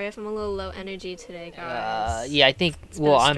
Sorry 0.00 0.08
if 0.08 0.16
I'm 0.16 0.24
a 0.24 0.32
little 0.32 0.54
low 0.54 0.70
energy 0.70 1.14
today, 1.14 1.52
Uh, 1.58 2.22
guys. 2.22 2.32
yeah, 2.32 2.46
I 2.46 2.52
think. 2.52 2.74
It's 2.84 2.98
well, 2.98 3.18
I'm. 3.18 3.36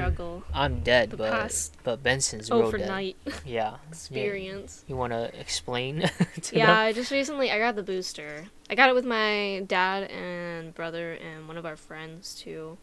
I'm 0.54 0.78
dead, 0.84 1.10
The 1.10 1.16
but 1.16 1.70
but 1.82 2.04
Benson's 2.04 2.52
real 2.52 2.60
dead. 2.70 2.82
overnight 2.82 3.16
Yeah. 3.44 3.78
experience. 3.90 4.84
You 4.86 4.94
want 4.94 5.12
to 5.18 5.36
explain? 5.40 6.08
to 6.42 6.56
Yeah, 6.56 6.66
them? 6.66 6.76
I 6.76 6.92
just 6.92 7.10
recently 7.10 7.50
I 7.50 7.58
got 7.58 7.74
the 7.74 7.82
booster. 7.82 8.44
I 8.70 8.76
got 8.76 8.88
it 8.88 8.94
with 8.94 9.04
my 9.04 9.64
dad 9.66 10.08
and 10.12 10.72
brother 10.72 11.14
and 11.14 11.48
one 11.48 11.56
of 11.56 11.66
our 11.66 11.74
friends 11.74 12.32
too. 12.36 12.78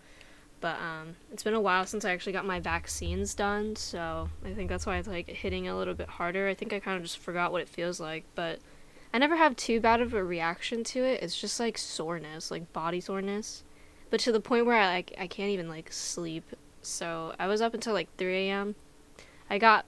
But 0.60 0.76
um, 0.82 1.16
it's 1.32 1.44
been 1.44 1.54
a 1.54 1.62
while 1.62 1.86
since 1.86 2.04
I 2.04 2.12
actually 2.12 2.34
got 2.34 2.46
my 2.46 2.60
vaccines 2.60 3.34
done, 3.34 3.78
so 3.78 4.30
I 4.44 4.52
think 4.52 4.68
that's 4.68 4.86
why 4.86 4.98
it's 4.98 5.08
like 5.08 5.30
hitting 5.30 5.70
a 5.70 5.78
little 5.78 5.94
bit 5.94 6.10
harder. 6.10 6.50
I 6.50 6.54
think 6.54 6.74
I 6.74 6.82
kind 6.82 6.98
of 6.98 7.04
just 7.04 7.18
forgot 7.18 7.54
what 7.54 7.62
it 7.62 7.70
feels 7.70 8.02
like, 8.02 8.26
but 8.36 8.60
I 9.14 9.20
never 9.20 9.38
have 9.38 9.56
too 9.56 9.80
bad 9.80 10.02
of 10.02 10.14
a 10.14 10.22
reaction 10.22 10.84
to 10.84 11.00
it. 11.06 11.24
It's 11.24 11.40
just 11.40 11.62
like 11.62 11.78
soreness, 11.78 12.52
like 12.52 12.74
body 12.74 13.00
soreness, 13.00 13.64
but 14.10 14.20
to 14.22 14.32
the 14.32 14.40
point 14.40 14.66
where 14.66 14.78
I 14.78 14.88
like 14.88 15.14
I 15.20 15.28
can't 15.28 15.50
even 15.50 15.70
like 15.70 15.92
sleep. 15.92 16.44
So 16.82 17.34
I 17.40 17.48
was 17.48 17.62
up 17.62 17.74
until 17.74 17.94
like 17.94 18.16
3 18.18 18.50
a.m. 18.50 18.76
I 19.50 19.58
got 19.58 19.86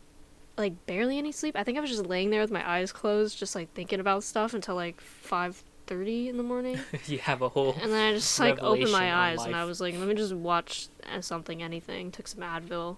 like 0.58 0.86
barely 0.86 1.18
any 1.18 1.32
sleep. 1.32 1.56
I 1.58 1.64
think 1.64 1.78
I 1.78 1.82
was 1.82 1.90
just 1.90 2.06
laying 2.06 2.30
there 2.30 2.42
with 2.42 2.52
my 2.52 2.68
eyes 2.70 2.92
closed, 2.92 3.38
just 3.38 3.56
like 3.56 3.74
thinking 3.74 4.00
about 4.00 4.24
stuff 4.24 4.54
until 4.54 4.76
like 4.76 5.02
5:30 5.02 6.30
in 6.30 6.38
the 6.38 6.44
morning. 6.44 6.80
you 7.06 7.20
have 7.20 7.42
a 7.42 7.50
whole. 7.50 7.76
And 7.82 7.92
then 7.92 8.12
I 8.12 8.14
just 8.14 8.40
like 8.40 8.62
opened 8.62 8.92
my 8.92 9.14
eyes 9.14 9.44
and 9.44 9.56
I 9.56 9.66
was 9.66 9.82
like, 9.82 9.98
let 9.98 10.08
me 10.08 10.16
just 10.16 10.34
watch 10.34 10.88
uh, 11.14 11.22
something, 11.22 11.62
anything. 11.64 12.12
Took 12.12 12.28
some 12.28 12.42
Advil. 12.42 12.98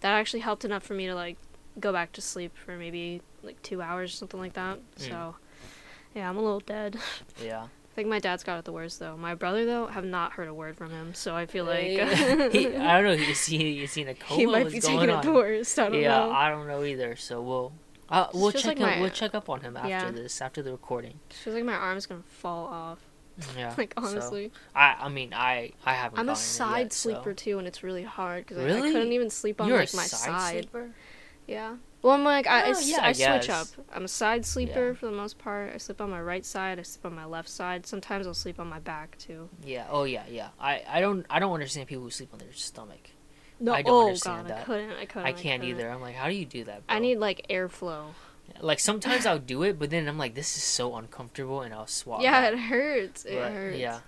That 0.00 0.12
actually 0.12 0.40
helped 0.40 0.64
enough 0.64 0.82
for 0.82 0.94
me 0.94 1.06
to 1.06 1.14
like 1.14 1.36
go 1.80 1.92
back 1.92 2.12
to 2.12 2.20
sleep 2.20 2.56
for 2.56 2.76
maybe 2.76 3.22
like 3.42 3.60
two 3.62 3.82
hours, 3.82 4.12
or 4.12 4.16
something 4.16 4.40
like 4.40 4.54
that. 4.54 4.78
Mm. 4.96 5.08
So, 5.08 5.36
yeah, 6.14 6.28
I'm 6.28 6.36
a 6.36 6.42
little 6.42 6.60
dead. 6.60 6.98
Yeah. 7.42 7.66
I 7.94 7.96
think 7.96 8.08
my 8.08 8.18
dad's 8.18 8.42
got 8.42 8.58
it 8.58 8.64
the 8.64 8.72
worst 8.72 8.98
though. 8.98 9.16
My 9.16 9.36
brother 9.36 9.64
though, 9.64 9.86
have 9.86 10.04
not 10.04 10.32
heard 10.32 10.48
a 10.48 10.54
word 10.54 10.76
from 10.76 10.90
him, 10.90 11.14
so 11.14 11.36
I 11.36 11.46
feel 11.46 11.64
like 11.64 11.86
he, 11.86 12.00
I 12.00 13.00
don't 13.00 13.04
know. 13.04 13.12
Is 13.12 13.46
he 13.46 13.84
is 13.84 13.94
he 13.94 14.02
in 14.02 14.08
a 14.08 14.14
coma? 14.16 14.40
he 14.40 14.46
might 14.46 14.68
be 14.68 14.80
taking 14.80 15.08
it 15.08 15.22
the 15.22 15.32
worst. 15.32 15.78
I 15.78 15.90
don't 15.90 16.00
yeah, 16.00 16.08
know. 16.08 16.32
I 16.32 16.48
don't 16.48 16.66
know 16.66 16.82
either. 16.82 17.14
So 17.14 17.40
we'll 17.40 17.72
uh, 18.08 18.26
we'll 18.34 18.50
check 18.50 18.64
like 18.64 18.80
up, 18.80 18.82
my- 18.82 19.00
we'll 19.00 19.10
check 19.10 19.32
up 19.36 19.48
on 19.48 19.60
him 19.60 19.76
after 19.76 19.88
yeah. 19.88 20.10
this 20.10 20.42
after 20.42 20.60
the 20.60 20.72
recording. 20.72 21.20
feels 21.28 21.54
like 21.54 21.64
my 21.64 21.74
arm's 21.74 22.06
gonna 22.06 22.24
fall 22.26 22.66
off. 22.66 22.98
Yeah. 23.56 23.72
Like 23.78 23.94
so- 23.96 24.04
honestly. 24.04 24.50
I 24.74 24.96
I 24.98 25.08
mean 25.08 25.32
I 25.32 25.70
I 25.86 25.94
haven't. 25.94 26.18
I'm 26.18 26.28
a 26.30 26.34
side 26.34 26.86
yet, 26.86 26.92
so- 26.94 27.10
sleeper 27.10 27.32
too, 27.32 27.60
and 27.60 27.68
it's 27.68 27.84
really 27.84 28.02
hard 28.02 28.44
because 28.44 28.58
I, 28.58 28.76
I 28.76 28.80
couldn't 28.80 29.12
even 29.12 29.30
sleep 29.30 29.60
on 29.60 29.68
You're 29.68 29.78
like 29.78 29.94
my 29.94 30.02
side, 30.02 30.66
side. 30.72 30.92
Yeah. 31.46 31.76
Well, 32.04 32.12
I'm 32.12 32.22
like 32.22 32.46
I, 32.46 32.60
I, 32.60 32.66
Oh, 32.66 32.70
s- 32.72 32.86
yeah, 32.88 32.98
I 33.00 33.08
I 33.08 33.12
switch 33.14 33.48
up. 33.48 33.66
I'm 33.92 34.04
a 34.04 34.08
side 34.08 34.44
sleeper 34.44 34.88
Yeah. 34.88 34.92
for 34.94 35.06
the 35.06 35.12
most 35.12 35.38
part. 35.38 35.72
I 35.74 35.78
sleep 35.78 36.00
on 36.02 36.10
my 36.10 36.20
right 36.20 36.44
side. 36.44 36.78
I 36.78 36.82
sleep 36.82 37.06
on 37.06 37.14
my 37.14 37.24
left 37.24 37.48
side. 37.48 37.86
Sometimes 37.86 38.26
I'll 38.26 38.34
sleep 38.34 38.60
on 38.60 38.68
my 38.68 38.78
back 38.78 39.16
too. 39.16 39.48
Yeah. 39.64 39.86
Oh 39.90 40.04
yeah. 40.04 40.24
Yeah. 40.30 40.48
I 40.60 40.82
I 40.86 41.00
don't 41.00 41.24
I 41.30 41.38
don't 41.38 41.54
understand 41.54 41.88
people 41.88 42.04
who 42.04 42.10
sleep 42.10 42.28
on 42.34 42.38
their 42.40 42.52
stomach. 42.52 43.10
No, 43.58 43.72
I 43.72 43.80
don't 43.82 43.92
oh 43.94 44.06
understand 44.08 44.48
god, 44.48 44.58
I 44.58 44.62
couldn't. 44.64 44.90
I 44.92 45.04
couldn't. 45.06 45.28
I 45.28 45.32
can't 45.32 45.62
couldn't. 45.62 45.78
either. 45.80 45.88
I'm 45.90 46.02
like, 46.02 46.14
how 46.14 46.28
do 46.28 46.34
you 46.34 46.44
do 46.44 46.64
that? 46.64 46.82
I 46.90 46.98
need 46.98 47.16
like 47.18 47.46
airflow. 47.48 48.04
like 48.60 48.80
sometimes 48.80 49.24
I'll 49.24 49.38
do 49.38 49.62
it, 49.62 49.78
but 49.78 49.88
then 49.88 50.06
I'm 50.06 50.18
like, 50.18 50.34
this 50.34 50.56
is 50.58 50.62
so 50.62 50.94
uncomfortable, 50.96 51.62
and 51.62 51.72
I'll 51.72 51.86
swap. 51.86 52.20
yeah, 52.20 52.48
it 52.50 52.58
hurts. 52.58 53.24
It 53.24 53.38
But, 53.38 53.52
hurts. 53.52 53.78
Yeah. 53.78 54.00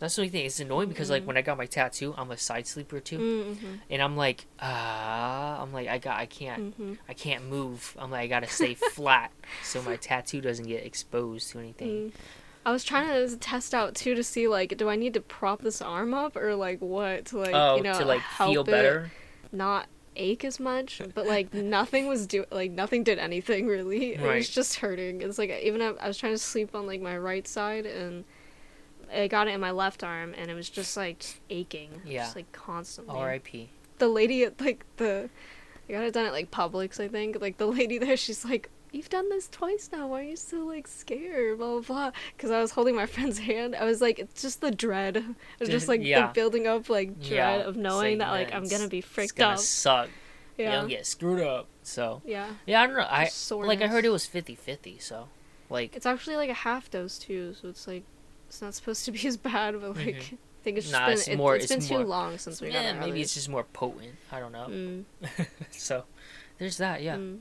That's 0.00 0.16
the 0.16 0.22
only 0.22 0.30
thing. 0.30 0.46
It's 0.46 0.58
annoying 0.58 0.88
because 0.88 1.10
like 1.10 1.22
Mhm. 1.22 1.26
when 1.26 1.36
I 1.36 1.42
got 1.42 1.56
my 1.58 1.66
tattoo, 1.66 2.14
I'm 2.18 2.30
a 2.32 2.36
side 2.36 2.66
sleeper 2.66 2.98
too, 3.00 3.18
Mm-hmm. 3.18 3.74
and 3.90 4.02
I'm 4.02 4.16
like, 4.16 4.46
ah, 4.58 5.60
I'm 5.62 5.72
like, 5.72 5.88
I 5.88 5.98
got, 5.98 6.18
I 6.18 6.26
can't, 6.26 6.72
Mm-hmm. 6.78 6.94
I 7.08 7.12
can't 7.14 7.44
move. 7.48 7.94
I'm 7.98 8.10
like, 8.10 8.22
I 8.22 8.26
gotta 8.26 8.48
stay 8.48 8.74
flat 8.92 9.30
so 9.62 9.82
my 9.82 9.96
tattoo 9.96 10.40
doesn't 10.40 10.66
get 10.66 10.84
exposed 10.84 11.50
to 11.52 11.58
anything. 11.60 11.88
Mm. 11.88 12.12
I 12.66 12.72
was 12.72 12.84
trying 12.84 13.06
to 13.08 13.36
test 13.38 13.72
out 13.74 13.94
too 13.94 14.14
to 14.14 14.22
see 14.24 14.46
like, 14.48 14.76
do 14.76 14.88
I 14.88 14.96
need 14.96 15.14
to 15.14 15.20
prop 15.20 15.62
this 15.62 15.80
arm 15.80 16.12
up 16.12 16.36
or 16.36 16.54
like 16.56 16.80
what 16.80 17.26
to 17.26 17.38
like 17.38 17.54
oh, 17.54 17.76
you 17.76 17.82
know 17.82 17.98
to 17.98 18.04
like 18.04 18.20
help 18.20 18.52
feel 18.52 18.60
it 18.62 18.66
better. 18.66 19.10
not 19.52 19.86
ache 20.16 20.44
as 20.44 20.60
much, 20.60 21.00
but 21.14 21.26
like 21.26 21.54
nothing 21.54 22.06
was 22.06 22.26
do 22.26 22.44
like 22.50 22.70
nothing 22.70 23.02
did 23.04 23.18
anything 23.18 23.66
really. 23.66 24.14
It 24.14 24.20
was 24.20 24.48
just 24.48 24.76
hurting. 24.76 25.22
It's 25.22 25.38
like 25.38 25.50
even 25.62 25.80
if 25.80 25.96
I 26.00 26.06
was 26.08 26.18
trying 26.18 26.32
to 26.34 26.38
sleep 26.38 26.74
on 26.74 26.86
like 26.86 27.00
my 27.00 27.16
right 27.16 27.46
side 27.48 27.86
and 27.86 28.24
I 29.12 29.28
got 29.28 29.48
it 29.48 29.52
in 29.52 29.60
my 29.60 29.70
left 29.70 30.02
arm 30.04 30.34
and 30.36 30.50
it 30.50 30.54
was 30.54 30.68
just 30.70 30.96
like 30.96 31.24
aching. 31.50 32.02
Yeah. 32.04 32.24
Just 32.24 32.36
like 32.36 32.50
constantly. 32.52 33.14
R.I.P. 33.16 33.70
The 33.98 34.08
lady 34.08 34.44
at 34.44 34.60
like 34.60 34.84
the 34.96 35.28
I 35.88 35.92
got 35.92 36.02
it 36.04 36.14
done 36.14 36.26
at 36.26 36.32
like 36.32 36.50
Publix, 36.50 37.00
I 37.02 37.08
think. 37.08 37.40
Like 37.40 37.58
the 37.58 37.66
lady 37.66 37.98
there, 37.98 38.16
she's 38.16 38.44
like, 38.44 38.70
You've 38.92 39.08
done 39.08 39.28
this 39.28 39.48
twice 39.48 39.88
now. 39.92 40.08
Why 40.08 40.20
are 40.20 40.24
you 40.24 40.36
still 40.36 40.66
like 40.66 40.88
scared? 40.88 41.58
Blah 41.58 41.68
blah 41.74 41.80
blah. 41.80 42.10
Because 42.36 42.50
I 42.50 42.60
was 42.60 42.72
holding 42.72 42.96
my 42.96 43.06
friend's 43.14 43.38
hand. 43.38 43.76
I 43.76 43.84
was 43.84 44.00
like, 44.00 44.18
it's 44.18 44.42
just 44.42 44.60
the 44.60 44.70
dread. 44.72 45.24
It's 45.60 45.70
just 45.70 45.86
like 45.86 46.00
Yeah. 46.02 46.26
the 46.26 46.32
building 46.32 46.66
up 46.66 46.88
like 46.88 47.20
dread 47.20 47.30
Yeah, 47.60 47.68
of 47.68 47.76
knowing 47.76 48.02
saying 48.02 48.18
that 48.18 48.30
like 48.30 48.52
I'm 48.54 48.66
gonna 48.68 48.88
be 48.88 48.98
It's 48.98 49.06
freaked 49.08 49.36
gonna 49.36 49.54
up. 49.54 49.58
suck. 49.60 50.08
Yeah. 50.58 50.80
You'll 50.80 50.88
get 50.88 51.06
screwed 51.06 51.40
up. 51.40 51.66
So 51.82 52.20
Yeah. 52.24 52.48
yeah, 52.66 52.82
I 52.82 52.86
don't 52.86 52.96
know. 52.96 53.06
I 53.08 53.24
Just 53.26 53.50
like 53.52 53.80
I 53.80 53.86
heard 53.86 54.04
it 54.04 54.10
was 54.10 54.26
50-50, 54.26 55.00
So 55.00 55.28
like 55.70 55.94
It's 55.94 56.04
actually 56.06 56.36
like 56.36 56.50
a 56.50 56.54
half 56.54 56.90
dose 56.90 57.16
too, 57.18 57.54
so 57.60 57.68
it's 57.68 57.86
like 57.86 58.02
it's 58.50 58.60
not 58.60 58.74
supposed 58.74 59.04
to 59.06 59.12
be 59.12 59.26
as 59.26 59.36
bad, 59.36 59.80
but 59.80 59.96
like 59.96 60.16
Mhm. 60.16 60.34
I 60.34 60.62
think 60.62 60.76
it's 60.76 60.86
just 60.88 60.92
Nah, 61.00 61.06
been 61.06 61.12
it's 61.14 61.28
it, 61.28 61.36
more- 61.36 61.56
it's 61.56 61.66
been 61.68 61.80
too 61.80 61.98
long 61.98 62.36
since 62.36 62.60
we 62.60 62.68
got 62.70 62.82
yeah, 62.84 62.92
our 62.92 63.00
maybe 63.00 63.22
it's 63.22 63.32
just 63.32 63.48
more 63.48 63.64
potent. 63.64 64.14
I 64.30 64.40
don't 64.40 64.52
know. 64.52 64.66
Mm, 64.68 65.04
so 65.70 66.04
there's 66.58 66.76
that. 66.76 67.02
Yeah. 67.02 67.16
mm. 67.16 67.38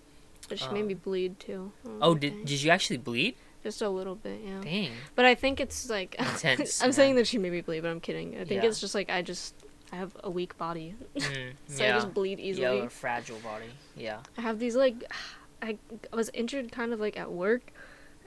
But 0.47 0.57
she 0.59 0.69
made 0.69 0.85
me 0.85 0.93
Um, 0.93 1.01
bleed 1.03 1.39
too. 1.39 1.71
Don't 1.83 1.99
Oh, 2.01 2.15
did 2.15 2.45
did 2.45 2.61
you 2.61 2.71
actually 2.71 2.97
bleed? 2.97 3.35
just 3.61 3.81
a 3.81 3.89
little 3.89 4.15
bit, 4.15 4.39
yeah. 4.45 4.61
Dang. 4.61 4.91
But 5.15 5.25
I 5.25 5.35
think 5.35 5.59
it's 5.59 5.89
like 5.89 6.15
Intense, 6.19 6.81
I'm 6.81 6.93
saying 6.93 7.15
that 7.15 7.27
she 7.27 7.37
made 7.37 7.51
me 7.51 7.59
bleed, 7.61 7.81
but 7.81 7.89
I'm 7.89 7.99
kidding. 7.99 8.35
I 8.35 8.45
think 8.45 8.63
Yeah. 8.63 8.69
it's 8.69 8.79
just 8.79 8.95
like 8.95 9.09
I 9.11 9.21
just 9.21 9.53
I 9.91 9.95
have 9.97 10.15
a 10.23 10.29
weak 10.29 10.57
body, 10.57 10.95
Mm, 11.17 11.53
so 11.67 11.83
yeah. 11.83 11.89
I 11.89 11.99
just 11.99 12.13
bleed 12.13 12.39
easily. 12.39 12.77
Yeah, 12.77 12.85
a 12.85 12.89
fragile 12.89 13.39
body. 13.39 13.71
Yeah. 13.97 14.19
I 14.37 14.41
have 14.41 14.59
these 14.59 14.75
like 14.77 15.03
I 15.61 15.77
was 16.13 16.29
injured 16.33 16.71
kind 16.71 16.93
of 16.93 16.99
like 17.01 17.17
at 17.19 17.31
work. 17.31 17.73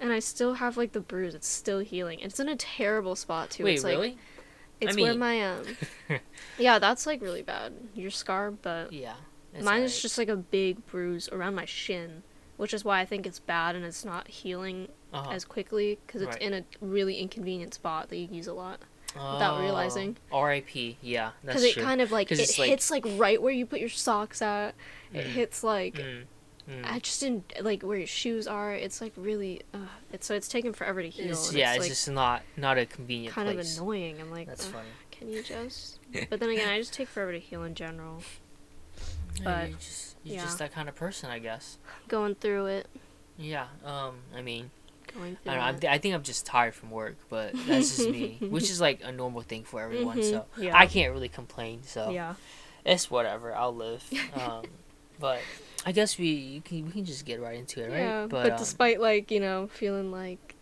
And 0.00 0.12
I 0.12 0.18
still 0.18 0.54
have 0.54 0.76
like 0.76 0.92
the 0.92 1.00
bruise. 1.00 1.34
It's 1.34 1.46
still 1.48 1.78
healing. 1.78 2.20
It's 2.20 2.40
in 2.40 2.48
a 2.48 2.56
terrible 2.56 3.14
spot 3.14 3.50
too. 3.50 3.64
Wait, 3.64 3.74
it's 3.74 3.84
like 3.84 3.92
really? 3.94 4.18
It's 4.80 4.96
I 4.96 5.00
where 5.00 5.14
my 5.14 5.40
um. 5.48 5.64
yeah, 6.58 6.78
that's 6.80 7.06
like 7.06 7.20
really 7.22 7.42
bad. 7.42 7.72
Your 7.94 8.10
scar, 8.10 8.50
but 8.50 8.92
yeah. 8.92 9.14
mine 9.62 9.82
is 9.82 10.02
just 10.02 10.18
like 10.18 10.28
a 10.28 10.36
big 10.36 10.84
bruise 10.86 11.28
around 11.28 11.54
my 11.54 11.64
shin, 11.66 12.24
which 12.56 12.74
is 12.74 12.84
why 12.84 13.00
I 13.00 13.04
think 13.04 13.26
it's 13.26 13.38
bad 13.38 13.76
and 13.76 13.84
it's 13.84 14.04
not 14.04 14.26
healing 14.26 14.88
Uh-huh. 15.12 15.30
as 15.30 15.44
quickly 15.44 15.98
because 16.06 16.22
it's 16.22 16.32
Right. 16.36 16.42
in 16.42 16.52
a 16.54 16.64
really 16.80 17.18
inconvenient 17.18 17.74
spot 17.74 18.08
that 18.08 18.16
you 18.16 18.28
use 18.30 18.46
a 18.48 18.54
lot. 18.54 18.80
without 19.14 19.60
realizing. 19.60 20.16
Oh, 20.32 20.38
R.I.P. 20.38 20.96
Yeah, 21.02 21.32
that's 21.44 21.58
Because 21.58 21.64
it 21.64 21.72
true. 21.74 21.82
kind 21.82 22.00
of 22.00 22.10
like 22.10 22.32
it 22.32 22.38
like- 22.58 22.68
hits 22.70 22.90
like 22.90 23.04
right 23.18 23.40
where 23.42 23.52
you 23.52 23.66
put 23.66 23.78
your 23.78 23.90
socks 23.90 24.40
at. 24.40 24.74
It 25.12 25.26
Mm. 25.26 25.30
hits 25.32 25.62
like 25.62 25.96
Mm, 25.96 26.24
mm. 26.68 26.84
I 26.84 26.98
just 26.98 27.20
didn't 27.20 27.52
like 27.60 27.82
where 27.82 27.98
your 27.98 28.06
shoes 28.06 28.46
are. 28.46 28.72
It's 28.72 29.00
like 29.00 29.12
really, 29.16 29.62
uh, 29.74 29.78
it's 30.12 30.26
so 30.26 30.34
it's 30.34 30.48
taking 30.48 30.72
forever 30.72 31.02
to 31.02 31.08
heal. 31.08 31.26
It's- 31.26 31.52
yeah, 31.52 31.70
it's, 31.70 31.76
it's 31.76 31.82
like 31.84 31.90
just 31.90 32.10
not 32.10 32.42
not 32.56 32.78
a 32.78 32.86
convenient 32.86 33.34
kind 33.34 33.50
place. 33.52 33.76
of 33.76 33.82
annoying. 33.82 34.20
I'm 34.20 34.30
like, 34.30 34.46
That's 34.48 34.66
"Ugh, 34.66 34.72
funny. 34.74 34.88
can 35.10 35.28
you 35.30 35.42
just? 35.42 35.98
but 36.30 36.40
then 36.40 36.50
again, 36.50 36.68
I 36.68 36.78
just 36.78 36.92
take 36.92 37.08
forever 37.08 37.32
to 37.32 37.38
heal 37.40 37.62
in 37.64 37.74
general. 37.74 38.22
Yeah, 39.36 39.44
but, 39.44 39.68
you're 39.70 39.78
just 39.78 40.16
you're 40.24 40.36
yeah. 40.36 40.42
just 40.42 40.58
that 40.58 40.72
kind 40.72 40.88
of 40.88 40.94
person, 40.94 41.30
I 41.30 41.38
guess. 41.38 41.78
Going 42.08 42.34
through 42.34 42.66
it, 42.66 42.86
Yeah. 43.38 43.66
Um. 43.84 44.16
I 44.36 44.42
mean, 44.42 44.70
going 45.14 45.36
through 45.42 45.52
I 45.52 45.54
don't 45.56 45.82
know. 45.82 45.88
I'm. 45.88 45.94
I 45.94 45.98
think 45.98 46.14
I'm 46.14 46.22
just 46.22 46.46
tired 46.46 46.74
from 46.74 46.90
work, 46.90 47.16
but 47.28 47.52
that's 47.66 47.96
just 47.96 48.10
me, 48.10 48.36
which 48.40 48.70
is 48.70 48.80
like 48.80 49.00
a 49.02 49.10
normal 49.10 49.42
thing 49.42 49.64
for 49.64 49.80
everyone. 49.80 50.18
Mhm, 50.18 50.30
So 50.30 50.44
yeah. 50.58 50.76
I 50.78 50.86
can't 50.86 51.12
really 51.12 51.28
complain. 51.30 51.82
So 51.82 52.10
yeah. 52.10 52.34
it's 52.84 53.10
whatever. 53.10 53.54
I'll 53.54 53.74
live. 53.74 54.04
Um. 54.34 54.64
but 55.18 55.40
I 55.84 55.92
guess 55.92 56.18
we 56.18 56.60
can 56.64 56.86
we 56.86 56.92
can 56.92 57.04
just 57.04 57.24
get 57.24 57.40
right 57.40 57.58
into 57.58 57.82
it, 57.84 57.88
right? 57.90 57.98
Yeah, 57.98 58.26
but 58.28 58.42
but, 58.44 58.52
um, 58.52 58.58
despite 58.58 59.00
like 59.00 59.30
you 59.30 59.40
know 59.40 59.68
feeling 59.72 60.10
like 60.12 60.54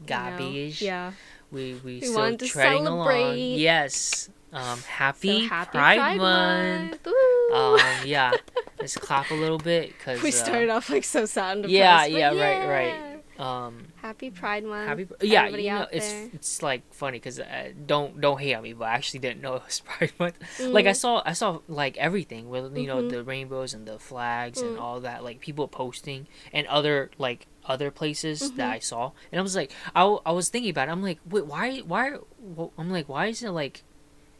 you 0.00 0.14
know, 0.14 0.20
garbage. 0.38 0.80
yeah, 0.82 1.12
We 1.50 1.74
we, 1.84 1.94
We 1.94 2.00
still 2.02 2.36
treading 2.38 2.86
along. 2.86 3.08
celebrate. 3.08 3.56
Yes. 3.56 4.30
Um. 4.52 4.78
Happy, 4.88 5.42
so 5.42 5.48
happy 5.48 5.78
Pride, 5.78 6.16
Month. 6.16 7.04
Woo! 7.06 7.54
Um. 7.56 7.80
Yeah. 8.06 8.32
Let's 8.80 8.96
clap 8.96 9.30
a 9.30 9.34
little 9.34 9.58
bit 9.58 9.88
because 9.98 10.22
we 10.22 10.30
started 10.30 10.70
off 10.70 10.88
like 10.88 11.04
so 11.04 11.26
sad 11.26 11.58
and 11.58 11.62
depressed. 11.64 12.10
yeah, 12.10 12.30
but 12.30 12.36
yeah, 12.36 12.64
right, 12.66 13.22
right. 13.38 13.40
Um. 13.44 13.87
Happy 14.08 14.30
Pride 14.30 14.64
Month. 14.64 14.88
Happy. 14.88 15.06
Yeah. 15.20 15.40
everybody 15.40 15.64
You 15.64 15.70
know, 15.70 15.86
it's 15.92 16.08
there. 16.12 16.30
it's 16.32 16.62
like 16.62 16.82
funny 16.94 17.18
because 17.18 17.38
uh, 17.40 17.72
don't 17.86 18.20
don't 18.20 18.40
hate 18.40 18.54
on 18.54 18.62
me, 18.62 18.72
but 18.72 18.86
I 18.86 18.94
actually 18.94 19.20
didn't 19.20 19.42
know 19.42 19.56
it 19.56 19.64
was 19.66 19.80
Pride 19.84 20.12
Month. 20.18 20.36
Like 20.60 20.86
I 20.86 20.92
saw 20.92 21.22
I 21.26 21.34
saw 21.34 21.60
like 21.68 21.96
everything 21.98 22.48
with 22.48 22.74
you 22.76 22.86
know 22.86 23.02
Mhm. 23.02 23.10
the 23.10 23.22
rainbows 23.22 23.74
and 23.74 23.86
the 23.86 23.98
flags 23.98 24.60
and 24.62 24.76
Mm. 24.76 24.80
all 24.80 25.00
that 25.00 25.22
like 25.24 25.40
people 25.40 25.68
posting 25.68 26.26
and 26.52 26.66
other 26.68 27.10
like 27.18 27.46
other 27.66 27.90
places 27.90 28.52
that 28.52 28.70
I 28.72 28.78
saw 28.78 29.12
and 29.30 29.38
I 29.38 29.42
was 29.42 29.54
like 29.54 29.70
I, 29.94 30.02
I 30.24 30.32
was 30.32 30.48
thinking 30.48 30.70
about 30.70 30.88
it 30.88 30.92
I'm 30.92 31.02
like 31.02 31.18
wait 31.28 31.44
why 31.44 31.78
why 31.80 32.12
wh- 32.56 32.72
I'm 32.78 32.90
like 32.90 33.08
why 33.10 33.26
is 33.26 33.42
it 33.42 33.50
like 33.50 33.82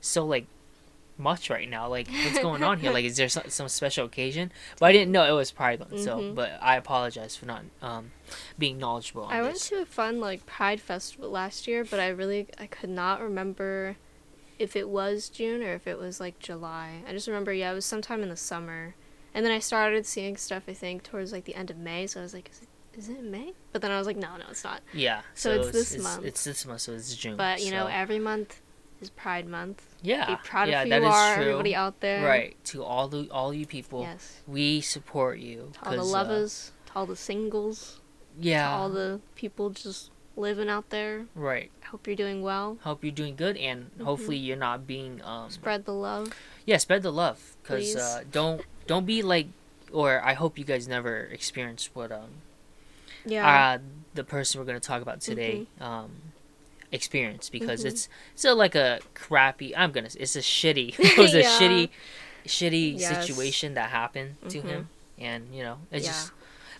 so 0.00 0.24
like 0.24 0.46
much 1.18 1.50
right 1.50 1.68
now. 1.68 1.88
Like, 1.88 2.08
what's 2.08 2.38
going 2.38 2.62
on 2.62 2.78
here? 2.80 2.92
Like, 2.98 3.04
is 3.04 3.16
there 3.16 3.28
some, 3.28 3.44
some 3.48 3.68
special 3.68 4.06
occasion? 4.06 4.52
But 4.78 4.86
I 4.86 4.92
didn't 4.92 5.12
know 5.12 5.24
it 5.24 5.36
was 5.36 5.50
Pride 5.50 5.80
Month. 5.80 6.00
So, 6.00 6.18
Mhm. 6.20 6.34
but 6.34 6.58
I 6.62 6.76
apologize 6.76 7.36
for 7.36 7.46
not 7.46 7.62
um 7.82 8.12
being 8.58 8.78
knowledgeable 8.78 9.24
on 9.24 9.32
I 9.32 9.42
went 9.42 9.56
to 9.56 9.80
a 9.82 9.86
fun 9.86 10.20
like 10.20 10.46
Pride 10.46 10.80
festival 10.80 11.30
last 11.30 11.66
year, 11.66 11.84
but 11.84 11.98
I 12.00 12.08
really 12.08 12.46
I 12.58 12.66
could 12.66 12.90
not 12.90 13.20
remember 13.20 13.96
if 14.58 14.74
it 14.74 14.88
was 14.88 15.28
June 15.28 15.62
or 15.62 15.74
if 15.74 15.86
it 15.86 15.98
was 15.98 16.18
like 16.20 16.38
July. 16.38 17.02
I 17.06 17.12
just 17.12 17.26
remember 17.28 17.52
yeah, 17.52 17.70
it 17.72 17.74
was 17.74 17.84
sometime 17.86 18.22
in 18.22 18.28
the 18.28 18.36
summer. 18.36 18.94
And 19.34 19.44
then 19.44 19.52
I 19.52 19.58
started 19.60 20.06
seeing 20.06 20.36
stuff 20.36 20.64
I 20.66 20.72
think 20.74 21.02
towards 21.04 21.32
like 21.32 21.44
the 21.44 21.54
end 21.54 21.70
of 21.70 21.76
May, 21.76 22.06
so 22.06 22.20
I 22.20 22.22
was 22.22 22.34
like 22.34 22.50
is 22.50 22.62
it, 22.62 22.68
is 22.98 23.08
it 23.08 23.22
May? 23.22 23.52
But 23.72 23.82
then 23.82 23.90
I 23.92 23.98
was 23.98 24.06
like 24.06 24.16
no, 24.16 24.36
no, 24.36 24.44
it's 24.50 24.64
not. 24.64 24.80
yeah. 24.92 25.20
So 25.34 25.52
it's 25.52 25.70
this 25.70 25.98
month. 26.02 26.24
It's 26.24 26.42
this 26.44 26.66
month, 26.66 26.80
so 26.80 26.92
it's 26.92 27.14
June. 27.14 27.36
But 27.36 27.62
you 27.62 27.70
know, 27.70 27.86
every 27.86 28.18
month 28.18 28.60
is 29.00 29.10
Pride 29.10 29.46
month. 29.46 29.82
yeah, 30.02 30.26
Be 30.26 30.36
proud 30.44 30.68
yeah, 30.68 30.82
of 30.82 30.84
who 30.84 30.90
that 30.90 31.02
you 31.02 31.08
is 31.08 31.14
are, 31.14 31.34
true. 31.36 31.44
everybody 31.44 31.74
out 31.74 32.00
there. 32.00 32.26
Right 32.26 32.56
to 32.66 32.82
all 32.84 33.08
the 33.08 33.28
all 33.30 33.52
you 33.54 33.66
people, 33.66 34.02
Yes. 34.02 34.42
we 34.46 34.80
support 34.80 35.38
you. 35.38 35.70
To 35.82 35.88
all 35.90 35.92
the 35.96 36.02
uh, 36.02 36.04
lovers, 36.04 36.72
to 36.86 36.92
all 36.96 37.06
the 37.06 37.16
singles, 37.16 38.00
yeah. 38.40 38.68
to 38.68 38.74
all 38.74 38.90
the 38.90 39.20
people 39.34 39.70
just 39.70 40.10
living 40.36 40.68
out 40.68 40.90
there. 40.90 41.26
right. 41.34 41.70
Hope 41.90 42.06
you're 42.06 42.16
doing 42.16 42.42
well. 42.42 42.76
Hope 42.82 43.02
you're 43.02 43.10
doing 43.12 43.34
good, 43.34 43.56
and 43.56 43.84
Mm-hmm. 43.92 44.04
hopefully 44.04 44.36
you're 44.36 44.58
not 44.58 44.86
being 44.86 45.22
um. 45.24 45.48
Spread 45.50 45.86
the 45.86 45.94
love. 45.94 46.34
Yeah, 46.66 46.76
spread 46.76 47.02
the 47.02 47.10
love, 47.12 47.56
cause 47.64 47.96
uh, 47.96 48.24
don't 48.30 48.60
don't 48.86 49.06
be 49.06 49.22
like, 49.22 49.46
or 49.90 50.20
I 50.22 50.34
hope 50.34 50.58
you 50.58 50.64
guys 50.64 50.86
never 50.86 51.20
experience 51.32 51.88
what 51.94 52.12
um 52.12 52.42
Yeah. 53.24 53.46
uh, 53.48 53.78
the 54.14 54.22
person 54.24 54.60
we're 54.60 54.66
going 54.66 54.78
to 54.80 54.86
talk 54.86 55.00
about 55.00 55.20
today 55.22 55.66
Mm-hmm. 55.80 55.82
um, 55.84 56.10
experience 56.92 57.48
because 57.50 57.82
Mhm. 57.84 57.88
it's 57.88 58.08
still 58.34 58.56
like 58.56 58.74
a 58.74 59.00
crappy. 59.14 59.76
I'm 59.76 59.92
gonna. 59.92 60.08
It's 60.18 60.36
a 60.36 60.40
shitty. 60.40 60.98
It 60.98 61.18
was 61.18 61.34
a 61.34 61.42
shitty, 61.42 61.90
shitty 62.46 62.98
Yes. 62.98 63.26
situation 63.26 63.74
that 63.74 63.90
happened 63.90 64.36
to 64.48 64.58
Mhm. 64.60 64.64
him, 64.68 64.88
and 65.18 65.54
you 65.54 65.62
know, 65.62 65.78
it's 65.90 66.06
Yeah. 66.06 66.12
just 66.12 66.32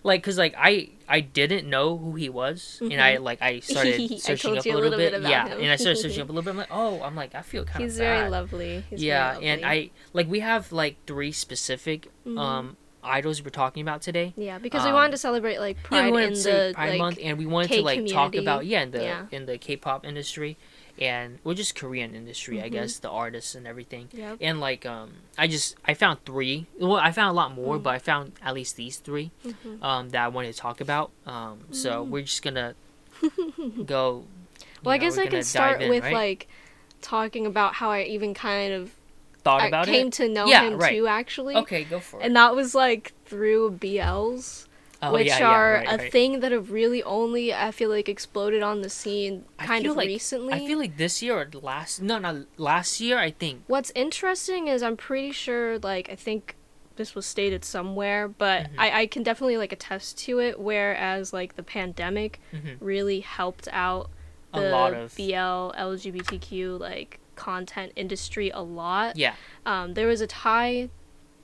like 0.03 0.21
because 0.21 0.37
like 0.37 0.55
I 0.57 0.89
I 1.07 1.19
didn't 1.19 1.69
know 1.69 1.97
who 1.97 2.15
he 2.15 2.29
was, 2.29 2.79
and 2.81 3.01
I 3.01 3.17
like 3.17 3.41
I 3.41 3.59
started 3.71 3.95
Mm-hmm. 3.99 4.13
I 4.13 4.17
searching 4.17 4.57
up 4.57 4.65
a 4.65 4.69
little, 4.71 4.97
bit. 4.97 5.11
bit 5.13 5.21
yeah, 5.29 5.47
him. 5.49 5.59
and 5.61 5.69
I 5.71 5.75
started 5.75 5.97
searching 6.01 6.21
up 6.21 6.29
a 6.29 6.31
little 6.31 6.43
bit. 6.43 6.51
I'm 6.51 6.57
like, 6.57 6.71
oh, 6.71 7.01
I'm 7.03 7.15
like 7.15 7.35
I 7.35 7.41
feel 7.41 7.65
kind 7.65 7.83
of 7.83 7.89
He's 7.91 7.97
bad. 7.99 8.17
very 8.19 8.29
lovely. 8.29 8.83
He's 8.89 9.03
yeah, 9.03 9.33
very 9.33 9.45
and. 9.47 9.65
I 9.65 9.89
like 10.13 10.27
we 10.29 10.39
have 10.39 10.71
like 10.71 10.95
three 11.05 11.31
specific 11.31 12.07
Mhm. 12.25 12.39
um 12.39 12.77
idols 13.03 13.41
we're 13.43 13.49
talking 13.49 13.81
about 13.81 14.01
today. 14.01 14.33
Yeah, 14.37 14.57
because 14.59 14.83
we 14.83 14.89
um, 14.89 14.95
wanted 14.95 15.11
to 15.11 15.17
celebrate 15.17 15.59
like 15.59 15.77
Yeah, 15.77 15.83
Pride 15.87 16.13
we 16.13 16.23
in 16.23 16.33
the 16.33 16.71
Pride 16.75 16.89
like 16.89 16.97
Month, 16.99 17.19
and 17.21 17.37
we 17.37 17.45
wanted 17.45 17.71
to 17.71 17.81
like 17.81 17.99
K 18.05 18.07
talk 18.07 18.35
about 18.35 18.65
yeah 18.65 18.81
in 18.83 18.91
the 18.91 19.01
Yeah. 19.03 19.25
in 19.31 19.45
the 19.45 19.57
K-pop 19.57 20.05
industry, 20.05 20.57
and 20.99 21.39
well 21.43 21.55
just 21.55 21.75
Korean 21.75 22.13
industry, 22.15 22.61
I 22.61 22.67
Mhm. 22.69 22.71
guess 22.73 22.99
the 22.99 23.09
artists 23.09 23.55
and 23.55 23.65
everything, 23.67 24.09
Yep. 24.11 24.37
and 24.41 24.59
like 24.59 24.85
um 24.85 25.11
I 25.37 25.47
just 25.47 25.75
I 25.85 25.93
found 25.93 26.25
three. 26.25 26.65
Well, 26.79 26.95
I 26.97 27.11
found 27.11 27.29
a 27.31 27.33
lot 27.33 27.53
more, 27.53 27.77
Mm. 27.77 27.83
but 27.83 27.91
I 27.91 27.99
found 27.99 28.33
at 28.43 28.53
least 28.53 28.75
these 28.75 28.97
3 28.97 29.31
Mhm. 29.45 29.81
um 29.83 30.09
that 30.09 30.23
I 30.23 30.27
wanted 30.27 30.53
to 30.53 30.59
talk 30.59 30.81
about. 30.81 31.11
Um, 31.25 31.59
so 31.71 32.05
Mm. 32.05 32.09
we're 32.09 32.21
just 32.23 32.41
gonna 32.41 32.75
go. 33.85 34.25
Well, 34.83 34.93
I 34.93 34.97
guess 34.97 35.17
I 35.17 35.25
gonna 35.25 35.43
start 35.43 35.81
in, 35.81 35.89
with 35.89 36.03
right? 36.03 36.13
like 36.13 36.47
talking 37.01 37.45
about 37.45 37.75
how 37.75 37.91
I 37.91 38.03
even 38.03 38.33
kind 38.33 38.73
of 38.73 38.91
thought 39.43 39.61
I 39.61 39.67
about 39.67 39.85
came 39.85 40.07
it. 40.07 40.13
to 40.13 40.27
know 40.29 40.45
Yeah, 40.47 40.63
him 40.67 40.77
right. 40.77 40.95
too 40.95 41.07
actually. 41.07 41.55
Okay, 41.55 41.83
go 41.83 41.99
for 41.99 42.19
it. 42.21 42.25
And 42.25 42.35
that 42.35 42.55
was 42.55 42.73
like 42.75 43.13
through 43.25 43.71
BLs, 43.79 44.67
oh, 45.01 45.13
which 45.13 45.27
yeah, 45.27 45.39
yeah, 45.39 45.49
are 45.49 45.73
right, 45.73 45.87
a 45.93 45.97
right. 45.97 46.11
thing 46.11 46.39
that 46.41 46.51
have 46.51 46.71
really 46.71 47.01
only 47.03 47.53
I 47.53 47.71
feel 47.71 47.89
like 47.89 48.09
exploded 48.09 48.61
on 48.63 48.81
the 48.81 48.89
scene 48.89 49.45
kind 49.57 49.85
of 49.85 49.95
like- 49.95 50.07
recently. 50.07 50.53
I 50.53 50.59
feel 50.59 50.77
like 50.77 50.97
this 50.97 51.21
year 51.21 51.35
or 51.39 51.47
last 51.61 52.01
no 52.01 52.17
no 52.19 52.45
last 52.57 52.99
year 52.99 53.17
I 53.17 53.31
think 53.31 53.63
What's 53.67 53.91
interesting 53.95 54.67
is 54.67 54.83
I'm 54.83 54.97
pretty 54.97 55.31
sure, 55.31 55.79
like, 55.79 56.09
I 56.09 56.15
think 56.15 56.55
this 56.97 57.15
was 57.15 57.25
stated 57.25 57.63
somewhere, 57.63 58.27
but 58.27 58.63
Mhm. 58.63 58.69
I, 58.77 59.01
I 59.01 59.07
can 59.07 59.23
definitely, 59.23 59.55
like, 59.55 59.71
attest 59.71 60.17
to 60.25 60.39
it. 60.39 60.59
Whereas, 60.59 61.31
like, 61.31 61.55
the 61.55 61.63
pandemic 61.63 62.41
Mhm. 62.53 62.75
really 62.81 63.21
helped 63.21 63.69
out 63.71 64.09
a 64.53 64.59
the 64.59 64.69
lot 64.69 64.93
of 64.93 65.15
BL, 65.15 65.71
LGBTQ, 65.77 66.77
like, 66.77 67.19
content 67.47 67.91
industry 67.95 68.47
a 68.49 68.61
lot. 68.61 69.15
yeah 69.25 69.33
Um, 69.65 69.93
there 69.95 70.07
was 70.13 70.21
a 70.21 70.27
Thai 70.27 70.89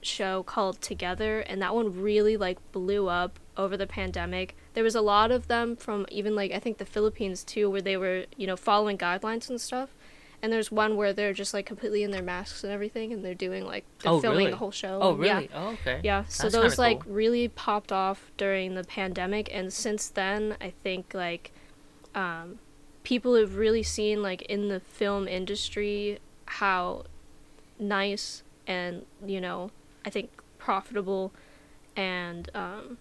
show 0.01 0.43
called 0.43 0.81
Together, 0.81 1.39
and 1.49 1.61
that 1.63 1.73
one 1.73 1.87
really, 2.09 2.35
like, 2.37 2.59
blew 2.71 3.07
up 3.07 3.39
over 3.57 3.75
the 3.77 3.87
pandemic. 3.87 4.55
There 4.75 4.83
was 4.83 4.93
a 4.95 5.01
lot 5.01 5.31
of 5.31 5.47
them 5.47 5.75
from 5.75 6.05
even, 6.11 6.35
like, 6.35 6.51
I 6.51 6.59
think 6.59 6.77
the 6.77 6.85
Philippines, 6.95 7.43
too, 7.43 7.65
where 7.71 7.81
they 7.81 7.97
were, 7.97 8.25
you 8.37 8.45
know, 8.45 8.55
following 8.55 8.97
guidelines 8.97 9.49
and 9.49 9.59
stuff. 9.59 9.89
And 10.41 10.51
there's 10.53 10.69
one 10.71 10.95
where 10.95 11.11
they're 11.13 11.33
just 11.33 11.53
like 11.55 11.65
completely 11.65 12.03
in 12.03 12.11
their 12.11 12.21
masks 12.21 12.63
and 12.63 12.71
everything, 12.71 13.11
and 13.13 13.23
they're 13.25 13.33
doing 13.47 13.63
like 13.65 13.83
they're 13.99 14.11
Oh, 14.11 14.19
filming 14.21 14.39
really? 14.39 14.51
the 14.51 14.57
whole 14.57 14.69
show. 14.83 14.99
oh 15.01 15.15
and 15.15 15.25
yeah. 15.25 15.33
really 15.35 15.49
oh 15.55 15.67
okay 15.77 16.01
Yeah, 16.03 16.25
so 16.27 16.43
That's 16.43 16.53
those 16.55 16.77
like 16.77 16.99
cool. 17.03 17.13
really 17.13 17.47
popped 17.47 17.91
off 17.91 18.19
during 18.37 18.75
the 18.75 18.83
pandemic, 18.83 19.49
and 19.51 19.73
since 19.73 20.03
then, 20.09 20.55
I 20.61 20.69
think 20.83 21.13
like 21.15 21.51
um, 22.13 22.59
people 23.05 23.35
have 23.35 23.55
really 23.55 23.83
seen 23.83 24.21
like 24.21 24.41
in 24.43 24.67
the 24.67 24.79
film 24.81 25.27
industry 25.27 26.19
how 26.47 27.03
nice 27.79 28.43
and 28.67 29.05
you 29.25 29.39
know 29.39 29.69
I 30.03 30.09
think 30.09 30.29
profitable 30.57 31.31
and 31.95 32.49
um, 32.53 32.97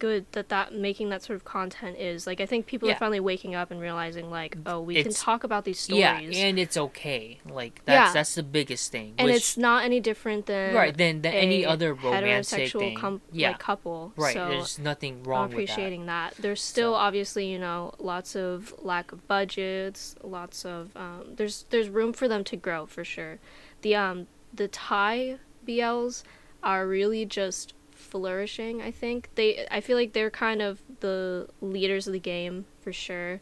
good 0.00 0.26
that 0.32 0.48
that 0.48 0.74
making 0.74 1.10
that 1.10 1.22
sort 1.22 1.36
of 1.36 1.44
content 1.44 1.96
is. 1.98 2.26
Like 2.26 2.40
I 2.40 2.46
think 2.46 2.66
people 2.66 2.88
Yeah. 2.88 2.96
are 2.96 2.98
finally 2.98 3.20
waking 3.20 3.54
up 3.54 3.70
and 3.70 3.80
realizing 3.80 4.30
like 4.30 4.56
oh 4.66 4.80
we 4.80 5.00
can 5.00 5.12
talk 5.12 5.44
about 5.44 5.64
these 5.64 5.78
stories. 5.78 6.00
Yeah, 6.02 6.18
and 6.18 6.58
it's 6.58 6.76
okay. 6.76 7.38
Like 7.48 7.82
that's 7.84 8.08
Yeah. 8.08 8.12
that's 8.12 8.34
the 8.34 8.42
biggest 8.42 8.90
thing. 8.90 9.14
and 9.18 9.26
which- 9.26 9.36
it's 9.36 9.56
not 9.56 9.84
any 9.84 10.00
different 10.00 10.46
than 10.46 10.74
right 10.74 10.96
than, 10.96 11.22
than 11.22 11.32
any 11.34 11.64
other 11.64 11.94
romantic 11.94 12.24
heterosexual 12.70 12.78
thing. 12.80 12.96
com- 12.96 13.20
yeah, 13.30 13.50
like 13.50 13.58
couple. 13.60 14.12
right. 14.16 14.34
So 14.34 14.48
There's 14.48 14.78
nothing 14.80 15.22
wrong 15.22 15.44
I'm 15.44 15.48
with 15.50 15.56
that. 15.68 15.72
appreciating 15.72 16.06
that. 16.06 16.34
There's 16.38 16.62
still 16.62 16.92
So- 16.94 16.96
obviously 16.96 17.46
you 17.46 17.58
know 17.58 17.92
lots 17.98 18.34
of 18.34 18.74
lack 18.82 19.12
of 19.12 19.28
budgets, 19.28 20.16
lots 20.24 20.64
of 20.64 20.96
um, 20.96 21.34
there's 21.36 21.66
there's 21.70 21.88
room 21.88 22.12
for 22.12 22.26
them 22.26 22.42
to 22.44 22.56
grow 22.56 22.86
for 22.86 23.04
sure. 23.04 23.38
The 23.82 23.94
um 23.94 24.26
the 24.52 24.66
Thai 24.68 25.38
BLs 25.66 26.24
are 26.62 26.86
really 26.86 27.24
just 27.24 27.74
flourishing. 28.10 28.82
I 28.82 28.90
think 28.90 29.30
they 29.34 29.66
I 29.70 29.80
feel 29.80 29.96
like 29.96 30.12
they're 30.12 30.30
kind 30.30 30.60
of 30.62 30.82
the 31.00 31.48
leaders 31.60 32.06
of 32.06 32.12
the 32.12 32.20
game 32.20 32.66
for 32.80 32.92
sure. 32.92 33.40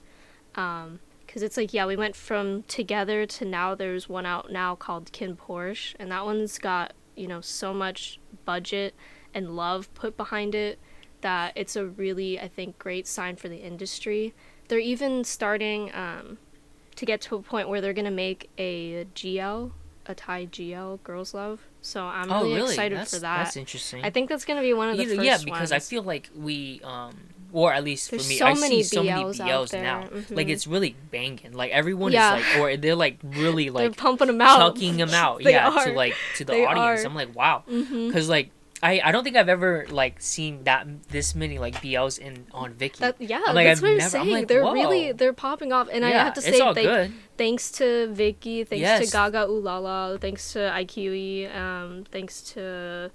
Um, 0.55 1.01
because 1.29 1.43
it's 1.43 1.59
like 1.59 1.75
yeah 1.75 1.85
we 1.87 1.95
went 1.95 2.17
from 2.17 2.63
together 2.65 3.27
to 3.27 3.45
now 3.45 3.75
there's 3.75 4.09
one 4.09 4.25
out 4.25 4.51
now 4.51 4.75
called 4.75 5.13
KinnPorsche 5.13 5.95
and 5.99 6.11
that 6.11 6.25
one's 6.25 6.59
got 6.59 6.95
you 7.17 7.29
know 7.29 7.43
so 7.43 7.75
much 7.75 8.19
budget 8.47 8.95
and 9.35 9.55
love 9.55 9.93
put 9.95 10.17
behind 10.17 10.55
it 10.55 10.79
that 11.21 11.53
it's 11.55 11.77
a 11.77 11.87
really 11.87 12.41
i 12.41 12.49
think 12.49 12.79
great 12.79 13.07
sign 13.07 13.37
for 13.37 13.49
the 13.49 13.59
industry 13.59 14.33
they're 14.69 14.79
even 14.79 15.23
starting 15.23 15.95
um, 15.95 16.39
to 16.97 17.05
get 17.05 17.21
to 17.21 17.37
a 17.37 17.43
point 17.43 17.69
where 17.69 17.81
they're 17.81 17.93
going 17.93 18.05
to 18.05 18.11
make 18.11 18.51
a 18.57 19.05
gl 19.15 19.73
a 20.07 20.15
thai 20.15 20.47
gl 20.47 21.03
girls 21.03 21.35
love 21.35 21.68
so 21.81 22.05
i'm 22.05 22.31
oh 22.31 22.43
really, 22.43 22.55
really? 22.57 22.71
excited 22.71 22.99
that's, 22.99 23.15
for 23.15 23.21
that 23.21 23.45
That's 23.45 23.57
interesting. 23.57 24.05
i 24.05 24.11
think 24.11 24.29
that's 24.29 24.45
going 24.45 24.57
to 24.57 24.63
be 24.63 24.75
one 24.75 24.89
of 24.91 24.97
the 24.97 25.03
Either- 25.05 25.17
first 25.17 25.27
yeah, 25.27 25.39
because 25.45 25.73
I 25.73 25.79
feel 25.79 26.03
like 26.03 26.31
we 26.37 26.81
um 26.85 27.15
or 27.53 27.73
at 27.73 27.83
least 27.83 28.11
There's 28.11 28.25
for 28.25 28.29
me, 28.29 28.37
so 28.37 28.47
I 28.47 28.55
see 28.55 28.83
so 28.83 29.03
many 29.03 29.23
BLs 29.25 29.41
out 29.41 29.49
BLs 29.49 29.71
there, 29.71 29.83
now. 29.83 30.01
Like 30.31 30.49
mhm. 30.49 30.51
it's 30.51 30.67
really 30.67 30.97
banging. 31.11 31.53
Like 31.53 31.71
everyone 31.71 32.13
Yeah. 32.13 32.37
is 32.37 32.45
like, 32.45 32.59
or 32.59 32.77
they're 32.77 32.95
like 32.95 33.19
really 33.23 33.65
they're 33.71 33.89
like 33.89 33.97
pumping 33.97 34.27
them 34.27 34.41
out 34.41 34.59
chucking 34.59 34.99
them 34.99 35.11
out. 35.11 35.43
Yeah, 35.49 35.71
are. 35.71 35.87
to 35.87 35.93
like 35.93 36.15
to 36.37 36.45
the 36.45 36.53
They 36.53 36.67
audience. 36.67 37.05
are. 37.05 37.09
I'm 37.09 37.15
like, 37.15 37.35
wow, 37.35 37.63
because 37.67 38.29
like. 38.29 38.51
I, 38.83 39.01
I 39.05 39.11
don't 39.13 39.25
think 39.25 39.37
I've 39.37 39.49
ever 39.49 39.87
like 39.91 40.21
seen 40.21 40.65
that 40.65 40.87
this 41.09 41.35
many 41.35 41.59
like 41.59 41.75
BLs 41.83 42.19
in 42.19 42.47
on 42.53 42.75
Viki. 42.75 42.99
That 42.99 43.17
yeah, 43.19 43.41
I'm 43.47 43.55
like, 43.55 43.67
that's 43.67 43.81
I've 43.81 43.83
what 43.83 43.91
I'm 43.91 43.97
never- 43.99 44.05
I'm 44.19 44.25
saying. 44.25 44.31
like, 44.31 44.49
they're 44.49 44.63
whoa. 44.65 44.73
really 44.73 45.13
they're 45.13 45.33
popping 45.33 45.73
off, 45.73 45.89
and 45.91 46.05
I 46.05 46.11
have 46.11 46.35
to 46.35 46.41
say, 46.43 46.59
good. 46.75 47.13
thanks 47.37 47.73
to 47.73 47.85
Viki, 48.15 48.67
thanks 48.67 48.81
Yes. 48.83 49.11
to 49.11 49.17
GagaOOLala, 49.17 50.21
thanks 50.21 50.53
to 50.53 50.59
iQIYI, 50.61 51.55
um, 51.57 52.05
thanks 52.13 52.41
to 52.53 53.11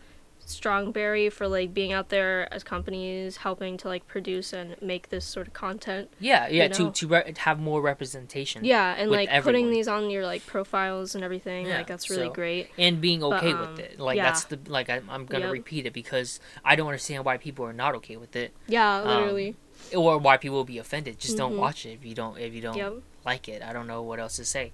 Strongberry 0.49 1.29
for 1.29 1.47
like 1.47 1.73
being 1.73 1.91
out 1.93 2.09
there 2.09 2.51
as 2.53 2.63
companies 2.63 3.37
helping 3.37 3.77
to 3.77 3.87
like 3.87 4.07
produce 4.07 4.53
and 4.53 4.75
make 4.81 5.09
this 5.09 5.25
sort 5.25 5.47
of 5.47 5.53
content. 5.53 6.09
Yeah, 6.19 6.47
yeah, 6.47 6.67
know? 6.67 6.73
to 6.73 6.91
to 6.91 7.07
re- 7.07 7.33
have 7.37 7.59
more 7.59 7.81
representation. 7.81 8.63
Yeah, 8.65 8.95
and 8.97 9.09
like 9.11 9.29
everyone. 9.29 9.43
putting 9.63 9.71
these 9.71 9.87
on 9.87 10.09
your 10.09 10.25
like 10.25 10.45
profiles 10.45 11.15
and 11.15 11.23
everything, 11.23 11.67
Yeah, 11.67 11.77
like 11.77 11.87
that's 11.87 12.09
really 12.09 12.27
so- 12.27 12.33
great. 12.33 12.69
and 12.77 12.99
being 13.01 13.21
But, 13.21 13.33
okay 13.43 13.51
um, 13.53 13.59
with 13.61 13.79
it. 13.79 13.99
Like 13.99 14.17
yeah. 14.17 14.23
that's 14.25 14.45
the 14.45 14.59
like 14.67 14.89
I, 14.89 15.01
I'm 15.09 15.25
gonna 15.25 15.45
Yep. 15.45 15.53
repeat 15.53 15.85
it 15.85 15.93
because 15.93 16.39
I 16.63 16.75
don't 16.75 16.87
understand 16.87 17.25
why 17.25 17.37
people 17.37 17.65
are 17.65 17.73
not 17.73 17.95
okay 17.95 18.17
with 18.17 18.35
it, 18.35 18.53
Yeah, 18.67 19.01
Um, 19.01 19.07
literally. 19.07 19.55
or 19.95 20.17
why 20.17 20.37
people 20.37 20.57
will 20.57 20.63
be 20.65 20.77
offended. 20.77 21.19
Just 21.19 21.37
don't 21.37 21.53
Mhm. 21.53 21.57
watch 21.59 21.85
it 21.85 21.91
if 21.91 22.05
you 22.05 22.15
don't 22.15 22.37
if 22.37 22.53
you 22.53 22.61
don't 22.61 22.77
Yep. 22.77 22.93
like 23.25 23.47
it. 23.47 23.61
I 23.61 23.73
don't 23.73 23.87
know 23.87 24.01
what 24.01 24.19
else 24.19 24.35
to 24.37 24.45
say. 24.45 24.71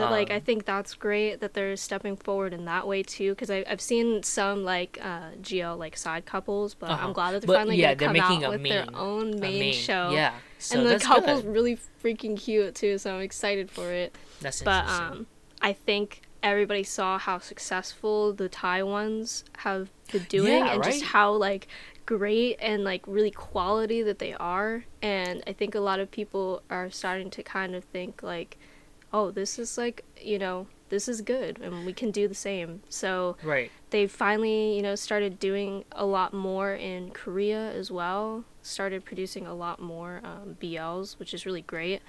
But 0.00 0.10
like 0.10 0.30
I 0.30 0.36
Um, 0.36 0.40
think 0.40 0.64
that's 0.64 0.94
great 0.94 1.40
that 1.40 1.54
they're 1.54 1.76
stepping 1.76 2.16
forward 2.16 2.52
in 2.52 2.64
that 2.66 2.86
way 2.86 3.02
too 3.02 3.32
because 3.32 3.50
I've 3.50 3.80
seen 3.80 4.22
some 4.22 4.64
like 4.64 4.98
uh, 5.02 5.30
GL 5.40 5.76
like 5.76 5.96
side 5.96 6.26
couples, 6.26 6.74
but 6.74 6.90
Uh-huh. 6.90 7.06
I'm 7.06 7.12
glad 7.12 7.32
that 7.32 7.40
they're 7.42 7.48
But, 7.48 7.58
finally 7.58 7.76
yeah, 7.76 7.94
gonna 7.94 8.18
come 8.18 8.20
out 8.20 8.48
with 8.48 8.68
their 8.68 8.86
own 8.94 9.38
A 9.42 9.50
main, 9.50 9.72
show. 9.72 10.10
Yeah, 10.12 10.34
so 10.58 10.80
and 10.80 10.86
the 10.86 10.98
couple's 10.98 11.42
good. 11.42 11.52
really 11.52 11.78
freaking 12.02 12.36
cute 12.36 12.74
too, 12.74 12.98
so 12.98 13.14
I'm 13.16 13.22
excited 13.22 13.70
for 13.70 13.92
it. 13.92 14.14
That's 14.40 14.62
But 14.62 14.86
um, 14.88 15.26
I 15.60 15.72
think 15.72 16.22
everybody 16.42 16.82
saw 16.84 17.18
how 17.18 17.38
successful 17.38 18.32
the 18.32 18.48
Thai 18.48 18.82
ones 18.82 19.44
have 19.58 19.90
been 20.12 20.24
doing 20.24 20.66
Yeah, 20.66 20.72
and 20.74 20.82
just 20.82 21.02
how 21.02 21.32
like 21.32 21.68
great 22.04 22.56
and 22.60 22.84
like 22.84 23.02
really 23.06 23.32
quality 23.32 24.02
that 24.02 24.20
they 24.20 24.32
are 24.34 24.84
and 25.02 25.42
I 25.46 25.52
think 25.52 25.74
a 25.74 25.80
lot 25.80 25.98
of 25.98 26.10
people 26.10 26.62
are 26.70 26.88
starting 26.90 27.30
to 27.30 27.42
kind 27.42 27.74
of 27.74 27.82
think 27.84 28.22
like 28.22 28.58
oh 29.12 29.30
this 29.30 29.58
is 29.58 29.76
like 29.78 30.04
you 30.20 30.38
know 30.38 30.66
this 30.88 31.08
is 31.08 31.20
good 31.20 31.58
and 31.60 31.84
we 31.84 31.92
can 31.92 32.10
do 32.12 32.28
the 32.28 32.34
same 32.34 32.80
so 32.88 33.36
Right. 33.42 33.70
they 33.90 34.06
finally, 34.06 34.76
you 34.76 34.82
know, 34.82 34.94
started 34.94 35.40
doing 35.40 35.84
a 35.92 36.06
lot 36.06 36.32
more 36.32 36.74
in 36.74 37.10
Korea 37.10 37.72
as 37.72 37.90
well. 37.90 38.44
Started 38.62 39.04
producing 39.04 39.46
a 39.46 39.54
lot 39.54 39.80
more 39.80 40.20
um, 40.22 40.56
BLs, 40.60 41.18
which 41.18 41.34
is 41.34 41.44
really 41.44 41.62
great. 41.62 42.02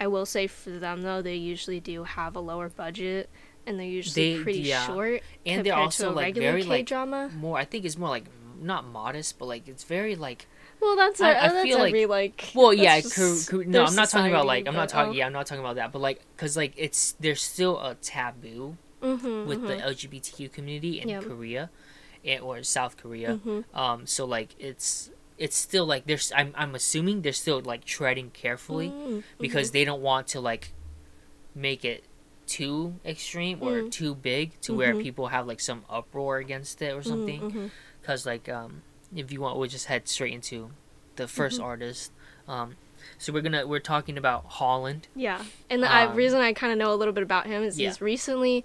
I 0.00 0.08
will 0.08 0.26
say 0.26 0.46
for 0.48 0.70
them 0.70 1.02
though, 1.02 1.22
they 1.22 1.36
usually 1.36 1.78
do 1.78 2.02
have 2.02 2.34
a 2.34 2.40
lower 2.40 2.68
budget, 2.68 3.30
and 3.64 3.78
they're 3.78 3.86
usually 3.86 4.36
They- 4.38 4.42
pretty 4.42 4.58
yeah. 4.60 4.86
short 4.86 5.22
And 5.44 5.64
they're 5.64 5.72
compared 5.72 5.84
also 5.84 6.04
to 6.06 6.10
a 6.10 6.14
like 6.14 6.26
regular 6.34 6.50
very 6.50 6.62
K 6.62 6.68
like 6.68 6.86
drama. 6.86 7.30
more. 7.36 7.58
I 7.58 7.64
think 7.64 7.84
it's 7.84 7.96
more 7.96 8.08
like 8.08 8.24
not 8.60 8.84
modest, 8.84 9.38
but 9.38 9.46
like 9.46 9.68
it's 9.68 9.84
very 9.84 10.16
like. 10.16 10.46
Well, 10.80 10.96
that's 10.96 11.20
I- 11.20 11.30
a, 11.30 11.38
I 11.38 11.48
that's 11.48 11.62
feel 11.62 11.78
like- 11.78 11.88
every 11.90 12.06
like. 12.06 12.52
Well, 12.54 12.72
yeah. 12.72 13.00
just 13.00 13.48
Kor- 13.50 13.58
Kor- 13.62 13.64
no, 13.64 13.84
I'm 13.84 13.94
not 13.94 14.08
talking 14.10 14.30
about 14.30 14.46
like 14.46 14.66
I'm 14.68 14.74
not 14.74 14.88
talking. 14.88 15.12
oh. 15.12 15.16
Yeah, 15.16 15.26
I'm 15.26 15.32
not 15.32 15.46
talking 15.46 15.64
about 15.64 15.76
that. 15.76 15.92
But 15.92 16.00
like, 16.00 16.20
cause 16.36 16.56
like 16.56 16.72
it's 16.76 17.12
there's 17.20 17.42
still 17.42 17.78
a 17.80 17.94
taboo 17.96 18.76
Mhm, 19.02 19.46
with 19.46 19.62
the 19.62 19.74
mhm, 19.76 19.82
LGBTQ 19.84 20.52
community 20.52 21.00
in 21.00 21.08
Yep. 21.08 21.24
Korea, 21.24 21.70
and, 22.24 22.40
or 22.42 22.62
South 22.62 22.96
Korea. 22.96 23.38
mhm. 23.44 23.64
Um, 23.74 24.06
so 24.06 24.24
like 24.24 24.54
it's 24.58 25.10
it's 25.38 25.56
still 25.56 25.84
like 25.86 26.06
there's 26.06 26.32
I'm 26.34 26.52
I'm 26.56 26.74
assuming 26.74 27.22
they're 27.22 27.32
still 27.32 27.60
like 27.60 27.84
treading 27.84 28.30
carefully 28.30 28.88
Mm, 28.88 29.22
because 29.38 29.68
mhm. 29.70 29.72
they 29.72 29.84
don't 29.84 30.00
want 30.02 30.26
to 30.28 30.40
like 30.40 30.72
make 31.54 31.84
it 31.84 32.04
too 32.46 32.94
extreme 33.04 33.58
or 33.60 33.82
Mm. 33.82 33.90
too 33.90 34.14
big 34.14 34.58
to 34.62 34.72
where 34.74 34.94
Mhm. 34.94 35.02
people 35.02 35.26
have 35.28 35.46
like 35.46 35.60
some 35.60 35.84
uproar 35.90 36.38
against 36.38 36.80
it 36.80 36.92
or 36.94 37.00
Mhm, 37.00 37.04
something. 37.06 37.40
mhm. 37.50 37.70
Because 38.00 38.24
like 38.24 38.48
um, 38.48 38.82
if 39.14 39.30
you 39.32 39.40
want, 39.40 39.58
we'll 39.58 39.68
just 39.68 39.86
head 39.86 40.08
straight 40.08 40.32
into 40.32 40.70
the 41.16 41.24
1st 41.26 41.60
Mhm. 41.60 41.64
artist. 41.64 42.12
Um, 42.48 42.76
so 43.18 43.32
we're 43.32 43.40
gonna 43.42 43.66
we're 43.66 43.78
talking 43.80 44.18
about 44.18 44.44
Holland. 44.46 45.08
Yeah, 45.14 45.44
and 45.70 45.82
the 45.82 45.90
I, 45.90 46.06
Um, 46.06 46.16
reason 46.16 46.40
I 46.40 46.52
kind 46.52 46.72
of 46.72 46.78
know 46.78 46.92
a 46.92 46.96
little 46.96 47.14
bit 47.14 47.22
about 47.22 47.46
him 47.46 47.62
is 47.62 47.78
Yeah. 47.78 47.88
he's 47.88 48.00
recently 48.00 48.64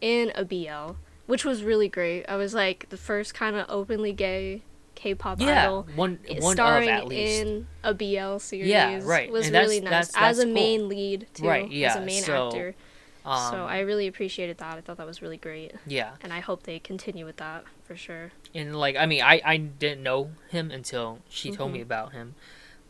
in 0.00 0.32
a 0.34 0.44
BL, 0.44 0.96
which 1.26 1.44
was 1.44 1.62
really 1.62 1.88
great. 1.88 2.24
I 2.28 2.36
was 2.36 2.54
like 2.54 2.88
the 2.88 2.96
first 2.96 3.34
kind 3.34 3.54
of 3.56 3.66
openly 3.68 4.12
gay 4.12 4.62
K-pop 4.94 5.40
Yeah, 5.40 5.62
idol 5.64 5.86
one 5.96 6.18
one 6.40 6.54
starring 6.54 6.88
of 6.88 6.94
at 6.96 7.06
least. 7.08 7.42
in 7.42 7.66
a 7.82 7.94
BL 7.94 8.38
series. 8.38 8.68
Yeah, 8.68 9.00
right, 9.02 9.30
Was 9.32 9.46
and 9.46 9.56
really 9.56 9.80
nice 9.80 9.90
that's- 9.90 10.08
as 10.08 10.36
that's 10.36 10.38
a 10.40 10.44
cool. 10.44 10.52
main 10.54 10.88
lead 10.88 11.26
too. 11.34 11.46
Right, 11.46 11.64
as 11.66 11.70
yeah, 11.72 11.98
a 11.98 12.04
main 12.04 12.22
so, 12.22 12.48
actor. 12.48 12.74
Um, 13.24 13.50
so 13.52 13.64
I 13.66 13.80
really 13.80 14.06
appreciated 14.06 14.58
that. 14.58 14.76
I 14.76 14.80
thought 14.80 14.96
that 14.96 15.06
was 15.06 15.22
really 15.22 15.36
great, 15.36 15.72
yeah, 15.86 16.12
and 16.22 16.32
I 16.32 16.40
hope 16.40 16.62
they 16.64 16.78
continue 16.78 17.24
with 17.24 17.36
that 17.36 17.64
for 17.84 17.96
sure. 17.96 18.32
and 18.54 18.76
like 18.78 18.96
I 18.96 19.06
mean 19.06 19.22
I 19.22 19.40
I 19.44 19.56
didn't 19.56 20.02
know 20.02 20.30
him 20.50 20.70
until 20.70 21.18
she 21.28 21.50
told 21.50 21.72
me 21.72 21.78
Mhm. 21.80 21.82
about 21.82 22.12
him, 22.12 22.34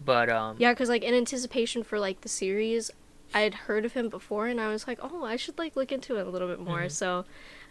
but 0.04 0.28
um 0.28 0.56
Yeah, 0.58 0.72
because 0.72 0.88
like 0.88 1.02
in 1.04 1.14
anticipation 1.14 1.82
for 1.82 1.98
like 1.98 2.20
the 2.22 2.28
series, 2.28 2.90
I 3.34 3.40
had 3.40 3.54
heard 3.54 3.84
of 3.84 3.92
him 3.94 4.08
before, 4.08 4.46
and 4.46 4.60
I 4.60 4.68
was 4.68 4.86
like, 4.86 4.98
oh, 5.02 5.24
I 5.24 5.36
should 5.36 5.58
like 5.58 5.76
look 5.76 5.90
into 5.92 6.16
it 6.18 6.26
a 6.26 6.30
little 6.30 6.48
bit 6.48 6.60
more. 6.60 6.82
Mhm. 6.86 6.90
So 6.90 7.24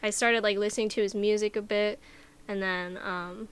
I 0.03 0.09
started 0.09 0.41
like 0.43 0.57
listening 0.57 0.89
to 0.89 1.01
his 1.01 1.13
music 1.13 1.55
a 1.55 1.61
bit, 1.61 1.99
and 2.47 2.61
then 2.61 2.97
um, 2.97 3.47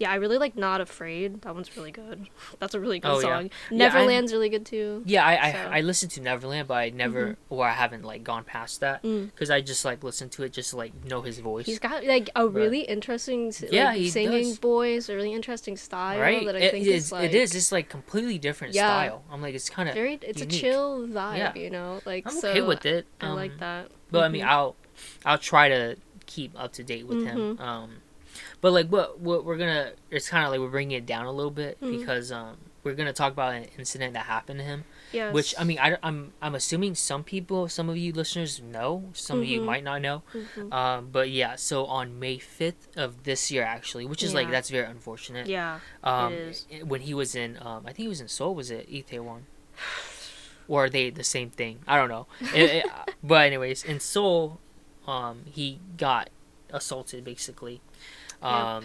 yeah, 0.00 0.10
I 0.10 0.16
really 0.16 0.38
like 0.38 0.56
Not 0.56 0.80
Afraid. 0.80 1.42
That 1.42 1.54
one's 1.54 1.76
really 1.76 1.92
good. 1.92 2.26
That's 2.58 2.74
a 2.74 2.80
really 2.80 2.98
good 2.98 3.08
Oh, 3.10 3.20
song. 3.20 3.50
Yeah, 3.70 3.88
Neverland's 3.90 4.32
really 4.32 4.48
good 4.48 4.66
too. 4.66 5.02
Yeah, 5.06 5.24
I 5.24 5.48
I, 5.48 5.52
So- 5.52 5.58
I 5.72 5.80
listened 5.82 6.10
to 6.12 6.20
Neverland, 6.22 6.66
but 6.66 6.74
I 6.74 6.90
never 6.90 7.36
or 7.50 7.64
I 7.68 7.72
haven't 7.72 8.02
like 8.04 8.24
gone 8.24 8.42
past 8.44 8.80
that 8.80 9.02
Mm. 9.04 9.26
because 9.26 9.50
I 9.50 9.60
just 9.60 9.84
like 9.84 10.02
listened 10.02 10.32
to 10.32 10.42
it 10.42 10.52
just 10.52 10.70
to 10.70 10.76
like 10.76 10.92
know 11.04 11.20
his 11.22 11.38
voice. 11.38 11.66
He's 11.66 11.78
got 11.78 12.04
like 12.04 12.30
a 12.34 12.46
But- 12.46 12.54
really 12.54 12.80
interesting 12.80 13.46
like, 13.60 13.70
Yeah, 13.70 13.92
he 13.94 14.08
singing 14.10 14.48
does. 14.48 14.58
voice, 14.58 15.08
a 15.08 15.14
really 15.14 15.32
interesting 15.34 15.76
style 15.76 16.18
right? 16.18 16.44
that 16.46 16.56
I 16.56 16.60
It 16.60 16.70
think 16.72 16.86
is. 16.86 17.04
is 17.06 17.12
like 17.12 17.30
it 17.30 17.34
is. 17.34 17.54
It's 17.54 17.70
like 17.70 17.88
completely 17.88 18.38
different 18.38 18.74
Yeah. 18.74 18.88
style. 18.88 19.22
I'm 19.30 19.42
like 19.42 19.54
it's 19.54 19.68
kind 19.70 19.88
of. 19.88 19.94
very. 19.94 20.18
It's 20.22 20.40
unique. 20.40 20.56
a 20.58 20.60
chill 20.60 21.06
vibe, 21.06 21.36
Yeah. 21.36 21.54
you 21.54 21.70
know. 21.70 22.00
Like 22.06 22.26
I'm 22.26 22.32
so, 22.32 22.48
okay 22.48 22.62
with 22.62 22.86
it. 22.86 23.06
I 23.20 23.26
um, 23.26 23.36
like 23.36 23.58
that. 23.58 23.90
But 24.10 24.24
I 24.24 24.28
mean, 24.28 24.42
Mhm. 24.42 24.48
I'll 24.48 24.76
I'll 25.26 25.38
try 25.38 25.68
to 25.68 25.96
keep 26.26 26.58
up 26.58 26.72
to 26.74 26.82
date 26.84 27.06
with 27.06 27.24
him. 27.26 27.56
Mhm. 27.56 27.60
Um, 27.60 27.90
but 28.60 28.72
like 28.72 28.88
what 28.88 29.18
what 29.20 29.44
we're 29.44 29.56
gonna 29.56 29.92
it's 30.10 30.28
kind 30.28 30.44
of 30.44 30.50
like 30.50 30.60
we're 30.60 30.68
bringing 30.68 30.96
it 30.96 31.06
down 31.06 31.26
a 31.26 31.32
little 31.32 31.50
bit 31.50 31.80
Mhm. 31.80 31.98
because 31.98 32.30
um 32.32 32.56
we're 32.82 32.94
gonna 32.94 33.12
talk 33.12 33.32
about 33.32 33.52
an 33.54 33.66
incident 33.78 34.14
that 34.14 34.24
happened 34.24 34.58
to 34.58 34.64
him. 34.64 34.84
Yes. 35.12 35.34
Which 35.34 35.54
I 35.58 35.64
mean 35.64 35.78
I 35.78 35.98
I'm 36.02 36.32
I'm 36.40 36.54
assuming 36.54 36.94
some 36.94 37.22
people 37.24 37.68
some 37.68 37.88
of 37.90 37.96
you 37.98 38.12
listeners 38.12 38.60
know 38.62 39.10
some 39.12 39.40
of 39.40 39.44
you 39.44 39.60
Mhm. 39.60 39.64
might 39.64 39.84
not 39.84 40.00
know. 40.00 40.22
Mhm. 40.32 40.72
Um, 40.72 41.08
but 41.12 41.28
yeah, 41.30 41.56
so 41.56 41.84
on 41.86 42.18
May 42.18 42.38
fifth 42.38 42.88
of 42.96 43.24
this 43.24 43.50
year 43.50 43.62
actually, 43.64 44.06
which 44.06 44.22
is 44.22 44.32
like 44.34 44.50
that's 44.50 44.70
very 44.70 44.86
unfortunate. 44.86 45.46
yeah. 45.46 45.80
Um, 46.02 46.32
is. 46.32 46.66
when 46.84 47.02
he 47.02 47.12
was 47.12 47.34
in 47.34 47.58
um 47.60 47.82
I 47.84 47.88
think 47.92 47.98
he 47.98 48.08
was 48.08 48.20
in 48.20 48.28
Seoul 48.28 48.54
was 48.54 48.70
it 48.70 48.88
Itaewon? 48.90 49.42
Or 50.68 50.84
are 50.84 50.90
they 50.90 51.10
the 51.10 51.24
same 51.24 51.50
thing? 51.50 51.80
I 51.88 51.96
don't 51.96 52.08
know. 52.08 52.28
It- 52.54 52.70
it- 52.84 52.86
but 53.24 53.44
anyways, 53.46 53.82
in 53.84 53.98
Seoul, 53.98 54.60
um, 55.04 55.42
he 55.50 55.80
got 55.96 56.30
assaulted 56.72 57.24
basically, 57.24 57.80
Yeah. 58.42 58.76
um, 58.76 58.84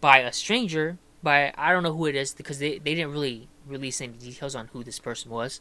by 0.00 0.18
a 0.18 0.32
stranger. 0.32 0.98
By 1.22 1.52
I 1.56 1.72
don't 1.72 1.82
know 1.82 1.94
who 1.94 2.06
it 2.06 2.14
is 2.14 2.34
because 2.34 2.58
they, 2.58 2.78
they 2.78 2.94
didn't 2.94 3.12
really 3.12 3.48
release 3.66 4.00
any 4.02 4.12
details 4.12 4.54
on 4.54 4.68
who 4.74 4.84
this 4.84 4.98
person 4.98 5.30
was, 5.30 5.60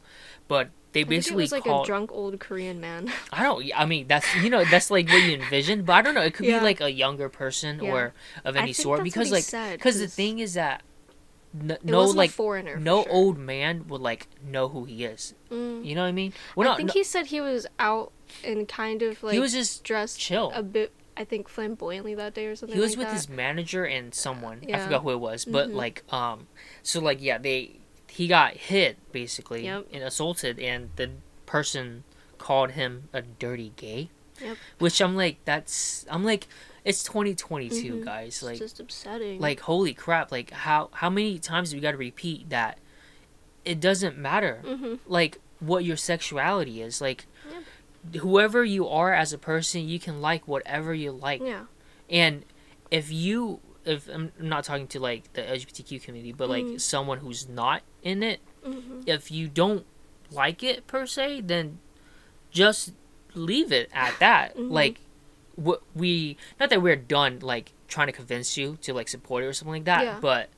but 0.50 0.70
they 0.92 1.02
I 1.02 1.04
think 1.04 1.08
it 1.08 1.10
basically 1.10 1.44
was 1.44 1.52
like 1.54 1.66
a 1.66 1.84
drunk 1.86 2.12
old 2.12 2.38
Korean 2.40 2.82
man. 2.82 3.12
I 3.32 3.44
don't. 3.44 3.64
I 3.74 3.86
mean, 3.86 4.08
that's 4.08 4.28
you 4.36 4.50
know 4.50 4.66
that's 4.66 4.92
like 4.92 5.08
what 5.08 5.24
you 5.24 5.34
envision, 5.36 5.84
but 5.84 5.94
I 5.94 6.02
don't 6.02 6.14
know. 6.16 6.22
It 6.22 6.34
could 6.34 6.46
Yeah. 6.46 6.60
be 6.60 6.66
like 6.66 6.82
a 6.82 6.92
younger 6.92 7.30
person 7.30 7.80
Yeah. 7.82 7.92
or 7.94 8.14
of 8.44 8.56
any 8.58 8.74
sort 8.74 9.04
because 9.04 9.32
like 9.32 9.46
because 9.78 10.00
the 10.00 10.08
thing 10.08 10.40
is 10.40 10.56
that 10.56 10.84
n- 11.58 11.72
it 11.72 11.86
no 11.86 12.02
like 12.04 12.32
foreigner. 12.32 12.76
no 12.78 13.04
sure. 13.04 13.12
old 13.12 13.38
man 13.38 13.88
would 13.88 14.02
like 14.02 14.28
know 14.46 14.68
who 14.68 14.84
he 14.84 15.06
is. 15.06 15.34
Mm. 15.50 15.86
You 15.86 15.96
know 15.96 16.02
what 16.02 16.08
I 16.08 16.12
mean? 16.12 16.34
Well, 16.58 16.68
I 16.68 16.72
not, 16.72 16.78
think 16.78 16.88
no- 16.90 16.94
he 16.94 17.04
said 17.06 17.28
he 17.28 17.40
was 17.40 17.66
out 17.80 18.12
and 18.44 18.68
kind 18.68 19.02
of 19.02 19.24
like 19.24 19.34
he 19.34 19.40
was 19.40 19.54
just 19.54 19.84
dressed 19.86 20.20
chill. 20.20 20.52
a 20.54 20.62
bit. 20.62 20.92
I 21.16 21.24
think 21.26 21.48
flamboyantly 21.48 22.16
that 22.16 22.34
day 22.34 22.46
or 22.48 22.56
something. 22.56 22.76
he 22.76 22.82
was 22.82 22.92
like 22.92 22.98
with 23.00 23.08
that. 23.08 23.14
his 23.14 23.30
manager 23.30 23.86
and 23.86 24.14
someone. 24.14 24.60
Yeah. 24.68 24.78
I 24.78 24.84
forgot 24.84 25.04
who 25.04 25.12
it 25.12 25.20
was, 25.20 25.46
but 25.46 25.70
Mhm. 25.70 25.76
like 25.76 26.04
um, 26.14 26.48
so 26.82 27.00
like 27.00 27.22
yeah, 27.22 27.38
they 27.38 27.78
he 28.10 28.28
got 28.28 28.54
hit 28.56 28.98
basically 29.12 29.66
Yep. 29.66 29.88
and 29.94 30.04
assaulted, 30.04 30.60
and 30.60 30.90
the 30.96 31.12
person 31.46 32.04
called 32.38 32.72
him 32.72 33.10
a 33.14 33.22
dirty 33.22 33.74
gay. 33.76 34.10
Yep. 34.42 34.58
Which 34.80 35.00
I'm 35.02 35.16
like, 35.16 35.38
that's 35.46 36.06
I'm 36.10 36.24
like, 36.24 36.48
it's 36.84 37.04
2022, 37.04 37.96
Mhm. 37.98 38.04
guys. 38.06 38.28
It's 38.36 38.44
Like, 38.44 38.58
just 38.60 38.80
upsetting. 38.80 39.40
like 39.40 39.60
holy 39.62 39.94
crap! 39.94 40.32
Like 40.32 40.50
how 40.52 40.90
how 40.94 41.10
many 41.10 41.38
times 41.40 41.70
do 41.72 41.78
we 41.78 41.82
got 41.82 41.92
to 41.92 41.98
repeat 41.98 42.50
that? 42.50 42.80
It 43.66 43.80
doesn't 43.80 44.18
matter. 44.18 44.62
hmm 44.66 44.96
like 45.08 45.40
what 45.60 45.86
your 45.86 45.96
sexuality 45.96 46.82
is 46.82 47.00
like 47.00 47.26
whoever 48.20 48.64
you 48.64 48.88
are 48.88 49.14
as 49.14 49.32
a 49.34 49.38
person 49.38 49.88
you 49.88 50.00
can 50.00 50.22
like 50.22 50.48
whatever 50.48 50.94
you 50.94 51.12
like 51.12 51.42
Yeah. 51.42 51.66
and 52.10 52.44
if 52.92 53.12
you 53.12 53.60
if 53.86 54.08
i'm 54.10 54.32
not 54.40 54.64
talking 54.66 54.88
to 54.88 55.00
like 55.00 55.32
the 55.34 55.42
lgbtq 55.42 56.02
community 56.04 56.32
but 56.34 56.50
like 56.50 56.66
Mhm. 56.66 56.82
someone 56.82 57.20
who's 57.20 57.48
not 57.48 57.82
in 58.02 58.22
it 58.24 58.40
hmm 58.64 59.02
if 59.06 59.32
you 59.32 59.48
don't 59.48 59.86
like 60.32 60.64
it 60.64 60.86
per 60.88 61.06
se 61.06 61.42
then 61.42 61.80
just 62.52 62.94
leave 63.34 63.72
it 63.72 63.90
at 63.94 64.18
that 64.20 64.56
Mhm. 64.58 64.72
like 64.72 65.00
what 65.56 65.82
we 65.96 66.36
not 66.60 66.70
that 66.70 66.82
we're 66.82 66.96
done 66.96 67.40
like 67.42 67.72
trying 67.88 68.08
to 68.08 68.14
convince 68.14 68.58
you 68.58 68.78
to 68.82 68.94
like 68.94 69.08
support 69.08 69.44
it 69.44 69.48
or 69.48 69.54
something 69.54 69.74
like 69.74 69.86
that 69.86 70.04
Yeah. 70.04 70.20
but 70.20 70.50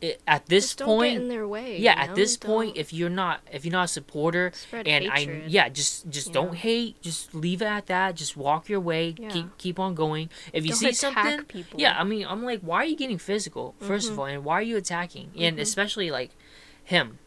it, 0.00 0.22
at 0.26 0.46
this 0.46 0.74
Just 0.74 0.80
point 0.80 1.16
in 1.16 1.28
their 1.28 1.46
way. 1.46 1.78
yeah 1.78 1.92
at 1.92 2.10
know? 2.10 2.14
this 2.14 2.36
point 2.36 2.74
Don't 2.74 2.80
if 2.80 2.92
you're 2.92 3.10
not 3.10 3.40
if 3.52 3.64
you're 3.64 3.72
not 3.72 3.84
a 3.84 3.88
supporter 3.88 4.50
spread 4.54 4.88
and 4.88 5.04
hatred. 5.04 5.42
I 5.44 5.46
yeah, 5.48 5.68
just 5.68 6.08
just 6.08 6.28
you 6.28 6.32
don't 6.32 6.54
hate. 6.54 7.00
Just 7.02 7.34
leave 7.34 7.60
it 7.62 7.66
at 7.66 7.86
that. 7.86 8.16
Just 8.16 8.36
walk 8.36 8.68
your 8.68 8.80
way. 8.80 9.14
Yeah. 9.18 9.28
Keep 9.28 9.58
keep 9.58 9.78
on 9.78 9.94
going. 9.94 10.30
If 10.52 10.64
you 10.64 10.70
Don't 10.70 10.78
see 10.78 10.92
something, 10.92 11.44
people. 11.44 11.78
yeah, 11.80 11.98
I 12.00 12.04
mean, 12.04 12.26
I'm 12.26 12.42
like, 12.44 12.60
why 12.60 12.78
are 12.78 12.84
you 12.86 12.96
getting 12.96 13.18
physical? 13.18 13.74
1st 13.80 14.10
of 14.10 14.16
Mhm. 14.16 14.18
all, 14.18 14.24
and 14.26 14.44
why 14.44 14.54
are 14.54 14.62
you 14.62 14.76
attacking? 14.76 15.32
And 15.36 15.58
Mhm. 15.58 15.60
especially 15.60 16.10
like 16.10 16.30
him, 16.82 17.18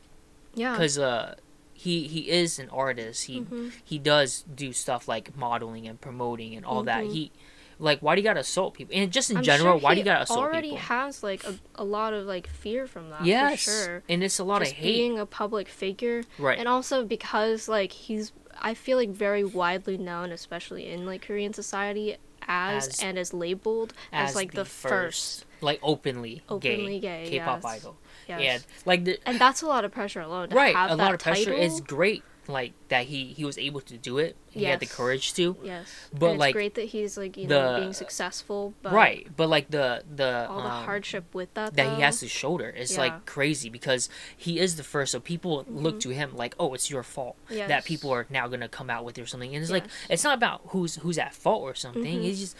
yeah. 0.55 0.71
because 0.71 0.97
uh, 0.97 1.35
he 1.73 2.07
he 2.07 2.29
is 2.29 2.59
an 2.59 2.69
artist. 2.69 3.25
He 3.25 3.41
Mhm. 3.41 3.71
he 3.83 3.99
does 3.99 4.43
do 4.53 4.73
stuff 4.73 5.07
like 5.07 5.35
modeling 5.37 5.87
and 5.87 5.99
promoting 6.01 6.55
and 6.55 6.65
all 6.65 6.83
that. 6.83 7.03
Mhm. 7.05 7.13
He 7.13 7.31
like 7.79 7.99
why 8.01 8.15
do 8.15 8.21
you 8.21 8.25
gotta 8.27 8.39
assault 8.41 8.73
people? 8.73 8.95
And 8.95 9.11
just 9.11 9.31
in 9.31 9.37
I'm 9.37 9.43
general, 9.43 9.77
sure 9.77 9.83
why 9.83 9.93
do 9.93 9.99
you 9.99 10.05
gotta 10.05 10.23
assault 10.23 10.39
already 10.39 10.69
people? 10.69 10.77
has 10.85 11.23
like 11.23 11.43
a, 11.45 11.55
a 11.75 11.83
lot 11.83 12.13
of 12.13 12.25
like 12.25 12.47
fear 12.47 12.87
from 12.87 13.09
that. 13.09 13.25
yes, 13.25 13.63
For 13.63 13.71
sure. 13.85 14.03
and 14.09 14.23
it's 14.23 14.39
a 14.39 14.43
lot 14.43 14.59
Just 14.61 14.71
of 14.71 14.77
hate. 14.77 14.93
being 14.93 15.19
a 15.19 15.25
public 15.25 15.67
figure, 15.67 16.23
right. 16.37 16.57
and 16.59 16.67
also 16.67 17.03
because 17.05 17.67
like 17.67 17.91
he's, 17.91 18.31
I 18.61 18.73
feel 18.73 18.97
like 18.97 19.09
very 19.09 19.43
widely 19.43 19.97
known, 19.97 20.31
especially 20.31 20.89
in 20.89 21.05
like 21.05 21.21
Korean 21.25 21.53
society, 21.53 22.17
as, 22.47 22.87
As- 22.87 22.99
and 23.01 23.17
is 23.17 23.33
labeled 23.33 23.93
as, 24.11 24.35
like 24.35 24.51
the, 24.53 24.65
first, 24.65 25.45
like 25.61 25.79
openly, 25.81 26.43
openly 26.49 26.99
gay, 26.99 27.23
gay, 27.23 27.29
K-pop 27.29 27.61
yes. 27.63 27.73
idol. 27.79 27.97
yes. 28.27 28.39
And 28.39 28.65
like 28.85 29.05
the, 29.05 29.17
and 29.25 29.39
that's 29.39 29.61
a 29.61 29.67
lot 29.67 29.85
of 29.85 29.91
pressure 29.91 30.19
alone. 30.21 30.49
Right 30.49 30.75
a 30.75 30.95
lot 30.95 31.13
of 31.13 31.19
pressure 31.21 31.51
title, 31.51 31.61
is 31.61 31.79
great 31.81 32.23
like 32.47 32.73
that 32.89 33.05
he 33.05 33.25
he 33.27 33.45
was 33.45 33.57
able 33.57 33.81
to 33.81 33.97
do 33.97 34.17
it. 34.17 34.35
He 34.49 34.65
had 34.65 34.79
the 34.79 34.85
courage 34.85 35.33
to. 35.33 35.55
Yes. 35.63 35.87
But, 36.13 36.25
and 36.27 36.33
it's 36.35 36.39
like, 36.39 36.53
great 36.53 36.75
that 36.75 36.85
he's 36.85 37.17
like 37.17 37.37
you 37.37 37.47
know 37.47 37.79
being 37.79 37.93
successful, 37.93 38.73
but 38.81 38.93
right, 38.93 39.27
but 39.35 39.49
like 39.49 39.69
the 39.71 40.03
the 40.15 40.47
all 40.49 40.61
the 40.61 40.69
um, 40.71 40.85
hardship 40.85 41.33
with 41.33 41.53
that 41.55 41.75
that 41.75 41.95
he 41.95 42.01
has 42.01 42.19
to 42.19 42.27
shoulder 42.27 42.69
is 42.69 42.93
Yeah. 42.93 42.99
like 42.99 43.25
crazy 43.25 43.69
because 43.69 44.09
he 44.35 44.59
is 44.59 44.75
the 44.75 44.83
first 44.83 45.11
so 45.13 45.19
people 45.19 45.65
look 45.67 45.95
Mhm. 45.95 46.01
to 46.01 46.09
him 46.09 46.35
like 46.35 46.55
oh 46.59 46.73
it's 46.73 46.89
your 46.89 47.03
fault 47.03 47.35
that 47.49 47.85
people 47.85 48.11
are 48.11 48.25
now 48.29 48.47
gonna 48.47 48.69
come 48.69 48.89
out 48.89 49.03
with 49.05 49.17
or 49.17 49.25
something 49.25 49.53
and 49.55 49.61
it's 49.63 49.71
like 49.71 49.85
it's 50.09 50.23
not 50.23 50.37
about 50.37 50.61
who's 50.67 50.95
who's 50.97 51.17
at 51.17 51.33
fault 51.33 51.61
or 51.63 51.73
something 51.75 52.19
Mhm. 52.21 52.29
it's 52.29 52.39
just 52.39 52.55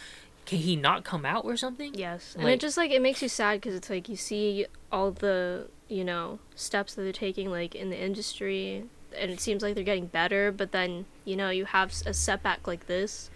can 0.45 0.59
he 0.59 0.75
not 0.75 1.03
come 1.03 1.25
out 1.25 1.45
or 1.45 1.55
something 1.55 1.93
Yes, 1.93 2.35
and 2.37 2.47
it 2.49 2.59
just 2.59 2.75
like 2.77 2.91
it 2.91 3.01
makes 3.01 3.21
you 3.21 3.29
sad 3.29 3.61
because 3.61 3.75
it's 3.75 3.89
like 3.89 4.09
you 4.09 4.15
see 4.15 4.65
all 4.91 5.11
the 5.11 5.67
you 5.87 6.03
know 6.03 6.39
steps 6.55 6.95
that 6.95 7.03
they're 7.03 7.11
taking 7.13 7.49
like 7.51 7.75
in 7.75 7.89
the 7.89 7.97
industry, 8.01 8.85
and 9.17 9.31
it 9.31 9.39
seems 9.39 9.61
like 9.63 9.75
they're 9.75 9.83
getting 9.83 10.07
better. 10.07 10.51
But 10.51 10.71
then 10.71 11.05
you 11.25 11.35
know 11.35 11.49
you 11.49 11.65
have 11.65 11.93
a 12.05 12.13
setback 12.13 12.67
like 12.67 12.87
this 12.87 13.29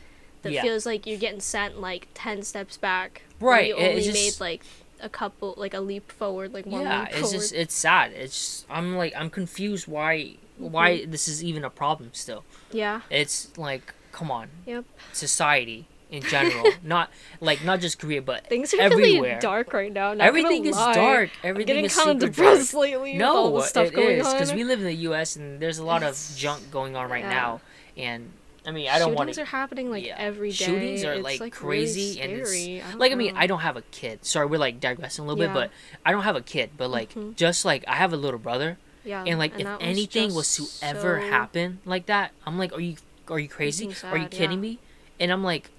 that 0.44 0.52
Yeah. 0.52 0.62
feels 0.62 0.86
like 0.86 1.06
you're 1.08 1.18
getting 1.20 1.40
sent 1.40 1.80
like 1.82 2.08
ten 2.14 2.44
steps 2.44 2.78
back. 2.78 3.24
Right, 3.40 3.70
You 3.70 3.78
it- 3.78 3.90
only 3.90 4.02
just- 4.02 4.14
made 4.14 4.40
like 4.40 4.64
a 5.00 5.10
couple, 5.10 5.54
like 5.58 5.74
a 5.76 5.80
leap 5.80 6.12
forward, 6.12 6.54
like 6.54 6.66
one 6.66 6.82
yeah 6.82 7.02
leap 7.02 7.10
it's 7.10 7.20
forward. 7.20 7.34
just 7.34 7.54
it's 7.54 7.76
sad 7.76 8.12
it's 8.14 8.34
just, 8.36 8.66
i'm 8.68 8.96
like 8.98 9.14
i'm 9.16 9.30
confused 9.30 9.88
why 9.88 10.32
why 10.58 10.98
Mm-hmm. 10.98 11.12
this 11.12 11.28
is 11.28 11.44
even 11.44 11.64
a 11.64 11.70
problem 11.70 12.10
still 12.14 12.44
yeah. 12.72 13.02
it's 13.12 13.56
like 13.60 13.94
come 14.12 14.32
on 14.32 14.50
Yep. 14.66 14.86
society 15.14 15.86
in 16.10 16.22
general 16.24 16.66
not 16.84 17.10
like 17.42 17.64
not 17.66 17.80
just 17.82 18.00
korea 18.00 18.22
but 18.22 18.48
Things 18.48 18.74
are 18.74 18.80
everywhere 18.82 19.22
really 19.32 19.40
dark 19.42 19.74
right 19.74 19.92
now. 19.92 20.14
Not 20.14 20.26
everything 20.26 20.66
is 20.66 20.76
lie. 20.76 20.94
dark 20.94 21.30
I'm 21.44 21.50
everything 21.50 21.68
getting 21.68 21.86
is 21.86 21.96
kind 21.96 22.10
of 22.12 22.22
super 22.22 22.32
depressed 22.34 22.72
dark. 22.72 22.82
lately. 22.82 23.12
with 23.14 23.20
No, 23.20 23.36
all 23.56 23.62
stuff 23.62 23.88
it 23.88 23.94
going 23.94 24.22
on. 24.22 24.32
because 24.32 24.54
we 24.54 24.64
live 24.64 24.80
in 24.80 24.86
the 24.86 24.94
U.S. 25.10 25.36
and 25.36 25.60
there's 25.60 25.80
a 25.80 25.84
lot 25.84 26.02
It's- 26.04 26.32
of 26.32 26.38
junk 26.38 26.72
going 26.72 26.96
on 26.96 27.10
right 27.10 27.24
yeah. 27.24 27.30
now, 27.30 27.62
and 27.98 28.32
I 28.66 28.72
mean 28.72 28.88
I 28.90 29.00
don't 29.00 29.16
want 29.16 29.28
Shootings 29.30 29.36
to. 29.38 29.42
are 29.44 29.46
happening 29.46 29.90
like 29.92 30.06
yeah. 30.06 30.16
every 30.18 30.50
day. 30.52 30.56
Shootings 30.56 31.04
are, 31.04 31.14
It's, 31.14 31.24
like, 31.24 31.40
really 31.42 31.52
crazy 31.52 32.22
and 32.22 32.32
it's- 32.32 32.54
I 32.94 32.96
Like 32.96 33.12
I 33.12 33.16
mean. 33.16 33.36
I 33.36 33.46
don't 33.48 33.60
have 33.60 33.76
a 33.76 33.82
kid. 33.92 34.24
Sorry, 34.26 34.46
we're 34.46 34.60
like 34.60 34.80
digressing 34.80 35.26
a 35.26 35.28
little 35.28 35.42
Yeah. 35.44 35.50
bit, 35.54 35.56
but 35.56 35.72
I 36.06 36.12
don't 36.14 36.24
have 36.24 36.36
a 36.38 36.42
kid. 36.42 36.72
But 36.78 36.90
like 36.90 37.14
Mhm. 37.16 37.36
just 37.36 37.66
like 37.66 37.84
I 37.88 37.96
have 37.96 38.14
a 38.14 38.18
little 38.18 38.40
brother, 38.40 38.78
yeah, 39.04 39.24
and 39.28 39.38
like 39.40 39.54
if 39.60 39.66
that 39.66 39.80
was 39.80 39.88
anything 39.90 40.34
was 40.34 40.56
to 40.56 40.62
just 40.64 40.82
ever 40.84 41.20
happen 41.20 41.80
like 41.86 42.06
that, 42.06 42.32
I'm 42.46 42.58
like, 42.58 42.72
are 42.74 42.80
you 42.82 42.96
are 43.30 43.40
you 43.40 43.50
crazy? 43.50 43.94
Are 44.06 44.18
you 44.18 44.28
kidding 44.30 44.62
me? 44.62 44.80
And 45.20 45.34
I'm 45.34 45.44
like. 45.44 45.70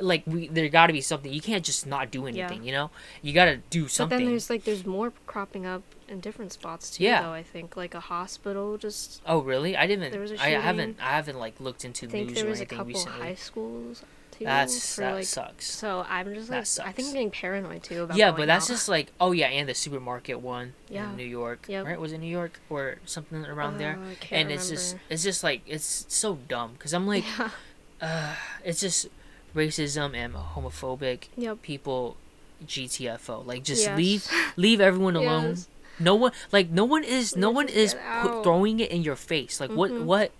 Like 0.00 0.22
we, 0.26 0.48
there 0.48 0.68
got 0.68 0.86
to 0.86 0.92
be 0.92 1.00
something. 1.00 1.32
You 1.32 1.40
can't 1.40 1.64
just 1.64 1.86
not 1.86 2.10
do 2.10 2.20
Yeah. 2.22 2.44
anything. 2.46 2.64
You 2.64 2.72
know, 2.72 2.90
you 3.20 3.32
got 3.32 3.46
to 3.46 3.56
do 3.68 3.88
something. 3.88 4.16
But 4.18 4.22
then 4.24 4.30
there's 4.30 4.48
like 4.50 4.64
there's 4.64 4.86
more 4.86 5.12
cropping 5.26 5.66
up 5.66 5.82
in 6.08 6.20
different 6.20 6.52
spots 6.52 6.90
too. 6.90 7.04
Yeah. 7.04 7.22
though 7.22 7.32
I 7.32 7.42
think 7.42 7.76
like 7.76 7.94
a 7.94 8.00
hospital. 8.00 8.78
Just 8.78 9.20
oh 9.26 9.40
really? 9.40 9.76
I 9.76 9.86
didn't. 9.86 10.12
There 10.12 10.20
was 10.20 10.30
a 10.30 10.34
I 10.34 10.38
shooting. 10.38 10.56
I 10.56 10.60
haven't. 10.60 10.96
I 11.00 11.10
haven't 11.10 11.38
like 11.38 11.60
looked 11.60 11.84
into 11.84 12.06
I 12.06 12.10
think 12.10 12.28
news 12.28 12.36
there 12.38 12.46
or 12.46 12.50
was 12.50 12.60
a 12.60 12.66
couple 12.66 12.86
recently. 12.86 13.18
high 13.20 13.34
schools 13.34 14.02
too. 14.30 14.44
That's 14.44 14.94
for, 14.94 15.00
that 15.02 15.14
like, 15.16 15.24
sucks. 15.24 15.66
So 15.70 16.06
I'm 16.08 16.32
just 16.34 16.48
like 16.50 16.86
I 16.86 16.92
think 16.92 17.08
I'm 17.08 17.14
getting 17.14 17.30
paranoid 17.30 17.82
too 17.82 18.04
about. 18.04 18.16
yeah, 18.16 18.30
but 18.30 18.46
that's 18.46 18.70
out. 18.70 18.74
just 18.74 18.88
like 18.88 19.12
oh 19.20 19.32
yeah, 19.32 19.48
and 19.48 19.68
the 19.68 19.74
supermarket 19.74 20.40
one 20.40 20.72
Yeah. 20.88 21.10
in 21.10 21.16
New 21.16 21.24
York, 21.26 21.66
Yep. 21.68 21.84
right? 21.84 22.00
Was 22.00 22.12
it 22.12 22.18
New 22.18 22.30
York 22.30 22.58
or 22.70 22.96
something 23.04 23.44
around 23.44 23.76
there? 23.78 23.98
Oh, 24.00 24.10
I 24.10 24.14
can't 24.14 24.42
And 24.44 24.50
it's 24.52 24.70
just 24.70 24.96
it's 25.10 25.22
just 25.24 25.44
like 25.44 25.60
it's 25.66 26.06
so 26.08 26.38
dumb 26.48 26.72
because 26.74 26.94
I'm 26.94 27.06
like 27.06 27.24
yeah. 27.38 27.50
uh, 28.00 28.34
it's 28.64 28.80
just 28.80 29.08
racism 29.54 30.14
and 30.14 30.34
homophobic 30.34 31.24
Yep. 31.36 31.62
people. 31.62 32.16
GTFO, 32.66 33.44
like 33.46 33.62
just 33.64 33.84
Yes. 33.84 33.96
leave 33.96 34.28
leave 34.56 34.80
everyone 34.82 35.16
alone. 35.22 35.48
Yes. 35.50 35.68
No 35.98 36.14
one 36.14 36.32
like 36.52 36.68
no 36.70 36.84
one 36.84 37.04
is 37.04 37.34
no 37.36 37.50
one 37.50 37.68
is 37.68 37.94
throwing 38.42 38.80
it 38.80 38.90
in 38.90 39.02
your 39.02 39.16
face. 39.16 39.60
Like 39.60 39.70
what 39.70 39.90
Mhm. 39.90 40.04
what 40.04 40.32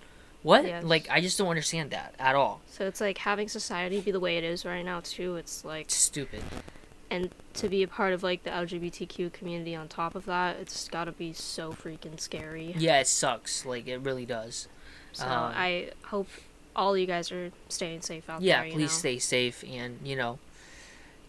what? 0.42 0.64
Yes. 0.66 0.84
Like 0.84 1.08
I 1.10 1.20
just 1.22 1.38
don't 1.38 1.48
understand 1.48 1.90
that 1.92 2.14
at 2.18 2.34
all. 2.34 2.60
So 2.70 2.86
it's 2.86 3.00
like 3.00 3.18
having 3.18 3.48
society 3.48 4.00
be 4.00 4.10
the 4.10 4.20
way 4.20 4.36
it 4.36 4.44
is 4.44 4.64
right 4.66 4.84
now 4.84 5.00
too. 5.02 5.36
It's 5.36 5.64
like 5.64 5.86
It's 5.86 5.94
stupid. 5.96 6.42
and 7.10 7.30
to 7.54 7.68
be 7.68 7.82
a 7.82 7.88
part 7.88 8.12
of 8.12 8.22
like 8.22 8.44
the 8.44 8.50
LGBTQ 8.50 9.32
community 9.32 9.74
on 9.74 9.88
top 9.88 10.14
of 10.14 10.26
that, 10.26 10.56
it's 10.56 10.88
got 10.88 11.04
to 11.04 11.12
be 11.12 11.32
so 11.32 11.72
freaking 11.72 12.20
scary. 12.20 12.74
Yeah, 12.76 13.00
it 13.00 13.06
sucks. 13.06 13.64
Like 13.64 13.86
it 13.86 13.98
really 13.98 14.26
does. 14.26 14.68
So 15.12 15.24
Um, 15.26 15.52
I 15.56 15.90
hope 16.04 16.28
all 16.76 16.96
you 16.96 17.06
guys 17.06 17.30
are 17.32 17.50
staying 17.68 18.00
safe 18.00 18.28
out 18.30 18.40
yeah 18.42 18.58
there. 18.58 18.66
Yeah, 18.68 18.74
please 18.74 18.90
know? 18.92 18.98
stay 18.98 19.18
safe 19.18 19.64
and 19.68 19.98
you 20.04 20.16
know 20.16 20.38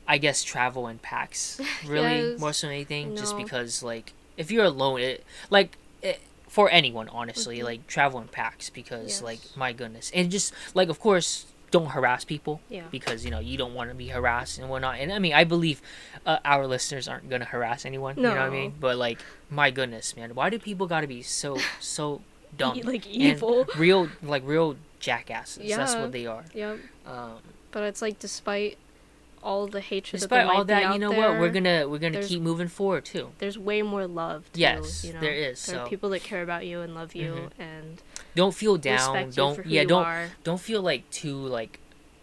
i 0.08 0.18
guess 0.18 0.44
travel 0.44 0.88
in 0.88 0.98
packs 1.00 1.60
really 1.86 2.32
Yes, 2.32 2.40
more 2.40 2.54
so 2.54 2.68
than 2.68 2.76
anything 2.76 3.16
just 3.16 3.36
because 3.38 3.84
like 3.84 4.14
if 4.38 4.52
you're 4.52 4.66
alone 4.66 5.00
it 5.02 5.24
like 5.50 5.78
it, 6.02 6.20
for 6.48 6.70
anyone 6.70 7.08
honestly 7.10 7.60
Mhm. 7.60 7.64
like 7.64 7.88
travel 7.88 8.20
in 8.20 8.28
packs 8.28 8.70
because 8.70 9.22
like 9.22 9.40
my 9.56 9.72
goodness 9.74 10.12
and 10.14 10.30
just 10.32 10.54
like 10.74 10.90
of 10.90 11.00
course 11.00 11.46
don't 11.72 11.92
harass 11.92 12.26
people 12.26 12.60
Yeah. 12.70 12.84
because 12.92 13.24
you 13.24 13.32
know 13.32 13.40
you 13.40 13.58
don't 13.58 13.74
want 13.74 13.90
to 13.90 13.96
be 13.96 14.08
harassed 14.10 14.60
and 14.60 14.70
whatnot 14.70 14.96
and 15.00 15.14
i 15.14 15.20
mean 15.20 15.34
i 15.34 15.44
believe 15.46 15.82
uh, 16.26 16.40
our 16.44 16.68
listeners 16.68 17.08
aren't 17.08 17.30
gonna 17.30 17.46
harass 17.46 17.86
anyone 17.86 18.18
you 18.18 18.24
know 18.24 18.30
what 18.32 18.40
i 18.40 18.50
mean 18.50 18.74
but 18.80 18.98
like 18.98 19.20
my 19.50 19.72
goodness 19.72 20.16
man 20.18 20.36
why 20.36 20.50
do 20.50 20.60
people 20.60 20.86
gotta 20.88 21.08
be 21.08 21.22
so 21.22 21.58
so 21.80 22.22
dumb 22.58 22.78
like 22.84 23.06
and 23.06 23.16
evil. 23.16 23.66
real 23.78 24.10
like 24.22 24.44
real 24.46 24.76
jackasses 25.02 25.76
that's 25.76 25.96
what 25.96 26.12
they 26.12 26.26
are 26.26 26.46
Yep. 26.54 26.80
um 27.06 27.34
But 27.72 27.84
it's 27.84 28.02
like 28.02 28.20
despite 28.20 28.78
all 29.44 29.66
the 29.66 29.82
hatred 29.82 30.20
Despite 30.22 30.46
that 30.48 30.54
all 30.56 30.64
that, 30.66 30.94
you 30.94 31.00
know 31.00 31.10
there, 31.10 31.32
what? 31.32 31.40
We're 31.42 31.50
gonna 31.50 31.90
we're 31.90 31.98
gonna 31.98 32.22
keep 32.22 32.42
moving 32.42 32.68
forward 32.68 33.06
too. 33.06 33.32
there's 33.40 33.58
way 33.58 33.82
more 33.82 34.06
love. 34.06 34.46
Too, 34.54 34.60
Yes, 34.62 35.04
you 35.04 35.14
know? 35.14 35.20
there 35.20 35.34
is, 35.34 35.66
There 35.66 35.78
so- 35.78 35.82
are 35.84 35.90
people 35.90 36.10
that 36.12 36.22
care 36.22 36.44
about 36.44 36.64
you 36.68 36.82
and 36.82 36.94
love 36.94 37.16
you 37.16 37.32
Mhm. 37.34 37.50
and 37.58 38.02
Don't 38.36 38.54
feel 38.54 38.78
down. 38.78 39.32
don't 39.32 39.58
you 39.58 39.64
yeah. 39.66 39.82
you 39.82 39.88
Don't 39.88 40.06
are. 40.06 40.30
don't 40.44 40.62
feel 40.62 40.82
like 40.84 41.10
too 41.10 41.36
like 41.48 41.80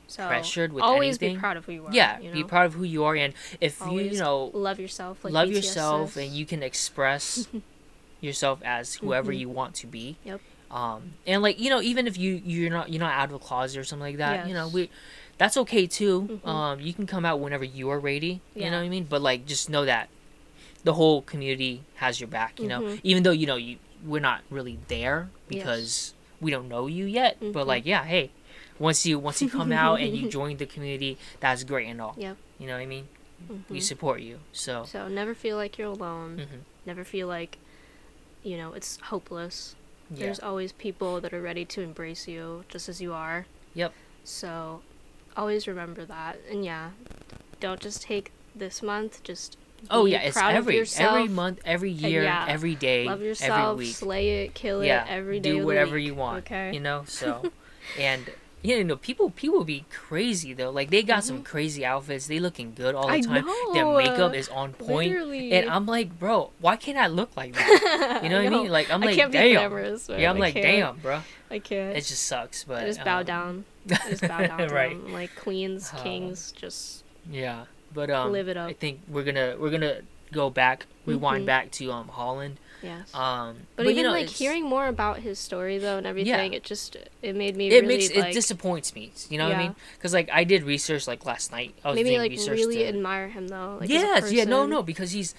So 0.07 0.29
pressured 0.29 0.73
with 0.73 0.85
always 0.85 1.17
anything. 1.19 1.35
be 1.35 1.41
proud 1.41 1.57
of 1.57 1.65
who 1.67 1.73
you 1.73 1.87
are. 1.87 1.93
yeah. 1.93 2.21
you 2.21 2.31
Be 2.31 2.45
proud 2.45 2.67
of 2.67 2.75
who 2.75 2.85
you 2.85 3.03
are, 3.05 3.17
and 3.17 3.35
if 3.61 3.81
you 3.81 3.87
Always 3.87 4.13
you 4.13 4.19
know 4.21 4.51
love 4.55 4.79
yourself. 4.79 5.25
Like 5.25 5.33
love 5.35 5.49
BTS 5.49 5.55
yourself 5.57 6.13
says. 6.13 6.23
and 6.29 6.37
you 6.37 6.47
can 6.47 6.63
express 6.63 7.49
yourself 8.21 8.61
as 8.65 8.95
whoever 8.95 9.33
Mhm. 9.33 9.39
you 9.41 9.49
want 9.49 9.75
to 9.83 9.87
be. 9.89 10.17
Yep. 10.25 10.41
Um, 10.71 11.15
and 11.27 11.41
like 11.43 11.59
you 11.59 11.71
know, 11.71 11.81
even 11.81 12.07
if 12.07 12.19
you 12.19 12.43
you're 12.45 12.71
not 12.71 12.91
you're 12.91 13.01
not 13.01 13.15
out 13.15 13.29
of 13.31 13.35
a 13.35 13.39
closet 13.39 13.79
or 13.79 13.85
something 13.85 14.07
like 14.07 14.19
that, 14.19 14.47
you 14.49 14.55
know, 14.55 14.69
we 14.69 14.91
that's 15.39 15.57
okay 15.57 15.87
too. 15.87 16.41
Mhm. 16.45 16.49
Um, 16.49 16.81
you 16.81 16.93
can 16.93 17.07
come 17.07 17.25
out 17.25 17.41
whenever 17.41 17.65
you 17.65 17.89
are 17.91 17.99
ready. 17.99 18.41
yeah. 18.55 18.65
You 18.67 18.71
know 18.73 18.79
what 18.79 18.85
I 18.85 18.89
mean? 18.89 19.05
But 19.05 19.23
like, 19.23 19.47
just 19.47 19.71
know 19.71 19.85
that 19.85 20.09
the 20.85 20.93
whole 20.95 21.23
community 21.23 21.83
has 21.97 22.21
your 22.21 22.29
back. 22.29 22.59
You 22.61 22.69
know, 22.69 22.81
Mhm. 22.81 23.01
even 23.03 23.23
though 23.23 23.31
you 23.31 23.47
know 23.47 23.57
you 23.57 23.79
we're 24.05 24.21
not 24.21 24.43
really 24.51 24.79
there 24.89 25.31
Yes. 25.49 25.49
because 25.49 26.15
we 26.41 26.51
don't 26.51 26.69
know 26.69 26.87
you 26.87 27.05
yet. 27.07 27.37
But 27.41 27.65
Mhm. 27.65 27.67
like, 27.67 27.87
yeah, 27.87 28.05
hey, 28.05 28.31
once 28.79 29.07
you 29.07 29.19
once 29.19 29.41
you 29.41 29.49
come 29.49 29.73
out 29.73 30.01
and 30.01 30.15
you 30.17 30.29
join 30.39 30.57
the 30.59 30.67
community, 30.67 31.17
that's 31.41 31.65
great 31.65 31.89
and 31.89 32.01
all. 32.01 32.15
yeah 32.19 32.35
You 32.59 32.67
know 32.67 32.75
what 32.75 32.83
I 32.83 32.87
mean? 32.87 33.09
We 33.71 33.79
Mhm. 33.79 33.83
support 33.83 34.21
you. 34.21 34.41
So. 34.53 34.85
So 34.85 35.09
never 35.09 35.35
feel 35.35 35.57
like 35.57 35.79
you're 35.79 35.89
alone. 35.89 36.37
mhm. 36.41 36.61
Never 36.85 37.05
feel 37.05 37.27
like, 37.29 37.59
you 38.43 38.57
know, 38.57 38.73
it's 38.75 38.99
hopeless. 39.01 39.75
Yeah. 40.11 40.27
There's 40.27 40.41
always 40.41 40.73
people 40.73 41.21
that 41.21 41.33
are 41.33 41.43
ready 41.43 41.65
to 41.67 41.83
embrace 41.83 42.27
you 42.29 42.65
just 42.69 42.89
as 42.89 43.01
you 43.01 43.13
are. 43.13 43.47
Yep. 43.75 43.93
So 44.25 44.81
always 45.37 45.69
remember 45.69 46.05
that. 46.05 46.39
And 46.51 46.65
yeah, 46.65 46.91
don't 47.61 47.81
just 47.81 48.03
take 48.03 48.33
this 48.55 48.83
month, 48.83 49.23
just 49.23 49.57
Oh 49.91 50.05
be 50.05 50.13
yeah, 50.13 50.23
it's 50.23 50.37
every 50.37 50.77
yourself, 50.77 51.15
every 51.15 51.29
month, 51.29 51.61
every 51.65 51.91
year, 51.91 52.25
yeah, 52.25 52.47
every 52.49 52.75
day, 52.75 53.05
love 53.07 53.15
every 53.15 53.29
yourself, 53.29 53.79
week. 53.79 53.95
slay 53.95 54.45
it, 54.45 54.55
kill 54.55 54.85
yeah, 54.85 55.05
it 55.05 55.11
every 55.11 55.41
day. 55.41 55.53
do 55.53 55.65
whatever 55.65 55.97
you 55.97 56.15
want. 56.15 56.39
Okay. 56.39 56.73
You 56.75 56.81
know, 56.81 57.05
so 57.07 57.53
and 57.99 58.29
you 58.63 58.83
know, 58.85 58.97
people 58.97 59.31
people 59.31 59.65
be 59.65 59.85
crazy 59.91 60.53
though. 60.53 60.71
Like 60.71 60.91
they 60.91 61.03
got 61.03 61.23
some 61.25 61.43
crazy 61.43 61.85
outfits. 61.87 62.27
They 62.27 62.41
looking 62.41 62.75
good 62.75 62.95
all 62.95 63.07
the 63.09 63.15
Mm-hmm. 63.15 63.33
I 63.33 63.37
time. 63.41 63.47
know. 63.47 63.73
Their 63.73 63.87
makeup 64.11 64.35
is 64.35 64.49
on 64.49 64.73
point. 64.73 65.11
Literally. 65.11 65.53
And 65.53 65.71
I'm 65.71 65.87
like, 65.87 66.19
bro, 66.19 66.51
why 66.61 66.77
can't 66.77 66.99
I 66.99 67.07
look 67.07 67.37
like 67.37 67.55
that? 67.55 68.21
You 68.23 68.29
know 68.31 68.43
what 68.43 68.47
I, 68.53 68.57
mean? 68.57 68.71
Like 68.71 68.91
I'm 68.91 69.01
like, 69.01 69.17
damn. 69.17 69.31
glamorous. 69.31 70.09
Yeah, 70.09 70.31
I'm 70.31 70.37
I 70.37 70.41
like, 70.41 70.55
can't. 70.55 70.65
damn, 70.67 70.97
bro. 70.99 71.21
I 71.51 71.59
can't. 71.61 71.97
It 71.97 72.05
just 72.05 72.25
sucks, 72.25 72.65
but 72.65 72.83
I 72.83 72.87
just 72.87 73.05
bow 73.05 73.19
um, 73.21 73.25
down. 73.25 73.65
I 73.91 74.11
just 74.11 74.23
bow 74.23 74.39
down 74.47 74.59
to 74.59 74.75
right. 74.75 74.91
them. 75.03 75.13
Like 75.13 75.35
queens, 75.37 75.91
Uh, 75.95 76.03
kings, 76.03 76.53
just 76.53 77.05
Yeah, 77.31 77.65
but 77.95 78.11
um, 78.11 78.33
Live 78.33 78.49
it 78.49 78.57
up. 78.57 78.69
I 78.69 78.73
think 78.73 79.01
we're 79.09 79.25
gonna 79.25 79.55
we're 79.59 79.71
gonna 79.71 80.01
go 80.33 80.51
back, 80.51 80.87
rewind 81.07 81.45
Mhm. 81.45 81.47
back 81.47 81.71
to 81.73 81.93
um 81.93 82.09
Holland. 82.09 82.59
Yes. 82.83 83.15
Um, 83.15 83.57
but, 83.77 83.85
even 83.87 83.97
you 83.97 84.03
know, 84.05 84.11
like 84.11 84.25
it's- 84.25 84.39
hearing 84.39 84.65
more 84.65 84.87
about 84.87 85.19
his 85.21 85.39
story 85.39 85.79
though 85.79 85.99
and 85.99 86.07
everything, 86.07 86.53
it 86.53 86.63
just 86.65 86.97
it 87.23 87.35
made 87.37 87.57
me 87.57 87.69
it 87.69 87.83
really 87.83 87.87
makes 87.99 88.15
like 88.17 88.31
it 88.31 88.33
disappoints 88.35 88.95
me. 88.95 89.13
You 89.29 89.39
know 89.39 89.49
what 89.49 89.57
I 89.57 89.63
mean? 89.63 89.75
Because 89.97 90.13
like 90.13 90.29
I 90.33 90.45
did 90.45 90.63
research 90.65 91.07
like 91.07 91.25
last 91.27 91.53
night. 91.53 91.75
I 91.85 91.89
was 91.89 91.97
made 91.97 92.05
me 92.05 92.11
doing 92.11 92.21
like 92.23 92.31
research 92.33 92.59
really 92.59 92.77
to- 92.79 92.89
admire 92.89 93.29
him 93.29 93.49
though. 93.49 93.79
Like, 93.81 93.91
as 93.91 94.31
a 94.31 94.35
yeah, 94.35 94.45
no, 94.45 94.67
no, 94.67 94.83
because 94.83 95.11
he's 95.13 95.35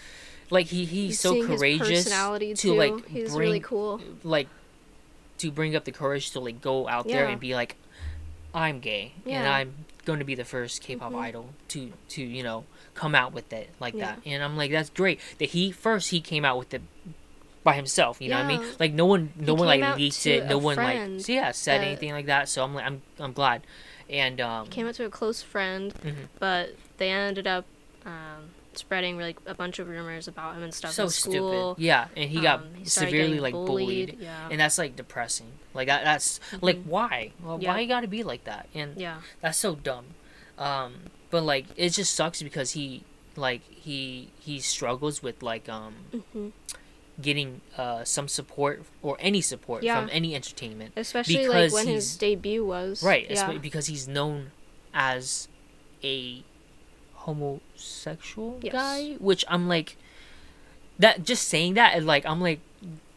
like 0.49 0.67
he 0.67 0.85
he's 0.85 1.11
Just 1.11 1.21
so 1.21 1.45
courageous 1.45 2.03
personality 2.05 2.53
to 2.55 2.61
too. 2.61 2.73
like 2.75 3.07
He's 3.07 3.29
bring 3.29 3.39
really 3.39 3.59
cool. 3.59 4.01
like 4.23 4.47
to 5.37 5.51
bring 5.51 5.75
up 5.75 5.85
the 5.85 5.91
courage 5.91 6.31
to 6.31 6.39
like 6.39 6.59
go 6.61 6.87
out 6.87 7.07
there 7.07 7.25
and 7.27 7.39
be 7.39 7.53
like, 7.55 7.75
I'm 8.53 8.79
gay 8.79 9.13
and 9.25 9.47
I'm 9.47 9.73
going 10.05 10.19
to 10.19 10.25
be 10.25 10.33
the 10.35 10.43
first 10.45 10.81
K-pop 10.81 11.11
Mhm. 11.13 11.19
idol 11.21 11.49
to 11.69 11.93
to 12.09 12.23
you 12.23 12.41
know 12.41 12.65
come 12.95 13.13
out 13.13 13.31
with 13.31 13.53
it 13.53 13.69
like 13.79 13.93
Yeah. 13.93 14.05
that. 14.15 14.21
And 14.25 14.43
I'm 14.43 14.57
like, 14.57 14.71
that's 14.71 14.89
great 14.89 15.19
that 15.37 15.49
he 15.49 15.71
first 15.71 16.09
he 16.09 16.19
came 16.19 16.43
out 16.43 16.57
with 16.57 16.73
it 16.73 16.81
by 17.63 17.73
himself. 17.75 18.21
You 18.21 18.29
know 18.29 18.37
what 18.37 18.45
I 18.45 18.57
mean? 18.57 18.63
Like 18.79 18.93
no 18.93 19.05
one, 19.05 19.33
no 19.37 19.53
He 19.55 19.59
one 19.59 19.67
like 19.67 19.97
leaked 19.97 20.25
it. 20.27 20.45
No 20.47 20.57
one 20.57 20.77
like 20.77 21.21
so 21.21 21.31
yeah 21.31 21.51
said 21.51 21.81
that- 21.81 21.87
anything 21.87 22.11
like 22.11 22.27
that. 22.27 22.49
So 22.49 22.63
I'm 22.63 22.73
like 22.73 22.85
I'm 22.85 23.01
I'm 23.19 23.33
glad. 23.33 23.63
And 24.09 24.41
um, 24.41 24.67
came 24.67 24.87
out 24.87 24.95
to 24.95 25.05
a 25.05 25.09
close 25.09 25.41
friend, 25.43 25.93
Mhm. 26.03 26.15
but 26.39 26.75
they 26.97 27.11
ended 27.11 27.45
up 27.45 27.65
um, 28.05 28.49
spreading 28.73 29.19
like 29.19 29.37
a 29.45 29.53
bunch 29.53 29.77
of 29.77 29.87
rumors 29.87 30.27
about 30.27 30.55
him 30.55 30.63
and 30.63 30.73
stuff 30.73 30.93
so 30.93 31.07
stupid. 31.09 31.75
Yeah, 31.77 32.07
and 32.15 32.29
he 32.29 32.41
got 32.41 32.61
Um, 32.61 32.73
he 32.75 32.85
severely 32.85 33.39
like 33.39 33.53
bullied. 33.53 34.17
Yeah. 34.19 34.47
and 34.49 34.59
that's 34.59 34.77
like 34.79 34.95
depressing. 34.95 35.51
Like 35.75 35.87
that, 35.87 36.03
that's 36.03 36.39
like 36.61 36.77
Mhm. 36.77 36.85
why? 36.87 37.31
Well, 37.43 37.59
Yeah. 37.61 37.73
Why 37.73 37.81
you 37.81 37.87
gotta 37.87 38.07
be 38.07 38.23
like 38.23 38.45
that? 38.45 38.67
And 38.73 38.97
yeah. 38.97 39.17
that's 39.41 39.59
so 39.59 39.75
dumb. 39.75 40.05
Um, 40.57 41.11
but 41.29 41.43
like 41.43 41.65
it 41.75 41.89
just 41.89 42.15
sucks 42.15 42.41
because 42.41 42.71
he 42.71 43.03
like 43.35 43.61
he 43.69 44.29
he 44.39 44.59
struggles 44.59 45.21
with 45.21 45.43
like 45.43 45.69
um 45.69 45.93
hmm 46.33 46.49
getting 47.21 47.61
uh 47.77 48.03
some 48.03 48.27
support 48.27 48.83
or 49.01 49.17
any 49.19 49.41
support 49.41 49.83
Yeah. 49.83 49.99
from 49.99 50.09
any 50.11 50.35
entertainment. 50.35 50.93
Especially 50.95 51.47
like 51.47 51.71
when 51.73 51.87
his 51.87 52.15
debut 52.15 52.65
was. 52.65 53.03
Right, 53.03 53.29
Yeah. 53.29 53.51
because 53.57 53.87
he's 53.87 54.07
known 54.07 54.51
as 54.93 55.47
a 56.03 56.43
homosexual 57.15 58.59
Yes. 58.61 58.73
guy, 58.73 59.13
which 59.19 59.43
I'm 59.47 59.67
like 59.67 59.97
that 60.97 61.23
just 61.23 61.47
saying 61.47 61.75
that 61.75 62.03
like 62.03 62.25
I'm 62.25 62.41
like 62.41 62.59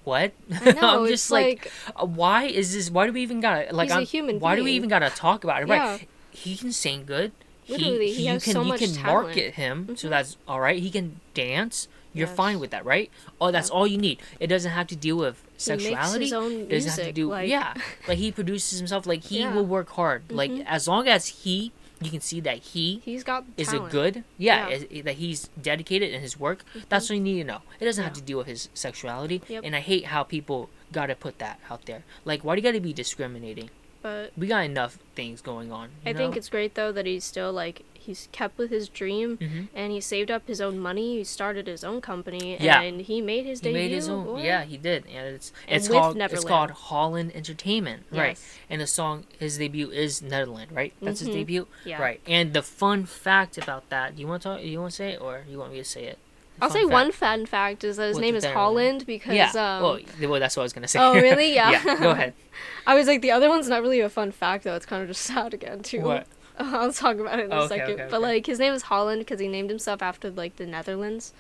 what? 0.05 0.33
Know. 0.65 1.03
I'm 1.05 1.07
just 1.07 1.31
like, 1.31 1.65
like, 1.65 1.73
uh, 1.97 2.05
why 2.07 2.45
is 2.45 2.75
this 2.75 2.91
why 2.91 3.07
do 3.07 3.13
we 3.13 3.23
even 3.23 3.41
gotta 3.41 3.75
like 3.75 3.89
He's 3.89 3.97
a 3.97 4.01
I'm, 4.01 4.07
human 4.07 4.41
why 4.41 4.57
do 4.57 4.65
we 4.65 4.73
even 4.73 4.89
gotta 4.89 5.11
talk 5.11 5.45
about 5.45 5.63
it? 5.63 5.69
yeah. 5.69 5.93
Right. 5.93 6.09
He 6.33 6.57
can 6.57 6.73
sing 6.73 7.05
good. 7.05 7.33
Literally, 7.69 8.13
he 8.13 8.25
you 8.25 8.31
has 8.33 8.43
can 8.43 8.55
so 8.55 8.63
you 8.63 8.69
much 8.69 8.81
can 8.81 8.93
talent. 8.93 9.27
market 9.29 9.55
him, 9.55 9.97
so 9.97 10.09
Mhm. 10.09 10.11
that's 10.11 10.37
all 10.49 10.61
right. 10.61 10.83
He 10.83 10.91
can 10.91 11.21
dance. 11.35 11.87
You're 12.15 12.29
Yes. 12.29 12.37
fine 12.37 12.59
with 12.61 12.71
that, 12.71 12.85
right? 12.85 13.11
Oh, 13.41 13.51
that's 13.51 13.69
Yeah. 13.71 13.75
all 13.77 13.87
you 13.87 13.99
need. 13.99 14.19
It 14.39 14.49
doesn't 14.49 14.71
have 14.71 14.87
to 14.89 14.97
deal 14.97 15.17
with 15.17 15.41
He 15.55 15.61
sexuality. 15.61 16.33
own 16.35 16.53
It 16.53 16.69
doesn't 16.71 16.91
have 16.91 17.07
to 17.07 17.13
do 17.13 17.29
like, 17.31 17.49
yeah 17.49 17.75
like 18.09 18.19
he 18.19 18.31
produces 18.33 18.79
himself 18.79 19.07
like 19.07 19.25
he 19.25 19.41
Yeah. 19.41 19.55
will 19.55 19.65
work 19.65 19.91
hard 19.91 20.31
like 20.31 20.51
Mhm. 20.51 20.65
as 20.67 20.87
long 20.89 21.09
as 21.09 21.27
he 21.45 21.73
you 22.01 22.11
can 22.11 22.21
see 22.21 22.41
that 22.41 22.59
he 22.59 23.01
He's 23.05 23.23
got 23.23 23.45
is 23.57 23.73
a 23.73 23.79
good 23.79 24.25
yeah, 24.37 24.69
Yeah. 24.69 24.75
is- 24.91 25.05
that 25.05 25.15
he's 25.23 25.49
dedicated 25.61 26.13
in 26.13 26.21
his 26.21 26.35
work 26.39 26.65
that's 26.89 27.09
what 27.09 27.15
you 27.15 27.23
need 27.23 27.39
to 27.39 27.45
know 27.45 27.61
it 27.79 27.85
doesn't 27.85 28.03
have 28.03 28.13
to 28.15 28.21
deal 28.21 28.39
with 28.39 28.49
his 28.49 28.69
sexuality 28.75 29.41
Yep. 29.49 29.63
and 29.65 29.77
i 29.77 29.81
hate 29.81 30.07
how 30.07 30.25
people 30.25 30.69
gotta 30.91 31.15
put 31.15 31.39
that 31.39 31.61
out 31.71 31.87
there 31.87 32.03
like 32.25 32.43
why 32.43 32.57
do 32.57 32.61
you 32.61 32.65
gotta 32.69 32.81
be 32.81 32.93
discriminating 32.93 33.71
But 34.03 34.33
we 34.37 34.49
got 34.49 34.65
enough 34.65 34.99
things 35.15 35.41
going 35.41 35.71
on 35.71 35.91
you 36.05 36.11
I 36.11 36.13
think 36.13 36.37
it's 36.37 36.49
great 36.49 36.75
though 36.75 36.91
that 36.91 37.07
he's 37.07 37.23
still 37.25 37.53
like 37.53 37.83
he's 38.07 38.29
kept 38.33 38.59
with 38.59 38.71
his 38.71 38.89
dream 38.89 39.37
Mhm. 39.39 39.69
and 39.75 39.93
he 39.93 40.01
saved 40.01 40.31
up 40.31 40.43
his 40.47 40.61
own 40.61 40.79
money. 40.79 41.19
He 41.19 41.25
started 41.25 41.67
his 41.67 41.83
own 41.85 42.01
company 42.01 42.57
Yeah. 42.61 42.81
and 42.83 43.01
he 43.03 43.21
made 43.21 43.47
his 43.47 43.61
he 43.61 43.65
debut. 43.65 43.81
made 43.83 43.91
his 43.93 44.09
own 44.09 44.25
Boy. 44.25 44.43
yeah 44.43 44.65
he 44.65 44.77
did 44.77 45.05
and 45.07 45.35
it's 45.35 45.53
And 45.69 45.77
it's 45.77 45.89
called 45.89 46.17
it's 46.21 46.45
called 46.45 46.71
holland 46.73 47.33
entertainment 47.35 48.05
right 48.11 48.39
and 48.71 48.81
the 48.81 48.87
song 48.87 49.25
his 49.39 49.59
debut 49.59 49.91
is 49.91 50.21
neverland 50.23 50.71
right 50.73 50.93
that's 51.01 51.23
Mhm. 51.23 51.27
his 51.27 51.35
debut 51.35 51.67
Yeah. 51.85 52.01
Right. 52.03 52.21
And 52.27 52.53
the 52.53 52.63
fun 52.63 53.05
fact 53.07 53.57
about 53.59 53.89
that, 53.91 54.15
do 54.17 54.21
you 54.23 54.29
want 54.29 54.43
to 54.43 54.49
talk? 54.49 54.63
You 54.63 54.81
want 54.81 54.93
to 54.93 54.97
say 54.97 55.11
it, 55.15 55.21
or 55.21 55.45
you 55.49 55.59
want 55.59 55.73
me 55.73 55.79
to 55.79 55.85
say 55.85 56.05
it? 56.05 56.19
I'll 56.61 56.69
fun 56.69 56.77
say 56.77 56.83
fact. 56.83 56.93
one 56.93 57.13
fun 57.13 57.47
fact 57.47 57.83
is 57.83 57.97
that 57.97 58.07
his 58.09 58.15
What's 58.17 58.23
name 58.23 58.37
is? 58.37 58.45
Holland 58.45 59.05
because 59.07 59.35
Yeah. 59.35 59.49
um 59.51 59.83
well, 59.83 59.99
well, 60.31 60.41
that's 60.41 60.57
what 60.57 60.63
I 60.63 60.67
was 60.69 60.73
gonna 60.73 60.87
say. 60.89 61.01
Oh, 61.01 61.15
really? 61.29 61.55
Yeah. 61.55 61.71
yeah. 61.71 61.97
Go 61.99 62.11
ahead. 62.11 62.35
I 62.87 62.95
was 62.95 63.07
like 63.07 63.21
the 63.23 63.31
other 63.31 63.49
one's 63.49 63.69
not 63.69 63.83
really 63.83 64.01
a 64.01 64.09
fun 64.09 64.31
fact 64.33 64.65
though. 64.65 64.75
It's 64.77 64.87
kind 64.87 65.03
of 65.03 65.09
just 65.09 65.23
sad 65.23 65.55
again 65.55 65.81
too. 65.83 66.01
What? 66.03 66.27
I'll 66.59 66.93
talk 66.93 67.17
about 67.19 67.39
it 67.39 67.47
in 67.47 67.53
a 67.53 67.69
second. 67.69 67.93
okay, 67.93 68.07
But 68.11 68.17
okay. 68.17 68.19
like 68.19 68.47
his 68.47 68.59
name 68.59 68.73
is 68.73 68.83
Holland 68.83 69.21
because 69.21 69.41
he 69.41 69.49
named 69.49 69.71
himself 69.71 70.03
after 70.03 70.31
like 70.31 70.57
the 70.57 70.67
Netherlands, 70.67 71.33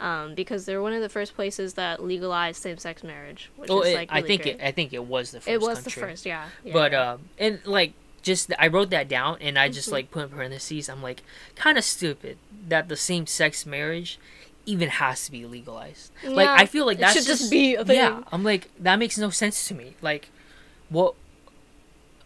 um, 0.00 0.34
because 0.34 0.66
they're 0.66 0.82
one 0.82 0.92
of 0.92 1.00
the 1.02 1.08
first 1.08 1.34
places 1.34 1.74
that 1.74 2.02
legalized 2.04 2.62
same-sex 2.62 3.02
marriage, 3.02 3.50
which 3.56 3.70
Oh, 3.70 3.80
is 3.82 3.88
it, 3.88 3.94
like 3.94 4.08
I 4.12 4.22
think 4.22 4.42
great. 4.42 4.56
it. 4.56 4.60
I 4.62 4.70
think 4.72 4.92
it 4.92 5.04
was 5.04 5.30
the 5.32 5.40
first. 5.40 5.48
It 5.48 5.60
was 5.60 5.80
country. 5.80 6.00
the 6.02 6.06
first, 6.08 6.26
yeah. 6.26 6.44
yeah 6.64 6.72
But 6.72 6.92
yeah. 6.92 7.12
um, 7.12 7.20
and 7.38 7.60
like 7.64 7.92
just 8.22 8.52
I 8.58 8.66
wrote 8.68 8.90
that 8.90 9.08
down, 9.08 9.38
and 9.40 9.58
I 9.58 9.68
just 9.68 9.88
Mhm. 9.88 9.92
like 9.92 10.10
put 10.10 10.24
in 10.24 10.28
parentheses. 10.30 10.88
I'm 10.88 11.02
like, 11.02 11.22
kind 11.56 11.78
of 11.78 11.84
stupid 11.84 12.36
that 12.68 12.88
the 12.88 12.96
same 12.96 13.26
sex 13.26 13.64
marriage 13.64 14.18
even 14.66 14.88
has 14.90 15.24
to 15.24 15.30
be 15.32 15.46
legalized. 15.46 16.10
Like 16.22 16.46
I 16.48 16.66
feel 16.66 16.84
like 16.84 16.98
that 16.98 17.14
that's 17.14 17.24
should 17.24 17.26
just 17.26 17.50
be 17.50 17.74
a 17.74 17.84
thing. 17.84 17.96
Yeah, 17.96 18.22
I'm 18.30 18.44
like 18.44 18.68
that 18.78 18.96
makes 18.96 19.16
no 19.16 19.30
sense 19.30 19.66
to 19.68 19.74
me. 19.74 19.94
Like, 20.02 20.28
what? 20.90 21.14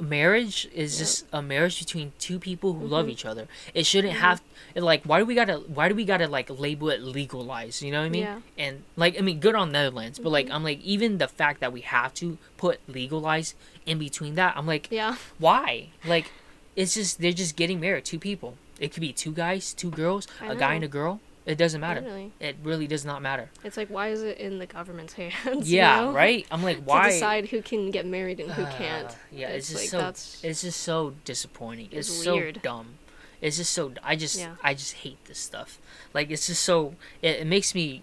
Marriage 0.03 0.69
is 0.75 0.99
just 0.99 1.27
a 1.33 1.41
marriage 1.41 1.79
between 1.79 2.13
two 2.19 2.39
people 2.41 2.73
who 2.75 2.85
love 2.87 3.07
Mhm. 3.07 3.11
each 3.11 3.25
other. 3.25 3.47
It 3.73 3.87
shouldn't 3.87 4.15
Mhm. 4.15 4.19
have 4.21 4.43
like 4.75 5.05
why 5.05 5.19
do 5.21 5.25
we 5.25 5.35
gotta 5.37 5.59
why 5.69 5.89
do 5.89 5.95
we 5.95 6.05
gotta 6.05 6.27
like 6.27 6.49
label 6.51 6.91
it 6.91 7.01
legalized? 7.03 7.83
You 7.83 7.93
know 7.93 8.01
what 8.01 8.07
I 8.07 8.09
mean? 8.09 8.23
Yeah. 8.23 8.41
And 8.59 8.83
like 8.97 9.17
I 9.17 9.21
mean, 9.23 9.39
good 9.39 9.55
on 9.55 9.71
Netherlands, 9.71 10.19
but 10.19 10.31
like 10.31 10.49
Mhm. 10.49 10.55
I'm 10.55 10.65
like 10.65 10.81
even 10.83 11.19
the 11.19 11.29
fact 11.29 11.61
that 11.61 11.73
we 11.73 11.83
have 11.83 12.13
to 12.15 12.37
put 12.57 12.81
legalized 12.89 13.55
in 13.87 13.99
between 13.99 14.35
that, 14.35 14.57
I'm 14.57 14.67
like 14.67 14.89
yeah. 14.91 15.17
why? 15.39 15.89
Like 16.05 16.33
it's 16.75 16.95
just 16.95 17.21
they're 17.21 17.33
just 17.33 17.55
getting 17.55 17.79
married, 17.79 18.05
two 18.05 18.19
people. 18.19 18.57
It 18.81 18.93
could 18.93 19.03
be 19.03 19.13
two 19.13 19.31
guys, 19.33 19.73
two 19.73 19.91
girls, 19.91 20.27
I 20.41 20.53
a 20.53 20.57
guy 20.57 20.75
and 20.75 20.83
a 20.85 20.89
girl. 20.89 21.21
It 21.45 21.57
doesn't 21.57 21.81
matter. 21.81 22.01
Literally. 22.01 22.33
It 22.39 22.57
really 22.63 22.87
does 22.87 23.05
not 23.05 23.21
matter. 23.21 23.51
It's 23.65 23.77
like 23.77 23.89
why 23.89 24.09
is 24.09 24.23
it 24.23 24.39
in 24.39 24.59
the 24.61 24.67
government's 24.67 25.13
hands? 25.23 25.71
yeah, 25.71 26.01
you 26.01 26.07
know? 26.07 26.13
right. 26.13 26.47
I'm 26.51 26.63
like 26.63 26.79
why 26.85 27.09
To 27.09 27.15
decide 27.15 27.49
who 27.49 27.63
can 27.63 27.91
get 27.91 28.07
married 28.07 28.39
and 28.41 28.51
who 28.53 28.63
Uh, 28.63 28.73
can't. 28.79 29.17
yeah, 29.33 29.49
it's, 29.49 29.69
just 29.69 29.81
like 29.83 29.89
so 29.91 29.99
that's 29.99 30.43
it's 30.45 30.63
just 30.63 30.81
so 30.81 31.15
disappointing. 31.25 31.89
It's, 31.91 32.09
It's 32.09 32.25
so 32.25 32.35
weird. 32.37 32.61
dumb. 32.63 32.99
It's 33.41 33.57
just 33.57 33.73
so 33.73 33.93
I 34.05 34.15
just 34.15 34.39
Yeah. 34.39 34.55
I 34.63 34.75
just 34.75 34.95
hate 34.95 35.25
this 35.25 35.39
stuff. 35.41 35.81
Like 36.15 36.31
it's 36.31 36.47
just 36.47 36.63
so 36.63 36.95
it, 37.23 37.41
it 37.41 37.47
makes 37.47 37.75
me 37.75 38.03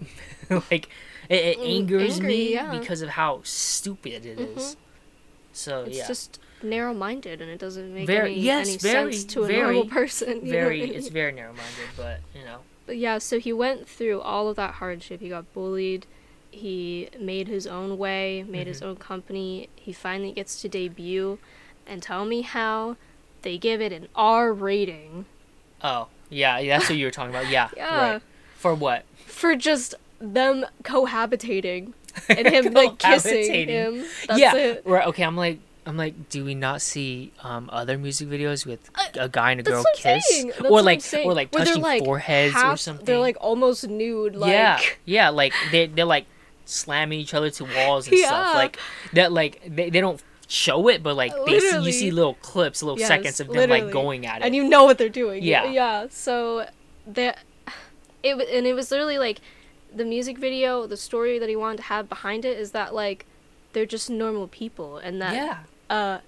like 0.50 0.88
it, 1.28 1.34
it 1.56 1.58
Mm, 1.58 1.76
angers 1.78 2.14
angry, 2.16 2.28
me 2.28 2.52
yeah. 2.54 2.76
because 2.78 3.00
of 3.02 3.10
how 3.10 3.40
stupid 3.44 4.26
it 4.26 4.38
is. 4.40 4.74
Mhm. 4.74 4.76
So 5.52 5.84
it's 5.84 5.96
yeah, 5.98 6.06
just 6.08 6.40
narrow-minded 6.64 7.40
and 7.40 7.50
it 7.50 7.58
doesn't 7.58 7.94
make 7.94 8.06
Very- 8.06 8.32
any, 8.32 8.40
yes, 8.40 8.68
any 8.68 8.76
very, 8.78 9.12
sense 9.12 9.24
to 9.34 9.44
a 9.44 9.46
very, 9.46 9.62
normal 9.62 9.86
person. 9.86 10.44
know 10.44 10.50
very 10.50 10.82
I 10.82 10.86
it's 10.86 11.08
very 11.08 11.32
narrow-minded, 11.32 11.88
but 11.96 12.20
you 12.34 12.44
know. 12.44 12.58
But 12.86 12.96
yeah, 12.98 13.18
so 13.18 13.38
he 13.38 13.52
went 13.52 13.88
through 13.88 14.20
all 14.20 14.48
of 14.48 14.56
that 14.56 14.74
hardship. 14.74 15.20
He 15.20 15.28
got 15.30 15.52
bullied. 15.54 16.06
He 16.50 17.08
made 17.18 17.48
his 17.48 17.66
own 17.66 17.98
way, 17.98 18.44
made 18.48 18.66
his 18.66 18.80
Mhm. 18.80 18.86
own 18.86 18.96
company. 18.96 19.68
He 19.76 19.92
finally 19.92 20.32
gets 20.32 20.60
to 20.62 20.68
debut. 20.68 21.38
And 21.86 22.02
tell 22.02 22.24
me 22.24 22.42
how 22.42 22.96
they 23.42 23.58
give 23.58 23.80
it 23.80 23.92
an 23.92 24.08
R 24.14 24.52
rating. 24.52 25.26
Oh 25.82 26.08
yeah, 26.30 26.58
yeah, 26.58 26.78
that's 26.78 26.88
what 26.90 26.98
you 26.98 27.06
were 27.06 27.10
talking 27.10 27.30
about. 27.30 27.48
Yeah, 27.50 27.68
Yeah. 27.76 28.12
right. 28.14 28.22
For 28.56 28.74
what? 28.74 29.04
For 29.26 29.54
just 29.56 29.94
them 30.20 30.64
cohabitating 30.82 31.92
and 32.28 32.46
him 32.46 32.72
like 32.72 32.98
kissing 32.98 33.68
him. 33.68 34.04
That's 34.28 34.38
yeah, 34.40 34.54
it. 34.56 34.82
right. 34.86 35.06
Okay, 35.08 35.22
I'm 35.24 35.36
like, 35.36 35.58
I'm 35.86 35.96
like, 35.98 36.30
do 36.30 36.44
we 36.44 36.54
not 36.54 36.80
see 36.80 37.32
um 37.42 37.68
other 37.72 37.98
music 37.98 38.28
videos 38.28 38.64
with 38.64 38.90
a 39.18 39.28
guy 39.28 39.50
and 39.52 39.60
a 39.60 39.62
Uh, 39.62 39.70
girl 39.74 39.84
kiss. 39.96 40.44
Or 40.64 40.80
like, 40.82 41.02
or 41.24 41.34
like 41.34 41.50
touching 41.50 41.82
like, 41.82 42.02
foreheads 42.02 42.56
or 42.56 42.76
something? 42.76 43.04
They're 43.04 43.18
like 43.18 43.36
almost 43.40 43.86
nude. 43.88 44.34
Like 44.36 44.50
yeah, 44.50 44.80
yeah, 45.04 45.28
like 45.28 45.52
they 45.70 45.86
they're 45.86 46.04
like 46.06 46.26
slamming 46.64 47.20
each 47.20 47.34
other 47.34 47.50
to 47.50 47.64
walls 47.64 48.08
and 48.08 48.16
stuff. 48.18 48.54
Like 48.54 48.78
that, 49.12 49.32
like 49.32 49.60
they, 49.66 49.90
they 49.90 50.00
don't 50.00 50.22
show 50.48 50.88
it, 50.88 51.02
but 51.02 51.16
like 51.16 51.32
they 51.46 51.60
see, 51.60 51.82
you 51.82 51.92
see 51.92 52.10
little 52.10 52.34
clips, 52.34 52.82
little 52.82 52.98
Yes, 52.98 53.08
seconds 53.08 53.40
of 53.40 53.48
them 53.48 53.56
literally. 53.56 53.82
like 53.82 53.92
going 53.92 54.26
at 54.26 54.40
it. 54.40 54.44
and 54.46 54.54
you 54.56 54.66
know 54.68 54.84
what 54.84 54.96
they're 54.98 55.08
doing. 55.10 55.42
Yeah. 55.42 55.64
yeah. 55.70 56.06
So 56.10 56.66
that 57.06 57.40
it 58.22 58.32
and 58.56 58.66
it 58.66 58.72
was 58.74 58.90
literally 58.90 59.18
like 59.18 59.40
the 59.94 60.04
music 60.06 60.38
video, 60.38 60.86
the 60.86 60.96
story 60.96 61.38
that 61.38 61.48
he 61.50 61.56
wanted 61.56 61.76
to 61.78 61.82
have 61.84 62.08
behind 62.08 62.44
it 62.46 62.58
is 62.58 62.70
that 62.70 62.94
like 62.94 63.26
they're 63.74 63.84
just 63.86 64.08
normal 64.08 64.48
people, 64.48 64.96
and 64.96 65.20
that 65.20 65.34
yeah, 65.34 65.58
a 65.90 66.20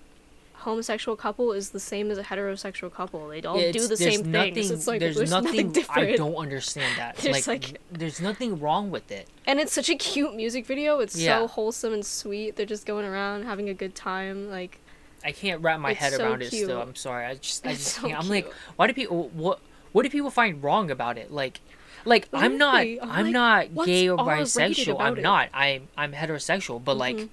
homosexual 0.55 1.17
couple 1.17 1.53
is 1.53 1.71
the 1.71 1.79
same 1.81 2.11
as 2.11 2.19
a 2.19 2.23
heterosexual 2.25 2.93
couple. 2.93 3.29
They 3.29 3.43
all 3.43 3.57
It's- 3.59 3.75
do 3.75 3.87
the 3.87 3.97
same 3.97 4.31
nothing, 4.31 4.55
things. 4.55 4.71
It's 4.71 4.87
like 4.87 5.01
there's, 5.01 5.17
there's, 5.17 5.31
nothing, 5.31 5.71
different. 5.71 6.11
I 6.11 6.17
don't 6.17 6.35
understand 6.35 6.99
that. 6.99 7.17
There's, 7.19 7.47
like, 7.47 7.63
like- 7.71 7.81
there's 7.93 8.21
nothing 8.21 8.59
wrong 8.59 8.91
with 8.91 9.11
it. 9.13 9.29
And 9.47 9.61
it's 9.61 9.73
such 9.73 9.89
a 9.89 9.95
cute 9.95 10.35
music 10.35 10.67
video. 10.67 10.99
It's 10.99 11.17
Yeah. 11.17 11.39
so 11.41 11.47
wholesome 11.49 11.93
and 11.93 12.05
sweet. 12.05 12.57
They're 12.57 12.67
just 12.67 12.85
going 12.87 13.05
around 13.05 13.45
having 13.45 13.69
a 13.69 13.75
good 13.75 13.95
time. 13.95 14.51
Like 14.51 14.81
I 15.25 15.33
can't 15.33 15.61
wrap 15.63 15.79
my 15.81 15.93
head 15.93 16.15
so 16.15 16.25
around 16.25 16.43
it. 16.43 16.49
Still. 16.49 16.81
I'm 16.81 16.95
sorry. 16.97 17.27
I 17.27 17.35
just, 17.35 17.67
I 17.67 17.71
It's 17.71 17.85
just 17.85 17.97
so 17.97 18.09
can't. 18.09 18.19
I'm 18.21 18.29
like, 18.29 18.53
why 18.77 18.87
do 18.87 18.93
people 18.95 19.29
what? 19.35 19.61
What 19.93 20.03
do 20.03 20.11
people 20.11 20.31
find 20.31 20.63
wrong 20.63 20.91
about 20.91 21.17
it? 21.17 21.31
Like, 21.33 21.61
like 22.05 22.29
I'm 22.33 22.59
not, 22.59 22.77
I'm 22.81 22.99
I'm 23.03 23.25
like, 23.33 23.73
not 23.75 23.87
gay 23.87 24.09
or 24.09 24.19
bisexual. 24.19 25.01
I'm 25.01 25.17
it? 25.17 25.23
not. 25.23 25.49
I'm, 25.55 25.89
I'm 25.97 26.13
heterosexual. 26.13 26.83
But 26.85 26.97
like, 26.99 27.17
Mhm. 27.17 27.29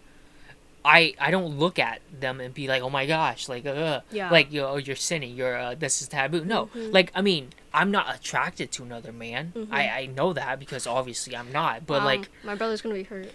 I, 0.86 1.14
I 1.20 1.32
don't 1.32 1.58
look 1.58 1.80
at 1.80 2.02
them 2.20 2.42
and 2.42 2.54
be 2.54 2.68
like, 2.68 2.82
oh 2.82 2.90
my 2.90 3.06
gosh, 3.06 3.48
like, 3.48 3.66
uh, 3.66 4.02
Yeah. 4.12 4.30
like 4.30 4.52
you, 4.52 4.62
oh, 4.64 4.76
you're 4.78 4.96
sinning. 4.98 5.36
You're, 5.36 5.58
uh, 5.58 5.76
this 5.76 6.02
is 6.02 6.08
taboo. 6.10 6.44
No, 6.44 6.66
Mhm. 6.76 6.92
like, 6.94 7.12
I 7.16 7.22
mean, 7.22 7.50
I'm 7.74 7.90
not 7.90 8.14
attracted 8.14 8.72
to 8.74 8.84
another 8.84 9.12
man. 9.14 9.54
Mhm. 9.56 9.68
I, 9.72 9.88
I 10.02 10.06
know 10.08 10.34
that 10.34 10.60
because 10.60 10.86
obviously 10.86 11.36
I'm 11.36 11.52
not. 11.52 11.86
But 11.88 12.00
um, 12.00 12.06
like, 12.06 12.30
my 12.44 12.56
brother's 12.56 12.82
gonna 12.82 12.96
be 12.96 13.04
hurt. 13.04 13.34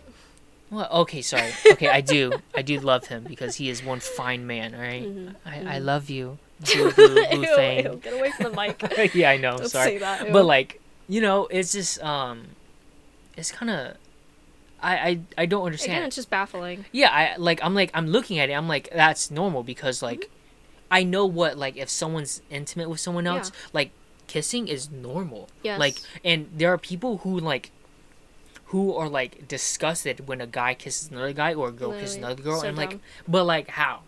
well, 0.70 0.88
okay, 1.02 1.22
sorry. 1.22 1.50
Okay, 1.72 1.88
I 1.88 2.02
do. 2.02 2.42
I 2.54 2.61
do 2.62 2.78
love 2.80 3.06
him 3.06 3.24
because 3.24 3.56
he 3.56 3.70
is 3.70 3.82
one 3.82 4.00
fine 4.00 4.46
man. 4.46 4.74
All 4.74 4.80
right? 4.82 5.02
Mhm. 5.06 5.34
I, 5.46 5.76
I 5.76 5.80
Mhm. 5.80 5.84
love 5.84 6.11
you. 6.11 6.38
Boo, 6.74 6.92
boo, 6.92 7.14
boo 7.14 7.40
Ew, 7.40 7.40
ew, 7.40 8.00
get 8.02 8.12
away 8.14 8.30
from 8.32 8.50
the 8.50 8.56
mic. 8.61 9.14
yeah, 9.14 9.30
I 9.30 9.37
know. 9.38 9.56
Don't 9.58 9.68
sorry, 9.68 9.96
that. 9.98 10.32
but 10.32 10.44
like 10.44 10.80
you 11.08 11.20
know, 11.22 11.46
it's 11.46 11.72
just 11.72 12.02
um, 12.02 12.48
it's 13.37 13.50
kind 13.52 13.70
of 13.70 13.96
I 14.82 14.96
I, 15.08 15.20
I 15.38 15.46
don't 15.46 15.64
understand. 15.64 15.92
Again, 15.92 16.06
it's 16.06 16.16
just 16.16 16.30
baffling. 16.30 16.84
yeah, 16.92 17.10
I 17.10 17.36
like 17.36 17.60
I'm 17.62 17.74
like 17.74 17.90
I'm 17.94 18.06
looking 18.08 18.38
at 18.38 18.48
it. 18.50 18.52
I'm 18.54 18.68
like 18.68 18.88
that's 18.92 19.30
normal 19.30 19.62
because 19.62 20.02
like 20.02 20.20
Mm-hmm. 20.20 20.32
I 20.90 21.02
know 21.02 21.26
what 21.26 21.58
like 21.58 21.76
if 21.76 21.90
someone's 21.90 22.40
intimate 22.50 22.88
with 22.88 22.98
someone 23.00 23.26
else, 23.26 23.50
Yeah. 23.52 23.68
like 23.74 23.90
kissing 24.26 24.68
is 24.68 24.90
normal. 24.90 25.48
Yes. 25.62 25.78
Like 25.78 25.96
and 26.24 26.48
there 26.56 26.72
are 26.72 26.78
people 26.78 27.18
who 27.18 27.38
like 27.38 27.70
who 28.66 28.94
are 28.94 29.08
like 29.08 29.46
disgusted 29.48 30.26
when 30.28 30.40
a 30.40 30.46
guy 30.46 30.74
kisses 30.74 31.10
another 31.10 31.32
guy 31.32 31.52
or 31.54 31.68
a 31.68 31.72
girl 31.72 31.92
kisses 31.92 32.16
another 32.16 32.42
girl 32.42 32.60
so 32.60 32.68
and 32.68 32.76
like 32.76 32.98
but 33.26 33.44
like 33.44 33.68
how? 33.68 34.00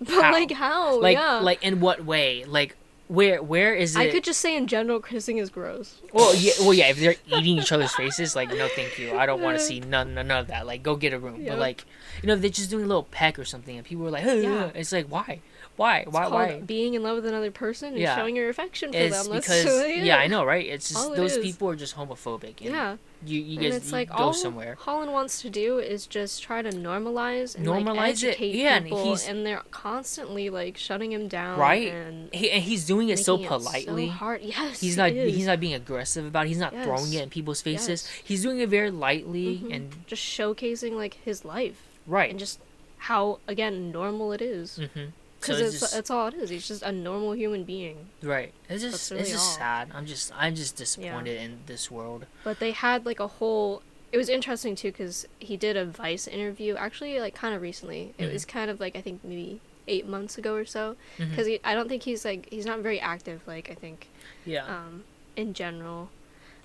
But 0.00 0.10
How? 0.10 0.32
like 0.32 0.52
how? 0.52 1.00
Like 1.00 1.16
yeah. 1.16 1.40
like 1.40 1.60
in 1.64 1.80
what 1.80 2.04
way? 2.04 2.44
Like 2.44 2.76
where 3.08 3.42
where 3.42 3.74
is 3.74 3.96
it 3.96 4.00
I 4.00 4.10
could 4.10 4.22
just 4.24 4.40
say 4.40 4.56
in 4.56 4.66
general, 4.66 5.00
kissing 5.00 5.38
is 5.38 5.50
gross. 5.50 6.00
Well, 6.12 6.34
yeah, 6.34 6.52
well, 6.60 6.74
yeah. 6.74 6.88
If 6.88 6.98
they're 7.00 7.14
eating 7.26 7.58
each 7.58 7.72
other's 7.72 7.92
faces, 7.94 8.36
like, 8.36 8.50
no, 8.50 8.68
thank 8.68 8.98
you. 8.98 9.16
I 9.16 9.26
don't 9.26 9.40
want 9.42 9.58
to 9.58 9.64
see 9.64 9.80
none, 9.80 10.14
none 10.14 10.30
of 10.30 10.46
that. 10.48 10.66
Like, 10.66 10.82
go 10.82 10.94
get 10.96 11.12
a 11.12 11.18
room. 11.18 11.40
Yeah. 11.40 11.50
But 11.52 11.58
like, 11.60 11.84
you 12.22 12.26
know, 12.28 12.36
they're 12.36 12.50
just 12.50 12.70
doing 12.70 12.84
a 12.84 12.86
little 12.86 13.04
peck 13.04 13.38
or 13.38 13.44
something, 13.44 13.76
and 13.76 13.84
people 13.84 14.06
are 14.06 14.10
like, 14.10 14.24
hey, 14.24 14.42
Yeah. 14.42 14.70
it's 14.74 14.92
like, 14.92 15.06
why, 15.08 15.40
why, 15.78 15.98
It's 16.00 16.12
why, 16.12 16.28
why? 16.28 16.60
being 16.60 16.92
in 16.94 17.02
love 17.02 17.16
with 17.16 17.24
another 17.26 17.50
person 17.50 17.88
and 17.94 17.98
Yeah. 17.98 18.16
showing 18.16 18.36
your 18.36 18.48
affection 18.50 18.92
for 18.92 18.98
It's 18.98 19.16
them. 19.24 19.32
That's 19.32 19.46
because 19.48 19.96
yeah. 19.96 20.18
I 20.18 20.26
know, 20.26 20.44
right? 20.44 20.66
It's 20.66 20.88
just 20.90 21.00
All 21.00 21.14
those 21.14 21.36
is. 21.36 21.44
people 21.44 21.70
are 21.70 21.76
just 21.76 21.96
homophobic. 21.96 22.60
And 22.60 22.70
Yeah, 22.74 22.96
you 23.24 23.40
you 23.40 23.52
and 23.58 23.62
guys 23.62 23.76
it's 23.76 23.86
you 23.86 23.92
like 23.92 24.08
go 24.10 24.14
all 24.16 24.32
somewhere. 24.32 24.76
Holland 24.78 25.12
wants 25.12 25.40
to 25.42 25.48
do 25.50 25.78
is 25.78 26.06
just 26.06 26.42
try 26.42 26.60
to 26.62 26.70
normalize 26.70 27.54
and 27.56 27.64
Normalize 27.64 27.96
like, 27.96 28.08
it, 28.22 28.26
educate 28.26 28.54
yeah, 28.56 28.76
and 28.76 28.84
people, 28.86 29.04
he's- 29.04 29.28
and 29.28 29.46
they're 29.46 29.62
constantly 29.70 30.50
like 30.50 30.76
shutting 30.76 31.12
him 31.12 31.28
down, 31.28 31.58
Right? 31.58 31.92
And 31.92 32.28
He, 32.34 32.50
and 32.50 32.62
he's 32.62 32.84
doing 32.84 33.08
it 33.08 33.18
so 33.20 33.38
politely. 33.38 34.06
so 34.08 34.12
hard. 34.12 34.40
Yes, 34.42 34.80
he's 34.80 34.96
not 34.96 35.12
he's 35.12 35.46
not 35.46 35.60
being 35.60 35.74
aggressive 35.74 36.26
about 36.26 36.46
it. 36.46 36.48
He's 36.48 36.58
not 36.58 36.72
throwing 36.82 37.12
it 37.14 37.22
in 37.22 37.30
people's 37.30 37.62
faces. 37.62 37.88
Yes. 38.04 38.22
He's 38.24 38.42
doing 38.42 38.58
it 38.58 38.68
very 38.68 38.90
lightly 38.90 39.62
Mhm. 39.64 39.74
and 39.74 39.96
just 40.06 40.22
showcasing 40.22 40.92
like 40.92 41.18
his 41.24 41.44
life 41.44 41.82
right. 42.06 42.30
and 42.30 42.38
just 42.38 42.58
how 43.02 43.38
again 43.46 43.92
normal 43.92 44.32
it 44.32 44.42
is. 44.42 44.80
mm-hmm. 44.82 45.10
So 45.40 45.52
Because 45.52 45.60
it's 45.60 45.70
it's, 45.74 45.80
just, 45.80 45.94
that's 45.94 46.10
all 46.10 46.26
it 46.28 46.34
is. 46.34 46.50
He's 46.50 46.66
just 46.66 46.82
a 46.82 46.90
normal 46.92 47.32
human 47.32 47.64
being. 47.64 48.08
right. 48.22 48.52
It's 48.68 48.82
just 48.82 49.10
really 49.10 49.22
it's 49.22 49.30
just 49.32 49.52
all. 49.52 49.56
sad. 49.58 49.88
I'm 49.94 50.04
just 50.06 50.32
I'm 50.36 50.54
just 50.54 50.76
disappointed 50.76 51.40
in 51.40 51.60
this 51.66 51.90
world. 51.90 52.26
But 52.44 52.58
they 52.58 52.72
had 52.72 53.06
like 53.06 53.20
a 53.20 53.28
whole. 53.28 53.82
It 54.10 54.16
was 54.16 54.28
interesting 54.28 54.74
too 54.74 54.88
because 54.90 55.26
he 55.38 55.56
did 55.56 55.76
a 55.76 55.84
Vice 55.84 56.26
interview 56.26 56.74
actually 56.76 57.20
like 57.20 57.34
kind 57.34 57.54
of 57.54 57.62
recently. 57.62 58.14
It 58.18 58.24
Mhm. 58.28 58.32
was 58.32 58.44
kind 58.44 58.70
of 58.70 58.80
like 58.80 58.96
I 58.96 59.00
think 59.00 59.22
maybe 59.22 59.60
eight 59.86 60.06
months 60.06 60.36
ago 60.38 60.54
or 60.54 60.64
so 60.66 60.96
because 61.18 61.46
I 61.64 61.74
don't 61.74 61.88
think 61.88 62.02
he's 62.02 62.24
like 62.24 62.48
he's 62.50 62.66
not 62.66 62.80
very 62.80 63.00
active 63.00 63.40
like 63.46 63.70
I 63.70 63.74
think 63.74 64.08
Yeah. 64.44 64.64
um, 64.66 65.04
in 65.36 65.54
general. 65.54 66.10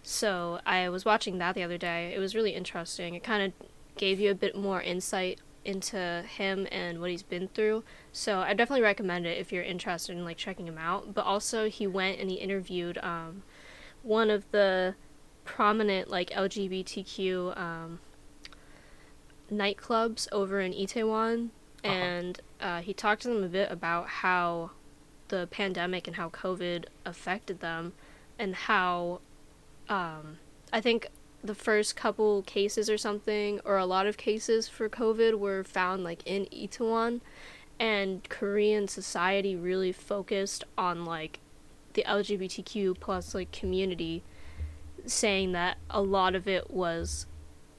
So 0.01 0.59
I 0.65 0.89
was 0.89 1.05
watching 1.05 1.37
that 1.37 1.55
the 1.55 1.63
other 1.63 1.77
day. 1.77 2.11
It 2.15 2.19
was 2.19 2.33
really 2.35 2.51
interesting. 2.55 3.13
It 3.13 3.23
kind 3.23 3.43
of 3.43 3.67
gave 3.97 4.19
you 4.19 4.31
a 4.31 4.35
bit 4.35 4.55
more 4.55 4.81
insight 4.81 5.39
into 5.65 6.23
him 6.27 6.67
and 6.71 6.99
what 6.99 7.09
he's 7.11 7.23
been 7.23 7.47
through. 7.49 7.83
So 8.11 8.39
I 8.39 8.53
definitely 8.53 8.83
recommend 8.83 9.25
it 9.25 9.37
if 9.37 9.51
you're 9.51 9.63
interested 9.63 10.15
in 10.17 10.25
like 10.25 10.37
checking 10.37 10.67
him 10.67 10.77
out. 10.77 11.13
But 11.13 11.25
also 11.25 11.69
he 11.69 11.87
went 11.87 12.19
and 12.19 12.29
he 12.29 12.35
interviewed 12.37 12.97
um, 12.99 13.43
one 14.01 14.29
of 14.29 14.49
the 14.51 14.95
prominent 15.45 16.09
like 16.09 16.29
LGBTQ 16.29 17.57
um, 17.57 17.99
nightclubs 19.51 20.27
over 20.31 20.59
in 20.59 20.73
Itaewon, 20.73 21.49
Uh-huh. 21.83 21.93
and 21.93 22.39
uh, 22.61 22.81
he 22.81 22.93
talked 22.93 23.23
to 23.23 23.27
them 23.27 23.43
a 23.43 23.47
bit 23.47 23.71
about 23.71 24.07
how 24.07 24.71
the 25.27 25.47
pandemic 25.51 26.07
and 26.07 26.15
how 26.15 26.29
COVID 26.29 26.85
affected 27.05 27.59
them, 27.59 27.93
and 28.39 28.55
how 28.55 29.19
um, 29.89 30.37
I 30.71 30.79
think 30.81 31.07
the 31.43 31.55
first 31.55 31.95
couple 31.95 32.41
cases 32.43 32.89
or 32.89 32.97
something, 32.97 33.59
or 33.65 33.77
a 33.77 33.85
lot 33.85 34.07
of 34.07 34.17
cases 34.17 34.67
for 34.67 34.87
COVID 34.89 35.37
were 35.37 35.63
found 35.63 36.03
like 36.03 36.21
in 36.25 36.45
Itaewon, 36.45 37.21
and 37.79 38.27
Korean 38.29 38.87
society 38.87 39.55
really 39.55 39.91
focused 39.91 40.63
on 40.77 41.05
like 41.05 41.39
the 41.93 42.03
LGBTQ 42.07 42.99
plus 42.99 43.35
like 43.35 43.51
community, 43.51 44.23
saying 45.05 45.51
that 45.51 45.77
a 45.89 46.01
lot 46.01 46.33
of 46.33 46.47
it 46.47 46.71
was 46.71 47.25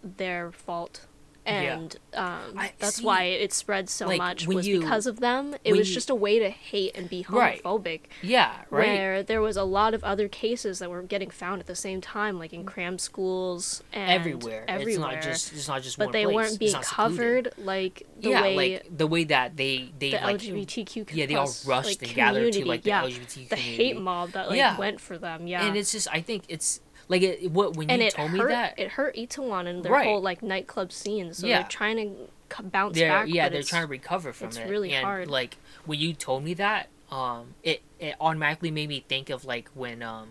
their 0.03 0.53
fault. 0.53 1.07
Yeah. 1.46 1.74
And 1.76 1.96
um, 2.14 2.40
I- 2.59 2.72
that's 2.78 2.96
see, 2.96 3.04
why 3.04 3.24
it 3.24 3.52
spread 3.52 3.90
so 3.90 4.07
like, 4.07 4.18
much 4.18 4.46
was 4.46 4.66
you- 4.66 4.80
because 4.80 5.07
of 5.07 5.20
them. 5.20 5.54
It 5.62 5.74
was 5.74 5.88
you- 5.90 5.94
just 5.94 6.09
a 6.09 6.14
way 6.14 6.38
to 6.38 6.48
hate 6.48 6.96
and 6.96 7.09
be 7.09 7.26
Right. 7.28 7.62
homophobic 7.62 8.00
Yeah, 8.22 8.50
right. 8.70 8.87
where 8.88 9.22
there 9.22 9.42
was 9.42 9.57
a 9.59 9.64
lot 9.64 9.92
of 9.92 10.02
other 10.04 10.26
cases 10.28 10.78
that 10.78 10.88
were 10.90 11.02
getting 11.02 11.28
found 11.30 11.61
at 11.61 11.66
the 11.66 11.74
same 11.76 12.00
time, 12.00 12.38
like 12.38 12.52
in 12.54 12.64
cram 12.64 12.98
schools 12.98 13.83
and 13.92 14.11
everywhere. 14.11 14.64
everywhere. 14.68 14.88
It's 14.88 14.98
not 14.98 15.22
just 15.22 15.52
it's 15.52 15.68
not 15.68 15.83
just 15.83 15.98
but 15.98 16.07
one 16.07 16.12
they 16.12 16.24
place. 16.24 16.35
weren't 16.35 16.59
being 16.59 16.74
covered 16.83 17.52
like 17.59 18.07
the 18.18 18.30
yeah, 18.30 18.40
way 18.42 18.57
like 18.57 18.96
the 18.96 19.07
way 19.07 19.24
that 19.24 19.57
they 19.59 19.92
they 19.98 20.11
the 20.12 20.16
like 20.22 20.37
LGBTQ 20.40 21.11
yeah 21.12 21.26
they 21.26 21.35
all 21.35 21.52
rushed 21.66 21.88
like, 21.88 22.02
and 22.02 22.14
gathered 22.14 22.52
to 22.54 22.64
like 22.64 22.83
the 22.85 22.88
yeah, 22.88 23.02
LGBT 23.02 23.48
the 23.50 23.57
community. 23.57 23.76
hate 23.76 24.00
mob 24.00 24.30
that 24.33 24.48
like 24.48 24.57
Yeah. 24.57 24.78
went 24.78 25.00
for 25.00 25.18
them, 25.18 25.46
yeah. 25.46 25.66
And 25.66 25.76
it's 25.76 25.92
just 25.92 26.09
I 26.11 26.20
think 26.22 26.44
it's 26.48 26.80
like 27.08 27.22
it, 27.22 27.50
what 27.50 27.76
when 27.76 27.90
and 27.90 28.02
you 28.02 28.10
told 28.10 28.30
hurt 28.30 28.48
me 28.48 28.54
that 28.54 28.78
it 28.78 28.88
hurt 28.92 29.14
Itaewon 29.16 29.66
and 29.66 29.82
their 29.84 29.92
Right. 29.92 30.06
whole 30.06 30.20
like 30.22 30.42
nightclub 30.42 30.92
scene. 30.92 31.32
So 31.34 31.46
Yeah. 31.46 31.60
they're 31.60 31.68
trying 31.68 31.96
to 31.96 32.56
c- 32.56 32.62
bounce 32.64 32.96
they're 32.96 33.10
back. 33.10 33.28
yeah 33.28 33.48
they're 33.48 33.62
trying 33.62 33.82
to 33.82 33.88
recover 33.88 34.32
from 34.32 34.48
it's 34.48 34.56
it. 34.58 34.68
really 34.68 34.92
and 34.92 35.04
hard. 35.04 35.28
like 35.28 35.56
when 35.84 35.98
you 35.98 36.12
told 36.14 36.44
me 36.44 36.54
that 36.54 36.88
um 37.10 37.54
it 37.62 37.82
it 37.98 38.14
automatically 38.20 38.70
made 38.70 38.88
me 38.88 39.04
think 39.08 39.28
of 39.30 39.44
like 39.44 39.68
when 39.74 40.02
um 40.02 40.28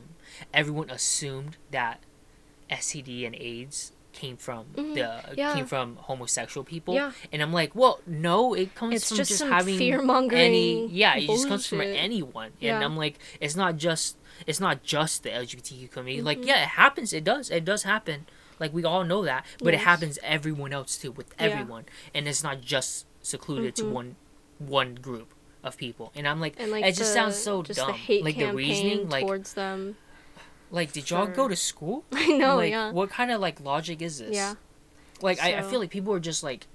everyone 0.54 0.90
assumed 0.90 1.58
that 1.72 2.00
STD 2.70 3.26
and 3.26 3.36
AIDS 3.36 3.92
came 4.14 4.38
from 4.38 4.66
Mhm. 4.76 4.94
the 4.94 5.36
Yeah. 5.36 5.56
came 5.56 5.66
from 5.66 5.96
homosexual 5.96 6.64
people 6.64 6.94
Yeah. 6.94 7.12
and 7.32 7.42
I'm 7.42 7.52
like 7.52 7.74
well 7.76 8.00
no 8.06 8.54
it 8.54 8.76
comes 8.76 8.94
It's 8.96 9.08
from 9.10 9.18
just 9.18 9.32
just, 9.32 9.44
having 9.44 9.76
fear-mongering 9.78 10.40
any 10.42 10.88
yeah 10.88 11.16
it 11.16 11.26
just 11.28 11.48
comes 11.48 11.66
from 11.66 11.80
bullshit. 11.80 11.98
anyone 11.98 12.46
and 12.48 12.54
Yeah. 12.62 12.80
I'm 12.86 12.96
like 12.96 13.18
it's 13.42 13.56
not 13.56 13.78
just 13.78 14.18
it's 14.48 14.60
not 14.60 14.84
just 14.84 15.24
the 15.24 15.30
LGBTQ 15.30 15.90
community. 15.92 16.22
Like 16.22 16.40
Mhm. 16.40 16.46
yeah 16.48 16.64
it 16.64 16.70
happens. 16.70 17.14
It 17.14 17.24
does. 17.24 17.50
It 17.50 17.66
does 17.66 17.84
happen. 17.84 18.26
Like 18.60 18.74
we 18.74 18.84
all 18.86 19.04
know 19.04 19.24
that 19.26 19.46
but 19.64 19.74
it 19.74 19.80
happens 19.82 20.20
everyone 20.24 20.72
else 20.74 20.98
too 20.98 21.12
with 21.12 21.28
Yeah. 21.40 21.46
everyone. 21.48 21.86
And 22.14 22.28
it's 22.28 22.44
not 22.44 22.62
just 22.62 23.06
secluded 23.22 23.76
to 23.78 23.84
Mhm. 23.84 23.92
one 23.92 24.16
one 24.60 24.96
group 24.96 25.34
of 25.64 25.78
people. 25.78 26.12
And 26.16 26.28
i'm 26.28 26.40
like 26.40 26.56
and 26.60 26.72
like 26.72 26.86
it 26.86 26.96
just 26.96 27.14
sounds 27.14 27.38
so 27.38 27.64
just 27.64 27.80
dumb. 27.80 27.88
the 27.88 27.94
hate 27.94 28.24
like 28.24 28.38
the 28.38 28.54
reasoning 28.54 29.10
like 29.10 29.26
towards 29.26 29.54
them. 29.54 29.98
like 30.72 30.92
did 30.92 31.10
y'all 31.10 31.26
for- 31.26 31.32
go 31.34 31.48
to 31.48 31.56
school? 31.56 32.04
I 32.12 32.28
know, 32.28 32.58
like 32.58 32.72
yeah, 32.72 32.92
what 32.92 33.10
kind 33.10 33.32
of 33.32 33.40
like 33.42 33.60
logic 33.62 34.02
is 34.02 34.20
this? 34.20 34.36
Yeah. 34.36 34.56
like 35.22 35.40
I, 35.42 35.60
I 35.60 35.62
feel 35.62 35.80
like 35.80 35.90
people 35.90 36.14
are 36.14 36.20
just 36.20 36.44
like 36.44 36.68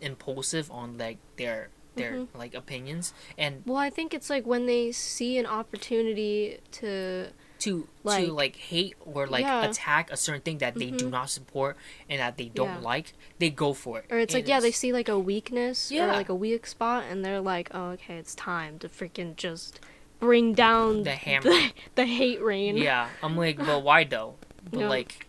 impulsive 0.00 0.70
on 0.70 0.98
like 0.98 1.18
their 1.36 1.70
their 1.96 2.12
Mhm. 2.14 2.28
like 2.34 2.54
opinions 2.54 3.12
and 3.38 3.62
Well, 3.66 3.76
I 3.78 3.90
think 3.90 4.12
it's 4.14 4.28
like 4.30 4.46
when 4.46 4.66
they 4.66 4.92
see 4.92 5.38
an 5.38 5.46
opportunity 5.46 6.58
to 6.72 7.30
to 7.60 7.88
Like- 8.02 8.26
to 8.26 8.32
like 8.32 8.56
hate 8.56 8.94
or 9.00 9.26
like 9.26 9.42
Yeah. 9.42 9.64
attack 9.70 10.10
a 10.12 10.16
certain 10.18 10.42
thing 10.42 10.58
that 10.58 10.74
they 10.74 10.90
do 10.90 11.06
Mhm. 11.06 11.10
not 11.12 11.30
support 11.30 11.76
and 12.10 12.20
that 12.20 12.36
they 12.36 12.46
don't 12.50 12.68
Yeah. 12.82 12.88
like 12.92 13.14
they 13.38 13.48
go 13.48 13.72
for 13.72 14.00
it 14.00 14.06
or 14.10 14.18
it's 14.18 14.34
like 14.34 14.42
And 14.42 14.48
yeah 14.48 14.60
they 14.60 14.72
see 14.72 14.92
like 14.92 15.08
a 15.08 15.18
weakness 15.18 15.90
or 15.90 15.94
Yeah. 15.94 16.12
like 16.12 16.28
a 16.28 16.34
weak 16.34 16.66
spot 16.66 17.04
and 17.08 17.24
they're 17.24 17.40
like 17.40 17.70
oh 17.72 17.90
okay 17.96 18.16
it's 18.16 18.34
time 18.34 18.78
to 18.80 18.88
freaking 18.88 19.36
just 19.36 19.80
bring 20.20 20.52
down 20.52 21.04
The 21.04 21.12
hammer. 21.14 21.42
the, 21.50 21.72
the 21.94 22.06
hate 22.06 22.42
rain 22.42 22.76
yeah 22.76 23.08
i'm 23.22 23.36
like 23.36 23.56
but 23.58 23.82
why 23.88 24.04
though 24.04 24.34
but 24.70 24.80
Yeah. 24.80 24.88
like 24.88 25.26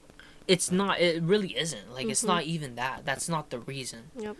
it's 0.47 0.71
not 0.71 0.99
it 0.99 1.21
really 1.23 1.57
isn't 1.57 1.93
like 1.93 2.07
it's 2.07 2.23
Mhm. 2.23 2.27
not 2.27 2.43
even 2.43 2.75
that 2.75 3.05
that's 3.05 3.29
not 3.29 3.49
the 3.49 3.59
reason 3.59 4.11
Yep. 4.17 4.35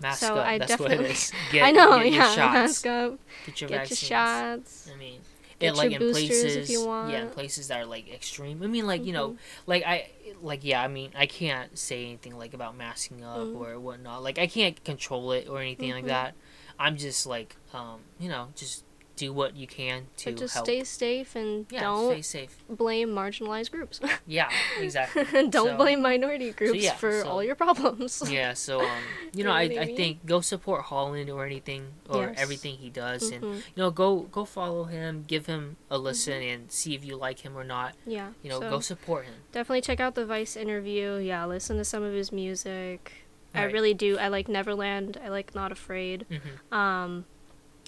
Mask 0.00 0.20
So 0.20 0.36
up. 0.36 0.46
I 0.46 0.58
that's 0.58 0.78
what 0.78 0.92
it 0.92 0.98
definitely- 0.98 1.38
get, 1.52 1.64
i 1.64 1.70
know 1.70 1.98
get 1.98 2.06
your 2.06 2.14
yeah 2.14 2.34
shots. 2.34 2.54
mask 2.54 2.86
up. 2.86 3.18
Get 3.46 3.60
your 3.60 3.68
get 3.68 3.78
vaccines. 3.80 4.02
your 4.02 4.08
shots. 4.08 4.90
I 4.94 4.98
mean 4.98 5.20
Get 5.60 5.68
it 5.68 5.76
like 5.76 5.92
your 5.92 6.02
in 6.02 6.10
places 6.12 6.68
yeah 6.70 7.22
in 7.22 7.28
places 7.30 7.68
that 7.68 7.80
are 7.80 7.86
like 7.86 8.12
extreme. 8.12 8.60
I 8.62 8.66
mean 8.66 8.86
like 8.86 9.04
you 9.06 9.12
know 9.12 9.30
Mhm. 9.30 9.38
like 9.66 9.84
i 9.86 10.08
like 10.42 10.64
yeah 10.64 10.82
i 10.82 10.88
mean 10.88 11.10
i 11.16 11.26
can't 11.26 11.78
say 11.78 12.04
anything 12.04 12.36
like 12.36 12.54
about 12.54 12.76
masking 12.76 13.24
up 13.24 13.38
Mhm. 13.38 13.56
or 13.60 13.78
whatnot. 13.78 14.22
Like 14.22 14.38
i 14.38 14.46
can't 14.48 14.82
control 14.84 15.30
it 15.32 15.48
or 15.48 15.60
anything 15.60 15.92
like 15.92 16.04
Mhm. 16.04 16.08
that. 16.08 16.34
I'm 16.78 16.96
just 16.96 17.24
like 17.24 17.54
um 17.72 18.00
you 18.18 18.28
know 18.28 18.48
just 18.56 18.82
do 19.16 19.32
what 19.32 19.56
you 19.56 19.66
can 19.66 20.06
to 20.16 20.30
but 20.32 20.38
just 20.38 20.54
help. 20.54 20.66
stay 20.66 20.82
safe 20.84 21.36
and 21.36 21.66
yeah 21.70 21.80
don't 21.80 22.10
stay 22.12 22.22
safe. 22.22 22.56
blame 22.68 23.08
marginalized 23.10 23.70
groups. 23.70 24.00
Yeah 24.26 24.48
exactly. 24.80 25.24
Don't 25.50 25.68
So- 25.68 25.76
blame 25.76 26.00
minority 26.02 26.50
groups 26.52 26.82
yeah, 26.82 26.94
for 26.94 27.22
so- 27.22 27.28
all 27.28 27.42
your 27.44 27.54
problems. 27.54 28.22
Yeah 28.30 28.54
so 28.54 28.80
um 28.80 29.02
you 29.32 29.44
know 29.44 29.50
You 29.56 29.76
I, 29.76 29.80
I 29.80 29.82
I 29.82 29.86
mean? 29.86 29.96
think 29.96 30.26
go 30.26 30.40
support 30.40 30.82
holland 30.84 31.30
or 31.30 31.44
anything 31.44 31.82
or 32.08 32.22
Yes. 32.28 32.34
everything 32.38 32.76
he 32.76 32.90
does 32.90 33.30
and 33.30 33.42
Mhm. 33.44 33.56
you 33.56 33.76
know 33.82 33.90
go 33.90 34.20
go 34.32 34.44
follow 34.44 34.84
him 34.84 35.24
give 35.26 35.46
him 35.46 35.76
a 35.90 35.98
listen 35.98 36.42
and 36.42 36.70
see 36.72 36.94
if 36.94 37.04
you 37.04 37.16
like 37.16 37.40
him 37.40 37.56
or 37.56 37.64
not. 37.64 37.94
Yeah 38.06 38.30
you 38.42 38.48
know 38.50 38.58
Mm-hmm. 38.60 38.70
so 38.70 38.76
go 38.76 38.80
support 38.80 39.24
him. 39.26 39.34
definitely 39.52 39.80
check 39.82 40.00
out 40.00 40.14
the 40.14 40.26
vice 40.26 40.56
interview. 40.56 41.16
Yeah 41.18 41.44
listen 41.46 41.76
to 41.76 41.84
some 41.84 42.02
of 42.02 42.12
his 42.12 42.32
music. 42.32 43.12
I 43.56 43.66
Right. 43.66 43.72
really 43.72 43.94
do. 43.94 44.18
I 44.18 44.26
like 44.28 44.48
neverland. 44.48 45.16
I 45.24 45.28
like 45.28 45.54
not 45.54 45.70
afraid. 45.70 46.26
Hmm 46.28 46.74
um 46.74 47.24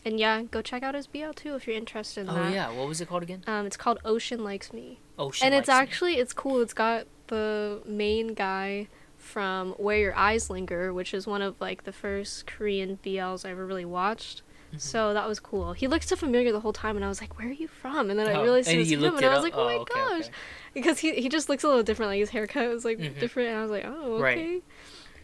and 0.06 0.18
yeah 0.18 0.42
go 0.42 0.62
check 0.62 0.82
out 0.82 0.94
his 0.94 1.06
bl 1.06 1.30
too 1.34 1.54
if 1.54 1.66
you're 1.66 1.76
interested 1.76 2.20
in 2.22 2.28
oh 2.30 2.34
that 2.34 2.52
yeah 2.54 2.70
what 2.70 2.86
was 2.88 3.00
it 3.02 3.08
called 3.08 3.22
again 3.22 3.42
um 3.46 3.66
it's 3.66 3.76
called 3.76 3.98
ocean 4.04 4.42
likes 4.44 4.72
me 4.72 5.00
ocean 5.18 5.44
and 5.46 5.54
it's 5.54 5.68
Likes 5.68 5.78
Me. 5.80 5.82
actually 5.82 6.14
it's 6.14 6.32
cool 6.32 6.60
it's 6.62 6.72
got 6.72 7.06
the 7.26 7.82
main 7.84 8.28
guy 8.34 8.88
from 9.16 9.70
Where 9.72 9.98
Your 9.98 10.14
Eyes 10.14 10.50
Linger, 10.50 10.94
which 10.94 11.12
is 11.12 11.26
one 11.26 11.42
of 11.42 11.60
like 11.60 11.82
the 11.82 11.92
first 11.92 12.46
Korean 12.46 12.98
BLs 13.02 13.44
I 13.44 13.50
ever 13.50 13.66
really 13.66 13.84
watched. 13.84 14.42
Mm-hmm. 14.68 14.78
So 14.78 15.14
that 15.14 15.26
was 15.26 15.40
cool. 15.40 15.72
He 15.72 15.88
looked 15.88 16.06
so 16.08 16.14
familiar 16.14 16.52
the 16.52 16.60
whole 16.60 16.72
time, 16.72 16.94
and 16.94 17.04
I 17.04 17.08
was 17.08 17.20
like, 17.20 17.36
"Where 17.36 17.48
are 17.48 17.52
you 17.52 17.66
from?" 17.66 18.08
And 18.10 18.20
then 18.20 18.28
I 18.28 18.34
Oh, 18.34 18.42
realized 18.42 18.68
and 18.68 18.76
it 18.76 18.80
was 18.80 18.90
him, 18.90 19.16
and 19.16 19.24
I 19.26 19.34
was 19.34 19.42
like, 19.42 19.54
"Oh, 19.56 19.64
my 19.64 19.74
Oh, 19.74 19.80
okay, 19.80 19.94
gosh!" 19.94 20.20
okay. 20.26 20.30
Because 20.74 20.98
he 21.00 21.14
he 21.20 21.28
just 21.28 21.48
looks 21.48 21.64
a 21.64 21.66
little 21.66 21.82
different. 21.82 22.10
Like 22.10 22.20
his 22.20 22.30
haircut 22.30 22.68
was 22.68 22.84
like 22.84 22.98
Mhm. 22.98 23.18
different, 23.18 23.48
and 23.48 23.58
I 23.58 23.62
was 23.62 23.70
like, 23.72 23.84
"Oh, 23.86 24.20
Right. 24.20 24.62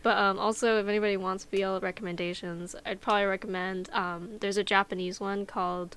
Okay." 0.03 0.11
But 0.11 0.19
um, 0.19 0.39
also, 0.39 0.79
if 0.79 0.89
anybody 0.89 1.17
wants 1.17 1.45
BL 1.45 1.79
recommendations, 1.79 2.75
I'd 2.85 3.01
probably 3.01 3.25
recommend. 3.25 3.91
Um, 3.93 4.39
there's 4.41 4.57
a 4.57 4.65
Japanese 4.65 5.21
one 5.21 5.47
called 5.47 5.97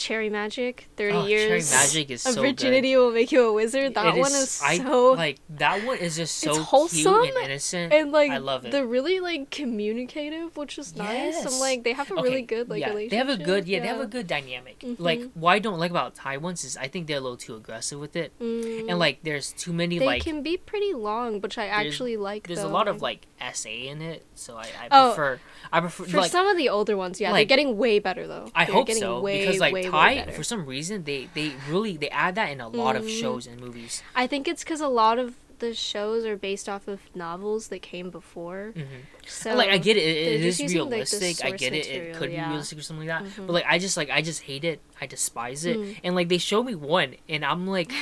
Cherry 0.00 0.30
Magic. 0.30 0.88
Thirty 0.96 1.14
Oh, 1.14 1.20
Cherry 1.28 1.30
years 1.60 1.70
Magic 1.70 2.10
is 2.10 2.24
of 2.24 2.32
so 2.34 2.40
good. 2.42 2.56
virginity 2.58 2.96
will 2.96 3.12
make 3.12 3.30
you 3.30 3.44
a 3.44 3.52
wizard. 3.52 3.94
That 3.94 4.16
It 4.16 4.20
one 4.20 4.32
is 4.32 4.60
I, 4.64 4.78
so 4.78 5.12
like 5.12 5.38
that 5.50 5.84
one 5.84 5.98
is 5.98 6.16
just 6.16 6.38
so 6.38 6.50
It's 6.52 6.58
wholesome 6.72 7.22
and 7.24 7.36
innocent. 7.44 7.92
and 7.92 8.10
like 8.10 8.30
I 8.30 8.38
love 8.38 8.64
it. 8.64 8.72
they're 8.72 8.86
really 8.86 9.20
like 9.20 9.50
communicative, 9.50 10.56
which 10.56 10.78
is 10.78 10.96
nice. 10.96 11.44
And 11.44 11.58
like 11.60 11.84
they 11.84 11.92
have 11.92 12.10
a 12.10 12.14
Okay, 12.14 12.22
really 12.22 12.42
good 12.42 12.68
like 12.70 12.80
yeah, 12.80 12.88
relationship. 12.88 13.10
they 13.10 13.16
have 13.16 13.28
a 13.28 13.44
good 13.44 13.68
yeah, 13.68 13.80
they 13.80 13.86
have 13.88 14.00
a 14.00 14.06
good 14.06 14.26
dynamic. 14.26 14.82
Like 14.98 15.20
Mhm. 15.20 15.30
what 15.34 15.52
I 15.52 15.58
don't 15.58 15.78
like 15.78 15.90
about 15.90 16.14
Thai 16.14 16.38
ones 16.38 16.64
is 16.64 16.76
I 16.76 16.88
think 16.88 17.06
they're 17.06 17.18
a 17.18 17.20
little 17.20 17.36
too 17.36 17.54
aggressive 17.54 18.00
with 18.00 18.16
it, 18.16 18.32
Mm. 18.40 18.88
and 18.88 18.98
like 18.98 19.18
there's 19.22 19.52
too 19.52 19.72
many 19.72 19.98
they 19.98 20.06
like 20.06 20.22
can 20.24 20.42
be 20.42 20.56
pretty 20.56 20.94
long, 20.94 21.40
which 21.40 21.58
I 21.58 21.66
actually 21.66 22.16
like. 22.16 22.46
there's 22.46 22.60
a 22.60 22.68
lot 22.68 22.88
of 22.88 23.02
like 23.02 23.26
SA 23.38 23.68
in 23.70 24.00
it, 24.02 24.24
so 24.34 24.56
I, 24.56 24.62
I 24.82 24.88
Oh, 24.90 25.12
prefer 25.14 25.40
I 25.72 25.80
prefer 25.80 26.04
For 26.04 26.16
like 26.18 26.30
some 26.30 26.46
of 26.46 26.56
the 26.56 26.68
older 26.68 26.96
ones, 26.96 27.20
yeah, 27.20 27.30
like- 27.32 27.48
they're 27.48 27.56
getting 27.56 27.76
way 27.76 27.98
better 27.98 28.26
though. 28.26 28.48
I 28.54 28.64
They're 28.64 28.74
hope 28.74 28.86
getting 28.86 29.02
so 29.02 29.20
way, 29.20 29.40
because 29.40 29.60
like 29.60 29.72
Thai 29.90 30.30
for 30.32 30.42
some 30.42 30.66
reason 30.66 31.04
they 31.04 31.28
they 31.34 31.52
really 31.68 31.96
they 31.96 32.08
add 32.10 32.34
that 32.36 32.50
in 32.50 32.60
a 32.60 32.68
lot 32.68 32.96
of 32.96 33.04
Mhm. 33.04 33.20
shows 33.20 33.46
and 33.46 33.60
movies. 33.60 34.02
I 34.14 34.26
think 34.26 34.46
it's 34.48 34.62
because 34.64 34.80
a 34.80 34.88
lot 34.88 35.18
of 35.18 35.34
the 35.58 35.74
shows 35.74 36.24
are 36.24 36.36
based 36.36 36.68
off 36.70 36.88
of 36.88 37.00
novels 37.14 37.68
that 37.68 37.82
came 37.82 38.08
before. 38.10 38.72
hmm 38.74 38.82
So 39.26 39.54
like 39.54 39.68
I 39.68 39.76
get 39.78 39.96
it, 39.98 40.00
it, 40.00 40.24
they're 40.40 40.48
just 40.48 40.60
using, 40.60 40.80
like, 40.80 40.90
realistic. 40.90 41.44
I 41.44 41.50
get 41.50 41.74
it, 41.74 41.86
it 41.86 41.88
material, 41.88 42.18
could 42.18 42.32
yeah. 42.32 42.44
be 42.46 42.50
realistic 42.50 42.78
or 42.78 42.82
something 42.82 43.06
like 43.06 43.24
that. 43.24 43.30
Mhm. 43.30 43.46
But 43.46 43.52
like 43.52 43.64
I 43.68 43.78
just 43.78 43.96
like 43.96 44.08
I 44.10 44.22
just 44.22 44.42
hate 44.42 44.64
it. 44.64 44.80
I 45.00 45.06
despise 45.06 45.64
it. 45.66 45.76
Mm. 45.78 45.96
And 46.04 46.14
like 46.14 46.28
they 46.28 46.38
show 46.38 46.62
me 46.62 46.74
one, 46.74 47.16
and 47.28 47.44
I'm 47.44 47.66
like, 47.66 47.92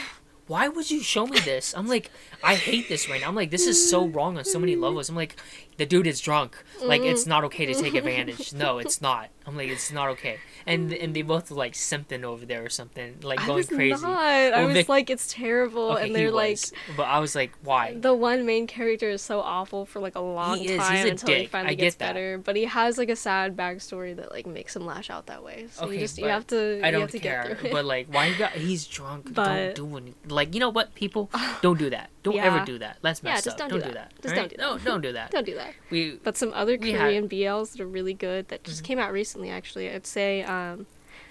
why 0.46 0.68
would 0.68 0.88
you 0.90 1.02
show 1.02 1.26
me 1.26 1.40
this? 1.40 1.74
I'm 1.76 1.86
like, 1.88 2.10
I 2.42 2.54
hate 2.54 2.88
this 2.88 3.08
right 3.10 3.20
now. 3.20 3.28
I'm 3.28 3.34
like, 3.34 3.50
this 3.50 3.66
is 3.66 3.90
so 3.90 4.06
wrong 4.14 4.38
on 4.38 4.44
so 4.44 4.58
many 4.58 4.76
levels. 4.76 5.08
I'm 5.10 5.16
like, 5.16 5.36
the 5.78 5.86
dude 5.86 6.06
is 6.06 6.20
drunk. 6.20 6.56
Like 6.82 7.02
it's 7.02 7.22
Mm-hmm. 7.22 7.30
not 7.30 7.44
okay 7.44 7.66
to 7.66 7.74
take 7.74 7.94
advantage. 7.94 8.52
No, 8.52 8.78
it's 8.78 9.00
not. 9.08 9.30
I'm 9.46 9.56
like, 9.56 9.70
it's 9.70 9.90
not 9.90 10.08
okay. 10.10 10.36
And 10.66 10.92
and 10.92 11.14
they 11.16 11.22
both 11.22 11.50
like 11.50 11.74
something 11.74 12.22
over 12.24 12.44
there 12.44 12.62
or 12.62 12.68
something, 12.68 13.16
like 13.22 13.38
going 13.38 13.50
I 13.50 13.54
was 13.54 13.68
crazy. 13.68 14.02
not. 14.02 14.20
I 14.52 14.64
was 14.66 14.74
Vic- 14.74 14.88
like, 14.90 15.08
it's 15.08 15.32
terrible, 15.32 15.92
Okay, 15.92 16.04
and 16.06 16.14
they're 16.14 16.30
like. 16.30 16.58
but 16.96 17.04
I 17.04 17.18
was 17.20 17.34
like, 17.34 17.52
why? 17.64 17.94
The 17.98 18.12
one 18.12 18.44
main 18.44 18.66
character 18.66 19.08
is 19.08 19.22
so 19.22 19.40
awful 19.40 19.86
for 19.86 20.00
like 20.00 20.14
a 20.16 20.20
long. 20.20 20.58
He's 20.58 20.76
time 20.76 21.06
a 21.06 21.10
until 21.10 21.34
he 21.34 21.46
finally 21.46 21.72
I 21.72 21.74
gets 21.74 21.96
that. 21.96 22.08
better. 22.12 22.36
But 22.36 22.56
he 22.56 22.64
has 22.66 22.98
like 22.98 23.08
a 23.08 23.16
sad 23.16 23.56
backstory 23.56 24.14
that 24.16 24.30
like 24.30 24.46
makes 24.46 24.76
him 24.76 24.84
lash 24.84 25.08
out 25.08 25.26
that 25.26 25.42
way. 25.42 25.68
So 25.72 25.84
Okay, 25.86 25.94
you 25.94 26.00
just 26.00 26.18
you 26.18 26.26
have 26.26 26.46
to 26.48 26.80
I 26.84 26.90
don't 26.90 27.00
have 27.02 27.10
to 27.12 27.18
care. 27.18 27.56
get. 27.62 27.72
But 27.72 27.84
like, 27.94 28.12
why 28.12 28.26
you 28.26 28.36
got? 28.36 28.52
He's 28.52 28.86
drunk. 28.86 29.32
But- 29.32 29.74
don't 29.74 29.90
do 29.90 29.96
anything. 29.96 30.14
Like, 30.28 30.52
you 30.54 30.60
know 30.60 30.68
what, 30.70 30.94
people? 30.94 31.30
Don't 31.62 31.78
do 31.78 31.88
that. 31.90 32.10
Don't 32.22 32.36
ever 32.38 32.62
do 32.66 32.78
that. 32.80 32.98
That's 33.00 33.22
Yeah, 33.22 33.36
just 33.40 33.48
up. 33.60 33.70
don't 33.70 33.80
do 33.80 33.86
do 33.88 33.94
that. 33.94 34.12
Just 34.20 34.34
alright? 34.34 34.50
don't 34.50 34.50
do 34.50 34.56
that. 34.58 34.84
No, 34.84 34.90
don't 34.92 35.00
do 35.00 35.12
that. 35.12 35.30
Don't 35.30 35.46
do 35.46 35.54
that. 35.54 35.67
We 35.90 36.18
But 36.22 36.36
some 36.36 36.52
other 36.54 36.76
We 36.80 36.92
had- 36.92 37.00
Korean 37.00 37.28
BLs 37.28 37.72
that 37.72 37.80
are 37.80 37.86
really 37.86 38.14
good 38.14 38.48
that 38.48 38.62
Mm-hmm. 38.62 38.70
just 38.70 38.84
came 38.84 38.98
out 38.98 39.12
recently 39.12 39.50
actually. 39.50 39.90
I'd 39.90 40.06
say 40.06 40.42
um, 40.42 40.86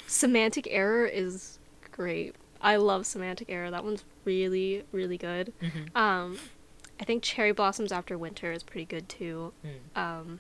Semantic 0.07 0.67
Error 0.71 1.05
is 1.05 1.59
great. 1.91 2.35
I 2.61 2.75
love 2.77 3.05
Semantic 3.05 3.49
Error. 3.49 3.69
That 3.71 3.83
one's 3.83 4.03
really 4.25 4.83
really 4.91 5.17
good. 5.17 5.53
mhm. 5.61 5.95
Um, 5.95 6.39
I 6.99 7.03
think 7.03 7.21
Cherry 7.21 7.51
Blossoms 7.51 7.91
After 7.91 8.17
Winter 8.17 8.51
is 8.51 8.63
pretty 8.63 8.85
good 8.85 9.07
too. 9.07 9.53
Mm. 9.95 9.99
Um, 10.01 10.39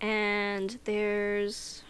and 0.00 0.78
there's, 0.84 1.82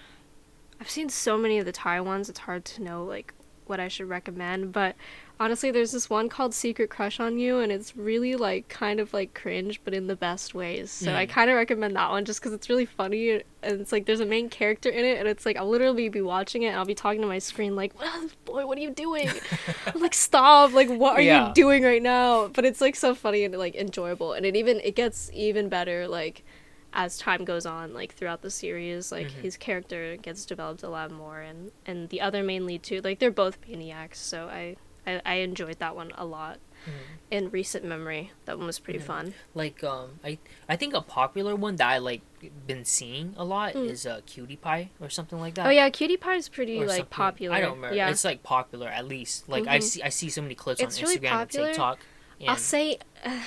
I've 0.81 0.89
seen 0.91 1.09
so 1.09 1.37
many 1.37 1.59
of 1.59 1.67
the 1.67 1.73
Thai 1.73 2.01
ones. 2.01 2.29
It's 2.29 2.39
hard 2.41 2.65
to 2.67 2.83
know 2.83 3.05
like 3.05 3.35
what 3.67 3.81
I 3.81 3.89
should 3.89 4.09
recommend. 4.09 4.73
But 4.73 4.97
honestly, 5.39 5.71
there's 5.71 5.93
this 5.93 6.09
one 6.09 6.29
called 6.29 6.55
Secret 6.55 6.91
Crush 6.91 7.21
on 7.21 7.39
You, 7.39 7.59
and 7.59 7.71
it's 7.71 7.97
really 7.97 8.35
like 8.37 8.69
kind 8.69 9.01
of 9.01 9.13
like 9.13 9.35
cringe, 9.35 9.81
but 9.85 9.93
in 9.95 10.07
the 10.07 10.17
best 10.17 10.55
ways. 10.55 10.91
So 10.91 11.15
I 11.15 11.27
Mm. 11.27 11.29
kind 11.29 11.51
of 11.51 11.57
recommend 11.57 11.97
that 11.97 12.11
one 12.11 12.25
just 12.25 12.41
because 12.41 12.53
it's 12.53 12.69
really 12.71 12.87
funny. 12.87 13.43
And 13.63 13.81
it's 13.81 13.93
like 13.93 14.07
there's 14.07 14.21
a 14.21 14.27
main 14.27 14.49
character 14.49 14.89
in 14.89 15.05
it, 15.05 15.19
and 15.19 15.29
it's 15.29 15.45
like 15.45 15.57
I'll 15.57 15.69
literally 15.69 16.09
be 16.09 16.21
watching 16.23 16.63
it, 16.63 16.69
and 16.69 16.77
I'll 16.77 16.85
be 16.85 16.95
talking 16.95 17.21
to 17.21 17.27
my 17.27 17.39
screen 17.39 17.77
like, 17.77 17.93
"Ah, 18.01 18.25
"Boy, 18.45 18.67
what 18.67 18.79
are 18.79 18.81
you 18.83 18.91
doing?" 18.91 19.41
I'm 19.95 20.01
like, 20.01 20.15
"Stop! 20.15 20.73
Like, 20.73 20.89
what 20.89 21.17
are 21.19 21.23
Yeah. 21.23 21.49
you 21.49 21.55
doing 21.55 21.83
right 21.83 22.03
now?" 22.03 22.49
But 22.49 22.65
it's 22.65 22.81
like 22.81 22.97
so 22.97 23.15
funny 23.15 23.45
and 23.45 23.55
like 23.57 23.75
enjoyable, 23.75 24.33
and 24.33 24.47
it 24.47 24.57
even 24.57 24.81
it 24.85 24.95
gets 24.97 25.31
even 25.35 25.69
better 25.69 26.07
like 26.09 26.45
as 26.93 27.19
time 27.19 27.45
goes 27.45 27.67
on 27.67 27.93
like 27.93 28.15
throughout 28.15 28.41
the 28.41 28.51
series 28.51 29.13
like 29.13 29.27
Mhm. 29.29 29.43
his 29.43 29.57
character 29.59 30.17
gets 30.17 30.47
developed 30.47 30.83
a 30.83 30.89
lot 30.89 31.11
more 31.11 31.41
and 31.41 31.71
and 31.85 32.09
the 32.09 32.21
other 32.23 32.43
main 32.43 32.65
lead 32.65 32.83
too 32.83 33.03
like 33.03 33.19
they're 33.19 33.31
both 33.31 33.59
maniacs 33.69 34.19
so 34.19 34.47
i 34.49 34.75
i, 35.07 35.21
I 35.25 35.35
enjoyed 35.37 35.79
that 35.79 35.95
one 35.97 36.13
a 36.17 36.25
lot 36.25 36.59
Mhm. 36.87 36.93
in 37.33 37.51
recent 37.51 37.85
memory 37.85 38.31
that 38.45 38.59
one 38.59 38.67
was 38.67 38.79
pretty 38.79 39.01
Mhm. 39.01 39.03
fun 39.03 39.35
Like, 39.55 39.83
um, 39.83 40.21
I 40.23 40.39
I 40.69 40.77
think 40.77 40.95
a 40.95 41.01
popular 41.01 41.57
one 41.57 41.75
that 41.77 41.89
I 41.89 41.99
like 41.99 42.23
been 42.67 42.85
seeing 42.85 43.35
a 43.37 43.45
lot 43.45 43.75
Mm. 43.75 43.91
is 43.91 44.07
uh, 44.07 44.21
Cutie 44.27 44.57
Pie 44.57 44.91
or 45.01 45.11
something 45.11 45.41
like 45.41 45.55
that. 45.55 45.67
oh 45.67 45.71
yeah 45.71 45.91
cutie 45.91 46.17
pie 46.17 46.37
is 46.37 46.49
pretty 46.49 46.79
or 46.79 46.87
like 46.87 46.99
something. 46.99 47.11
popular 47.11 47.57
I 47.57 47.61
don't 47.61 47.75
remember. 47.77 47.97
yeah 47.97 48.09
It's 48.11 48.25
like 48.25 48.43
popular 48.45 48.89
at 48.89 49.05
least. 49.07 49.49
Like 49.49 49.67
I 49.67 49.79
Mhm. 49.79 49.83
see 49.83 50.03
I 50.03 50.11
see 50.11 50.29
so 50.31 50.43
many 50.43 50.55
clips 50.55 50.81
It's 50.81 50.99
on 50.99 51.03
really 51.05 51.19
Instagram 51.19 51.31
popular. 51.31 51.67
and 51.67 51.75
TikTok. 51.75 51.99
And, 52.39 52.51
i'll 52.51 52.57
say 52.59 52.99
uh, 53.25 53.41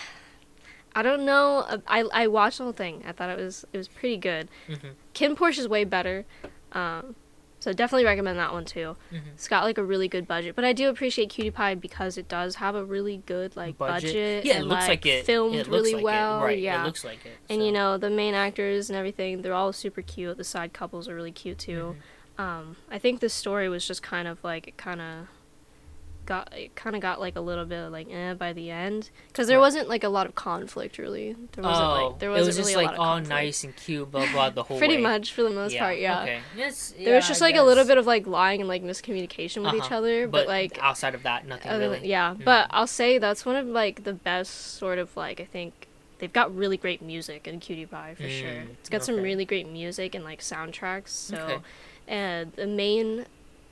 i 0.96 1.02
don't 1.04 1.24
know 1.24 1.60
uh, 1.60 1.78
i 1.88 2.00
i 2.12 2.26
watched 2.28 2.58
the 2.58 2.64
whole 2.66 2.74
thing 2.74 3.04
i 3.08 3.12
thought 3.14 3.30
it 3.30 3.38
was 3.38 3.64
it 3.72 3.78
was 3.78 3.88
pretty 3.88 4.18
good 4.18 4.50
Mhm. 4.68 4.96
KinnPorsche 5.14 5.60
is 5.60 5.68
way 5.70 5.84
better 5.86 6.26
um 6.74 7.16
so 7.60 7.74
definitely 7.74 8.06
recommend 8.06 8.40
that 8.40 8.52
one 8.54 8.66
too 8.66 8.96
Mhm. 9.12 9.20
It's 9.34 9.48
got 9.48 9.64
like 9.64 9.78
a 9.78 9.84
really 9.84 10.08
good 10.08 10.28
budget, 10.28 10.56
but 10.56 10.64
I 10.66 10.74
do 10.74 10.90
appreciate 10.90 11.30
Cutie 11.30 11.52
Pie 11.52 11.76
because 11.76 12.18
it 12.18 12.28
does 12.28 12.56
have 12.56 12.76
a 12.76 12.84
really 12.86 13.18
good 13.26 13.56
like 13.56 13.78
budget. 13.78 14.46
Yeah, 14.46 14.54
it 14.54 14.58
and, 14.60 14.68
looks 14.70 14.88
like, 14.88 15.06
it 15.06 15.26
filmed 15.26 15.56
it 15.56 15.68
looks 15.68 15.70
really 15.70 15.94
like 15.96 16.04
well. 16.04 16.40
It. 16.42 16.46
Right. 16.46 16.60
Yeah, 16.60 16.82
It 16.82 16.86
looks 16.86 17.04
like 17.04 17.26
it. 17.26 17.38
and 17.50 17.66
you 17.66 17.72
know 17.72 17.98
the 17.98 18.10
main 18.10 18.34
actors 18.34 18.90
and 18.90 18.98
everything, 18.98 19.42
they're 19.42 19.54
all 19.54 19.74
super 19.74 20.02
cute. 20.02 20.38
The 20.38 20.44
side 20.44 20.74
couples 20.74 21.08
are 21.10 21.16
really 21.16 21.32
cute 21.32 21.58
too. 21.60 21.96
Mm-hmm. 22.38 22.42
Um, 22.42 22.76
I 22.90 22.98
think 23.00 23.20
the 23.20 23.28
story 23.30 23.68
was 23.68 23.86
just 23.86 24.02
kind 24.02 24.28
of 24.28 24.42
like 24.44 24.68
it 24.68 24.78
kind 24.78 25.02
of 25.02 25.28
got 26.30 26.54
it 26.56 26.74
kind 26.76 26.96
of 26.96 27.02
got 27.02 27.20
like 27.20 27.36
a 27.36 27.42
little 27.42 27.66
bit 27.66 27.80
of, 27.80 27.92
like 27.92 28.08
eh 28.10 28.34
by 28.36 28.54
the 28.54 28.70
end 28.72 29.10
because 29.28 29.48
there 29.48 29.60
wasn't 29.60 29.90
like 29.90 30.06
a 30.06 30.10
lot 30.10 30.26
of 30.28 30.36
conflict 30.36 30.98
really. 30.98 31.36
There 31.52 31.64
wasn't 31.66 31.86
oh, 31.88 32.08
like 32.10 32.20
there 32.20 32.30
it 32.30 32.34
wasn't 32.34 32.48
was 32.48 32.56
just 32.56 32.70
really 32.76 32.86
like 32.88 32.98
all 32.98 33.06
conflict. 33.16 33.30
nice 33.30 33.64
and 33.66 33.76
cute, 33.76 34.10
blah 34.10 34.32
blah 34.32 34.50
the 34.52 34.64
whole 34.64 34.78
Pretty 34.78 34.96
way. 34.96 35.02
much 35.04 35.34
for 35.34 35.44
the 35.44 35.50
most 35.50 35.74
yeah. 35.74 35.84
part, 35.84 35.98
yeah. 36.00 36.22
Okay. 36.22 36.40
Yes. 36.56 36.94
There 36.98 37.16
was 37.16 37.28
just 37.28 37.42
like 37.42 37.56
a 37.58 37.64
little 37.64 37.84
bit 37.84 37.98
of 37.98 38.06
like 38.08 38.26
lying 38.26 38.62
and 38.62 38.70
like 38.70 38.84
miscommunication 38.84 39.64
with 39.66 39.74
each 39.74 39.82
Uh-huh. 39.92 39.98
other, 39.98 40.28
but, 40.30 40.48
like 40.48 40.78
outside 40.82 41.16
of 41.16 41.24
that, 41.24 41.46
nothing 41.46 41.70
Other 41.72 41.90
really. 41.90 42.08
yeah, 42.08 42.36
Mm. 42.36 42.46
but 42.46 42.68
I'll 42.70 42.88
say 42.88 43.18
that's 43.18 43.46
one 43.46 43.58
of 43.58 43.68
like 43.68 44.04
the 44.06 44.14
best 44.14 44.78
sort 44.78 45.00
of 45.00 45.18
like 45.18 45.42
I 45.42 45.46
think 45.46 45.88
they've 46.20 46.32
got 46.32 46.56
really 46.56 46.78
great 46.78 47.02
music 47.02 47.48
in 47.48 47.60
Cutie 47.60 47.86
Pie 47.86 48.14
for 48.16 48.30
sure. 48.30 48.50
Mm, 48.50 48.70
It's 48.80 48.90
got 48.90 49.04
some 49.04 49.16
really 49.18 49.46
great 49.46 49.68
music 49.68 50.14
and 50.16 50.24
like 50.24 50.42
soundtracks. 50.42 51.08
So, 51.10 51.38
Okay. 51.38 51.58
and 52.08 52.52
the 52.54 52.68
main, 52.68 53.26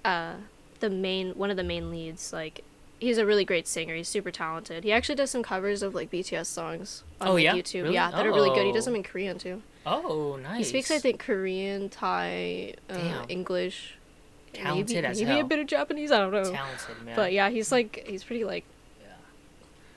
uh, 0.05 0.33
the 0.79 0.89
main 0.89 1.31
one 1.31 1.49
of 1.51 1.57
the 1.57 1.63
main 1.63 1.89
leads 1.91 2.31
like 2.33 2.63
he's 2.99 3.17
a 3.17 3.25
really 3.25 3.45
great 3.45 3.67
singer. 3.67 3.95
He's 3.95 4.07
super 4.07 4.31
talented. 4.31 4.83
He 4.83 4.91
actually 4.91 5.15
does 5.15 5.29
some 5.31 5.43
covers 5.43 5.83
of 5.83 5.93
like 5.93 6.09
BTS 6.09 6.47
songs 6.47 7.03
on 7.21 7.27
Oh, 7.29 7.33
like, 7.33 7.43
yeah? 7.43 7.53
YouTube. 7.53 7.83
Really? 7.83 7.93
Yeah, 7.95 8.11
that 8.11 8.25
are 8.25 8.31
really 8.31 8.49
good. 8.49 8.65
He 8.65 8.71
does 8.71 8.85
Oh. 8.87 8.91
them 8.91 8.95
in 8.95 9.03
Korean 9.03 9.37
too. 9.37 9.61
Oh, 9.85 10.37
nice. 10.41 10.57
He 10.57 10.63
speaks 10.65 10.91
I 10.91 10.99
think 10.99 11.19
Korean, 11.19 11.89
Thai, 11.89 12.73
uh, 12.89 13.25
English. 13.29 13.93
Talented 14.53 14.95
maybe, 14.95 15.07
as 15.07 15.21
maybe 15.21 15.39
a 15.39 15.43
bit 15.43 15.59
of 15.59 15.67
Japanese. 15.67 16.11
I 16.11 16.17
don't 16.19 16.31
know. 16.31 16.43
talented 16.51 17.03
man. 17.03 17.15
But 17.15 17.31
yeah, 17.33 17.49
he's 17.49 17.71
like 17.71 18.03
he's 18.07 18.23
pretty 18.23 18.43
like. 18.43 18.63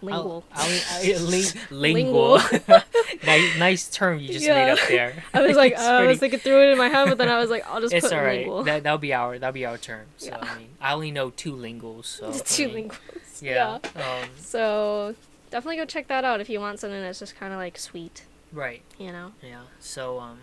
Lingual. 0.03 0.45
I'll, 0.53 0.65
I'll, 0.65 1.15
I, 1.15 1.17
ling, 1.21 1.45
lingual. 1.71 2.39
nice, 3.25 3.59
nice 3.59 3.89
term 3.91 4.19
you 4.21 4.29
just 4.33 4.47
made 4.47 4.71
up 4.71 4.79
there. 4.89 5.23
I 5.35 5.43
was 5.43 5.57
like, 5.57 5.73
uh, 5.77 5.81
I 5.81 6.01
was 6.01 6.07
pretty- 6.07 6.19
thinking 6.19 6.39
through 6.41 6.69
it 6.69 6.73
in 6.73 6.79
my 6.79 6.89
head, 6.89 7.09
but 7.09 7.19
then 7.19 7.29
I 7.29 7.39
was 7.39 7.51
like, 7.51 7.67
I'll 7.69 7.81
just 7.81 7.93
it's 7.95 8.09
put 8.09 8.17
all 8.17 8.23
right. 8.25 8.39
lingual. 8.41 8.63
That 8.65 8.83
that'll 8.83 8.99
be 8.99 9.13
our 9.15 9.39
that'll 9.39 9.53
be 9.55 9.67
our 9.67 9.79
term. 9.79 10.07
So 10.17 10.29
Yeah. 10.29 10.39
I 10.41 10.59
mean, 10.59 10.69
I 10.81 10.93
only 10.95 11.11
know 11.11 11.31
two 11.31 11.53
linguals. 11.53 12.05
So 12.07 12.29
I 12.29 12.33
Two 12.39 12.69
mean, 12.69 12.89
linguals. 12.91 13.43
Yeah. 13.43 13.79
Um, 13.97 14.29
So 14.39 15.15
definitely 15.51 15.77
go 15.77 15.85
check 15.85 16.09
that 16.09 16.25
out 16.25 16.41
if 16.41 16.49
you 16.49 16.61
want 16.61 16.79
something 16.81 17.01
that's 17.01 17.19
just 17.19 17.37
kind 17.37 17.53
of 17.53 17.59
like 17.59 17.79
sweet, 17.79 18.25
right. 18.53 18.83
you 18.99 19.11
know. 19.13 19.33
Yeah. 19.43 19.63
So 19.81 20.19
um, 20.21 20.39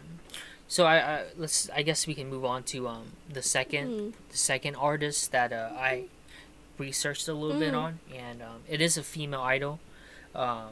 so 0.67 0.85
I, 0.85 0.97
I 0.97 1.23
let's 1.37 1.69
I 1.75 1.81
guess 1.81 2.07
we 2.07 2.13
can 2.15 2.29
move 2.29 2.43
on 2.43 2.63
to 2.63 2.87
um 2.87 3.13
the 3.31 3.41
second 3.41 3.87
Mm. 3.87 4.13
the 4.31 4.37
second 4.37 4.75
artist 4.75 5.31
that 5.31 5.53
uh, 5.53 5.69
I 5.77 6.05
researched 6.77 7.27
a 7.27 7.33
little 7.33 7.59
bit 7.59 7.73
Mm. 7.73 7.77
on, 7.81 7.99
and 8.13 8.41
um, 8.41 8.61
it 8.69 8.81
is 8.81 8.97
a 8.97 9.03
female 9.03 9.41
idol, 9.41 9.79
um, 10.35 10.69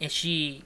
and 0.00 0.10
she, 0.10 0.62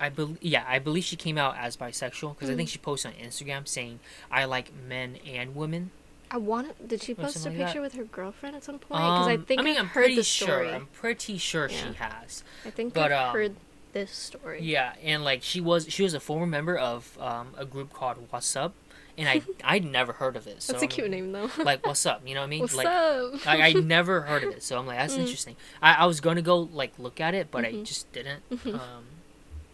I 0.00 0.08
believe, 0.08 0.38
yeah, 0.40 0.64
I 0.66 0.78
believe 0.78 1.04
she 1.04 1.16
came 1.16 1.38
out 1.38 1.56
as 1.58 1.76
bisexual 1.76 2.34
because 2.34 2.50
I 2.50 2.54
think 2.56 2.68
Mm. 2.68 2.72
she 2.72 2.78
posted 2.78 3.12
on 3.14 3.18
Instagram 3.18 3.66
saying 3.66 4.00
I 4.30 4.44
like 4.44 4.72
men 4.74 5.16
and 5.26 5.54
women. 5.54 5.90
I 6.30 6.38
want. 6.38 6.88
Did 6.88 7.02
she 7.02 7.14
post 7.14 7.44
a 7.46 7.48
like 7.48 7.58
picture 7.58 7.80
with 7.80 7.92
her 7.94 8.04
girlfriend 8.04 8.56
at 8.56 8.64
some 8.64 8.78
point? 8.78 9.02
Because 9.02 9.28
I 9.28 9.34
Um, 9.34 9.44
think 9.44 9.60
I 9.60 9.62
mean, 9.64 9.74
have 9.74 9.84
am 9.84 9.88
heard 9.90 10.00
pretty 10.04 10.16
the 10.16 10.22
sure. 10.24 10.66
I'm 10.66 10.86
pretty 10.86 11.38
sure 11.38 11.68
she 11.68 11.92
has. 11.94 12.42
I 12.64 12.70
think 12.70 12.94
but, 12.94 13.12
I've 13.12 13.28
um, 13.28 13.32
heard 13.34 13.56
this 13.92 14.10
story. 14.10 14.60
Yeah, 14.62 14.94
and 15.02 15.22
like 15.22 15.42
she 15.44 15.60
was 15.60 15.86
she 15.92 16.02
was 16.02 16.12
a 16.14 16.18
former 16.20 16.46
member 16.46 16.76
of 16.76 17.16
um, 17.20 17.52
a 17.56 17.64
group 17.64 17.92
called 17.92 18.16
What's 18.30 18.56
Up, 18.56 18.74
and 19.16 19.28
I 19.28 19.42
I'd 19.62 19.84
never 19.84 20.12
heard 20.14 20.36
of 20.36 20.46
it. 20.46 20.62
So 20.62 20.72
That's 20.72 20.82
a 20.82 20.86
cute 20.86 21.10
name 21.10 21.32
though. 21.32 21.50
Like 21.62 21.84
What's 21.86 22.04
Up, 22.06 22.22
you 22.26 22.34
know 22.34 22.40
what 22.40 22.46
I 22.46 22.50
mean? 22.50 22.60
What's 22.62 22.74
like 22.74 22.86
up? 22.86 23.46
I, 23.46 23.68
I 23.68 23.72
never 23.96 24.22
heard 24.22 24.42
of 24.44 24.50
it, 24.50 24.62
so 24.62 24.78
I'm 24.78 24.86
like 24.86 24.98
that's 24.98 25.14
Mm. 25.14 25.20
interesting. 25.20 25.56
I, 25.82 25.94
I 25.94 26.06
was 26.06 26.20
gonna 26.20 26.42
go 26.42 26.58
like 26.58 26.98
look 26.98 27.20
at 27.20 27.34
it, 27.34 27.50
but 27.50 27.64
I 27.64 27.72
Mhm. 27.72 27.84
just 27.84 28.10
didn't. 28.12 28.42
Mhm. 28.50 28.74
Um, 28.74 29.04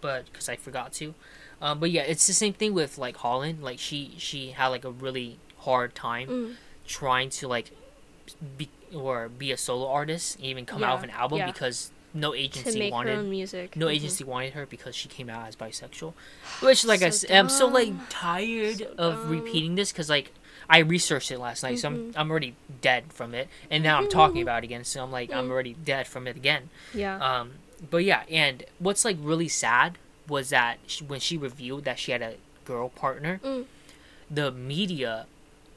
but 0.00 0.26
because 0.26 0.48
I 0.48 0.56
forgot 0.56 0.92
to. 0.94 1.14
Um, 1.62 1.78
but 1.78 1.90
yeah, 1.90 2.02
it's 2.02 2.26
the 2.26 2.32
same 2.32 2.52
thing 2.54 2.72
with 2.74 2.96
like 2.98 3.16
Holland. 3.18 3.62
Like 3.62 3.78
she 3.78 4.14
she 4.18 4.50
had 4.52 4.68
like 4.68 4.84
a 4.84 4.90
really 4.90 5.38
hard 5.58 5.94
time 5.94 6.28
Mm. 6.28 6.54
trying 6.86 7.30
to 7.30 7.48
like 7.48 7.72
be 8.56 8.68
or 8.94 9.28
be 9.28 9.52
a 9.52 9.56
solo 9.56 9.86
artist, 9.88 10.38
even 10.40 10.66
come 10.66 10.82
out 10.82 10.88
Yeah, 10.88 10.94
with 10.94 11.04
an 11.04 11.10
album 11.10 11.38
yeah. 11.38 11.46
because 11.46 11.90
no 12.12 12.34
agency 12.34 12.90
wanted 12.90 13.24
music. 13.26 13.76
no 13.76 13.86
Mhm. 13.86 13.94
agency 13.94 14.24
wanted 14.24 14.52
her 14.54 14.66
because 14.66 14.94
she 14.96 15.08
came 15.08 15.30
out 15.30 15.46
as 15.48 15.56
bisexual. 15.56 16.12
Which, 16.60 16.84
like 16.84 17.02
I 17.02 17.10
said, 17.10 17.30
I'm 17.30 17.48
so 17.48 17.66
like 17.66 17.92
tired 18.08 18.78
So 18.78 18.94
of 18.98 19.14
dumb. 19.22 19.28
repeating 19.30 19.74
this 19.76 19.92
because 19.92 20.08
like 20.10 20.32
I 20.68 20.78
researched 20.78 21.30
it 21.32 21.38
last 21.38 21.62
night, 21.62 21.78
so 21.78 21.88
I'm 21.88 22.12
Mhm. 22.12 22.12
I'm 22.16 22.30
already 22.30 22.54
dead 22.80 23.12
from 23.12 23.34
it, 23.34 23.48
and 23.70 23.82
now 23.82 23.98
I'm 23.98 24.08
talking 24.08 24.40
about 24.42 24.62
it 24.62 24.66
again, 24.66 24.84
so 24.84 25.02
I'm 25.02 25.10
like 25.12 25.32
I'm 25.32 25.48
Mm. 25.48 25.50
already 25.50 25.74
dead 25.74 26.06
from 26.06 26.26
it 26.26 26.36
again. 26.36 26.70
Yeah. 26.94 27.16
Um, 27.18 27.52
but 27.90 27.98
yeah, 28.04 28.22
and 28.30 28.64
what's 28.78 29.04
like 29.04 29.16
really 29.20 29.48
sad 29.48 29.98
was 30.28 30.50
that 30.50 30.78
she, 30.86 31.02
when 31.04 31.18
she 31.20 31.36
revealed 31.36 31.84
that 31.84 31.98
she 31.98 32.12
had 32.12 32.22
a 32.22 32.34
girl 32.64 32.88
partner, 32.88 33.40
Mm. 33.42 33.64
the 34.30 34.52
media 34.52 35.26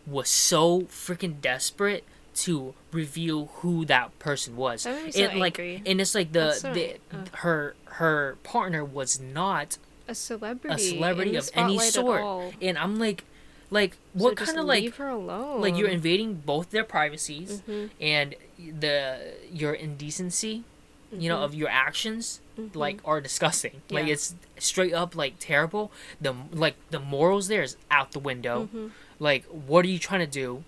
was 0.05 0.29
so 0.29 0.81
freaking 0.83 1.39
desperate 1.41 2.03
to 2.35 2.73
reveal 2.91 3.45
who 3.57 3.85
that 3.85 4.17
person 4.19 4.55
was. 4.55 4.83
That 4.83 5.03
made 5.03 5.13
so 5.13 5.23
and 5.23 5.39
like, 5.39 5.59
angry. 5.59 5.83
and 5.85 6.01
it's 6.01 6.15
like 6.15 6.31
the, 6.31 6.53
so 6.53 6.73
the 6.73 6.95
uh. 7.11 7.25
her 7.33 7.75
her 7.85 8.37
partner 8.43 8.83
was 8.83 9.19
not 9.19 9.77
a 10.07 10.15
celebrity. 10.15 10.75
a 10.75 10.77
celebrity 10.77 11.35
of 11.35 11.49
any 11.53 11.79
sort, 11.79 12.53
and 12.61 12.77
I'm 12.77 12.97
like, 12.97 13.23
like 13.69 13.97
what 14.13 14.37
just 14.37 14.49
kind 14.55 14.59
of 14.59 14.65
like 14.65 14.97
like 14.99 15.77
you're 15.77 15.87
invading 15.87 16.35
both 16.35 16.69
their 16.71 16.83
privacies 16.83 17.61
Mhm, 17.67 17.89
and 17.99 18.35
the 18.57 19.33
your 19.51 19.73
indecency, 19.73 20.63
you 21.11 21.29
know, 21.29 21.37
mhm, 21.37 21.43
of 21.45 21.55
your 21.55 21.69
actions 21.69 22.39
mhm. 22.57 22.75
like 22.75 22.99
are 23.05 23.21
disgusting. 23.21 23.81
Like 23.89 24.07
it's 24.07 24.35
straight 24.59 24.93
up 24.93 25.15
like 25.15 25.35
terrible. 25.39 25.91
The 26.21 26.35
like 26.51 26.75
the 26.91 26.99
morals 26.99 27.47
there 27.47 27.63
is 27.63 27.75
out 27.89 28.11
the 28.11 28.19
window. 28.19 28.69
Mhm. 28.73 28.91
Like 29.19 29.45
what 29.45 29.85
are 29.85 29.89
you 29.89 29.99
trying 29.99 30.21
to 30.21 30.27
do? 30.27 30.63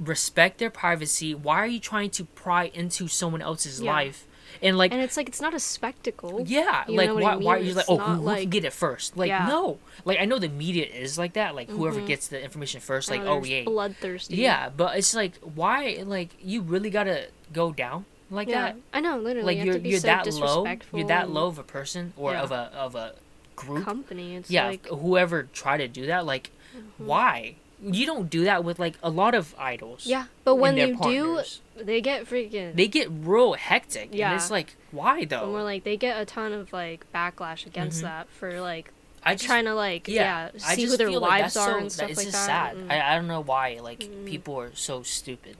Respect 0.00 0.58
their 0.58 0.70
privacy. 0.70 1.34
Why 1.34 1.58
are 1.58 1.66
you 1.66 1.78
trying 1.78 2.10
to 2.10 2.24
pry 2.24 2.64
into 2.72 3.06
someone 3.06 3.42
else's 3.42 3.80
Yeah. 3.80 3.92
life? 3.92 4.26
And 4.62 4.76
like 4.76 4.92
and 4.92 5.00
it's 5.00 5.16
like 5.16 5.28
it's 5.28 5.40
not 5.40 5.54
a 5.54 5.60
spectacle. 5.60 6.42
yeah, 6.46 6.84
you 6.88 6.96
like 6.96 7.10
why, 7.14 7.32
I 7.32 7.34
mean? 7.36 7.44
why 7.44 7.56
are 7.56 7.58
you 7.60 7.72
like 7.74 7.84
oh 7.88 7.98
who, 7.98 8.12
who 8.28 8.34
can 8.34 8.48
get 8.50 8.64
it 8.64 8.72
first? 8.72 9.16
Like 9.16 9.28
Yeah. 9.28 9.46
no. 9.46 9.78
Like 10.04 10.18
I 10.18 10.24
know 10.24 10.38
the 10.38 10.48
media 10.48 10.86
is 10.86 11.18
like 11.18 11.34
that. 11.34 11.54
Like 11.54 11.70
whoever 11.70 12.00
Mhm. 12.00 12.06
gets 12.08 12.28
the 12.28 12.42
information 12.42 12.80
first, 12.80 13.10
like 13.10 13.20
Oh, 13.20 13.40
oh 13.40 13.44
yeah. 13.44 13.62
bloodthirsty. 13.64 14.36
Yeah, 14.36 14.70
but 14.76 14.96
it's 14.96 15.14
like 15.14 15.34
why 15.54 16.02
like 16.04 16.30
you 16.42 16.62
really 16.62 16.90
gotta 16.90 17.28
go 17.52 17.72
down 17.72 18.06
like 18.30 18.48
yeah. 18.48 18.62
that? 18.72 18.76
I 18.92 19.00
know. 19.00 19.18
Literally, 19.18 19.46
Like 19.46 19.58
you 19.58 19.64
you're 19.64 19.74
have 19.74 19.80
to 19.80 19.84
be 19.84 19.90
you're 19.90 20.00
so 20.00 20.06
that 20.08 20.26
low. 20.34 20.66
You're 20.94 21.06
that 21.08 21.30
low 21.30 21.46
of 21.46 21.58
a 21.58 21.62
person 21.62 22.12
or 22.16 22.32
Yeah. 22.32 22.42
of 22.42 22.50
a 22.52 22.70
of 22.74 22.94
a 22.96 23.14
group. 23.56 23.84
company. 23.84 24.34
It's 24.36 24.50
yeah, 24.50 24.66
like 24.66 24.86
whoever 24.88 25.44
tried 25.44 25.78
to 25.78 25.88
do 25.88 26.06
that, 26.06 26.26
like 26.26 26.50
Mhm. 26.76 26.82
why? 27.06 27.54
You 27.82 28.04
don't 28.04 28.28
do 28.28 28.44
that 28.44 28.62
with 28.64 28.78
like 28.78 28.96
a 29.02 29.08
lot 29.10 29.34
of 29.34 29.54
idols. 29.58 30.06
yeah, 30.06 30.26
but 30.44 30.56
when 30.56 30.76
you 30.76 30.96
partners. 30.98 31.60
do, 31.78 31.84
they 31.84 32.00
get 32.02 32.26
freaking. 32.26 32.74
they 32.74 32.88
get 32.88 33.08
real 33.10 33.54
hectic. 33.54 34.10
Yeah. 34.12 34.30
and 34.32 34.36
it's 34.40 34.50
like 34.50 34.76
why 34.90 35.24
though? 35.24 35.44
and 35.44 35.52
we're 35.54 35.62
like 35.62 35.84
they 35.84 35.96
get 35.96 36.20
a 36.20 36.24
ton 36.26 36.52
of 36.52 36.72
like 36.72 37.06
backlash 37.14 37.64
against 37.66 38.00
Mhm. 38.00 38.02
that 38.02 38.28
for 38.28 38.60
like 38.60 38.92
I 39.24 39.34
just 39.34 39.46
trying 39.46 39.64
to 39.64 39.74
like 39.74 40.08
yeah, 40.08 40.50
I 40.66 40.74
see 40.74 40.84
who 40.84 40.96
their 40.96 41.10
like 41.10 41.20
lives 41.42 41.54
that's 41.54 41.56
are 41.68 41.70
so, 41.72 41.76
and 41.78 41.86
that 41.86 41.90
stuff 41.92 42.10
it's 42.10 42.18
like 42.18 42.26
just 42.26 42.46
that. 42.46 42.72
sad. 42.72 42.76
and- 42.76 42.92
I, 42.92 43.12
I 43.12 43.16
don't 43.16 43.28
know 43.28 43.42
why 43.42 43.78
like 43.82 44.00
Mm. 44.00 44.26
people 44.26 44.58
are 44.60 44.74
so 44.74 45.02
stupid. 45.02 45.56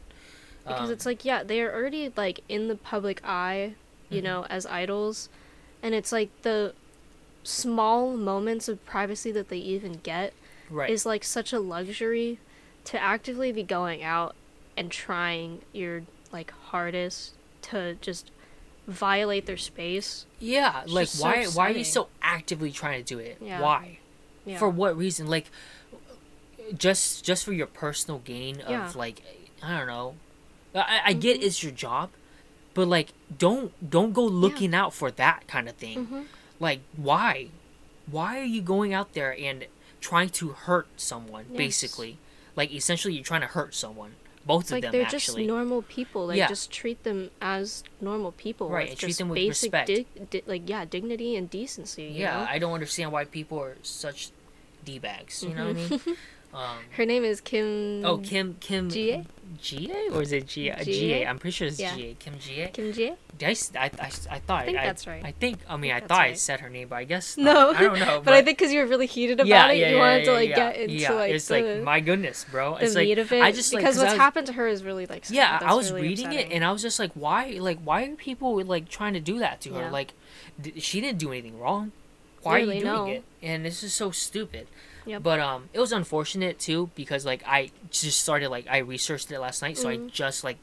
because 0.67 0.89
Um, 0.89 0.93
it's 0.93 1.07
like 1.07 1.25
yeah 1.25 1.43
they 1.43 1.61
are 1.63 1.73
already 1.73 2.13
like 2.17 2.41
in 2.51 2.69
the 2.69 2.77
public 2.77 3.23
eye 3.25 3.75
you 4.11 4.21
Mhm. 4.21 4.25
know 4.25 4.47
as 4.51 4.67
idols 4.67 5.29
and 5.83 5.95
it's 5.95 6.13
like 6.13 6.29
the 6.43 6.75
small 7.45 8.15
moments 8.17 8.69
of 8.69 8.85
privacy 8.85 9.33
that 9.33 9.49
they 9.49 9.57
even 9.57 10.01
get 10.03 10.33
right. 10.71 10.91
is 10.91 11.05
like 11.05 11.25
such 11.25 11.53
a 11.53 11.59
luxury 11.61 12.39
to 12.85 13.01
actively 13.01 13.53
be 13.53 13.63
going 13.63 14.03
out 14.03 14.35
and 14.77 14.91
trying 14.91 15.61
your 15.73 16.03
like 16.33 16.51
hardest 16.71 17.35
to 17.63 17.95
just 18.01 18.31
violate 18.87 19.47
their 19.47 19.57
space 19.57 20.25
yeah, 20.39 20.83
it's 20.83 20.93
like 20.93 21.05
just 21.07 21.19
so 21.19 21.25
why 21.25 21.45
why 21.47 21.69
are 21.71 21.77
you 21.77 21.85
so 21.85 22.09
actively 22.23 22.73
trying 22.73 23.05
to 23.05 23.15
do 23.15 23.19
it? 23.19 23.37
Yeah. 23.41 23.61
Why? 23.61 23.99
yeah 24.47 24.59
For 24.59 24.69
what 24.71 24.97
reason? 24.97 25.27
Like 25.27 25.51
just 26.77 27.25
just 27.25 27.45
for 27.45 27.53
your 27.53 27.67
personal 27.67 28.19
gain 28.21 28.61
of 28.63 28.71
Yeah. 28.71 28.93
like 28.95 29.23
I 29.63 29.77
don't 29.79 29.87
know. 29.87 30.15
I, 30.75 31.01
I 31.07 31.13
get 31.13 31.41
Mhm. 31.41 31.45
it's 31.45 31.63
your 31.63 31.73
job, 31.73 32.11
but 32.75 32.89
like 32.89 33.13
don't 33.37 33.73
don't 33.91 34.13
go 34.13 34.25
looking 34.25 34.75
out 34.75 34.95
for 34.95 35.11
that 35.11 35.47
kind 35.47 35.69
of 35.69 35.75
thing. 35.77 36.05
hmm 36.07 36.23
Like 36.59 36.81
why? 36.97 37.49
Why 38.11 38.41
are 38.41 38.45
you 38.45 38.63
going 38.63 38.95
out 38.95 39.13
there 39.13 39.37
and 39.39 39.67
trying 40.01 40.29
to 40.31 40.49
hurt 40.51 40.89
someone 40.97 41.47
Yes. 41.51 41.57
basically? 41.59 42.19
Like 42.57 42.73
essentially 42.73 43.15
you're 43.15 43.25
trying 43.25 43.43
to 43.43 43.47
hurt 43.49 43.75
someone. 43.75 44.15
Both 44.47 44.63
it's 44.63 44.71
of 44.71 44.77
like 44.77 44.83
them 44.85 44.93
they're 44.93 45.03
actually. 45.03 45.45
just 45.45 45.49
normal 45.49 45.83
people 45.83 46.27
like 46.29 46.39
Yeah. 46.39 46.49
just 46.49 46.71
treat 46.71 47.03
them 47.05 47.31
as 47.43 47.85
normal 48.01 48.33
people 48.33 48.71
Right, 48.71 48.89
and 48.91 48.99
treat 48.99 49.17
them 49.19 49.29
with 49.29 49.37
basic 49.37 49.73
respect. 49.73 49.87
di- 49.89 50.07
di- 50.31 50.43
like 50.47 50.69
yeah 50.69 50.85
dignity 50.87 51.37
and 51.37 51.49
decency 51.51 52.05
you 52.05 52.21
yeah, 52.23 52.39
know? 52.41 52.47
I 52.49 52.59
don't 52.59 52.73
understand 52.73 53.13
why 53.13 53.25
people 53.27 53.59
are 53.61 53.77
such 53.83 54.31
d 54.85 54.99
bags. 54.99 55.43
You 55.43 55.55
know 55.55 55.67
what 55.69 55.77
I 55.77 55.89
mean? 55.89 56.01
Um, 56.53 56.79
her 56.97 57.07
name 57.07 57.25
is 57.25 57.41
kim 57.41 58.05
oh, 58.05 58.19
Kim 58.19 58.57
Kim 58.61 58.89
Jie? 58.89 59.25
Ga 59.63 60.09
or 60.13 60.23
is 60.23 60.33
it 60.33 60.47
G 60.47 60.71
Jie? 60.71 61.09
Ga? 61.09 61.27
I'm 61.27 61.39
pretty 61.39 61.53
sure 61.53 61.69
it's 61.69 61.79
Yeah. 61.79 61.95
Ga. 61.97 62.15
Kim 62.19 62.35
Ga. 62.45 62.69
kim? 62.69 62.93
Did 62.93 63.17
I, 63.43 63.79
I, 63.79 63.85
I, 63.85 64.07
I 64.07 64.39
thought 64.39 64.63
I 64.63 64.65
think 64.67 64.79
that's 64.79 65.07
right. 65.07 65.25
I 65.25 65.33
think 65.33 65.59
I 65.69 65.77
mean 65.77 65.93
I, 65.93 66.01
think 66.01 66.09
thought 66.09 66.27
that's 66.27 66.33
I 66.33 66.35
said 66.35 66.61
her 66.61 66.69
name, 66.69 66.89
but 66.89 66.97
I 66.97 67.05
guess 67.05 67.37
no. 67.39 67.71
I 67.71 67.81
don't 67.81 67.99
know. 67.99 68.21
but, 68.25 68.35
i 68.35 68.43
think 68.43 68.59
because 68.59 68.73
you 68.73 68.81
were 68.81 68.87
really 68.87 69.07
heated 69.07 69.39
about 69.39 69.49
yeah, 69.49 69.69
it 69.69 69.79
yeah, 69.79 69.91
you 69.91 69.97
wanted 69.99 70.25
to 70.25 70.33
like 70.33 70.55
get 70.55 70.77
into 70.77 70.95
yeah. 70.95 71.13
like 71.13 71.33
it's 71.33 71.49
the, 71.49 71.61
like 71.61 71.83
my 71.83 72.01
goodness, 72.01 72.45
bro. 72.51 72.77
the 72.79 72.85
It's 72.85 72.95
like 72.95 73.07
meat 73.09 73.19
of 73.19 73.33
it 73.33 73.43
I 73.43 73.53
just 73.53 73.73
like 73.73 73.85
what's 73.85 73.99
was- 73.99 74.13
happened 74.13 74.47
to 74.49 74.53
her 74.55 74.67
is 74.67 74.83
really 74.83 75.07
like 75.07 75.31
Yeah, 75.31 75.59
I 75.63 75.75
was 75.75 75.93
really 75.93 76.09
reading 76.09 76.27
upsetting. 76.27 76.51
it 76.51 76.55
and 76.55 76.65
I 76.65 76.73
was 76.73 76.83
just 76.83 76.99
like, 76.99 77.13
why? 77.15 77.59
Like, 77.61 77.79
why 77.83 78.05
are 78.05 78.17
people 78.17 78.63
like 78.65 78.89
trying 78.89 79.15
to 79.15 79.21
do 79.21 79.39
that 79.39 79.61
to 79.63 79.75
her? 79.75 79.91
Like, 79.91 80.15
d- 80.61 80.81
she 80.81 81.01
didn't 81.01 81.19
do 81.19 81.31
anything 81.31 81.59
wrong. 81.59 81.93
Why 82.43 82.57
are 82.57 82.59
you 82.61 82.73
doing 82.73 82.85
no. 82.85 83.07
it? 83.07 83.25
And 83.43 83.65
this 83.65 83.83
is 83.83 83.93
so 83.93 84.11
stupid. 84.11 84.67
Yep. 85.07 85.23
But 85.23 85.41
um, 85.41 85.69
it 85.73 85.81
was 85.81 85.93
unfortunate 85.93 86.59
too 86.59 86.91
because 86.95 87.25
like 87.25 87.43
I 87.47 87.71
just 87.91 88.21
started 88.21 88.49
like 88.51 88.67
I 88.69 88.79
researched 88.79 89.31
it 89.33 89.39
last 89.41 89.63
night, 89.63 89.77
so 89.79 89.89
I 89.89 89.97
Mhm. 89.97 90.13
just 90.13 90.45
like 90.45 90.59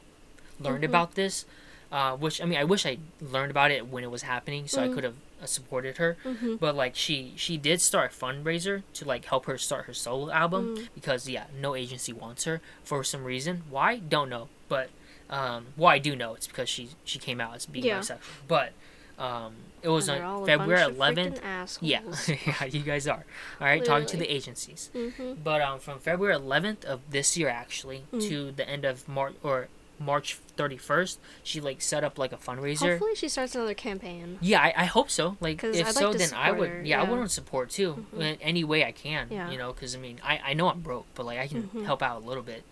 learned 0.59 0.83
Mhm. 0.83 0.87
about 0.89 1.15
this. 1.15 1.45
Uh, 1.91 2.17
which 2.17 2.41
I 2.41 2.45
mean, 2.45 2.59
I 2.59 2.65
wish 2.65 2.85
I 2.85 2.97
learned 3.21 3.49
about 3.51 3.71
it 3.71 3.87
when 3.87 4.03
it 4.03 4.11
was 4.11 4.23
happening, 4.23 4.67
so 4.67 4.81
I 4.83 4.87
Mhm. 4.89 4.93
could 4.93 5.03
have 5.05 5.15
uh, 5.41 5.45
supported 5.45 5.97
her. 5.97 6.17
Mhm. 6.25 6.59
But 6.59 6.75
like 6.75 6.95
she 6.95 7.33
she 7.37 7.57
did 7.57 7.79
start 7.79 8.11
a 8.11 8.15
fundraiser 8.15 8.83
to 8.95 9.05
like 9.05 9.25
help 9.25 9.45
her 9.45 9.57
start 9.57 9.85
her 9.85 9.93
solo 9.93 10.31
album 10.31 10.75
Mm. 10.77 10.87
because 10.95 11.29
yeah, 11.29 11.45
no 11.57 11.75
agency 11.75 12.11
wants 12.11 12.43
her 12.45 12.59
for 12.83 13.03
some 13.03 13.23
reason. 13.23 13.63
Why? 13.69 13.97
Don't 13.97 14.29
know. 14.29 14.49
But 14.67 14.89
um, 15.29 15.67
well, 15.77 15.89
I 15.89 15.99
do 15.99 16.15
know 16.15 16.33
it's 16.35 16.47
because 16.47 16.67
she 16.69 16.89
she 17.05 17.19
came 17.19 17.39
out 17.39 17.55
as 17.55 17.65
being 17.65 17.85
Yeah. 17.85 17.99
bisexual. 17.99 18.19
But 18.47 18.73
um, 19.17 19.55
it 19.81 19.89
was 19.89 20.07
And 20.07 20.17
they're 20.19 20.25
all 20.25 20.41
on 20.41 20.45
February 20.45 20.81
bunch 20.83 20.91
of 20.91 20.93
freaking 20.93 21.41
eleventh. 21.43 21.77
Yeah, 21.81 22.01
yeah, 22.45 22.65
you 22.65 22.81
guys 22.81 23.07
are. 23.07 23.25
All 23.61 23.67
right, 23.67 23.83
talking 23.83 24.07
to 24.07 24.17
the 24.17 24.31
agencies. 24.33 24.89
hmm 24.93 25.33
But 25.43 25.61
um, 25.61 25.79
from 25.79 25.99
February 25.99 26.35
11th 26.35 26.83
of 26.85 27.01
this 27.09 27.37
year, 27.37 27.49
actually, 27.49 28.03
Mm. 28.11 28.27
to 28.29 28.51
the 28.51 28.67
end 28.67 28.85
of 28.85 29.07
March 29.07 29.35
or 29.43 29.67
March 29.99 30.37
31st, 30.57 31.17
she 31.43 31.59
like 31.59 31.81
set 31.81 32.03
up 32.03 32.19
like 32.19 32.31
a 32.31 32.37
fundraiser. 32.37 32.89
Hopefully, 32.91 33.15
she 33.15 33.27
starts 33.29 33.55
another 33.55 33.73
campaign. 33.73 34.37
Yeah, 34.41 34.61
I, 34.61 34.73
I 34.77 34.85
hope 34.85 35.09
so. 35.09 35.37
Like, 35.39 35.63
if 35.63 35.87
I'd 35.87 35.93
so, 35.95 36.09
like 36.09 36.19
then 36.19 36.29
I 36.35 36.51
would. 36.51 36.69
her, 36.69 36.81
Yeah, 36.83 37.01
I 37.01 37.09
would 37.09 37.17
want 37.17 37.31
support 37.31 37.71
too 37.71 38.05
Mhm. 38.13 38.19
in 38.21 38.37
any 38.41 38.63
way 38.63 38.85
I 38.85 38.91
can. 38.91 39.27
Yeah. 39.31 39.49
You 39.49 39.57
know, 39.57 39.73
because 39.73 39.95
I 39.95 39.99
mean, 39.99 40.19
I, 40.23 40.39
I 40.45 40.53
know 40.53 40.69
I'm 40.69 40.81
broke, 40.81 41.07
but 41.15 41.25
like 41.25 41.39
I 41.39 41.47
can 41.47 41.63
Mhm. 41.63 41.85
help 41.85 42.03
out 42.03 42.21
a 42.21 42.25
little 42.25 42.43
bit. 42.43 42.63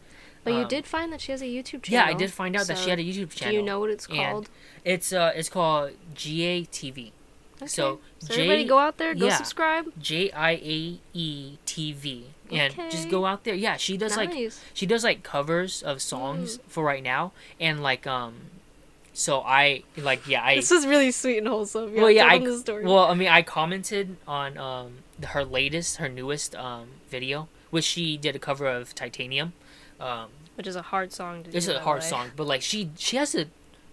But 0.46 0.54
you 0.54 0.60
Um, 0.62 0.68
did 0.70 0.86
find 0.86 1.12
that 1.12 1.20
she 1.20 1.32
has 1.34 1.42
a 1.42 1.46
YouTube 1.46 1.84
channel. 1.84 2.06
Yeah. 2.06 2.06
I 2.06 2.14
did 2.14 2.32
find 2.32 2.56
out 2.56 2.68
that 2.68 2.78
she 2.78 2.90
had 2.90 3.00
a 3.00 3.04
YouTube 3.04 3.32
channel. 3.32 3.52
Do 3.52 3.58
you 3.58 3.62
know 3.64 3.80
what 3.82 3.90
it's 3.90 4.06
and 4.08 4.16
called? 4.18 4.50
It's 4.86 5.12
uh, 5.12 5.34
it's 5.36 5.50
called 5.50 5.92
JIAE 6.16 6.70
TV. 6.70 7.12
Okay. 7.58 7.68
So, 7.68 8.00
so 8.20 8.28
J- 8.34 8.42
everybody 8.44 8.64
go 8.66 8.78
out 8.80 8.98
there, 8.98 9.16
go 9.16 9.28
yeah. 9.28 9.36
subscribe. 9.38 9.86
J 10.00 10.32
I 10.32 10.52
A 10.52 11.00
E 11.14 11.58
T 11.66 11.92
V. 11.94 12.26
And 12.52 12.74
just 12.92 13.10
go 13.10 13.26
out 13.26 13.44
there. 13.44 13.56
Yeah, 13.56 13.76
she 13.76 13.98
does 13.98 14.16
like 14.16 14.32
she 14.74 14.86
does 14.86 15.04
like 15.04 15.24
covers 15.24 15.82
of 15.82 16.02
songs 16.02 16.58
Mm. 16.58 16.62
for 16.68 16.84
right 16.84 17.02
now 17.04 17.32
and 17.60 17.82
like 17.82 18.06
um 18.06 18.34
so 19.14 19.40
i 19.42 19.82
like 19.98 20.28
yeah 20.28 20.44
i 20.44 20.56
this 20.56 20.70
is 20.72 20.86
really 20.86 21.10
sweet 21.10 21.38
and 21.40 21.48
wholesome. 21.48 21.96
Yeah, 21.96 22.02
well 22.02 22.12
yeah 22.12 22.26
i 22.28 22.38
well 22.84 23.06
i 23.06 23.14
mean 23.16 23.30
i 23.30 23.42
commented 23.42 24.18
on 24.28 24.58
um 24.58 24.98
her 25.30 25.44
latest 25.46 25.98
her 25.98 26.10
newest 26.10 26.54
um 26.56 26.88
video 27.10 27.48
which 27.72 27.86
she 27.86 28.18
did 28.18 28.36
a 28.36 28.40
cover 28.40 28.68
of 28.68 28.94
titanium 28.94 29.54
um 30.00 30.30
which 30.56 30.68
is 30.68 30.76
a 30.76 30.82
hard 30.82 31.12
song 31.12 31.44
to 31.44 31.52
do. 31.52 31.58
it's 31.58 31.68
by 31.68 31.74
a 31.74 31.80
hard 31.80 32.02
way. 32.02 32.08
song 32.08 32.32
but 32.36 32.46
like 32.48 32.62
she 32.62 32.90
she 32.98 33.18
has 33.18 33.36
a 33.36 33.46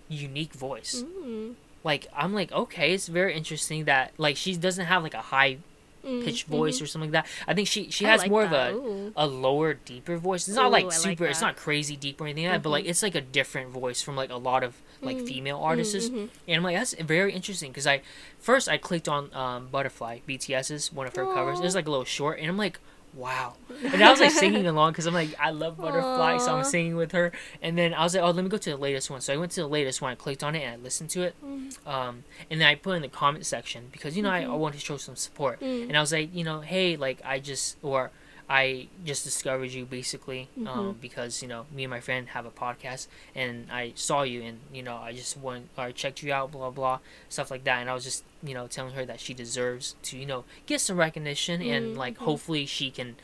unique 0.09 0.53
voice 0.53 1.05
Mm. 1.07 1.55
like 1.85 2.07
I'm 2.17 2.33
like 2.35 2.53
okay, 2.53 2.93
it's 2.95 3.09
very 3.09 3.35
interesting 3.35 3.85
that 3.85 4.13
like 4.19 4.37
she 4.37 4.57
doesn't 4.57 4.87
have 4.87 5.03
like 5.03 5.15
a 5.15 5.23
high 5.23 5.59
pitched 6.03 6.49
voice 6.49 6.79
mhm. 6.79 6.83
or 6.83 6.87
something 6.87 7.13
like 7.13 7.25
that. 7.25 7.31
I 7.47 7.55
think 7.55 7.69
she 7.69 7.89
she 7.91 8.05
I 8.07 8.11
has 8.11 8.23
like 8.23 8.31
more 8.31 8.47
that. 8.47 8.73
of 8.73 8.77
a 8.77 8.79
Ooh. 8.79 9.13
a 9.17 9.27
lower, 9.27 9.75
deeper 9.75 10.17
voice. 10.17 10.49
It's 10.49 10.57
not 10.57 10.67
Ooh, 10.67 10.71
like 10.73 10.85
I 10.85 10.89
like 10.89 10.97
super. 10.97 11.27
it's 11.27 11.41
not 11.41 11.55
crazy 11.57 11.95
deep 11.97 12.21
or 12.21 12.25
anything 12.27 12.45
like 12.47 12.55
that, 12.55 12.63
but 12.63 12.71
like 12.71 12.85
Mhm. 12.85 12.89
it's 12.91 13.03
like 13.05 13.15
a 13.15 13.21
different 13.21 13.71
voice 13.71 14.03
from 14.03 14.17
like 14.17 14.31
a 14.31 14.37
lot 14.37 14.65
of 14.65 14.75
like 15.01 15.19
Mm, 15.19 15.29
female 15.29 15.59
artists. 15.59 16.09
mhm. 16.11 16.29
And 16.49 16.57
I'm 16.57 16.63
like, 16.65 16.77
that's 16.77 16.95
very 16.95 17.33
interesting 17.33 17.71
because 17.71 17.87
I 17.87 18.03
first 18.41 18.69
I 18.69 18.79
clicked 18.79 19.09
on 19.09 19.33
um, 19.35 19.69
Butterfly 19.69 20.21
BTS's 20.29 20.93
one 20.93 21.07
of 21.07 21.15
her 21.17 21.25
covers. 21.25 21.61
It 21.61 21.65
was 21.65 21.75
like 21.77 21.87
a 21.87 21.91
little 21.91 22.05
short, 22.05 22.39
and 22.41 22.49
I'm 22.49 22.59
like, 22.59 22.81
wow. 23.15 23.55
And 23.85 24.03
I 24.03 24.11
was 24.11 24.21
like 24.21 24.31
singing 24.31 24.67
along 24.73 24.93
because 24.93 25.07
I'm 25.07 25.15
like, 25.15 25.35
I 25.41 25.51
love 25.51 25.77
Butterfly, 25.79 26.39
so 26.39 26.55
I'm 26.57 26.65
singing 26.65 26.97
with 26.97 27.13
her. 27.13 27.33
And 27.61 27.77
then 27.77 27.93
I 27.95 28.03
was 28.05 28.15
like, 28.15 28.23
oh, 28.25 28.31
let 28.31 28.43
me 28.43 28.49
go 28.49 28.57
to 28.59 28.71
the 28.71 28.77
latest 28.77 29.11
one. 29.11 29.21
So 29.21 29.33
I 29.33 29.37
went 29.37 29.53
to 29.53 29.61
the 29.63 29.67
latest 29.69 30.01
one. 30.01 30.13
I 30.13 30.15
clicked 30.15 30.43
on 30.43 30.55
it 30.55 30.63
and 30.63 30.75
I 30.75 30.77
listened 30.83 31.11
to 31.11 31.23
it. 31.23 31.35
Mm. 31.45 31.87
Um, 31.87 32.25
and 32.51 32.61
then 32.61 32.69
I 32.69 32.75
put 32.75 32.93
in 32.97 33.03
the 33.03 33.09
comment 33.09 33.45
section 33.47 33.89
because 33.93 34.17
you 34.17 34.23
know 34.23 34.31
I, 34.31 34.41
I 34.41 34.45
Mhm. 34.45 34.59
wanted 34.59 34.79
to 34.81 34.85
show 34.85 34.97
some 34.97 35.17
support. 35.17 35.61
Mm. 35.61 35.89
And 35.89 35.97
I 35.97 36.01
was 36.01 36.13
like, 36.13 36.35
you 36.35 36.45
know, 36.45 36.61
hey, 36.61 36.97
like 36.97 37.21
I 37.25 37.39
just 37.39 37.77
or 37.83 38.11
I 38.49 38.89
just 39.05 39.25
discovered 39.25 39.71
you 39.71 39.85
basically 39.87 40.49
um, 40.59 40.67
Mhm. 40.67 41.01
because 41.01 41.41
you 41.43 41.49
know 41.49 41.67
me 41.73 41.85
and 41.85 41.91
my 41.91 42.01
friend 42.01 42.29
have 42.29 42.45
a 42.45 42.51
podcast 42.51 43.07
and 43.35 43.71
I 43.71 43.93
saw 43.95 44.23
you 44.23 44.43
and 44.43 44.61
you 44.73 44.83
know 44.83 44.97
I 44.97 45.13
just 45.13 45.37
went 45.39 45.69
or 45.79 45.91
checked 45.93 46.23
you 46.23 46.33
out, 46.33 46.53
blah 46.53 46.71
blah 46.71 46.99
stuff 47.29 47.51
like 47.51 47.65
that. 47.65 47.79
And 47.81 47.89
I 47.89 47.95
was 47.95 48.05
just 48.05 48.25
you 48.43 48.55
know 48.55 48.67
telling 48.67 48.95
her 48.95 49.05
that 49.07 49.21
she 49.21 49.33
deserves 49.35 49.95
to 50.05 50.19
you 50.19 50.27
know 50.27 50.45
get 50.67 50.81
some 50.81 50.97
recognition 50.99 51.63
and 51.63 51.97
like 51.97 52.19
hopefully 52.19 52.67
she 52.67 52.91
can 52.91 53.17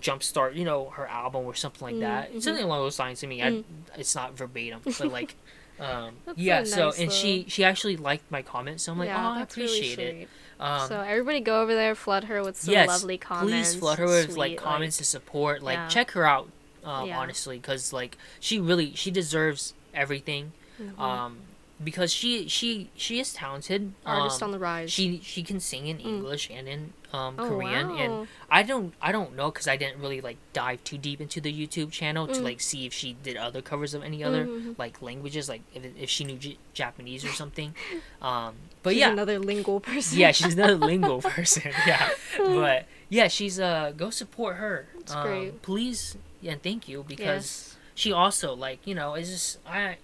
jumpstart 0.00 0.54
you 0.54 0.64
know 0.64 0.90
her 0.90 1.06
album 1.08 1.44
or 1.46 1.54
something 1.54 1.88
like 1.88 2.00
that. 2.00 2.32
Mhm. 2.32 2.42
Something 2.42 2.64
along 2.64 2.80
those 2.80 2.98
lines. 2.98 3.24
I 3.24 3.26
mean, 3.26 3.40
Mm. 3.40 3.64
I, 3.94 3.98
it's 4.00 4.14
not 4.14 4.36
verbatim, 4.36 4.80
but 4.84 5.00
like. 5.06 5.34
Um, 5.80 6.16
yeah, 6.36 6.62
so 6.64 6.70
so 6.76 6.86
nice, 6.90 6.98
and 7.00 7.10
she 7.10 7.46
she 7.48 7.64
actually 7.64 7.96
liked 7.96 8.30
my 8.30 8.42
comment, 8.42 8.82
so 8.82 8.92
I'm 8.92 8.98
like, 8.98 9.06
yeah, 9.08 9.26
oh, 9.26 9.30
I 9.32 9.38
that's 9.38 9.56
really 9.56 9.78
appreciate 9.78 9.98
it. 10.22 10.28
Um, 10.60 10.88
so 10.88 11.00
everybody 11.00 11.40
go 11.40 11.62
over 11.62 11.74
there, 11.74 11.94
flood 11.94 12.24
her 12.24 12.42
with 12.42 12.56
some 12.58 12.72
yes, 12.72 12.86
lovely 12.88 13.16
comments. 13.18 13.70
please 13.72 13.80
flood 13.80 13.98
her 13.98 14.06
with 14.06 14.26
sweet, 14.32 14.36
like 14.38 14.56
comments 14.58 14.98
to 14.98 15.04
support 15.04 15.62
like 15.62 15.76
yeah. 15.76 15.88
check 15.88 16.10
her 16.12 16.26
out 16.26 16.48
um, 16.84 17.06
Yeah. 17.08 17.18
honestly 17.18 17.56
because 17.58 17.92
like 17.92 18.18
she 18.40 18.60
really 18.60 18.92
she 18.94 19.10
deserves 19.10 19.72
everything 19.94 20.52
Mhm. 20.80 20.98
um 20.98 21.38
because 21.82 22.12
she 22.12 22.46
she 22.48 22.90
she 22.94 23.18
is 23.20 23.32
talented 23.32 23.92
artist 24.04 24.42
um, 24.42 24.48
on 24.48 24.52
the 24.52 24.58
rise. 24.58 24.92
she 24.92 25.20
she 25.24 25.42
can 25.42 25.58
sing 25.60 25.86
in 25.86 25.98
Mm. 25.98 26.04
english 26.06 26.50
and 26.50 26.68
in 26.68 26.92
um 27.12 27.34
oh, 27.38 27.48
korean 27.48 27.88
wow. 27.88 27.96
and 27.96 28.28
i 28.50 28.62
don't 28.62 28.92
i 29.00 29.10
don't 29.10 29.34
know 29.34 29.50
because 29.50 29.66
i 29.66 29.76
didn't 29.76 29.98
really 30.00 30.20
like 30.20 30.36
dive 30.52 30.82
too 30.84 30.98
deep 30.98 31.20
into 31.20 31.40
the 31.40 31.52
youtube 31.52 31.90
channel 31.90 32.26
to 32.26 32.40
Mm. 32.40 32.44
like 32.44 32.60
see 32.60 32.84
if 32.86 32.92
she 32.92 33.16
did 33.22 33.36
other 33.36 33.62
covers 33.62 33.94
of 33.94 34.02
any 34.02 34.22
other 34.22 34.44
Mhm. 34.46 34.78
like 34.78 35.00
languages 35.02 35.48
like 35.48 35.62
if, 35.74 35.82
if 35.98 36.10
she 36.10 36.24
knew 36.24 36.36
J- 36.36 36.58
japanese 36.74 37.24
or 37.24 37.32
something 37.32 37.74
um 38.22 38.54
but 38.82 38.90
She's 38.92 39.00
yeah 39.00 39.10
another 39.12 39.38
lingual 39.38 39.80
person. 39.80 40.18
yeah, 40.18 40.32
she's 40.32 40.56
not 40.56 40.70
a 40.70 40.74
lingo 40.74 41.20
person. 41.20 41.70
Yeah, 41.86 42.08
but 42.38 42.86
yeah, 43.10 43.28
she's 43.28 43.60
uh 43.60 43.92
go 43.94 44.08
support 44.08 44.56
her. 44.56 44.88
That's 44.96 45.14
um, 45.14 45.22
great. 45.22 45.60
Please 45.62 46.16
and 46.42 46.62
thank 46.62 46.88
you 46.88 47.04
because 47.06 47.44
yes. 47.44 47.76
she 47.94 48.10
also 48.12 48.54
like 48.54 48.86
you 48.86 48.94
know 48.94 49.14
it's 49.14 49.28
just 49.30 49.58
I. 49.66 49.98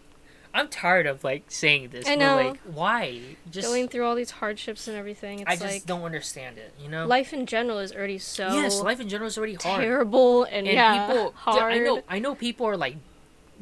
I'm 0.57 0.69
tired 0.69 1.07
of 1.07 1.23
like 1.23 1.45
saying 1.49 1.91
this. 1.91 2.07
I 2.07 2.17
but, 2.17 2.19
know. 2.19 2.37
like, 2.37 2.61
why? 2.63 3.21
Just 3.51 3.69
going 3.69 3.89
through 3.89 4.05
all 4.05 4.15
these 4.15 4.31
hardships 4.31 4.89
and 4.89 4.97
everything. 4.97 5.41
It's 5.41 5.51
I 5.51 5.55
just 5.55 5.65
like 5.65 5.87
don't 5.87 6.03
understand 6.03 6.59
it. 6.59 6.73
You 6.81 6.89
know. 6.89 7.07
life 7.07 7.33
in 7.33 7.47
general 7.47 7.79
is 7.79 7.93
already 7.93 8.19
so 8.19 8.49
yes, 8.55 8.81
life 8.81 9.01
in 9.01 9.09
general 9.09 9.29
is 9.29 9.37
already 9.37 9.55
hard. 9.55 9.81
terrible 9.83 10.45
and, 10.45 10.67
and 10.67 10.77
yeah, 10.77 11.07
people, 11.07 11.33
hard. 11.33 11.75
I 11.75 11.79
know, 11.79 12.03
I 12.09 12.19
know 12.19 12.35
people 12.35 12.67
are 12.67 12.77
like 12.77 12.97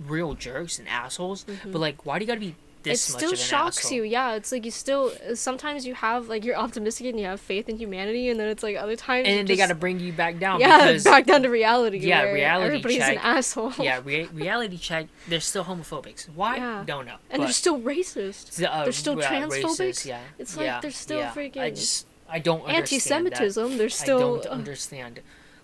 real 0.07 0.35
jerks 0.35 0.79
and 0.79 0.89
assholes, 0.89 1.45
but 1.45 1.55
mm-hmm. 1.55 1.73
like, 1.73 2.07
why 2.07 2.19
do 2.19 2.25
you 2.25 2.27
gotta 2.29 2.41
be 2.41 2.55
this 2.85 3.13
much 3.13 3.19
still 3.23 3.35
shocks 3.35 3.91
you. 3.91 4.03
Yeah, 4.05 4.35
it's 4.35 4.53
like 4.53 4.65
you 4.65 4.71
still 4.71 5.13
sometimes 5.35 5.87
you 5.87 5.95
have 5.95 6.29
like 6.29 6.45
you're 6.45 6.57
optimistic 6.57 7.07
and 7.09 7.19
you 7.19 7.27
have 7.27 7.41
faith 7.41 7.69
in 7.69 7.77
humanity, 7.77 8.29
and 8.29 8.39
then 8.39 8.49
it's 8.49 8.63
like 8.63 8.77
other 8.77 8.95
times 8.97 9.27
And 9.27 9.39
then 9.39 9.47
they 9.47 9.57
gotta 9.57 9.75
bring 9.75 9.99
you 9.99 10.13
back 10.13 10.39
down. 10.39 10.61
yeah 10.61 10.79
because, 10.87 11.05
back 11.05 11.27
down 11.27 11.43
to 11.43 11.49
reality. 11.49 11.99
Yeah, 11.99 12.23
reality 12.25 12.67
Everybody's 12.67 12.99
check. 12.99 13.17
an 13.17 13.23
asshole. 13.23 13.73
yeah, 13.79 14.01
rea- 14.05 14.27
reality 14.27 14.77
check. 14.77 15.07
They're 15.29 15.41
still 15.41 15.65
homophobics. 15.65 16.29
Why? 16.29 16.57
Yeah. 16.57 16.85
Don't 16.87 17.07
know. 17.07 17.17
and 17.31 17.43
they're 17.43 17.51
still 17.53 17.81
racist. 17.81 18.63
Uh, 18.65 18.85
they're 18.85 18.93
still 18.93 19.19
yeah, 19.19 19.31
transphobic? 19.31 19.63
racist, 19.65 20.07
yeah. 20.07 20.21
It's 20.39 20.57
like 20.57 20.67
yeah, 20.67 20.81
they're 20.81 20.91
still 20.91 21.19
yeah. 21.19 21.33
I 21.35 21.37
freaking 21.37 21.75
just 21.75 22.07
I 22.29 22.39
don't 22.39 22.63
understand 22.65 23.27
Anti-Semitism. 23.27 23.79
They're 23.79 23.87
That. 23.89 23.93
still 23.93 24.19
I 24.19 24.21
don't 24.21 24.47
uh, 24.47 24.51
understand. 24.51 25.21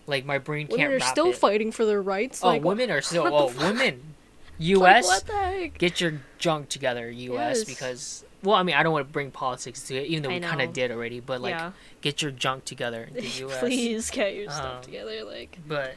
Like 0.06 0.24
my 0.24 0.38
brain 0.38 0.66
can't 0.66 0.78
women 0.80 0.96
are 0.96 1.00
still 1.00 1.28
it. 1.28 1.36
fighting 1.36 1.72
for 1.72 1.84
their 1.84 2.02
rights. 2.02 2.42
Oh, 2.42 2.48
like 2.48 2.64
women 2.64 2.90
are 2.90 3.00
still. 3.00 3.26
Oh, 3.26 3.52
women. 3.58 4.14
Like, 4.60 4.68
U.S. 4.68 5.06
what 5.06 5.26
the 5.26 5.32
heck? 5.32 5.78
get 5.78 6.00
your 6.00 6.20
junk 6.38 6.68
together, 6.68 7.10
U.S. 7.10 7.58
Yes. 7.58 7.64
Because 7.64 8.24
well, 8.42 8.56
I 8.56 8.62
mean, 8.62 8.74
I 8.76 8.82
don't 8.82 8.92
want 8.92 9.06
to 9.06 9.12
bring 9.12 9.30
politics 9.30 9.82
to 9.88 9.96
it, 9.96 10.06
even 10.06 10.22
though 10.22 10.28
we 10.30 10.40
kind 10.40 10.62
of 10.62 10.72
did 10.72 10.90
already. 10.90 11.20
But 11.20 11.40
like, 11.40 11.50
yeah. 11.54 11.72
get 12.00 12.22
your 12.22 12.30
junk 12.30 12.64
together, 12.64 13.08
the 13.12 13.22
U.S. 13.40 13.58
Please 13.60 14.10
get 14.10 14.34
your 14.34 14.50
stuff 14.50 14.76
Um, 14.76 14.82
together. 14.82 15.24
Like 15.24 15.58
But 15.66 15.94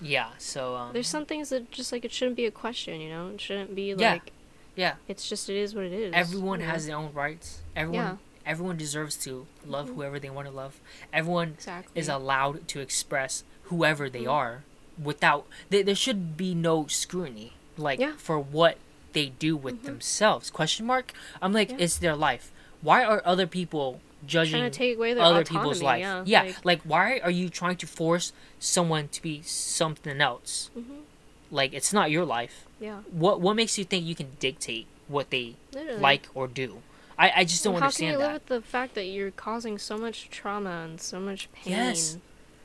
yeah, 0.00 0.30
so 0.38 0.74
um, 0.76 0.92
there's 0.92 1.08
some 1.08 1.26
things 1.26 1.50
that 1.50 1.70
just 1.70 1.92
like 1.92 2.04
it 2.04 2.12
shouldn't 2.12 2.36
be 2.36 2.46
a 2.46 2.50
question. 2.50 3.00
You 3.00 3.10
know, 3.10 3.28
it 3.28 3.40
shouldn't 3.40 3.74
be 3.74 3.94
like 3.94 4.32
yeah, 4.74 4.94
it's 5.08 5.28
just 5.28 5.48
it 5.50 5.56
is 5.56 5.74
what 5.74 5.84
it 5.84 5.92
is. 5.92 6.12
everyone 6.14 6.60
know? 6.60 6.66
has 6.66 6.86
their 6.86 6.96
own 6.96 7.12
rights. 7.12 7.60
Everyone, 7.76 8.04
Yeah. 8.04 8.16
everyone 8.46 8.76
deserves 8.78 9.16
to 9.18 9.46
love 9.66 9.90
Mhm. 9.90 9.94
whoever 9.96 10.18
they 10.18 10.30
want 10.30 10.48
to 10.48 10.54
love. 10.54 10.80
Everyone 11.12 11.48
exactly 11.50 12.00
is 12.00 12.08
allowed 12.08 12.66
to 12.68 12.80
express 12.80 13.44
whoever 13.64 14.08
they 14.08 14.22
Mhm. 14.24 14.32
are 14.32 14.64
without 15.02 15.46
there, 15.70 15.82
there 15.82 15.94
should 15.94 16.36
be 16.38 16.54
no 16.54 16.86
scrutiny 16.86 17.52
like 17.82 17.98
Yeah. 18.00 18.12
for 18.16 18.38
what 18.38 18.78
they 19.12 19.26
do 19.38 19.56
with 19.56 19.82
Mhm. 19.82 19.86
themselves 19.86 20.50
question 20.50 20.86
mark 20.86 21.12
i'm 21.42 21.52
like 21.52 21.70
Yeah. 21.70 21.76
it's 21.80 21.98
their 21.98 22.16
life 22.16 22.50
why 22.80 23.04
are 23.04 23.20
other 23.24 23.46
people 23.46 24.00
judging 24.26 24.60
trying 24.60 24.70
to 24.70 24.78
take 24.78 24.96
away 24.96 25.12
their 25.14 25.22
other 25.24 25.40
autonomy, 25.40 25.60
people's 25.60 25.82
life 25.82 26.00
Yeah, 26.00 26.22
yeah 26.24 26.42
like, 26.42 26.64
like, 26.64 26.82
why 26.82 27.18
are 27.18 27.30
you 27.30 27.48
trying 27.50 27.76
to 27.76 27.86
force 27.86 28.32
someone 28.58 29.08
to 29.08 29.20
be 29.20 29.42
something 29.42 30.20
else 30.20 30.70
mhm, 30.78 31.02
like 31.50 31.72
it's 31.74 31.92
not 31.92 32.10
your 32.10 32.24
life 32.24 32.64
yeah. 32.80 33.00
what 33.10 33.40
what 33.40 33.54
makes 33.54 33.76
you 33.78 33.84
think 33.84 34.06
you 34.06 34.14
can 34.14 34.30
dictate 34.38 34.86
what 35.08 35.30
they 35.30 35.56
Literally. 35.74 35.98
like 36.00 36.28
or 36.34 36.46
do 36.48 36.80
i 37.18 37.32
i 37.40 37.44
just 37.44 37.62
don't 37.64 37.74
And 37.74 37.84
how 37.84 37.90
can 37.90 38.06
you 38.06 38.12
that 38.12 38.18
live 38.18 38.32
with 38.34 38.46
the 38.46 38.62
fact 38.62 38.94
that 38.94 39.04
you're 39.06 39.30
causing 39.32 39.76
so 39.78 39.98
much 39.98 40.30
trauma 40.30 40.86
and 40.88 41.00
so 41.00 41.18
much 41.20 41.52
pain 41.52 41.72
Yes. 41.74 42.16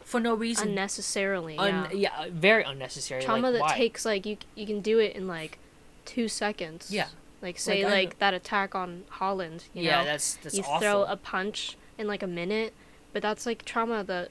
For 0.08 0.20
no 0.22 0.34
reason 0.34 0.70
unnecessarily? 0.70 1.58
Un- 1.58 1.89
yeah. 1.91 2.24
yeah 2.24 2.28
very 2.32 2.64
unnecessary 2.64 3.22
Trauma 3.22 3.49
like, 3.49 3.53
that 3.53 3.62
why? 3.62 3.78
takes 3.78 4.05
like 4.05 4.26
you 4.26 4.38
you 4.55 4.66
can 4.66 4.80
do 4.82 4.99
it 4.99 5.16
in 5.16 5.28
like 5.28 5.60
two 6.05 6.28
seconds. 6.28 6.89
Yeah. 6.91 7.08
Like 7.41 7.60
say 7.60 7.84
Like, 7.84 7.93
like, 7.93 8.20
that 8.20 8.34
attack 8.34 8.74
on 8.74 9.03
Holland. 9.10 9.66
You 9.74 9.84
yeah 9.84 9.99
know? 9.99 10.05
that's 10.05 10.36
that's 10.36 10.55
you 10.58 10.64
awful 10.64 10.80
throw 10.80 11.03
a 11.03 11.18
punch 11.18 11.78
in 11.97 12.08
like 12.08 12.24
a 12.24 12.28
minute, 12.28 12.74
but 13.14 13.22
that's 13.22 13.45
like 13.45 13.66
trauma 13.66 14.03
that 14.05 14.30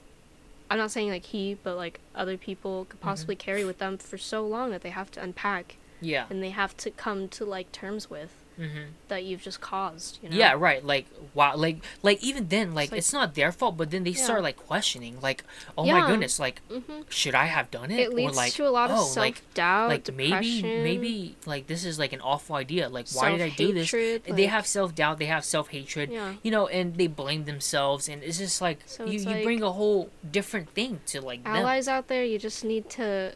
I'm 0.70 0.78
not 0.78 0.90
saying 0.90 1.10
like 1.10 1.26
he, 1.26 1.54
but 1.62 1.76
like 1.76 2.00
other 2.14 2.36
people 2.38 2.80
Mm-hmm. 2.82 2.90
could 2.90 3.00
possibly 3.00 3.36
carry 3.36 3.64
with 3.64 3.78
them 3.78 3.98
for 3.98 4.16
so 4.18 4.46
long 4.46 4.70
that 4.70 4.80
they 4.82 4.90
have 4.90 5.10
to 5.12 5.22
unpack 5.22 5.76
yeah 6.00 6.26
and 6.30 6.42
they 6.42 6.50
have 6.50 6.76
to 6.78 6.90
come 6.90 7.28
to 7.28 7.44
like 7.44 7.70
terms 7.72 8.08
with 8.10 8.32
hmm 8.56 8.84
that 9.08 9.24
you've 9.24 9.42
just 9.42 9.60
caused. 9.60 10.18
You 10.20 10.30
know? 10.30 10.36
Yeah, 10.36 10.54
right. 10.58 10.84
Like 10.84 11.06
wow, 11.32 11.54
like 11.56 11.78
like 12.02 12.22
even 12.22 12.48
then, 12.48 12.74
like 12.74 12.90
like- 12.90 12.98
it's 12.98 13.12
not 13.12 13.34
their 13.34 13.52
fault. 13.52 13.76
But 13.76 13.90
then 13.90 14.02
they 14.04 14.10
Yeah. 14.10 14.24
start 14.24 14.42
like 14.42 14.56
questioning, 14.56 15.20
like, 15.20 15.44
oh 15.78 15.86
my 15.86 16.06
goodness, 16.08 16.40
like 16.40 16.60
mm-hmm. 16.68 17.02
should 17.08 17.34
I 17.34 17.46
have 17.46 17.70
done 17.70 17.90
it? 17.90 18.00
It 18.00 18.14
leads 18.14 18.32
or 18.32 18.36
like 18.36 18.52
to 18.54 18.66
a 18.66 18.70
lot 18.70 18.90
of 18.90 18.98
oh, 18.98 19.02
self 19.04 19.16
like 19.18 19.54
doubt, 19.54 19.90
like 19.90 20.04
depression. 20.04 20.62
maybe 20.62 20.82
maybe 20.82 21.36
like 21.46 21.66
this 21.68 21.84
is 21.84 21.98
like 21.98 22.12
an 22.12 22.20
awful 22.20 22.56
idea. 22.56 22.88
Like 22.88 23.06
why 23.10 23.30
did 23.30 23.42
I 23.42 23.50
do 23.50 23.72
this? 23.72 23.90
self-hatred, 23.90 24.36
they 24.36 24.46
have 24.46 24.66
self 24.66 24.94
doubt. 24.94 25.18
They 25.18 25.26
have 25.26 25.44
self 25.44 25.68
hatred. 25.68 26.10
Yeah. 26.10 26.34
You 26.42 26.50
know, 26.50 26.66
and 26.66 26.96
they 26.96 27.06
blame 27.06 27.44
themselves, 27.44 28.08
and 28.08 28.22
it's 28.22 28.38
just 28.38 28.60
like 28.60 28.80
So 28.86 29.04
you, 29.04 29.12
it's 29.12 29.24
you 29.24 29.30
like- 29.30 29.44
bring 29.44 29.62
a 29.62 29.72
whole 29.72 30.10
different 30.28 30.70
thing 30.70 31.00
to 31.06 31.20
like 31.20 31.44
them. 31.44 31.54
allies 31.54 31.86
out 31.86 32.08
there, 32.08 32.24
you 32.24 32.38
just 32.38 32.64
need 32.64 32.90
to 32.90 33.34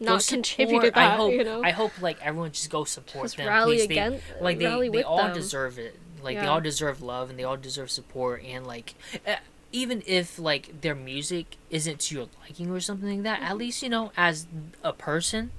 not 0.00 0.26
contribute 0.26 0.80
to 0.82 0.90
that. 0.90 0.96
I 0.96 1.16
hope, 1.16 1.32
you 1.32 1.44
know, 1.44 1.62
I 1.62 1.70
hope 1.70 1.92
like 2.00 2.18
everyone 2.22 2.52
just 2.52 2.70
go 2.70 2.84
support 2.84 3.24
just 3.24 3.36
them. 3.36 3.46
rally 3.48 3.76
please. 3.78 3.88
They- 3.88 4.20
like 4.40 4.58
they, 4.58 4.88
they 4.90 5.02
all 5.02 5.18
them. 5.18 5.34
deserve 5.34 5.78
it 5.78 5.98
like 6.22 6.36
they 6.38 6.46
all 6.46 6.60
deserve 6.60 7.00
love 7.00 7.30
and 7.30 7.38
they 7.38 7.44
all 7.44 7.56
deserve 7.56 7.90
support 7.90 8.42
and 8.44 8.66
like 8.66 8.94
uh, 9.26 9.36
even 9.70 10.02
if 10.06 10.38
like 10.38 10.80
their 10.80 10.94
music 10.96 11.56
isn't 11.70 12.00
to 12.00 12.14
your 12.16 12.28
liking 12.40 12.70
or 12.70 12.80
something 12.80 13.08
like 13.08 13.22
that 13.22 13.40
at 13.40 13.50
Mm-hmm. 13.50 13.58
least 13.58 13.82
you 13.84 13.88
know 13.88 14.10
as 14.16 14.46
a 14.82 14.92
person 14.92 15.52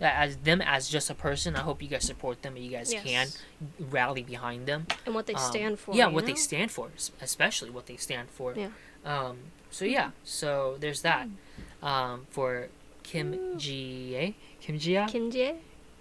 as 0.00 0.36
them 0.36 0.60
as 0.62 0.88
just 0.88 1.08
a 1.10 1.14
person 1.14 1.56
i 1.56 1.60
hope 1.60 1.82
you 1.82 1.88
guys 1.88 2.04
support 2.04 2.42
them 2.42 2.54
and 2.54 2.64
you 2.64 2.70
guys 2.70 2.94
can 3.02 3.26
rally 3.90 4.22
behind 4.22 4.66
them 4.66 4.86
and 5.06 5.14
what 5.14 5.26
they 5.26 5.34
Um, 5.34 5.40
stand 5.40 5.78
for. 5.80 5.92
yeah 5.94 6.06
what 6.06 6.26
they 6.26 6.34
stand 6.34 6.70
for 6.70 6.90
especially 7.20 7.70
what 7.70 7.86
they 7.86 7.96
stand 7.96 8.28
for 8.30 8.54
Yeah. 8.54 8.68
um 9.04 9.38
so 9.70 9.84
yeah 9.86 10.10
so 10.22 10.76
there's 10.78 11.00
that 11.02 11.26
um 11.82 12.26
for 12.30 12.68
Kim 13.06 13.56
Ji 13.56 14.16
eh? 14.16 14.32
Kim 14.60 14.78
Jia 14.78 15.08
Kim 15.08 15.30
Jia. 15.30 15.56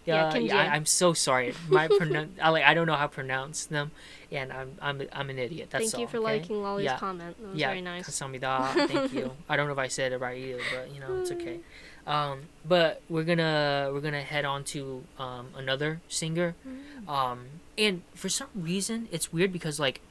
Yeah, 0.05 0.35
yeah 0.35 0.57
I, 0.57 0.75
am 0.75 0.85
so 0.85 1.13
sorry. 1.13 1.55
My 1.67 1.87
pronoun- 1.87 2.35
I, 2.41 2.49
like 2.49 2.63
I 2.63 2.75
don't 2.75 2.85
know 2.85 2.93
how 2.93 3.07
to 3.07 3.13
pronounce 3.13 3.65
them, 3.65 3.91
and 4.31 4.53
I'm 4.53 4.71
I'm 4.81 5.01
I'm 5.11 5.29
an 5.31 5.39
idiot. 5.39 5.69
That's 5.71 5.85
Thank 5.85 5.95
all, 5.95 6.01
you 6.01 6.07
for 6.07 6.17
okay? 6.17 6.25
liking 6.25 6.61
Lolly's 6.61 6.85
yeah. 6.85 6.97
comment. 6.97 7.35
That 7.41 7.49
was 7.49 7.57
yeah, 7.57 7.69
very 7.69 7.81
nice. 7.81 8.07
Kasamida. 8.07 8.87
Thank 8.87 9.13
you. 9.13 9.31
I 9.49 9.55
don't 9.55 9.65
know 9.65 9.73
if 9.73 9.79
I 9.79 9.87
said 9.87 10.13
it 10.13 10.19
right 10.19 10.37
either, 10.37 10.61
but 10.73 10.93
you 10.93 10.99
know 10.99 11.21
it's 11.21 11.31
okay. 11.31 11.59
Mm. 12.07 12.11
Um, 12.11 12.39
but 12.63 13.01
we're 13.09 13.23
gonna 13.23 13.89
we're 13.91 14.01
gonna 14.01 14.21
head 14.21 14.45
on 14.45 14.63
to 14.65 15.03
um, 15.17 15.47
another 15.55 16.01
singer, 16.07 16.53
mm. 16.67 17.09
um, 17.09 17.45
and 17.77 18.03
for 18.13 18.29
some 18.29 18.49
reason 18.53 19.07
it's 19.11 19.33
weird 19.33 19.51
because 19.51 19.79
like, 19.79 20.01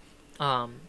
um, 0.40 0.80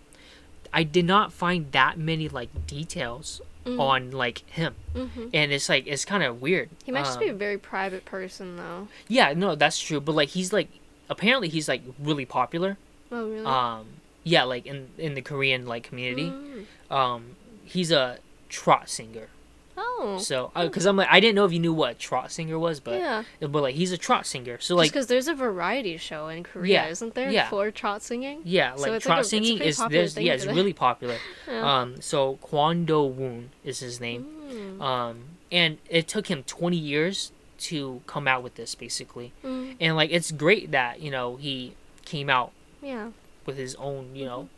I 0.73 0.81
did 0.81 1.05
not 1.05 1.31
find 1.31 1.71
that 1.73 1.99
many 1.99 2.27
like 2.27 2.65
details 2.65 3.39
Mm. 3.65 3.79
on 3.79 4.11
like 4.11 4.47
him, 4.49 4.75
hmm 4.93 5.29
and 5.33 5.51
it's 5.51 5.67
like 5.69 5.87
it's 5.87 6.05
kind 6.05 6.21
of 6.21 6.39
weird. 6.39 6.69
He 6.85 6.91
might 6.91 7.03
just 7.05 7.17
Um, 7.17 7.23
be 7.23 7.29
a 7.29 7.33
very 7.33 7.57
private 7.57 8.05
person, 8.05 8.57
though. 8.57 8.87
yeah, 9.07 9.33
no, 9.33 9.55
that's 9.55 9.79
true. 9.79 9.99
But 9.99 10.13
like 10.13 10.29
he's 10.29 10.53
like 10.53 10.67
apparently 11.09 11.49
he's 11.49 11.67
like 11.67 11.81
really 11.99 12.25
popular. 12.25 12.77
Oh, 13.11 13.27
really? 13.27 13.45
Um, 13.45 13.85
yeah, 14.23 14.43
like 14.43 14.67
in 14.67 14.89
in 14.99 15.15
the 15.15 15.21
Korean 15.23 15.65
like 15.65 15.81
community. 15.83 16.29
Mm. 16.29 16.65
Um, 16.95 17.35
he's 17.63 17.91
a 17.91 18.19
trot 18.49 18.87
singer. 18.87 19.29
Oh. 19.77 20.17
So, 20.21 20.51
because 20.55 20.85
I'm 20.85 20.95
like, 20.95 21.07
I 21.11 21.19
didn't 21.19 21.35
know 21.35 21.45
if 21.45 21.51
you 21.51 21.59
knew 21.59 21.73
what 21.73 21.91
a 21.91 21.93
trot 21.95 22.31
singer 22.31 22.57
was, 22.57 22.79
but 22.79 22.97
yeah. 22.99 23.23
but 23.41 23.61
like 23.61 23.75
he's 23.75 23.91
a 23.91 23.97
trot 23.97 24.25
singer. 24.25 24.57
So 24.59 24.75
Just 24.75 24.77
like, 24.77 24.91
because 24.91 25.07
there's 25.07 25.27
a 25.27 25.33
variety 25.35 25.97
show 25.97 26.27
in 26.29 26.43
Korea, 26.43 26.73
Yeah, 26.83 26.87
isn't 26.87 27.13
there? 27.15 27.29
yeah. 27.31 27.49
For 27.49 27.71
trot 27.71 28.01
singing. 28.01 28.41
yeah, 28.45 28.73
like 28.75 28.91
it's 28.93 29.05
trot 29.05 29.17
like 29.17 29.25
a- 29.25 29.29
singing 29.29 29.59
is 29.59 29.81
there's 29.89 30.17
yeah, 30.17 30.33
it's 30.33 30.45
really 30.45 30.73
popular. 30.73 31.17
Yeah. 31.47 31.79
Um, 31.81 32.01
so 32.01 32.39
Kwon 32.43 32.85
Do 32.85 33.03
Woon 33.03 33.49
is 33.63 33.79
his 33.79 33.99
name. 33.99 34.25
Mm. 34.49 34.81
Um, 34.81 35.19
and 35.51 35.77
it 35.89 36.07
took 36.07 36.27
him 36.27 36.43
20 36.43 36.75
years 36.75 37.31
to 37.59 38.01
come 38.07 38.27
out 38.27 38.43
with 38.43 38.55
this 38.55 38.75
basically. 38.75 39.31
Mm. 39.43 39.75
And 39.79 39.95
like 39.95 40.11
it's 40.11 40.31
great 40.31 40.71
that 40.71 41.01
you 41.01 41.11
know 41.11 41.35
he 41.35 41.73
came 42.03 42.29
out 42.29 42.51
Yeah. 42.81 43.09
with 43.45 43.57
his 43.57 43.75
own 43.75 44.15
you 44.15 44.25
know 44.25 44.49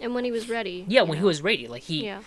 And 0.00 0.14
when 0.14 0.24
he 0.24 0.30
was 0.32 0.48
ready. 0.48 0.84
yeah 0.88 1.02
when 1.02 1.18
he 1.18 1.24
was 1.24 1.42
ready 1.42 1.66
like 1.68 1.82
he 1.84 2.04
Yeah. 2.04 2.20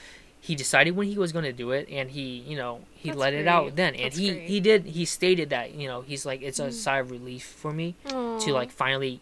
He 0.47 0.55
decided 0.55 0.95
when 0.95 1.07
he 1.07 1.17
was 1.17 1.31
going 1.33 1.43
to 1.43 1.51
do 1.51 1.71
it 1.71 1.87
and 1.91 2.11
he 2.11 2.27
you 2.47 2.55
know 2.55 2.79
he 2.95 3.09
That's 3.09 3.19
let 3.19 3.33
it 3.33 3.47
out 3.47 3.75
then 3.75 3.93
and 3.95 4.05
That's 4.05 4.17
he 4.17 4.29
great. 4.31 4.47
he 4.49 4.59
did 4.61 4.85
he 4.85 5.03
stated 5.03 5.49
that 5.49 5.73
you 5.75 5.87
know 5.89 6.01
he's 6.01 6.25
like 6.25 6.41
it's 6.41 6.59
a 6.59 6.67
Mm. 6.67 6.73
sigh 6.73 6.99
of 6.99 7.11
relief 7.11 7.43
for 7.43 7.73
me 7.73 7.95
to 8.07 8.53
like 8.53 8.71
finally 8.71 9.19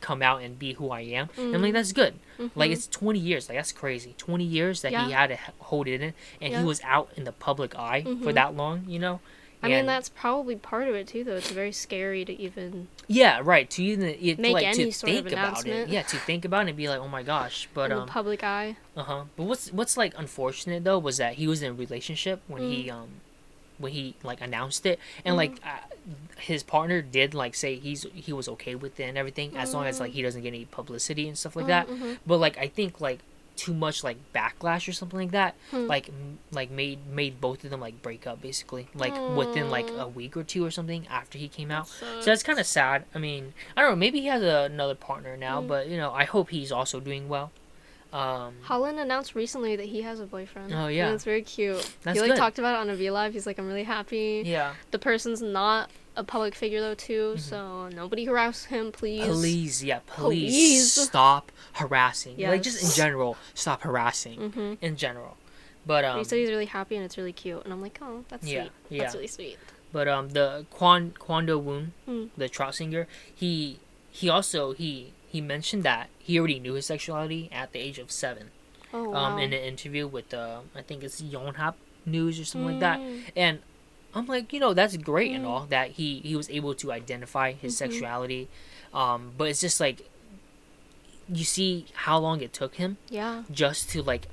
come 0.00 0.20
out 0.20 0.42
and 0.42 0.58
be 0.58 0.72
who 0.74 0.90
I 0.90 1.00
am 1.20 1.28
and 1.38 1.54
I'm 1.54 1.62
like 1.62 1.70
Mm. 1.70 1.74
that's 1.74 1.92
good 1.92 2.14
like 2.56 2.70
Mhm. 2.70 2.74
it's 2.74 2.86
20 2.88 3.18
years 3.20 3.48
like 3.48 3.56
that's 3.56 3.72
crazy 3.72 4.14
20 4.18 4.42
years 4.44 4.82
that 4.82 4.92
he 4.92 5.12
had 5.12 5.28
to 5.28 5.38
hold 5.60 5.86
it 5.86 6.00
in 6.02 6.12
and 6.42 6.52
Yeah. 6.52 6.58
he 6.60 6.64
was 6.66 6.80
out 6.82 7.08
in 7.16 7.22
the 7.24 7.32
public 7.32 7.74
eye 7.78 8.02
for 8.02 8.10
Mhm. 8.32 8.34
that 8.34 8.56
long 8.56 8.84
you 8.88 8.98
know 8.98 9.20
I 9.64 9.68
mean, 9.68 9.86
that's 9.86 10.08
probably 10.08 10.56
part 10.56 10.88
of 10.88 10.94
it 10.94 11.08
too, 11.08 11.24
though. 11.24 11.36
It's 11.36 11.50
very 11.50 11.72
scary 11.72 12.24
to 12.24 12.32
even. 12.40 12.88
yeah 13.06 13.40
right 13.42 13.68
to 13.70 13.82
even 13.84 14.08
it, 14.08 14.38
Make 14.38 14.52
like 14.54 14.64
any 14.66 14.84
to 14.86 14.92
sort 14.92 15.10
of 15.12 15.16
think 15.24 15.32
about 15.32 15.66
it 15.66 15.88
yeah 15.88 16.02
to 16.02 16.16
think 16.16 16.44
about 16.46 16.66
it 16.66 16.68
and 16.70 16.76
be 16.76 16.88
like 16.88 17.00
oh 17.00 17.08
my 17.08 17.22
gosh 17.22 17.68
but 17.74 17.90
in 17.90 17.98
um 17.98 18.06
the 18.06 18.12
public 18.12 18.42
eye. 18.42 18.76
Uh-huh. 18.96 19.24
But 19.36 19.44
what's 19.44 19.70
what's 19.72 19.96
like 19.96 20.14
unfortunate 20.16 20.84
though 20.84 20.98
was 20.98 21.16
that 21.18 21.34
he 21.34 21.46
was 21.46 21.62
in 21.62 21.70
a 21.72 21.74
relationship 21.74 22.40
when 22.48 22.62
Mm. 22.62 22.72
he 22.74 22.90
um 22.90 23.08
when 23.78 23.92
he 23.92 24.14
like 24.22 24.40
announced 24.40 24.86
it 24.86 24.98
and 25.24 25.36
like 25.36 25.56
Mm. 25.60 25.66
uh, 25.66 25.80
his 26.38 26.62
partner 26.62 27.02
did 27.02 27.34
like 27.34 27.54
say 27.54 27.76
he's 27.76 28.06
he 28.14 28.32
was 28.32 28.48
okay 28.48 28.74
with 28.74 28.98
it 29.00 29.04
and 29.04 29.18
everything 29.18 29.56
as 29.56 29.74
long 29.74 29.86
as 29.86 30.00
like 30.00 30.12
he 30.12 30.22
doesn't 30.22 30.42
get 30.42 30.48
any 30.48 30.64
publicity 30.66 31.26
and 31.28 31.36
stuff 31.38 31.56
like 31.56 31.66
that. 31.66 31.88
Mhm. 31.88 32.18
But 32.26 32.38
like 32.38 32.56
I 32.58 32.68
think 32.68 33.00
like 33.00 33.20
too 33.56 33.72
much 33.74 34.02
like 34.02 34.16
backlash 34.34 34.88
or 34.88 34.92
something 34.92 35.18
like 35.18 35.30
that 35.30 35.54
Hmm. 35.70 35.86
like 35.86 36.08
m- 36.08 36.38
like 36.50 36.70
made 36.70 37.06
made 37.06 37.40
both 37.40 37.62
of 37.64 37.70
them 37.70 37.80
like 37.80 38.02
break 38.02 38.26
up 38.26 38.42
basically 38.42 38.88
like 38.94 39.14
within 39.36 39.70
like 39.70 39.88
a 39.90 40.08
week 40.08 40.36
or 40.36 40.42
two 40.42 40.64
or 40.64 40.70
something 40.72 41.06
after 41.08 41.38
he 41.38 41.46
came 41.48 41.70
out. 41.70 41.86
Sucks. 41.88 42.24
So 42.24 42.30
that's 42.30 42.42
kind 42.42 42.58
of 42.58 42.66
sad. 42.66 43.04
I 43.14 43.18
mean, 43.18 43.54
I 43.76 43.82
don't 43.82 43.90
know. 43.92 43.96
Maybe 43.96 44.20
he 44.20 44.26
has 44.26 44.42
a, 44.42 44.64
another 44.64 44.94
partner 44.96 45.36
now, 45.36 45.60
Mm. 45.62 45.68
but 45.68 45.88
you 45.88 45.96
know, 45.96 46.12
I 46.12 46.24
hope 46.24 46.50
he's 46.50 46.72
also 46.72 46.98
doing 47.00 47.28
well. 47.28 47.52
Um, 48.12 48.54
Holland 48.62 49.00
announced 49.00 49.34
recently 49.34 49.74
that 49.76 49.86
he 49.86 50.02
has 50.02 50.20
a 50.20 50.26
boyfriend. 50.26 50.72
Oh, 50.72 50.86
yeah. 50.86 51.06
and 51.06 51.14
it's 51.16 51.24
very 51.24 51.42
cute. 51.42 51.76
That's 52.02 52.16
he 52.16 52.20
like 52.20 52.30
good. 52.30 52.36
talked 52.36 52.58
about 52.60 52.74
it 52.76 52.80
on 52.80 52.90
a 52.90 52.94
V 52.94 53.10
Live. 53.10 53.32
He's 53.32 53.44
like, 53.46 53.58
I'm 53.58 53.66
really 53.66 53.82
happy. 53.82 54.42
yeah. 54.46 54.74
The 54.92 55.00
person's 55.00 55.42
not 55.42 55.90
a 56.16 56.24
public 56.24 56.54
figure 56.54 56.80
though, 56.80 56.94
too. 56.94 57.34
Mhm. 57.36 57.40
So 57.40 57.88
nobody 57.88 58.24
harass 58.24 58.64
him, 58.66 58.92
please. 58.92 59.24
Please, 59.26 59.84
yeah, 59.84 60.00
please, 60.06 60.52
Please. 60.52 60.92
stop 60.92 61.50
harassing. 61.74 62.36
Like 62.38 62.62
just 62.62 62.82
in 62.82 62.90
general, 62.90 63.36
stop 63.54 63.82
harassing 63.82 64.38
Mm-hmm. 64.38 64.74
in 64.80 64.96
general. 64.96 65.36
But 65.86 66.04
um, 66.04 66.18
he 66.18 66.24
said 66.24 66.38
he's 66.38 66.48
really 66.50 66.66
happy 66.66 66.96
and 66.96 67.04
it's 67.04 67.18
really 67.18 67.32
cute, 67.32 67.62
and 67.64 67.72
I'm 67.72 67.82
like, 67.82 67.98
oh, 68.00 68.24
that's 68.28 68.46
Yeah, 68.46 68.62
sweet. 68.62 68.72
yeah. 68.90 69.02
That's 69.02 69.14
really 69.14 69.26
sweet. 69.26 69.58
but 69.92 70.08
um, 70.08 70.30
the 70.30 70.66
Kwan 70.70 71.12
Kwando 71.18 71.60
Woon, 71.62 71.92
Hmm. 72.06 72.24
the 72.36 72.48
trot 72.48 72.74
singer, 72.74 73.06
he 73.34 73.78
he 74.10 74.28
also 74.30 74.72
he 74.72 75.12
he 75.28 75.40
mentioned 75.40 75.82
that 75.82 76.08
he 76.18 76.38
already 76.38 76.58
knew 76.60 76.74
his 76.74 76.86
sexuality 76.86 77.48
at 77.52 77.72
the 77.72 77.78
age 77.80 77.98
of 77.98 78.10
seven. 78.10 78.50
Oh 78.92 79.10
wow. 79.10 79.32
Um, 79.34 79.38
in 79.40 79.52
an 79.52 79.60
interview 79.62 80.06
with 80.06 80.32
uh, 80.32 80.60
I 80.74 80.82
think 80.82 81.02
it's 81.04 81.20
Yonhap 81.20 81.74
News 82.06 82.38
or 82.40 82.44
something 82.44 82.70
like 82.72 82.80
that, 82.80 82.98
Mm. 83.00 83.22
and 83.36 83.58
I'm 84.14 84.26
like, 84.26 84.52
you 84.52 84.60
know, 84.60 84.74
that's 84.74 84.96
great 84.96 85.32
and 85.32 85.44
Mm. 85.44 85.48
all 85.48 85.66
that 85.66 85.90
he 85.92 86.20
he 86.20 86.36
was 86.36 86.48
able 86.50 86.74
to 86.76 86.92
identify 86.92 87.52
his 87.52 87.74
Mhm. 87.74 87.78
sexuality, 87.78 88.48
um, 88.92 89.32
but 89.36 89.48
it's 89.48 89.60
just 89.60 89.80
like 89.80 90.08
you 91.28 91.44
see 91.44 91.86
how 91.94 92.18
long 92.18 92.40
it 92.40 92.52
took 92.52 92.74
him 92.76 92.98
Yeah. 93.08 93.44
just 93.50 93.88
to 93.90 94.02
like 94.02 94.28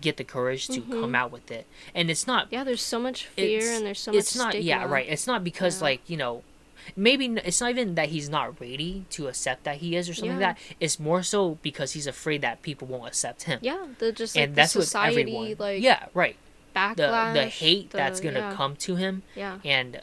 get 0.00 0.16
the 0.18 0.24
courage 0.24 0.66
to 0.68 0.80
Mhm. 0.80 1.00
come 1.00 1.14
out 1.14 1.32
with 1.32 1.50
it, 1.50 1.66
and 1.94 2.10
it's 2.10 2.26
not 2.26 2.46
Yeah. 2.50 2.64
There's 2.64 2.82
so 2.82 3.00
much 3.00 3.24
fear 3.26 3.72
and 3.72 3.84
there's 3.86 3.98
so 4.00 4.12
much 4.12 4.18
it's 4.20 4.36
not 4.36 4.52
stigma. 4.52 4.68
yeah 4.68 4.84
right 4.84 5.06
it's 5.08 5.26
not 5.26 5.42
because 5.42 5.78
Yeah. 5.78 5.84
like 5.84 6.00
you 6.06 6.16
know 6.16 6.42
maybe 6.96 7.26
it's 7.44 7.60
not 7.60 7.70
even 7.70 7.96
that 7.96 8.10
he's 8.10 8.28
not 8.28 8.58
ready 8.60 9.04
to 9.10 9.26
accept 9.28 9.64
that 9.64 9.78
he 9.78 9.96
is 9.96 10.08
or 10.08 10.14
something 10.14 10.38
Yeah. 10.40 10.48
like 10.48 10.58
that 10.58 10.76
it's 10.80 10.98
more 11.00 11.22
so 11.22 11.58
because 11.62 11.92
he's 11.92 12.06
afraid 12.06 12.40
that 12.42 12.62
people 12.62 12.86
won't 12.86 13.08
accept 13.08 13.42
him 13.44 13.58
Yeah. 13.62 13.86
The 13.98 14.12
just 14.12 14.36
like 14.36 14.44
and 14.44 14.52
the 14.52 14.56
that's 14.56 14.74
with 14.74 14.84
society 14.84 15.20
everyone 15.22 15.56
like 15.58 15.82
yeah 15.82 16.06
right 16.14 16.36
backlash. 16.78 17.34
the 17.34 17.46
hate 17.46 17.90
that's 17.90 18.20
gonna 18.20 18.38
yeah, 18.46 18.54
come 18.54 18.76
to 18.76 18.96
him 18.96 19.22
Yeah. 19.34 19.58
and 19.64 20.00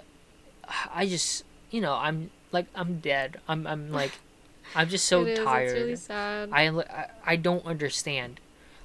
i 0.94 1.06
just 1.08 1.44
you 1.72 1.82
know 1.82 1.94
i'm 1.94 2.32
like 2.52 2.68
i'm 2.76 3.00
dead 3.00 3.40
i'm 3.48 3.66
i'm 3.68 3.92
like 3.92 4.14
i'm 4.76 4.90
just 4.90 5.06
so 5.06 5.24
It 5.26 5.38
is, 5.40 5.46
tired 5.46 5.66
It's 5.72 5.80
really 5.82 5.96
sad. 5.96 6.50
I, 6.52 6.64
I 6.68 7.08
I 7.34 7.36
don't 7.36 7.66
understand. 7.66 8.40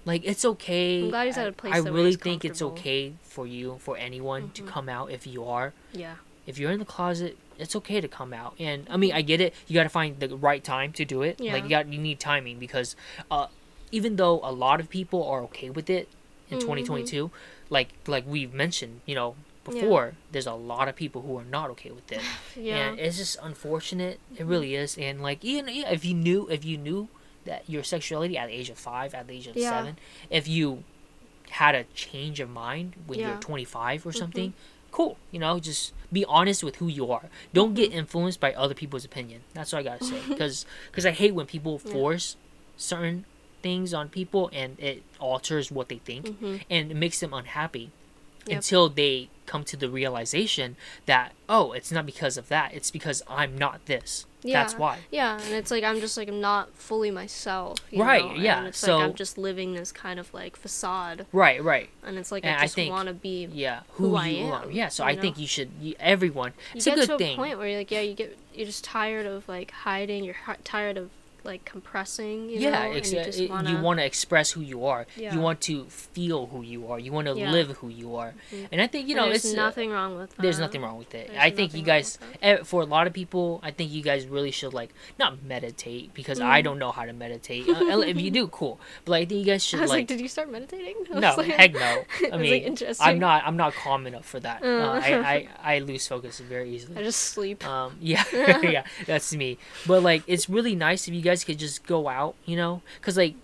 Like 0.04 0.22
it's 0.24 0.44
okay. 0.44 1.02
I'm 1.04 1.10
glad 1.10 1.26
he's 1.26 1.38
at 1.38 1.46
I- 1.46 1.48
a 1.48 1.52
place 1.52 1.74
I 1.74 1.80
where 1.80 1.92
really 1.92 2.14
think 2.16 2.44
it's 2.44 2.62
okay 2.62 3.14
for 3.22 3.46
you, 3.46 3.76
for 3.80 3.96
anyone 3.96 4.50
to 4.56 4.62
Mhm. 4.62 4.66
come 4.74 4.88
out 4.88 5.10
if 5.10 5.26
you 5.26 5.44
are. 5.44 5.72
yeah. 5.92 6.16
If 6.46 6.58
you're 6.58 6.70
in 6.72 6.78
the 6.80 6.84
closet, 6.96 7.36
it's 7.58 7.76
okay 7.76 8.00
to 8.00 8.08
come 8.08 8.32
out. 8.32 8.54
And 8.58 8.86
I 8.90 8.96
mean, 8.96 9.12
I 9.12 9.20
get 9.22 9.40
it. 9.40 9.54
You 9.68 9.74
got 9.74 9.84
to 9.84 9.94
find 10.00 10.18
the 10.18 10.34
right 10.48 10.64
time 10.64 10.90
to 10.94 11.04
do 11.04 11.22
it. 11.22 11.34
Yeah. 11.38 11.52
Like 11.54 11.64
you 11.64 11.70
got 11.70 11.86
you 11.92 11.98
need 12.08 12.18
timing 12.18 12.58
because 12.58 12.96
uh 13.30 13.46
even 13.92 14.16
though 14.16 14.40
a 14.42 14.52
lot 14.52 14.80
of 14.80 14.88
people 14.98 15.20
are 15.32 15.40
okay 15.48 15.68
with 15.70 15.88
it 15.90 16.08
in 16.50 16.58
Mhm. 16.58 16.62
2022, 16.62 17.30
like 17.70 17.88
like 18.06 18.24
we've 18.26 18.52
mentioned, 18.52 19.00
you 19.06 19.14
know, 19.14 19.36
Yeah. 19.66 19.72
before, 19.82 20.14
there's 20.32 20.46
a 20.46 20.54
lot 20.54 20.88
of 20.88 20.96
people 20.96 21.22
who 21.22 21.36
are 21.38 21.44
not 21.44 21.70
okay 21.70 21.90
with 21.92 22.10
it 22.10 22.20
Yeah. 22.56 22.76
and 22.90 22.98
it's 22.98 23.18
just 23.18 23.36
unfortunate 23.42 24.18
it 24.36 24.44
really 24.44 24.74
is 24.74 24.98
and 24.98 25.22
like 25.22 25.44
even 25.44 25.72
yeah, 25.74 25.90
if 25.90 26.04
you 26.04 26.14
knew 26.14 26.48
if 26.50 26.64
you 26.64 26.76
knew 26.76 27.08
that 27.44 27.62
your 27.68 27.82
sexuality 27.84 28.36
at 28.36 28.48
the 28.48 28.54
age 28.54 28.70
of 28.70 28.78
five 28.78 29.14
at 29.14 29.26
the 29.28 29.34
age 29.34 29.46
of 29.46 29.56
Yeah. 29.56 29.70
seven 29.70 29.96
if 30.30 30.48
you 30.48 30.82
had 31.50 31.74
a 31.74 31.84
change 31.94 32.40
of 32.40 32.48
mind 32.50 32.94
when 33.06 33.18
Yeah. 33.18 33.26
you're 33.28 33.36
25 33.40 34.06
or 34.06 34.10
Mhm. 34.12 34.18
something 34.18 34.54
cool 34.92 35.16
you 35.30 35.38
know 35.38 35.60
just 35.60 35.92
be 36.12 36.24
honest 36.24 36.64
with 36.64 36.76
who 36.76 36.88
you 36.88 37.10
are 37.12 37.26
don't 37.52 37.74
get 37.74 37.90
Mm-hmm. 37.90 37.98
influenced 38.00 38.40
by 38.40 38.52
other 38.54 38.74
people's 38.74 39.04
opinion 39.04 39.42
that's 39.54 39.72
what 39.72 39.78
i 39.80 39.82
gotta 39.82 40.04
say 40.04 40.20
because 40.28 40.66
cause 40.92 41.06
i 41.06 41.12
hate 41.12 41.34
when 41.34 41.46
people 41.46 41.80
Yeah. 41.84 41.92
force 41.92 42.36
certain 42.76 43.24
things 43.62 43.92
on 43.94 44.08
people 44.08 44.48
and 44.52 44.78
it 44.80 45.02
alters 45.18 45.70
what 45.70 45.88
they 45.88 45.98
think 45.98 46.26
hmm 46.38 46.56
and 46.68 46.90
it 46.90 46.96
makes 46.96 47.20
them 47.20 47.32
unhappy 47.34 47.90
Yep. 48.46 48.56
until 48.56 48.88
they 48.88 49.28
come 49.44 49.64
to 49.64 49.76
the 49.76 49.90
realization 49.90 50.76
that 51.04 51.32
oh 51.48 51.72
it's 51.72 51.92
not 51.92 52.06
because 52.06 52.38
of 52.38 52.48
that 52.48 52.72
it's 52.72 52.90
because 52.90 53.22
i'm 53.28 53.56
not 53.58 53.84
this 53.84 54.24
that's 54.42 54.72
why 54.78 55.00
Yeah, 55.10 55.38
and 55.38 55.52
it's 55.52 55.70
like 55.70 55.84
I'm 55.84 56.00
just 56.00 56.16
like 56.16 56.26
I'm 56.26 56.40
not 56.40 56.72
fully 56.74 57.10
myself. 57.10 57.76
you 57.90 58.02
Right, 58.02 58.24
know, 58.24 58.32
yeah, 58.42 58.58
And 58.60 58.68
it's 58.68 58.78
so- 58.78 58.96
like 58.96 59.10
I'm 59.10 59.14
just 59.14 59.36
living 59.36 59.74
this 59.74 59.92
kind 59.92 60.18
of 60.18 60.32
like 60.32 60.56
facade, 60.56 61.26
right 61.30 61.62
right 61.62 61.90
and 62.02 62.16
it's 62.16 62.32
like 62.32 62.42
And 62.46 62.56
I 62.56 62.62
just 62.62 62.78
want 62.88 63.08
to 63.08 63.12
be. 63.14 63.46
yeah 63.52 63.80
Who 63.96 64.08
who, 64.08 64.16
I 64.16 64.28
am, 64.28 64.52
are 64.68 64.70
yeah 64.70 64.88
so 64.88 65.04
i 65.04 65.14
know? 65.14 65.20
think 65.20 65.38
you 65.38 65.46
should 65.46 65.68
you, 65.78 65.94
everyone 66.00 66.54
You 66.72 66.78
it's 66.78 66.86
get 66.86 66.94
a 66.96 67.00
good 67.02 67.08
to 67.10 67.18
thing 67.18 67.34
a 67.34 67.36
point 67.36 67.58
where 67.58 67.68
you're 67.68 67.80
like, 67.80 67.90
yeah, 67.90 68.00
you 68.00 68.14
get 68.14 68.38
you're 68.54 68.64
just 68.64 68.82
tired 68.82 69.26
of 69.26 69.46
like 69.46 69.70
hiding. 69.72 70.24
You're 70.24 70.40
hi- 70.46 70.56
tired 70.64 70.96
of 70.96 71.10
like 71.44 71.64
compressing. 71.64 72.48
You 72.50 72.58
yeah 72.60 72.70
know? 72.88 72.92
ex- 72.92 73.12
you 73.12 73.18
it- 73.20 73.50
wanna, 73.50 73.70
you 73.70 73.78
want 73.80 73.98
to 74.00 74.04
express 74.04 74.50
who 74.52 74.60
you 74.60 74.84
are 74.84 75.06
Yeah. 75.16 75.34
you 75.34 75.40
want 75.40 75.60
to 75.62 75.84
feel 75.86 76.46
who 76.46 76.62
you 76.62 76.90
are 76.90 76.98
you 76.98 77.12
want 77.12 77.26
to 77.28 77.34
Yeah. 77.36 77.50
live 77.50 77.68
who 77.78 77.88
you 77.88 78.16
are 78.16 78.34
Mhm. 78.52 78.68
and 78.72 78.80
i 78.82 78.86
think 78.86 79.08
you 79.08 79.16
and 79.16 79.24
know 79.26 79.28
there's 79.30 79.44
uh, 79.52 79.56
nothing 79.56 79.90
wrong 79.90 80.16
with 80.18 80.30
that. 80.36 80.42
there's 80.42 80.58
nothing 80.58 80.82
wrong 80.82 80.98
with 80.98 81.14
it 81.14 81.28
There's 81.28 81.40
i 81.40 81.50
think 81.50 81.74
you 81.74 81.82
guys 81.82 82.18
eh, 82.42 82.58
for 82.64 82.82
a 82.82 82.84
lot 82.96 83.06
of 83.06 83.12
people 83.12 83.60
i 83.62 83.70
think 83.70 83.90
you 83.90 84.02
guys 84.02 84.26
really 84.26 84.50
should 84.50 84.74
like 84.74 84.90
not 85.18 85.42
meditate 85.42 86.12
because 86.14 86.40
i 86.40 86.60
Mm. 86.60 86.64
don't 86.64 86.78
know 86.78 86.90
how 86.92 87.04
to 87.04 87.12
meditate 87.12 87.64
Uh, 87.90 88.00
if 88.12 88.20
you 88.20 88.30
do 88.30 88.46
cool 88.48 88.78
but 89.04 89.12
like, 89.12 89.22
i 89.22 89.26
think 89.28 89.38
you 89.40 89.46
guys 89.52 89.62
I 89.62 89.66
should 89.68 89.80
was 89.80 89.90
like, 89.90 90.00
like 90.00 90.06
did 90.08 90.20
you 90.20 90.28
start 90.28 90.50
meditating? 90.50 90.96
I 91.14 91.18
no 91.20 91.34
like- 91.36 91.46
heck 91.60 91.72
no 91.74 91.92
I 92.22 92.30
i 92.32 92.36
mean 92.36 92.74
like, 92.78 92.96
i'm 93.00 93.18
not 93.18 93.42
i'm 93.46 93.56
not 93.56 93.72
calm 93.74 94.06
enough 94.06 94.26
for 94.32 94.40
that 94.40 94.62
uh, 94.62 94.66
Uh. 94.66 95.00
I, 95.02 95.10
I 95.34 95.36
i 95.74 95.78
lose 95.90 96.04
focus 96.06 96.40
very 96.40 96.68
easily 96.74 96.96
I 96.98 97.02
just 97.02 97.20
sleep. 97.34 97.60
um, 97.66 97.96
yeah, 98.00 98.24
yeah, 98.76 98.84
that's 99.06 99.28
me. 99.42 99.50
But 99.86 100.02
like, 100.02 100.22
it's 100.26 100.46
really 100.56 100.74
nice 100.74 101.06
if 101.08 101.12
you 101.14 101.22
guys 101.22 101.29
could 101.44 101.58
just 101.58 101.86
go 101.86 102.08
out, 102.08 102.34
you 102.46 102.56
know, 102.56 102.82
because 103.00 103.16
like, 103.16 103.34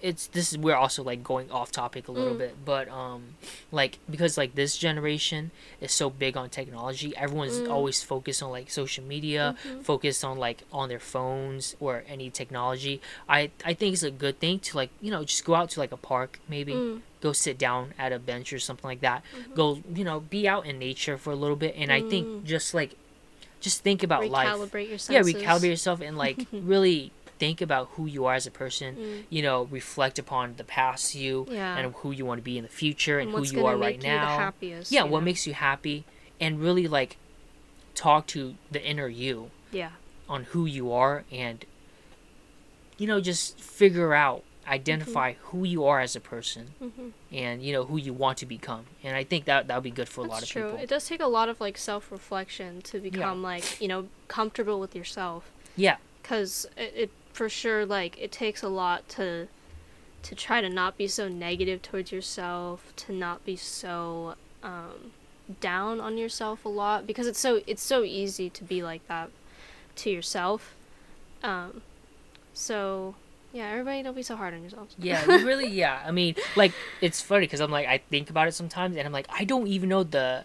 it's 0.00 0.28
this 0.28 0.52
is 0.52 0.58
we're 0.58 0.76
also 0.76 1.02
like 1.02 1.24
going 1.24 1.50
off 1.50 1.72
topic 1.72 2.06
a 2.06 2.12
little 2.12 2.34
Mm. 2.34 2.38
bit 2.38 2.54
but 2.64 2.88
um 2.88 3.34
like 3.72 3.98
because 4.08 4.38
like 4.38 4.54
this 4.54 4.76
generation 4.78 5.50
is 5.80 5.90
so 5.90 6.08
big 6.08 6.36
on 6.36 6.48
technology 6.50 7.16
everyone's 7.16 7.60
Mm. 7.62 7.68
always 7.68 8.00
focused 8.00 8.40
on 8.40 8.50
like 8.52 8.70
social 8.70 9.02
media 9.02 9.56
Mhm. 9.66 9.82
focused 9.82 10.24
on 10.24 10.38
like 10.38 10.62
on 10.70 10.88
their 10.88 11.00
phones 11.00 11.74
or 11.80 12.04
any 12.06 12.30
technology 12.30 13.00
i 13.28 13.50
i 13.64 13.74
think 13.74 13.92
it's 13.92 14.04
a 14.04 14.10
good 14.12 14.38
thing 14.38 14.60
to 14.60 14.76
like 14.76 14.90
you 15.00 15.10
know 15.10 15.24
just 15.24 15.44
go 15.44 15.56
out 15.56 15.68
to 15.70 15.80
like 15.80 15.90
a 15.90 15.96
park 15.96 16.38
maybe 16.48 16.74
Mm. 16.74 17.00
go 17.20 17.32
sit 17.32 17.58
down 17.58 17.92
at 17.98 18.12
a 18.12 18.20
bench 18.20 18.52
or 18.52 18.60
something 18.60 18.86
like 18.86 19.00
that 19.00 19.24
Mhm. 19.34 19.54
go 19.56 19.82
you 19.92 20.04
know 20.04 20.20
be 20.20 20.46
out 20.46 20.64
in 20.64 20.78
nature 20.78 21.18
for 21.18 21.32
a 21.32 21.36
little 21.36 21.56
bit 21.56 21.74
and 21.76 21.90
i 21.90 22.00
think 22.00 22.24
Mm. 22.28 22.44
just 22.44 22.72
like 22.72 22.94
just 23.60 23.82
think 23.82 24.02
about 24.02 24.28
life 24.28 24.48
recalibrate 24.48 24.88
your 24.88 24.98
yeah 25.14 25.22
recalibrate 25.22 25.68
yourself 25.70 26.00
and 26.00 26.16
like 26.16 26.46
really 26.52 27.12
think 27.38 27.60
about 27.60 27.88
who 27.92 28.06
you 28.06 28.24
are 28.24 28.34
as 28.34 28.46
a 28.46 28.50
person 28.50 28.96
Mm. 28.96 29.24
you 29.30 29.42
know 29.42 29.64
reflect 29.64 30.18
upon 30.18 30.54
the 30.56 30.64
past 30.64 31.14
you 31.14 31.46
Yeah. 31.48 31.76
and 31.78 31.94
who 31.94 32.10
you 32.10 32.24
want 32.26 32.38
to 32.38 32.42
be 32.42 32.56
in 32.58 32.64
the 32.64 32.68
future 32.70 33.18
and, 33.18 33.30
And 33.32 33.38
who 33.46 33.56
you 33.56 33.64
are 33.66 33.76
right 33.76 33.94
you 33.96 34.02
the 34.02 34.08
now 34.08 34.38
happiest, 34.38 34.90
yeah 34.92 35.02
what 35.04 35.20
know? 35.20 35.24
makes 35.26 35.46
you 35.46 35.54
happy 35.54 36.04
and 36.40 36.60
really 36.60 36.86
like 36.88 37.16
talk 37.94 38.26
to 38.28 38.54
the 38.70 38.82
inner 38.84 39.08
you 39.08 39.50
Yeah. 39.72 39.90
on 40.28 40.44
who 40.44 40.66
you 40.66 40.92
are 40.92 41.24
and 41.32 41.64
you 42.96 43.06
know 43.06 43.20
just 43.20 43.58
figure 43.60 44.14
out 44.14 44.42
identify 44.68 45.34
who 45.44 45.64
you 45.64 45.84
are 45.84 46.00
as 46.00 46.14
a 46.16 46.20
person 46.20 46.68
hmm 46.78 47.08
and 47.32 47.62
you 47.62 47.72
know 47.72 47.84
who 47.84 47.96
you 47.98 48.12
want 48.12 48.38
to 48.38 48.46
become 48.46 48.84
and 49.02 49.16
i 49.16 49.22
think 49.24 49.44
that 49.44 49.66
that 49.68 49.74
would 49.76 49.82
be 49.84 49.90
good 49.90 50.08
for 50.08 50.22
a 50.22 50.28
lot 50.28 50.42
of 50.42 50.48
true. 50.48 50.62
people 50.62 50.78
It 50.78 50.88
does 50.88 51.06
take 51.06 51.20
a 51.20 51.26
lot 51.26 51.48
of 51.48 51.60
like 51.60 51.76
self 51.78 52.10
reflection 52.10 52.80
to 52.82 53.00
become 53.00 53.42
like 53.42 53.80
you 53.80 53.88
know 53.88 54.08
comfortable 54.28 54.78
with 54.80 54.94
yourself. 54.96 55.50
yeah 55.76 55.96
Because 56.22 56.66
it, 56.76 56.92
it 56.96 57.10
for 57.32 57.48
sure 57.48 57.84
like 57.86 58.18
it 58.18 58.32
takes 58.32 58.62
a 58.62 58.68
lot 58.68 59.08
to 59.10 59.48
to 60.22 60.34
try 60.34 60.60
to 60.60 60.68
not 60.68 60.96
be 60.98 61.06
so 61.06 61.28
negative 61.28 61.80
towards 61.80 62.10
yourself, 62.12 62.92
to 62.96 63.12
not 63.12 63.44
be 63.44 63.56
so 63.56 64.34
um, 64.62 65.12
down 65.60 66.00
on 66.00 66.18
yourself 66.18 66.64
a 66.64 66.68
lot 66.68 67.06
because 67.06 67.26
it's 67.26 67.38
so 67.38 67.60
it's 67.66 67.82
so 67.82 68.02
easy 68.02 68.50
to 68.50 68.64
be 68.64 68.82
like 68.82 69.06
that 69.08 69.30
to 69.96 70.10
yourself. 70.10 70.74
Um, 71.42 71.82
so 72.52 73.14
yeah, 73.52 73.68
everybody 73.70 74.02
don't 74.02 74.14
be 74.16 74.22
so 74.22 74.36
hard 74.36 74.52
on 74.54 74.60
yourselves. 74.60 74.94
yeah 74.98 75.24
really 75.26 75.68
yeah 75.68 76.02
i 76.04 76.10
mean 76.10 76.34
like 76.56 76.72
it's 77.00 77.20
funny 77.20 77.40
because 77.46 77.60
i'm 77.60 77.70
like 77.70 77.86
i 77.86 77.98
think 77.98 78.28
about 78.30 78.46
it 78.48 78.52
sometimes 78.52 78.96
and 78.96 79.06
i'm 79.06 79.12
like 79.12 79.26
i 79.30 79.44
don't 79.44 79.66
even 79.68 79.88
know 79.88 80.02
the 80.02 80.44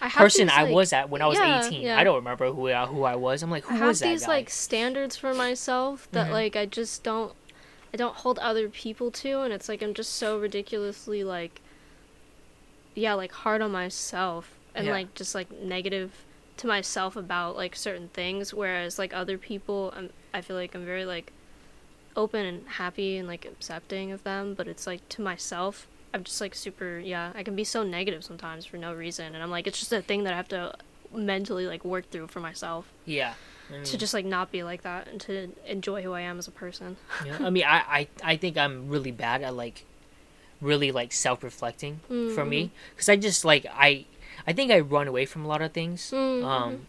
I 0.00 0.08
person 0.08 0.46
these, 0.48 0.56
i 0.56 0.62
like- 0.64 0.72
was 0.74 0.92
at 0.92 1.10
when 1.10 1.20
i 1.22 1.26
was 1.26 1.38
yeah, 1.38 1.66
18 1.66 1.82
yeah. 1.82 1.98
i 1.98 2.04
don't 2.04 2.16
remember 2.16 2.52
who 2.52 2.68
I, 2.70 2.86
who 2.86 3.02
i 3.04 3.16
was 3.16 3.42
i'm 3.42 3.50
like 3.50 3.64
who 3.64 3.74
I 3.74 3.78
have 3.78 3.88
was 3.88 4.00
that 4.00 4.08
these 4.08 4.22
guy 4.26 4.32
like 4.32 4.50
standards 4.50 5.16
for 5.16 5.34
myself 5.34 6.08
that 6.12 6.28
Mhm. 6.28 6.32
like 6.32 6.56
I 6.56 6.66
just 6.66 7.02
don't 7.02 7.32
I 7.92 7.96
don't 7.96 8.14
hold 8.16 8.38
other 8.40 8.68
people 8.68 9.10
to 9.12 9.40
and 9.42 9.52
it's 9.52 9.68
like 9.68 9.80
I'm 9.82 9.94
just 9.94 10.12
so 10.14 10.36
ridiculously 10.38 11.22
like 11.22 11.60
yeah, 12.94 13.14
like 13.14 13.32
hard 13.32 13.60
on 13.62 13.72
myself 13.72 14.50
and 14.74 14.86
Yeah. 14.86 14.92
like 14.92 15.14
just 15.14 15.34
like 15.34 15.50
negative 15.62 16.12
to 16.58 16.66
myself 16.66 17.16
about 17.16 17.56
like 17.56 17.74
certain 17.76 18.08
things 18.08 18.52
whereas 18.54 18.98
like 18.98 19.12
other 19.14 19.38
people 19.38 19.92
I'm, 19.96 20.10
I 20.32 20.40
feel 20.40 20.56
like 20.56 20.74
I'm 20.74 20.84
very 20.84 21.04
like 21.04 21.32
open 22.16 22.46
and 22.46 22.68
happy 22.68 23.16
and 23.16 23.26
like 23.28 23.44
accepting 23.44 24.12
of 24.12 24.22
them 24.24 24.54
but 24.54 24.68
it's 24.68 24.86
like 24.86 25.06
to 25.08 25.20
myself 25.22 25.86
I'm 26.12 26.22
just 26.24 26.40
like 26.40 26.54
super 26.54 26.98
yeah 26.98 27.32
I 27.34 27.42
can 27.42 27.56
be 27.56 27.64
so 27.64 27.82
negative 27.82 28.22
sometimes 28.24 28.64
for 28.66 28.76
no 28.76 28.94
reason 28.94 29.34
and 29.34 29.42
I'm 29.42 29.50
like 29.50 29.66
it's 29.66 29.78
just 29.80 29.92
a 29.92 30.00
thing 30.02 30.24
that 30.24 30.32
I 30.32 30.36
have 30.36 30.48
to 30.48 30.74
mentally 31.12 31.66
like 31.66 31.84
work 31.84 32.10
through 32.10 32.28
for 32.28 32.40
myself 32.40 32.86
yeah 33.04 33.34
I 33.72 33.82
to 33.82 33.96
just 33.98 34.12
like 34.14 34.24
not 34.26 34.52
be 34.52 34.62
like 34.62 34.82
that 34.82 35.08
and 35.08 35.20
to 35.22 35.50
enjoy 35.66 36.02
who 36.02 36.12
I 36.12 36.20
am 36.20 36.38
as 36.38 36.46
a 36.46 36.50
person. 36.52 36.96
yeah, 37.24 37.38
i 37.40 37.50
mean 37.50 37.64
I, 37.64 37.78
I 37.98 38.08
i 38.22 38.36
think 38.36 38.58
i'm 38.58 38.88
really 38.88 39.10
bad 39.10 39.40
at 39.42 39.54
like 39.54 39.84
really 40.60 40.92
like 40.92 41.12
self-reflecting 41.12 42.00
for 42.06 42.14
Mm-hmm. 42.14 42.48
me 42.48 42.70
because 42.94 43.08
i 43.08 43.16
just 43.16 43.44
like 43.44 43.64
i 43.72 44.04
i 44.46 44.52
think 44.52 44.70
i 44.70 44.80
run 44.80 45.08
away 45.08 45.24
from 45.26 45.44
a 45.44 45.48
lot 45.48 45.62
of 45.62 45.72
things 45.72 46.10
Mhm. 46.10 46.44
um 46.44 46.86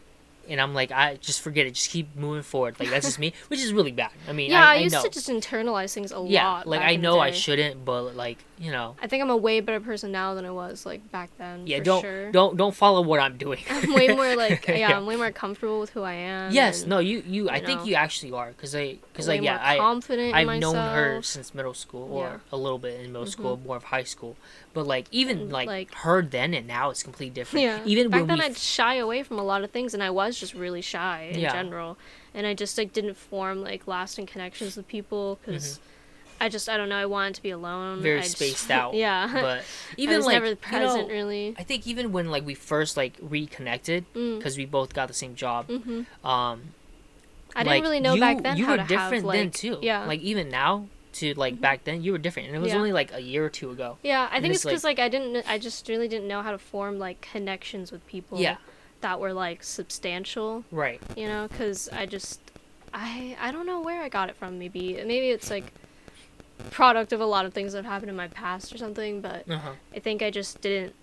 and 0.50 0.62
i'm 0.62 0.74
like 0.74 0.92
i 0.92 1.16
just 1.22 1.42
forget 1.42 1.66
it 1.66 1.74
just 1.74 1.90
keep 1.90 2.16
moving 2.16 2.44
forward 2.44 2.76
like 2.80 2.90
that's 2.90 3.06
just 3.06 3.20
me 3.20 3.34
which 3.48 3.60
is 3.62 3.74
really 3.74 3.92
bad 3.92 4.12
i 4.28 4.32
mean 4.34 4.52
Yeah, 4.52 4.64
i, 4.66 4.74
I, 4.74 4.76
used 4.78 4.94
know 4.94 5.04
to 5.04 5.10
just 5.10 5.30
internalize 5.30 5.94
things 5.94 6.12
a 6.12 6.24
yeah 6.28 6.48
lot. 6.50 6.68
like 6.68 6.82
i 6.82 6.96
know 6.96 7.20
i 7.20 7.32
shouldn't 7.32 7.84
but 7.86 8.16
like 8.16 8.38
you 8.58 8.72
know 8.72 8.96
I 9.02 9.08
think 9.08 9.22
I'm 9.22 9.30
a 9.30 9.36
way 9.36 9.60
better 9.60 9.82
person 9.82 10.14
now 10.14 10.34
than 10.34 10.46
I 10.46 10.50
was 10.52 10.86
like 10.86 11.12
back 11.12 11.30
then. 11.38 11.68
yeah 11.68 11.80
for 11.80 11.84
don't 11.84 12.02
sure. 12.02 12.32
don't 12.32 12.56
don't 12.56 12.74
follow 12.74 13.02
what 13.02 13.20
i'm 13.20 13.36
doing 13.38 13.60
I'm 13.70 13.94
way 13.94 14.08
more 14.08 14.34
like 14.38 14.66
yeah, 14.70 14.96
I'm 14.98 15.06
way 15.06 15.18
more 15.18 15.32
comfortable 15.32 15.82
with 15.82 15.90
who 15.90 16.04
I 16.04 16.14
am. 16.14 16.54
yes 16.54 16.82
and 16.82 16.90
no 16.90 17.00
you 17.00 17.22
you 17.28 17.50
i 17.50 17.58
you 17.58 17.66
think 17.66 17.86
you 17.86 17.96
actually 17.96 18.32
are 18.32 18.48
because 18.52 18.74
i 18.74 18.98
because 19.12 19.28
like 19.28 19.42
yeah 19.42 19.60
i 19.62 19.78
confident. 19.78 20.34
I've 20.34 20.48
known 20.62 20.76
her 20.76 21.22
since 21.22 21.54
middle 21.54 21.74
school, 21.74 22.08
or 22.10 22.24
Yeah. 22.24 22.30
Mm-hmm. 22.36 22.56
a 22.56 22.58
little 22.58 22.80
bit 22.80 23.00
in 23.02 23.12
middle 23.12 23.26
school, 23.28 23.58
more 23.66 23.76
of 23.78 23.84
high 23.86 24.04
school. 24.04 24.38
But 24.76 24.86
like 24.86 25.08
even 25.10 25.40
And, 25.40 25.52
like, 25.52 25.68
like- 25.68 25.94
her 25.96 26.22
then 26.22 26.54
and 26.54 26.68
now 26.68 26.92
it's 26.92 27.02
completely 27.02 27.34
different. 27.34 27.64
Yeah. 27.64 27.80
Even 27.86 28.10
back 28.12 28.20
when 28.20 28.28
then, 28.28 28.38
we, 28.40 28.46
I'd 28.46 28.58
shy 28.58 28.96
away 28.96 29.24
from 29.24 29.40
a 29.40 29.44
lot 29.44 29.64
of 29.64 29.72
things, 29.72 29.96
and 29.96 30.04
I 30.04 30.12
was 30.12 30.40
just 30.40 30.54
really 30.54 30.82
shy 30.82 31.32
in 31.34 31.40
Yeah. 31.40 31.52
general, 31.54 31.98
and 32.34 32.46
I 32.46 32.54
just 32.54 32.78
like 32.78 32.94
didn't 32.94 33.16
form 33.16 33.64
like 33.64 33.88
lasting 33.88 34.28
connections 34.28 34.78
with 34.78 34.88
people 34.88 35.40
because. 35.44 35.80
I 36.38 36.50
just 36.50 36.68
I 36.68 36.76
don't 36.76 36.90
know 36.90 36.98
I 36.98 37.06
wanted 37.06 37.36
to 37.36 37.42
be 37.42 37.52
alone. 37.52 37.94
Mm-hmm. 37.96 38.04
Very 38.04 38.20
I 38.20 38.24
just- 38.24 38.36
spaced 38.36 38.70
out, 38.80 38.94
yeah. 39.06 39.30
but 39.34 39.60
I 39.60 39.64
even 39.96 40.18
was 40.18 40.26
like 40.26 40.34
never 40.34 40.48
you 40.48 40.80
know, 40.80 41.08
really. 41.08 41.56
I 41.58 41.64
think 41.64 41.88
even 41.88 42.12
when 42.12 42.30
like 42.30 42.46
we 42.46 42.56
first 42.56 42.98
like 42.98 43.14
reconnected 43.22 44.04
Mm. 44.14 44.38
because 44.40 44.58
we 44.58 44.66
both 44.66 44.94
got 44.94 45.08
the 45.08 45.14
same 45.14 45.36
job. 45.36 45.68
hmm 45.70 46.02
Um, 46.28 46.74
I 47.56 47.64
didn't 47.64 47.84
really 47.84 48.02
know 48.02 48.16
you, 48.16 48.20
back 48.20 48.44
then 48.44 48.58
You 48.58 48.66
how 48.66 48.72
were 48.72 48.78
to 48.80 48.84
different 48.84 49.14
have 49.14 49.24
like 49.24 49.38
then 49.40 49.52
too. 49.52 49.80
yeah 49.82 50.04
Like 50.06 50.20
even 50.20 50.50
now 50.50 50.88
to 51.16 51.34
like 51.36 51.60
back 51.62 51.84
then, 51.86 52.04
you 52.04 52.12
were 52.12 52.18
different, 52.18 52.48
and 52.50 52.58
it 52.58 52.60
was 52.60 52.72
Yeah. 52.72 52.78
only 52.78 52.92
like 52.94 53.14
a 53.14 53.20
year 53.22 53.46
or 53.46 53.50
two 53.50 53.72
ago. 53.72 53.98
yeah 54.04 54.28
I 54.32 54.36
and 54.38 54.42
think 54.44 54.54
it's, 54.56 54.64
because 54.64 54.84
like, 54.84 55.00
I 55.00 55.10
didn't 55.10 55.44
I 55.50 55.58
just 55.58 55.88
really 55.90 56.08
didn't 56.08 56.28
know 56.28 56.42
how 56.42 56.52
to 56.52 56.58
form 56.58 57.00
like 57.00 57.22
connections 57.22 57.92
with 57.92 58.06
people 58.08 58.40
Yeah. 58.40 58.58
that 59.02 59.20
were 59.20 59.34
like 59.34 59.64
substantial 59.64 60.64
Right. 60.72 61.02
you 61.16 61.28
know 61.28 61.48
because 61.48 61.90
I 61.90 62.06
just 62.06 62.40
I 62.94 63.36
I 63.40 63.52
don't 63.52 63.66
know 63.66 63.82
where 63.82 64.02
I 64.02 64.10
got 64.10 64.30
it 64.30 64.36
from 64.36 64.60
maybe 64.60 64.94
maybe 65.06 65.30
it's 65.30 65.50
like 65.50 65.72
product 66.72 67.12
of 67.14 67.20
a 67.22 67.26
lot 67.26 67.46
of 67.46 67.54
things 67.54 67.74
that 67.74 67.84
happened 67.86 68.10
in 68.10 68.16
my 68.16 68.28
past 68.30 68.74
or 68.74 68.78
something 68.78 69.22
but 69.22 69.50
Uh 69.50 69.58
huh. 69.58 69.72
I 69.96 70.00
think 70.00 70.22
I 70.22 70.32
just 70.32 70.62
didn't 70.62 70.96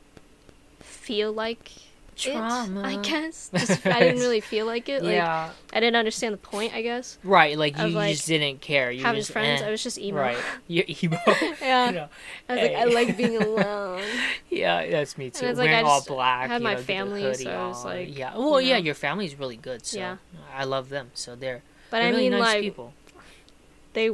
feel 0.80 1.32
like 1.32 1.70
Trauma. 2.16 2.80
it 2.80 2.86
I 2.86 2.96
guess 3.02 3.50
just 3.56 3.86
I 3.86 4.00
didn't 4.00 4.20
really 4.20 4.40
feel 4.40 4.66
like 4.66 4.88
it 4.88 5.02
like 5.02 5.14
yeah. 5.14 5.50
I 5.72 5.80
didn't 5.80 5.96
understand 5.96 6.34
the 6.34 6.38
point 6.38 6.74
I 6.74 6.82
guess 6.82 7.18
Right. 7.24 7.56
Like 7.58 7.76
you, 7.78 7.84
of, 7.84 7.90
you 7.90 7.96
like, 7.96 8.14
just 8.14 8.26
didn't 8.28 8.60
care. 8.60 8.90
You 8.90 9.02
having 9.02 9.20
just, 9.20 9.32
friends 9.32 9.62
eh. 9.62 9.66
I 9.66 9.70
was 9.70 9.82
just 9.82 9.98
emo 9.98 10.20
Right. 10.20 10.38
You're 10.68 10.84
emo. 11.02 11.18
Yeah. 11.60 11.86
You 11.86 11.92
know, 11.92 12.08
I 12.48 12.52
was 12.54 12.62
like 12.62 12.72
I 12.76 12.84
like 12.84 13.16
being 13.16 13.36
alone 13.42 14.02
Yeah, 14.50 14.86
that's 14.90 15.16
me 15.16 15.30
too. 15.30 15.46
it's 15.46 15.58
like, 15.58 15.68
Wearing 15.70 15.86
I 15.86 15.88
all 15.88 16.02
black. 16.04 16.48
had 16.50 16.62
my 16.62 16.74
know, 16.74 16.80
family, 16.82 17.34
so 17.34 17.50
I 17.50 17.66
was 17.66 17.84
like, 17.84 18.16
yeah. 18.16 18.36
Well, 18.36 18.60
you 18.60 18.68
yeah, 18.68 18.78
know. 18.78 18.84
your 18.84 18.94
family's 18.94 19.38
really 19.38 19.56
good. 19.56 19.84
So 19.86 19.98
Yeah. 19.98 20.16
I 20.54 20.64
love 20.64 20.88
them. 20.90 21.10
So 21.14 21.34
they're, 21.34 21.62
but 21.90 21.98
they're 21.98 22.08
I 22.08 22.10
really 22.10 22.22
mean 22.28 22.32
nice 22.32 22.40
like 22.40 22.60
people. 22.62 22.92
they 23.94 24.10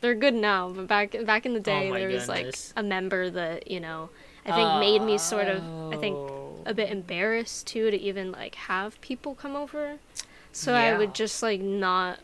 they're 0.00 0.14
good 0.16 0.34
now 0.34 0.68
but 0.70 0.88
back 0.88 1.14
back 1.24 1.46
in 1.46 1.54
the 1.54 1.60
day 1.60 1.90
Oh 1.90 1.94
there 1.94 2.08
was 2.08 2.26
goodness. 2.26 2.72
like 2.76 2.84
a 2.84 2.86
member 2.86 3.30
that 3.30 3.70
you 3.70 3.78
know 3.78 4.10
I 4.44 4.50
think 4.52 4.80
made 4.80 5.02
me 5.06 5.16
sort 5.18 5.46
of 5.46 5.62
I 5.92 5.96
think 5.96 6.16
Oh. 6.16 6.41
A 6.66 6.74
bit 6.74 6.90
embarrassed 6.90 7.66
too 7.66 7.90
to 7.90 8.00
even 8.00 8.32
like 8.32 8.54
have 8.54 9.00
people 9.00 9.34
come 9.34 9.56
over 9.56 9.98
so 10.52 10.74
I 10.74 10.96
would 10.96 11.14
just 11.14 11.42
like 11.42 11.60
not 11.60 12.18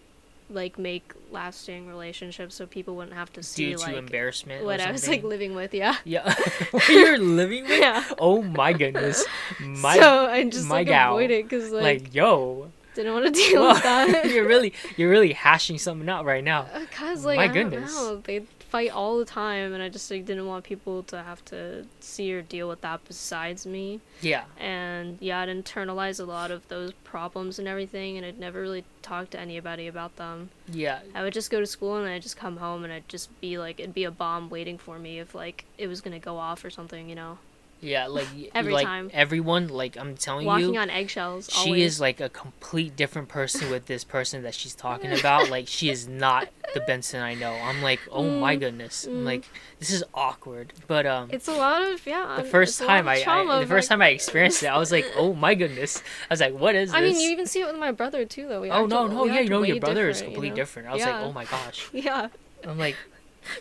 like 0.51 0.79
make 0.79 1.13
lasting 1.31 1.87
relationships 1.87 2.55
so 2.55 2.67
people 2.67 2.97
wouldn't 2.97 3.15
have 3.17 3.31
to 3.35 3.43
see 3.43 3.67
due 3.71 3.77
to 3.77 3.83
like 3.83 3.97
embarrassment. 3.97 4.65
what 4.65 4.81
I 4.81 4.91
was 4.91 5.07
like 5.07 5.23
living 5.23 5.55
with 5.55 5.75
yeah 5.75 5.97
Yeah. 6.05 6.35
what 6.71 6.89
you're 6.89 7.19
living 7.19 7.65
with? 7.65 7.79
yeah 7.79 8.05
Oh 8.19 8.43
my 8.43 8.73
goodness. 8.73 9.25
My 9.61 9.97
so 9.99 10.27
I 10.27 10.45
just 10.45 10.67
my 10.67 10.77
like 10.77 10.87
gal. 10.87 11.13
avoid 11.19 11.31
it 11.31 11.45
because 11.45 11.71
like, 11.71 11.83
like, 12.05 12.15
yo. 12.15 12.71
didn't 12.95 13.13
want 13.13 13.27
to 13.27 13.31
deal 13.31 13.61
Well, 13.61 13.75
with 13.75 13.83
that 14.13 14.31
you're 14.31 14.49
really 14.49 14.73
you're 14.97 15.11
really 15.11 15.33
hashing 15.35 15.77
something 15.79 16.09
out 16.09 16.25
right 16.25 16.43
now. 16.45 16.63
Uh, 16.73 16.81
because 16.81 17.25
like 17.27 17.37
My 17.37 17.45
I 17.45 17.49
goodness. 17.49 17.95
they 18.25 18.43
fight 18.69 18.91
all 18.91 19.19
the 19.19 19.25
time, 19.25 19.73
and 19.73 19.83
I 19.83 19.89
just 19.89 20.11
like 20.11 20.27
didn't 20.27 20.47
want 20.47 20.65
people 20.65 21.03
to 21.05 21.23
have 21.23 21.45
to 21.47 21.87
see 22.01 22.33
or 22.33 22.43
deal 22.43 22.69
with 22.69 22.81
that 22.83 23.05
besides 23.07 23.67
me. 23.67 24.01
Yeah. 24.21 24.45
And 24.59 25.19
yeah, 25.21 25.41
I'd 25.41 25.49
internalize 25.49 26.21
a 26.21 26.25
lot 26.25 26.51
of 26.51 26.67
those 26.69 26.93
problems 27.05 27.59
and 27.59 27.67
everything, 27.67 28.17
and 28.17 28.27
I'd 28.27 28.39
never 28.39 28.61
really 28.61 28.85
talk 29.03 29.31
to 29.31 29.41
anybody 29.41 29.87
about 29.87 30.17
them. 30.17 30.51
Yeah. 30.71 31.01
I 31.15 31.23
would 31.23 31.33
just 31.33 31.51
go 31.51 31.61
to 31.61 31.67
school 31.67 31.97
and 31.97 32.09
I'd 32.09 32.23
just 32.23 32.37
come 32.37 32.59
home 32.59 32.85
and 32.85 32.93
I'd 32.93 33.09
just 33.09 33.41
be 33.41 33.59
like, 33.59 33.81
it'd 33.81 33.95
be 33.95 34.05
a 34.05 34.11
bomb 34.11 34.51
waiting 34.51 34.79
for 34.79 34.99
me 34.99 35.19
if 35.19 35.35
like 35.35 35.65
it 35.79 35.87
was 35.87 36.01
gonna 36.01 36.19
go 36.19 36.37
off 36.37 36.65
or 36.65 36.71
something, 36.71 37.09
you 37.09 37.15
know. 37.15 37.39
Yeah, 37.81 38.09
like 38.09 38.27
Every 38.55 38.73
like 38.73 38.87
time. 38.87 39.11
everyone, 39.13 39.69
like 39.69 39.97
I'm 39.97 40.17
telling 40.17 40.47
Walking 40.47 40.75
you, 40.75 40.81
on 40.81 40.91
eggshells. 40.91 41.49
she 41.53 41.71
always. 41.71 41.95
is 41.95 42.01
like 42.01 42.21
a 42.21 42.29
complete 42.29 42.97
different 42.97 43.29
person 43.29 43.71
with 43.71 43.87
this 43.87 44.03
person 44.17 44.43
that 44.43 44.55
she's 44.55 44.75
talking 44.75 45.17
about. 45.17 45.49
Like 45.49 45.69
she 45.69 45.89
is 45.89 46.09
not 46.09 46.49
the 46.75 46.81
Benson 46.81 47.23
I 47.23 47.35
know. 47.35 47.53
I'm 47.53 47.81
like, 47.83 48.01
oh 48.11 48.29
my 48.41 48.57
Mm, 48.57 48.61
goodness. 48.61 49.07
I'm 49.07 49.23
mm. 49.23 49.25
like, 49.25 49.45
this 49.79 49.91
is 49.91 50.03
awkward. 50.13 50.73
But 50.89 51.07
um, 51.07 51.29
It's 51.33 51.47
a 51.49 51.53
lot 51.53 51.83
of 51.83 52.05
yeah. 52.07 52.35
the 52.37 52.45
first 52.45 52.79
time 52.81 53.07
I, 53.09 53.23
trauma 53.23 53.55
I 53.55 53.61
the 53.61 53.67
first 53.67 53.89
time 53.89 54.03
I 54.03 54.09
experienced 54.09 54.63
it, 54.65 54.67
I 54.67 54.77
was 54.79 54.91
like, 54.91 55.07
oh 55.17 55.33
my 55.35 55.55
goodness. 55.55 56.03
I 56.29 56.33
was 56.33 56.41
like, 56.41 56.55
what 56.55 56.75
is 56.75 56.91
this? 56.91 56.99
I 56.99 57.01
mean, 57.01 57.19
you 57.21 57.31
even 57.31 57.47
see 57.47 57.61
it 57.61 57.67
with 57.67 57.79
my 57.79 57.93
brother 57.93 58.25
too, 58.25 58.49
though. 58.49 58.61
We 58.61 58.71
oh 58.71 58.87
no, 58.87 59.07
no, 59.07 59.25
yeah, 59.25 59.41
you 59.41 59.49
know, 59.51 59.63
your 59.63 59.79
brother 59.81 60.09
is 60.09 60.19
different, 60.19 60.33
you 60.33 60.35
completely 60.35 60.51
know? 60.51 60.57
different. 60.57 60.89
I 60.89 60.93
was 60.95 61.01
Yeah. 61.01 61.17
like, 61.19 61.25
oh 61.27 61.33
my 61.33 61.45
gosh. 61.45 61.89
Yeah. 61.93 62.29
I'm 62.67 62.77
like, 62.79 62.97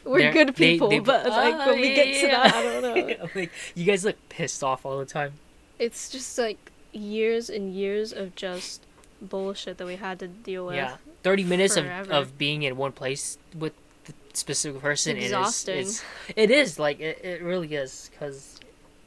We're 0.04 0.20
They're- 0.20 0.34
good 0.34 0.56
people, 0.56 0.90
they- 0.90 1.00
but 1.00 1.26
like 1.28 1.54
Ah, 1.56 1.66
when 1.68 1.80
we 1.82 1.94
get 1.96 2.22
to 2.22 2.28
that, 2.28 2.54
I 2.56 2.64
don't 2.64 2.82
know. 2.82 3.28
Like, 3.36 3.52
you 3.76 3.86
guys 3.86 4.04
look 4.06 4.18
pissed 4.30 4.64
off 4.64 4.86
all 4.86 4.98
the 5.00 5.06
time. 5.06 5.34
It's 5.80 6.10
just 6.10 6.38
like 6.38 6.72
years 6.92 7.50
and 7.50 7.74
years 7.74 8.12
of 8.12 8.36
just 8.36 8.82
bullshit 9.22 9.78
that 9.78 9.88
we 9.88 9.96
had 9.96 10.20
to 10.20 10.28
deal 10.28 10.66
with. 10.68 10.76
Yeah, 10.76 10.98
thirty 11.24 11.44
minutes 11.44 11.78
of, 11.78 11.86
forever. 11.86 12.12
of 12.14 12.38
being 12.38 12.64
in 12.64 12.78
one 12.78 12.92
place 12.92 13.38
with 13.58 13.74
the 14.06 14.14
specific 14.34 14.82
person. 14.82 15.16
and 15.16 15.24
exhausting. 15.24 15.78
It's, 15.80 16.04
it's, 16.30 16.38
it 16.38 16.52
is 16.52 16.80
like 16.80 17.00
it, 17.00 17.24
it 17.24 17.42
really 17.42 17.74
is 17.76 18.10
because 18.12 18.60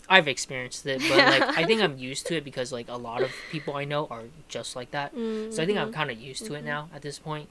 I've 0.08 0.28
experienced 0.28 0.86
it, 0.86 1.00
but 1.08 1.16
like 1.18 1.42
I 1.58 1.64
think 1.64 1.80
I'm 1.82 1.98
used 1.98 2.26
to 2.26 2.36
it 2.36 2.44
because 2.44 2.72
like 2.72 2.88
a 2.88 2.96
lot 2.96 3.22
of 3.22 3.30
people 3.50 3.76
I 3.76 3.84
know 3.84 4.06
are 4.10 4.24
just 4.48 4.76
like 4.76 4.90
that. 4.92 5.14
Mm-hmm. 5.14 5.52
So 5.52 5.62
I 5.62 5.66
think 5.66 5.78
I'm 5.78 5.92
kind 5.92 6.10
of 6.10 6.20
used 6.20 6.46
to 6.46 6.54
it 6.54 6.64
now 6.64 6.88
at 6.94 7.02
this 7.02 7.18
point. 7.18 7.48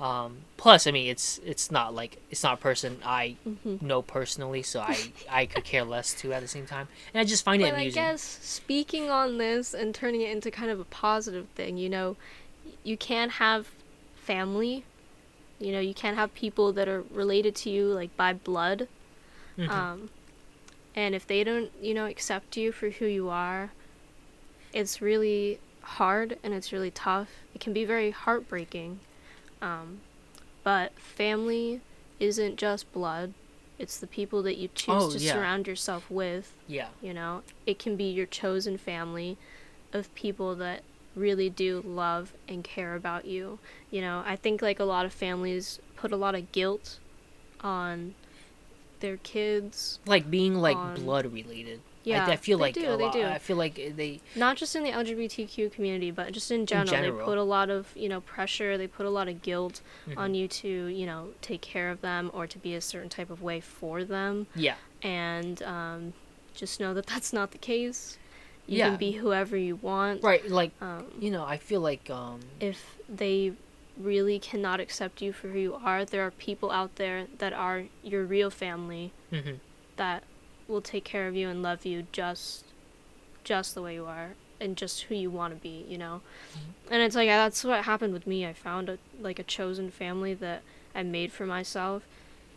Um, 0.00 0.38
plus, 0.56 0.86
I 0.86 0.92
mean, 0.92 1.10
it's 1.10 1.38
it's 1.44 1.70
not 1.70 1.94
like 1.94 2.16
it's 2.30 2.42
not 2.42 2.54
a 2.54 2.56
person 2.56 2.98
I 3.04 3.36
Mhm. 3.46 3.82
know 3.82 4.00
personally, 4.00 4.62
so 4.62 4.80
I 4.80 4.96
I 5.28 5.44
could 5.44 5.64
care 5.64 5.84
less 5.84 6.14
to 6.22 6.32
at 6.32 6.40
the 6.40 6.48
same 6.48 6.66
time, 6.66 6.88
and 7.12 7.20
I 7.20 7.24
just 7.24 7.44
find 7.44 7.60
it 7.60 7.66
But 7.66 7.74
I 7.74 7.80
amusing. 7.82 8.02
guess 8.02 8.22
speaking 8.40 9.10
on 9.10 9.36
this 9.36 9.74
and 9.74 9.94
turning 9.94 10.22
it 10.22 10.30
into 10.30 10.50
kind 10.50 10.70
of 10.70 10.80
a 10.80 10.84
positive 10.84 11.46
thing, 11.54 11.76
you 11.76 11.90
know, 11.90 12.16
you 12.82 12.96
can't 12.96 13.32
have 13.32 13.68
family. 14.16 14.84
You 15.58 15.72
know, 15.72 15.80
you 15.80 15.92
can't 15.92 16.16
have 16.16 16.34
people 16.34 16.72
that 16.72 16.88
are 16.88 17.02
related 17.12 17.54
to 17.56 17.70
you 17.70 17.92
like 17.92 18.16
by 18.16 18.32
blood. 18.32 18.88
Mhm. 19.58 19.68
Um, 19.70 20.10
and 20.96 21.14
if 21.14 21.26
they 21.26 21.44
don't, 21.44 21.70
you 21.82 21.92
know, 21.92 22.06
accept 22.06 22.56
you 22.56 22.72
for 22.72 22.88
who 22.88 23.04
you 23.04 23.28
are, 23.28 23.70
it's 24.72 25.02
really 25.02 25.58
hard 25.82 26.38
and 26.42 26.54
it's 26.54 26.72
really 26.72 26.90
tough. 26.90 27.28
It 27.54 27.60
can 27.60 27.74
be 27.74 27.84
very 27.84 28.10
heartbreaking. 28.10 29.00
Um, 29.62 30.00
but 30.64 30.92
family 30.98 31.80
isn't 32.18 32.56
just 32.56 32.90
blood. 32.92 33.34
It's 33.78 33.98
the 33.98 34.06
people 34.06 34.42
that 34.42 34.56
you 34.58 34.68
choose 34.74 34.88
Oh, 35.04 35.10
to 35.10 35.18
yeah. 35.18 35.32
surround 35.32 35.66
yourself 35.66 36.10
with. 36.10 36.54
yeah, 36.68 36.88
You 37.00 37.14
know, 37.14 37.42
it 37.66 37.78
can 37.78 37.96
be 37.96 38.04
your 38.04 38.26
chosen 38.26 38.76
family 38.76 39.38
of 39.92 40.14
people 40.14 40.54
that 40.56 40.82
really 41.16 41.48
do 41.50 41.82
love 41.86 42.32
and 42.46 42.62
care 42.62 42.94
about 42.94 43.24
you. 43.24 43.58
You 43.90 44.02
know, 44.02 44.22
I 44.26 44.36
think 44.36 44.60
like 44.62 44.78
a 44.78 44.84
lot 44.84 45.06
of 45.06 45.12
families 45.12 45.78
put 45.96 46.12
a 46.12 46.16
lot 46.16 46.34
of 46.34 46.52
guilt 46.52 46.98
on 47.62 48.14
their 49.00 49.16
kids. 49.16 49.98
like 50.06 50.30
being 50.30 50.54
like 50.56 50.76
on- 50.76 50.94
blood 50.96 51.32
related. 51.32 51.80
Yeah, 52.04 52.26
I, 52.26 52.32
I 52.32 52.36
feel 52.36 52.58
they 52.58 52.62
like 52.62 52.74
do, 52.74 52.86
a 52.92 52.96
they 52.96 53.04
lot, 53.04 53.12
do. 53.12 53.26
I 53.26 53.38
feel 53.38 53.56
like 53.56 53.74
they 53.74 54.20
Not 54.34 54.56
just 54.56 54.74
in 54.74 54.84
the 54.84 54.90
LGBTQ 54.90 55.70
community, 55.72 56.10
but 56.10 56.32
just 56.32 56.50
in 56.50 56.66
general. 56.66 56.86
They 57.00 57.08
general. 57.08 57.24
put 57.26 57.38
a 57.38 57.42
lot 57.42 57.68
of, 57.70 57.88
you 57.94 58.08
know, 58.08 58.20
pressure, 58.20 58.78
they 58.78 58.86
put 58.86 59.06
a 59.06 59.10
lot 59.10 59.28
of 59.28 59.42
guilt 59.42 59.80
Mhm. 60.08 60.18
on 60.18 60.34
you 60.34 60.48
to, 60.48 60.68
you 60.86 61.06
know, 61.06 61.28
take 61.42 61.60
care 61.60 61.90
of 61.90 62.00
them 62.00 62.30
or 62.32 62.46
to 62.46 62.58
be 62.58 62.74
a 62.74 62.80
certain 62.80 63.08
type 63.10 63.30
of 63.30 63.42
way 63.42 63.60
for 63.60 64.04
them. 64.04 64.46
yeah 64.54 64.76
And 65.02 65.62
um, 65.62 66.12
just 66.54 66.80
know 66.80 66.94
that 66.94 67.06
that's 67.06 67.32
not 67.32 67.50
the 67.52 67.58
case. 67.58 68.18
You 68.66 68.78
Yeah. 68.78 68.88
can 68.90 68.96
be 68.98 69.12
whoever 69.12 69.56
you 69.56 69.76
want. 69.76 70.22
right 70.22 70.48
like 70.50 70.72
Um, 70.80 71.04
you 71.20 71.30
know 71.30 71.44
I 71.44 71.56
feel 71.58 71.80
like 71.80 72.08
um 72.10 72.40
if 72.60 72.96
they 73.08 73.52
really 73.96 74.38
cannot 74.38 74.80
accept 74.80 75.20
you 75.20 75.32
for 75.32 75.48
who 75.48 75.58
you 75.58 75.74
are, 75.74 76.04
there 76.04 76.22
are 76.26 76.30
people 76.30 76.70
out 76.70 76.96
there 76.96 77.26
that 77.38 77.52
are 77.52 77.84
your 78.02 78.24
real 78.24 78.50
family 78.50 79.12
mhm. 79.32 79.58
that 79.96 80.22
will 80.70 80.80
take 80.80 81.04
care 81.04 81.28
of 81.28 81.34
you 81.34 81.48
and 81.48 81.62
love 81.62 81.84
you 81.84 82.06
just 82.12 82.64
just 83.44 83.74
the 83.74 83.82
way 83.82 83.94
you 83.94 84.06
are 84.06 84.30
and 84.60 84.76
just 84.76 85.02
who 85.02 85.14
you 85.14 85.30
want 85.30 85.54
to 85.54 85.60
be, 85.60 85.86
you 85.88 85.96
know. 85.96 86.20
Mm-hmm. 86.52 86.92
And 86.92 87.02
it's 87.02 87.16
like 87.16 87.28
that's 87.28 87.64
what 87.64 87.84
happened 87.84 88.12
with 88.12 88.26
me. 88.26 88.46
I 88.46 88.52
found 88.52 88.88
a 88.88 88.98
like 89.20 89.38
a 89.38 89.42
chosen 89.42 89.90
family 89.90 90.34
that 90.34 90.62
I 90.94 91.02
made 91.02 91.32
for 91.32 91.46
myself 91.46 92.02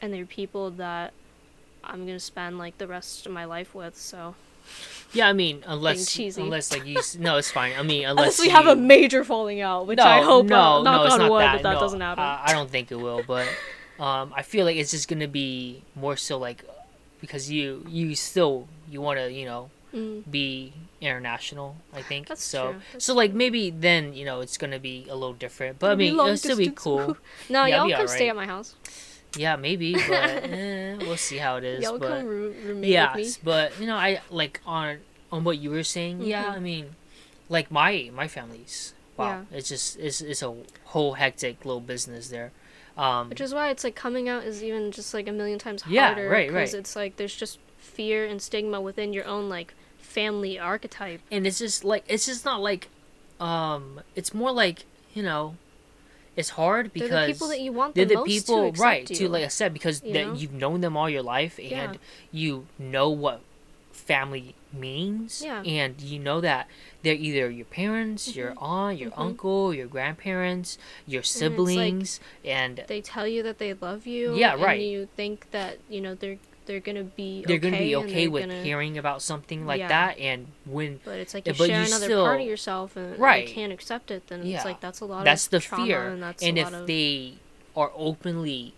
and 0.02 0.14
they're 0.14 0.26
people 0.26 0.70
that 0.72 1.14
I'm 1.84 2.06
going 2.06 2.18
to 2.18 2.20
spend 2.20 2.58
like 2.58 2.78
the 2.78 2.88
rest 2.88 3.26
of 3.26 3.32
my 3.32 3.46
life 3.46 3.74
with, 3.74 3.98
so 3.98 4.36
yeah 5.12 5.28
I 5.28 5.34
mean 5.34 5.62
unless 5.68 6.18
unless 6.38 6.72
like 6.72 6.86
you 6.86 6.98
no 7.20 7.36
it's 7.36 7.52
fine 7.52 7.74
I 7.78 7.84
mean 7.84 8.06
unless 8.08 8.40
unless 8.40 8.42
we 8.42 8.50
have 8.50 8.66
a 8.68 8.76
major 8.76 9.24
falling 9.24 9.62
out, 9.62 9.88
which 9.88 9.98
no, 9.98 10.06
I 10.06 10.22
hope 10.22 10.46
no, 10.46 10.56
uh, 10.56 10.84
knock 10.84 11.02
no, 11.02 11.04
it's 11.04 11.14
on 11.14 11.20
not 11.20 11.32
wood 11.32 11.42
that. 11.42 11.54
that 11.54 11.64
that 11.64 11.74
no, 11.74 11.80
doesn't 11.80 12.02
happen. 12.02 12.24
I, 12.24 12.44
I 12.46 12.54
don't 12.54 12.70
think 12.70 12.92
it 12.92 12.96
will, 12.96 13.24
but 13.26 13.48
um, 14.00 14.34
I 14.36 14.42
feel 14.42 14.66
like 14.66 14.78
it's 14.78 14.92
just 14.92 15.08
gonna 15.08 15.28
be 15.28 15.84
more 15.96 16.18
so 16.18 16.38
like 16.38 16.64
because 17.24 17.50
you 17.50 17.86
you 17.88 18.16
still 18.20 18.68
you 18.92 19.00
want 19.00 19.18
to 19.18 19.32
you 19.32 19.46
know 19.48 19.72
Mm. 19.94 20.24
be 20.26 20.74
international. 21.02 21.78
I 21.94 22.02
think 22.02 22.26
That's 22.28 22.42
so. 22.44 22.74
that's 22.92 23.06
so 23.06 23.14
like 23.14 23.32
maybe 23.32 23.70
then 23.70 24.14
you 24.18 24.26
know 24.26 24.42
it's 24.42 24.58
gonna 24.58 24.80
be 24.80 25.06
a 25.08 25.14
little 25.14 25.38
different, 25.38 25.78
but 25.78 25.92
I 25.92 25.96
mean 25.96 26.14
it'll 26.18 26.36
still 26.36 26.58
be 26.58 26.72
cool. 26.74 27.16
no, 27.50 27.66
Yeah, 27.66 27.78
y'all 27.78 27.86
be 27.86 27.94
come 27.94 28.08
stay 28.10 28.28
at 28.30 28.36
my 28.36 28.48
house. 28.48 28.74
yeah, 29.38 29.56
maybe, 29.56 29.94
but 30.10 30.30
eh, 30.50 30.98
we'll 30.98 31.16
see 31.30 31.38
how 31.38 31.58
it 31.58 31.64
is. 31.64 31.84
Y'all 31.86 32.00
but 32.00 32.10
come 32.10 32.26
roommate 32.26 32.90
yeah, 32.90 33.14
with 33.16 33.22
me. 33.38 33.42
but 33.46 33.80
you 33.80 33.86
know 33.86 33.96
I 33.96 34.22
like 34.32 34.62
on 34.66 34.98
on 35.32 35.44
what 35.46 35.60
you 35.62 35.70
were 35.70 35.86
saying. 35.86 36.22
Yeah, 36.26 36.46
Mhm. 36.50 36.58
I 36.58 36.60
mean, 36.60 36.86
like 37.48 37.70
my 37.70 38.10
my 38.14 38.28
family's 38.28 38.96
wow. 39.16 39.46
It's 39.54 39.70
just 39.70 40.00
it's 40.02 40.22
it's 40.22 40.42
a 40.42 40.52
whole 40.90 41.14
hectic 41.22 41.66
little 41.70 41.86
business 41.94 42.30
there. 42.34 42.50
Um, 42.98 43.30
Which 43.30 43.42
is 43.42 43.54
why 43.54 43.70
it's 43.70 43.84
like 43.84 43.96
coming 43.96 44.30
out 44.30 44.44
is 44.44 44.64
even 44.64 44.92
just 44.92 45.14
like 45.14 45.28
a 45.28 45.32
million 45.32 45.58
times 45.60 45.82
harder. 45.82 45.96
Yeah, 45.96 46.14
harder. 46.14 46.30
right, 46.30 46.48
Because 46.50 46.74
it's 46.76 46.96
like 46.96 47.16
there's 47.18 47.36
just 47.36 47.58
fear 47.78 48.26
and 48.26 48.42
stigma 48.42 48.80
within 48.82 49.14
your 49.14 49.26
own 49.26 49.50
like 49.50 49.74
family 49.98 50.60
archetype. 50.60 51.22
and 51.32 51.48
it's 51.48 51.58
just 51.58 51.84
like 51.84 52.04
it's 52.08 52.26
just 52.28 52.46
not 52.46 52.62
like 52.62 52.88
um 53.40 54.00
it's 54.16 54.32
more 54.34 54.52
like 54.52 54.86
you 55.16 55.24
know 55.24 55.56
it's 56.36 56.50
hard 56.50 56.94
because 56.94 57.10
they're 57.10 57.26
the 57.28 57.34
people 57.34 57.48
that 57.48 57.60
you 57.62 57.72
want 57.72 57.96
they're 57.96 58.06
the, 58.06 58.14
the 58.16 58.20
most 58.20 58.28
people 58.30 58.72
to 58.72 58.80
right 58.82 59.10
you. 59.10 59.16
to 59.16 59.30
like 59.30 59.44
i 59.44 59.48
said 59.48 59.74
because 59.74 60.04
you 60.04 60.14
that 60.14 60.28
know? 60.28 60.34
you've 60.34 60.54
known 60.54 60.82
them 60.82 60.96
all 60.96 61.10
your 61.10 61.24
life 61.24 61.58
and 61.58 61.70
Yeah. 61.72 61.94
you 62.32 62.68
know 62.78 63.10
what 63.10 63.42
family 63.92 64.54
means 64.74 65.42
Yeah. 65.44 65.62
and 65.64 66.00
you 66.02 66.20
know 66.20 66.42
that 66.42 66.68
they're 67.04 67.14
either 67.14 67.50
your 67.50 67.66
parents 67.66 68.36
your 68.36 68.54
aunt 68.58 68.98
your 69.00 69.12
Mhm. 69.12 69.20
uncle 69.20 69.74
your 69.74 69.88
grandparents 69.88 70.78
your 71.06 71.24
siblings 71.24 72.20
and 72.44 72.84
they 72.88 73.02
tell 73.02 73.28
you 73.28 73.44
that 73.44 73.58
they 73.60 73.74
love 73.74 74.08
you. 74.08 74.36
Yeah, 74.36 74.56
right. 74.56 74.80
And 74.80 74.90
you 74.90 75.08
think 75.16 75.52
that 75.52 75.78
you 75.90 76.02
know 76.02 76.16
they're 76.16 76.38
they're 76.66 76.80
gonna 76.80 77.04
be 77.04 77.44
they're 77.46 77.58
okay 77.58 77.70
gonna 77.72 77.78
be 77.84 77.96
okay 77.98 78.28
with 78.30 78.44
gonna- 78.48 78.64
hearing 78.64 78.98
about 78.98 79.22
something 79.22 79.66
like 79.66 79.80
Yeah. 79.80 79.90
that 79.90 80.18
and 80.18 80.48
when 80.66 81.02
But 81.04 81.20
it's 81.20 81.34
like 81.34 81.46
you 81.46 81.54
share 81.54 81.68
you 81.68 81.88
another 81.88 82.06
still- 82.06 82.24
part 82.24 82.40
of 82.40 82.48
yourself 82.48 82.96
and 82.96 83.20
Right. 83.20 83.46
you 83.48 83.54
can't 83.54 83.74
accept 83.74 84.10
it. 84.12 84.28
Then 84.28 84.46
Yeah. 84.46 84.56
it's 84.56 84.66
like 84.66 84.80
that's 84.80 85.02
a 85.02 85.06
lot. 85.06 85.20
Of 85.20 85.26
that's 85.26 85.48
the 85.48 85.60
fear 85.60 86.08
and 86.08 86.24
that's 86.24 86.42
and 86.42 86.58
a 86.58 86.62
if 86.62 86.74
of 86.74 86.88
they 86.88 87.34
are 87.76 87.92
openly 87.96 88.74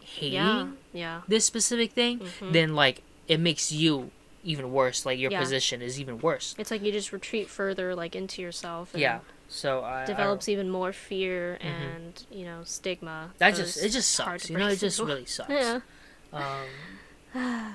hating 0.00 0.76
yeah 0.92 1.20
this 1.28 1.44
specific 1.44 1.92
thing, 1.92 2.18
Mhm. 2.20 2.52
then 2.52 2.74
like 2.74 3.02
it 3.28 3.38
makes 3.40 3.70
you 3.72 4.10
even 4.44 4.72
worse. 4.72 5.04
Like 5.06 5.18
your 5.18 5.30
Yeah. 5.30 5.40
position 5.40 5.82
is 5.82 6.00
even 6.00 6.18
worse. 6.20 6.54
It's 6.58 6.70
like 6.70 6.82
you 6.82 6.92
just 6.92 7.12
retreat 7.12 7.48
further 7.48 7.94
like 7.94 8.14
into 8.16 8.42
yourself. 8.42 8.92
And 8.94 9.00
Yeah. 9.00 9.20
So 9.48 9.80
I 9.80 10.02
I 10.02 10.04
develops 10.06 10.46
don't- 10.46 10.52
even 10.54 10.70
more 10.70 10.92
fear 10.92 11.58
Mhm. 11.62 11.66
and 11.66 12.24
you 12.30 12.44
know 12.44 12.62
stigma. 12.64 13.30
That 13.38 13.54
just 13.54 13.82
it 13.82 13.90
just 13.90 14.10
sucks. 14.10 14.48
You 14.50 14.56
know, 14.58 14.68
it 14.68 14.76
just 14.78 14.98
really 14.98 15.26
sucks. 15.36 15.50
yeah. 15.50 15.80
Um, 16.32 16.66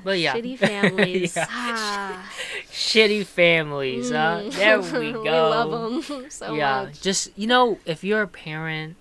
but 0.03 0.20
yeah, 0.26 0.36
Shitty 0.36 0.57
families. 0.68 1.36
Yeah. 1.36 1.45
Ah. 1.49 2.32
shitty 2.72 3.26
families. 3.26 4.11
Uh, 4.11 4.41
Mm. 4.45 4.51
there 4.55 4.80
we 4.99 5.11
go. 5.11 5.22
we 5.24 5.30
love 5.30 6.03
them 6.03 6.30
so 6.30 6.53
yeah, 6.55 6.84
much. 6.86 7.01
just 7.01 7.30
you 7.38 7.47
know, 7.47 7.80
if 7.86 8.03
you're 8.03 8.22
a 8.24 8.28
parent. 8.28 8.95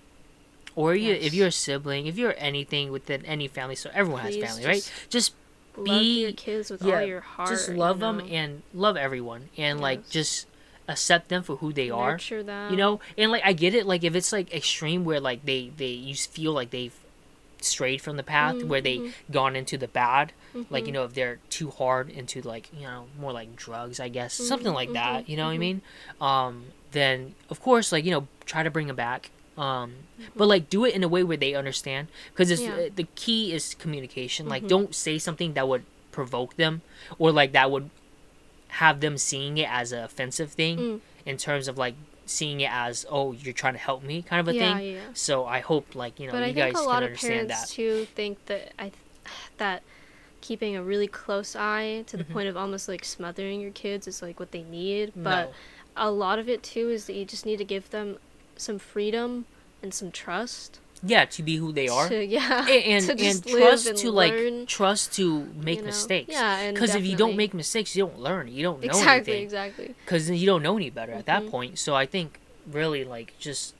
Or 0.75 0.93
you, 0.93 1.11
if 1.11 1.33
you're 1.33 1.47
a 1.47 1.51
sibling, 1.51 2.05
if 2.05 2.19
you're 2.19 2.35
anything 2.37 2.91
within 2.91 3.25
any 3.25 3.47
family, 3.47 3.73
so 3.75 3.89
everyone 3.95 4.21
Please 4.21 4.43
has 4.43 4.51
family, 4.51 4.67
right? 4.67 4.91
just 5.09 5.33
Love 5.77 6.01
your 6.03 6.29
be- 6.31 6.33
kids 6.33 6.69
with 6.71 6.81
yeah, 6.83 6.95
all 6.99 7.01
your 7.05 7.21
heart. 7.21 7.49
just 7.49 7.69
love 7.69 7.99
them 7.99 8.17
know? 8.17 8.25
and 8.25 8.61
love 8.73 8.97
everyone, 8.97 9.49
and 9.57 9.79
like 9.79 10.09
just 10.09 10.47
accept 10.87 11.29
them 11.29 11.43
for 11.43 11.57
who 11.57 11.71
they 11.73 11.89
are. 11.89 12.11
Nurture 12.13 12.43
them. 12.43 12.71
you 12.71 12.77
know 12.77 12.99
and 13.17 13.29
like 13.31 13.43
i 13.45 13.51
get 13.53 13.75
it 13.75 13.85
like 13.85 14.03
if 14.05 14.15
it's 14.15 14.31
like 14.31 14.53
extreme 14.53 15.03
where 15.03 15.19
like 15.19 15.43
they 15.45 15.69
they 15.75 15.87
you 15.87 16.15
feel 16.15 16.53
like 16.53 16.69
they've 16.71 16.95
strayed 17.59 18.01
from 18.01 18.15
the 18.17 18.23
path 18.23 18.63
where 18.63 18.79
they 18.81 18.99
Mhm. 18.99 19.11
gone 19.31 19.55
into 19.55 19.77
the 19.77 19.87
bad 19.87 20.31
like 20.69 20.85
you 20.87 20.91
Mhm. 20.91 20.93
know 20.93 21.03
if 21.03 21.13
they're 21.13 21.39
too 21.49 21.71
hard 21.71 22.09
into 22.09 22.41
like 22.41 22.69
you 22.73 22.83
know 22.87 23.07
more 23.19 23.33
like 23.33 23.55
drugs 23.55 23.99
i 23.99 24.07
guess 24.07 24.33
something 24.33 24.71
Mhm, 24.71 24.75
like 24.75 24.93
that 24.93 25.25
mhm, 25.25 25.29
you 25.29 25.35
know 25.37 25.45
what 25.47 25.51
i 25.53 25.57
mean 25.57 25.81
um 26.21 26.67
then 26.91 27.33
of 27.49 27.61
course 27.61 27.91
like 27.91 28.05
you 28.05 28.11
know 28.11 28.27
try 28.45 28.63
to 28.63 28.69
bring 28.71 28.87
them 28.87 28.95
back 28.95 29.29
um 29.57 29.93
but 30.35 30.45
Mhm. 30.45 30.49
like 30.49 30.69
do 30.69 30.85
it 30.85 30.93
in 30.93 31.03
a 31.03 31.07
way 31.07 31.23
where 31.23 31.37
they 31.37 31.53
understand 31.55 32.07
because 32.31 32.51
it's 32.51 32.61
Yeah. 32.61 32.89
the 32.95 33.07
key 33.15 33.53
is 33.53 33.73
communication 33.75 34.47
like 34.47 34.63
Mhm. 34.63 34.67
don't 34.67 34.95
say 34.95 35.17
something 35.17 35.53
that 35.53 35.67
would 35.67 35.83
provoke 36.11 36.55
them 36.57 36.81
or 37.19 37.31
like 37.31 37.51
that 37.53 37.69
would 37.71 37.89
have 38.69 38.99
them 38.99 39.17
seeing 39.17 39.57
it 39.57 39.69
as 39.69 39.91
an 39.91 40.03
offensive 40.03 40.51
thing 40.51 40.77
Mm. 40.77 40.99
in 41.25 41.37
terms 41.37 41.67
of 41.67 41.77
like 41.77 41.95
seeing 42.25 42.59
it 42.61 42.69
as 42.71 43.05
oh 43.09 43.31
you're 43.31 43.53
trying 43.53 43.73
to 43.73 43.79
help 43.79 44.03
me 44.03 44.21
kind 44.21 44.41
of 44.41 44.47
a 44.53 44.55
yeah, 44.57 44.77
thing 44.77 44.93
yeah. 44.95 44.99
so 45.13 45.45
i 45.45 45.59
hope 45.59 45.95
like 45.95 46.19
you 46.19 46.27
know 46.27 46.33
but 46.33 46.43
I 46.43 46.47
you 46.47 46.53
think 46.53 46.75
guys 46.75 46.83
a 46.83 46.85
lot 46.85 46.95
can 46.95 47.03
of 47.03 47.07
understand 47.09 47.47
parents 47.49 47.61
that 47.61 47.73
too 47.73 48.05
think 48.15 48.45
that 48.47 48.73
I 48.77 48.89
th- 48.89 48.95
that 49.57 49.83
keeping 50.41 50.75
a 50.75 50.83
really 50.83 51.07
close 51.07 51.55
eye 51.55 52.03
to 52.07 52.15
the 52.17 52.23
Mhm. 52.25 52.33
point 52.33 52.47
of 52.49 52.55
almost 52.57 52.87
like 52.87 53.03
smothering 53.05 53.59
your 53.61 53.71
kids 53.71 54.07
is 54.07 54.21
like 54.21 54.39
what 54.39 54.51
they 54.51 54.61
need. 54.63 55.15
no. 55.15 55.23
But 55.23 55.53
a 55.95 56.11
lot 56.11 56.37
of 56.37 56.47
it 56.47 56.61
too 56.63 56.89
is 56.89 57.05
that 57.07 57.13
you 57.15 57.25
just 57.25 57.45
need 57.45 57.57
to 57.57 57.65
give 57.65 57.89
them 57.89 58.17
some 58.57 58.79
freedom 58.79 59.45
and 59.83 59.93
some 59.93 60.11
trust. 60.11 60.79
yeah 61.03 61.25
to 61.25 61.43
be 61.43 61.57
who 61.57 61.71
they 61.71 61.87
are 61.87 62.07
To, 62.09 62.25
yeah. 62.25 62.65
and 62.67 63.09
and, 63.09 63.19
to 63.19 63.25
and 63.29 63.45
trust 63.45 63.87
and 63.87 63.97
to 63.99 64.09
like 64.11 64.67
trust 64.67 65.13
to 65.19 65.25
make 65.55 65.77
you 65.77 65.81
know? 65.83 65.87
mistakes 65.93 66.31
Yeah, 66.33 66.71
because 66.71 66.95
if 66.95 67.05
you 67.05 67.15
don't 67.15 67.35
make 67.37 67.53
mistakes 67.53 67.95
you 67.95 68.03
don't 68.05 68.19
learn 68.19 68.47
you 68.47 68.63
don't 68.63 68.81
know 68.81 68.87
exactly, 68.87 69.33
anything 69.33 69.43
exactly. 69.43 69.95
because 70.03 70.23
you 70.31 70.45
don't 70.51 70.63
know 70.63 70.75
any 70.75 70.89
better 70.89 71.11
at 71.13 71.25
that 71.27 71.43
Mhm. 71.43 71.51
point 71.51 71.73
so 71.85 71.93
i 71.95 72.05
think 72.07 72.39
really 72.79 73.03
like 73.15 73.29
just 73.47 73.75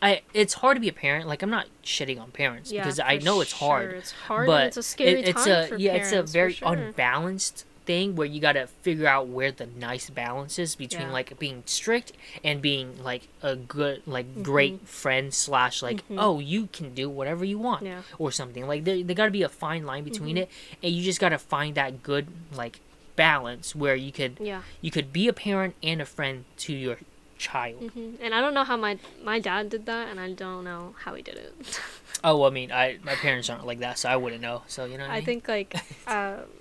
i 0.00 0.22
it's 0.32 0.54
hard 0.62 0.74
to 0.76 0.80
be 0.80 0.88
a 0.88 0.92
parent 1.06 1.26
like 1.32 1.42
i'm 1.44 1.50
not 1.50 1.66
shitting 1.84 2.18
on 2.24 2.30
parents 2.30 2.72
Yeah, 2.72 2.82
because 2.82 2.98
i 3.00 3.16
know 3.18 3.40
it's 3.44 3.52
hard. 3.64 3.92
It's 3.94 4.12
hard. 4.12 4.46
but 4.46 4.60
and 4.60 4.68
it's 4.68 4.76
a 4.78 4.82
scary 4.82 5.20
it- 5.20 5.28
it's 5.28 5.44
time 5.44 5.64
a 5.64 5.66
for 5.68 5.76
yeah 5.76 5.90
parents, 5.92 6.12
it's 6.12 6.30
a 6.30 6.32
very 6.40 6.52
sure. 6.54 6.68
unbalanced 6.72 7.64
thing 7.88 8.14
where 8.18 8.26
you 8.32 8.38
got 8.48 8.52
to 8.60 8.66
figure 8.86 9.08
out 9.14 9.24
where 9.36 9.50
the 9.60 9.64
nice 9.88 10.06
balance 10.10 10.58
is 10.64 10.70
between 10.84 11.08
Yeah. 11.08 11.18
like 11.18 11.28
being 11.44 11.62
strict 11.64 12.12
and 12.44 12.60
being 12.70 12.86
like 13.10 13.22
a 13.50 13.56
good 13.56 13.96
like 14.06 14.26
Mm-hmm. 14.28 14.42
great 14.52 14.76
friend 15.00 15.26
slash 15.32 15.76
like 15.88 16.00
Mhm. 16.08 16.16
oh 16.24 16.34
you 16.52 16.60
can 16.76 16.88
do 17.00 17.06
whatever 17.18 17.44
you 17.52 17.58
want 17.68 17.82
Yeah. 17.84 18.02
or 18.22 18.28
something 18.40 18.64
like 18.72 18.84
there, 18.84 19.02
there 19.06 19.16
got 19.16 19.24
to 19.32 19.36
be 19.40 19.46
a 19.52 19.54
fine 19.64 19.84
line 19.90 20.04
between 20.10 20.36
Mhm. 20.36 20.42
it 20.42 20.48
and 20.82 20.90
you 20.94 21.02
just 21.10 21.20
got 21.24 21.30
to 21.30 21.38
find 21.54 21.72
that 21.80 21.90
good 22.10 22.26
like 22.62 22.74
balance 23.16 23.74
where 23.82 23.96
you 24.06 24.12
could 24.12 24.34
Yeah. 24.40 24.62
you 24.84 24.90
could 24.96 25.08
be 25.20 25.24
a 25.28 25.32
parent 25.32 25.74
and 25.82 25.98
a 26.02 26.08
friend 26.16 26.44
to 26.64 26.72
your 26.86 26.98
child 27.38 27.80
hmm 27.94 28.10
And 28.24 28.30
I 28.36 28.38
don't 28.42 28.52
know 28.58 28.64
how 28.70 28.76
my 28.76 28.94
my 29.30 29.38
dad 29.48 29.70
did 29.74 29.86
that, 29.86 30.04
and 30.10 30.18
I 30.26 30.28
don't 30.42 30.64
know 30.70 30.82
how 31.04 31.14
he 31.18 31.22
did 31.22 31.36
it. 31.46 31.52
oh 32.26 32.34
well, 32.38 32.50
i 32.50 32.54
mean 32.58 32.70
i 32.82 32.98
my 33.10 33.14
parents 33.26 33.46
aren't 33.50 33.64
like 33.70 33.78
that 33.86 33.94
so 34.00 34.06
i 34.14 34.16
wouldn't 34.22 34.42
know 34.48 34.58
so 34.74 34.80
you 34.90 34.96
know 34.98 35.06
what 35.06 35.12
i, 35.14 35.18
I 35.18 35.20
mean? 35.20 35.28
think 35.30 35.42
like 35.56 35.70
uh, 36.06 36.38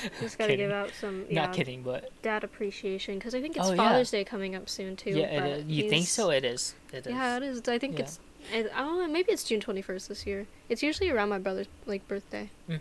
just 0.20 0.38
gotta 0.38 0.52
Kidding. 0.52 0.66
give 0.68 0.70
out 0.76 0.90
some 1.00 1.24
yeah, 1.28 1.46
not 1.46 1.54
kidding 1.54 1.82
but 1.82 2.10
dad 2.22 2.44
appreciation 2.44 3.18
because 3.18 3.34
I 3.34 3.40
think 3.40 3.56
it's 3.56 3.66
Oh, 3.66 3.70
yeah. 3.70 3.76
Father's 3.76 4.10
Day 4.10 4.24
coming 4.24 4.54
up 4.54 4.68
soon 4.68 4.96
too. 4.96 5.10
yeah 5.10 5.26
it 5.26 5.58
is. 5.60 5.64
you 5.66 5.88
think 5.90 6.06
so 6.06 6.30
it 6.30 6.44
is 6.44 6.74
it 6.92 7.06
is 7.06 7.12
Yeah, 7.12 7.36
it 7.36 7.42
is. 7.42 7.62
I 7.68 7.78
think 7.78 7.98
Yeah. 7.98 8.04
it's. 8.04 8.18
I 8.52 8.62
don't 8.62 8.98
know. 8.98 9.06
Maybe 9.08 9.30
it's 9.32 9.44
June 9.44 9.60
twenty 9.60 9.82
first 9.82 10.08
this 10.08 10.26
year. 10.26 10.46
It's 10.68 10.82
usually 10.82 11.10
around 11.10 11.28
my 11.28 11.38
brother's 11.38 11.68
like 11.86 12.06
birthday. 12.08 12.50
hmm 12.66 12.76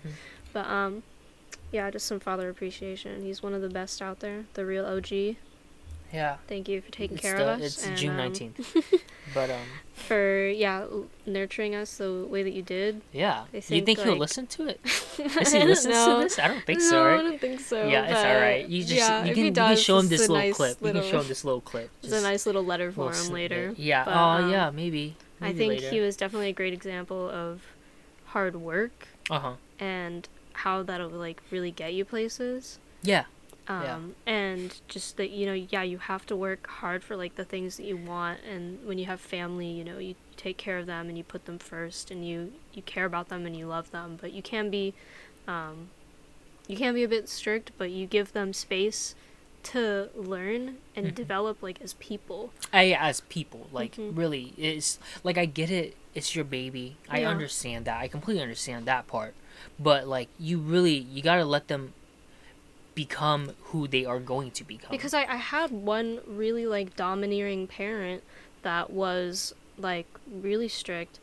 But 0.53 0.65
um, 0.67 1.03
yeah, 1.71 1.89
just 1.91 2.07
some 2.07 2.19
father 2.19 2.49
appreciation. 2.49 3.21
He's 3.23 3.43
one 3.43 3.53
of 3.53 3.61
the 3.61 3.69
best 3.69 4.01
out 4.01 4.19
there, 4.21 4.45
the 4.55 4.65
real 4.65 4.85
OG. 4.85 5.35
Yeah 6.13 6.37
Thank 6.47 6.67
you 6.69 6.81
for 6.81 6.91
taking 6.91 7.17
It's 7.17 7.21
care 7.25 7.37
the- 7.37 7.53
of 7.53 7.59
us. 7.61 7.65
It's 7.65 7.87
and, 7.87 7.97
June 7.97 8.11
um, 8.11 8.17
nineteenth, 8.17 8.75
but 9.33 9.49
um, 9.49 9.57
for 9.95 10.47
yeah, 10.47 10.85
nurturing 11.25 11.75
us 11.75 11.97
the 11.97 12.25
way 12.27 12.41
that 12.43 12.51
you 12.53 12.61
did. 12.63 13.01
yeah. 13.13 13.43
I 13.53 13.57
you 13.57 13.61
think, 13.61 13.85
think 13.85 13.99
he'll 13.99 14.17
listen 14.17 14.47
to 14.47 14.67
it? 14.67 14.79
I 15.19 15.21
he 15.21 15.59
don't 15.59 15.67
listen 15.67 15.91
know. 15.91 16.17
to 16.17 16.23
this? 16.23 16.39
I 16.39 16.47
don't 16.47 16.65
think 16.65 16.79
no, 16.79 16.89
so. 16.89 17.05
I 17.07 17.17
don't 17.17 17.39
think 17.39 17.59
so. 17.59 17.87
Yeah, 17.87 18.05
it's 18.05 18.15
all 18.17 18.41
right. 18.41 18.67
You 18.67 18.81
just 18.81 18.95
yeah, 18.95 19.23
you 19.23 19.33
can 19.35 19.45
you 19.45 19.51
does, 19.51 19.77
can 19.77 19.83
show 19.83 19.99
him 19.99 20.07
this 20.07 20.21
little 20.21 20.37
nice 20.37 20.55
clip. 20.55 20.77
You 20.81 20.91
can 20.91 21.03
show 21.03 21.21
him 21.21 21.27
this 21.27 21.43
little 21.45 21.61
clip. 21.61 21.89
It's 22.03 22.13
a 22.13 22.21
nice 22.21 22.45
little 22.47 22.63
letter 22.65 22.91
for 22.91 23.13
him 23.13 23.27
later. 23.31 23.73
Yeah. 23.77 24.05
but, 24.05 24.13
oh 24.15 24.43
um, 24.45 24.51
yeah. 24.51 24.69
Maybe. 24.71 25.15
I 25.39 25.53
think 25.53 25.73
later. 25.73 25.89
he 25.89 25.99
was 25.99 26.15
definitely 26.17 26.49
a 26.49 26.53
great 26.53 26.73
example 26.73 27.29
of 27.29 27.61
hard 28.25 28.55
work 28.55 29.07
Uh 29.29 29.39
huh. 29.39 29.53
and 29.79 30.27
how 30.53 30.83
that'll 30.83 31.09
like 31.09 31.41
really 31.51 31.71
get 31.71 31.93
you 31.93 32.05
places. 32.05 32.79
Yeah. 33.03 33.25
Um, 33.67 33.83
Yeah. 34.25 34.33
and 34.33 34.81
just 34.87 35.17
that 35.17 35.29
you 35.29 35.45
know, 35.45 35.53
yeah, 35.53 35.83
you 35.83 35.99
have 35.99 36.25
to 36.27 36.35
work 36.35 36.67
hard 36.67 37.03
for 37.03 37.15
like 37.15 37.35
the 37.35 37.45
things 37.45 37.77
that 37.77 37.85
you 37.85 37.95
want, 37.97 38.39
and 38.43 38.85
when 38.85 38.97
you 38.97 39.05
have 39.05 39.21
family, 39.21 39.67
you 39.67 39.83
know, 39.83 39.97
you 39.99 40.15
take 40.35 40.57
care 40.57 40.77
of 40.79 40.87
them 40.87 41.07
and 41.09 41.17
you 41.17 41.23
put 41.23 41.45
them 41.45 41.59
first, 41.59 42.11
and 42.11 42.27
you 42.27 42.53
you 42.73 42.81
care 42.81 43.05
about 43.05 43.29
them 43.29 43.45
and 43.45 43.55
you 43.55 43.67
love 43.67 43.91
them, 43.91 44.17
but 44.19 44.33
you 44.33 44.41
can 44.41 44.69
be, 44.69 44.93
um, 45.47 45.89
you 46.67 46.75
can 46.75 46.93
be 46.93 47.03
a 47.03 47.07
bit 47.07 47.29
strict, 47.29 47.71
but 47.77 47.91
you 47.91 48.07
give 48.07 48.33
them 48.33 48.53
space 48.53 49.15
to 49.63 50.09
learn 50.15 50.77
and 50.95 51.07
Mhm. 51.07 51.15
develop 51.15 51.61
like 51.61 51.81
as 51.81 51.93
people. 51.93 52.51
I 52.73 52.93
as 52.93 53.21
people 53.21 53.67
like 53.71 53.97
Mhm. 53.97 54.17
really 54.17 54.53
it's 54.57 54.97
like 55.23 55.37
I 55.37 55.45
get 55.45 55.69
it. 55.69 55.95
It's 56.15 56.35
your 56.35 56.45
baby. 56.45 56.97
I 57.09 57.23
understand 57.23 57.85
that. 57.85 57.99
I 58.01 58.07
completely 58.07 58.41
understand 58.41 58.85
that 58.87 59.07
part. 59.07 59.33
But 59.79 60.07
like 60.07 60.29
you 60.39 60.57
really 60.57 60.95
you 60.95 61.21
gotta 61.21 61.45
let 61.45 61.67
them 61.67 61.93
become 62.95 63.51
who 63.65 63.87
they 63.87 64.05
are 64.05 64.19
going 64.19 64.51
to 64.51 64.63
become. 64.63 64.91
Because 64.91 65.13
I, 65.13 65.21
I 65.23 65.37
had 65.37 65.71
one 65.71 66.19
really 66.27 66.65
like 66.67 66.95
domineering 66.95 67.67
parent 67.67 68.23
that 68.63 68.89
was 68.91 69.53
like 69.77 70.07
really 70.31 70.67
strict 70.67 71.19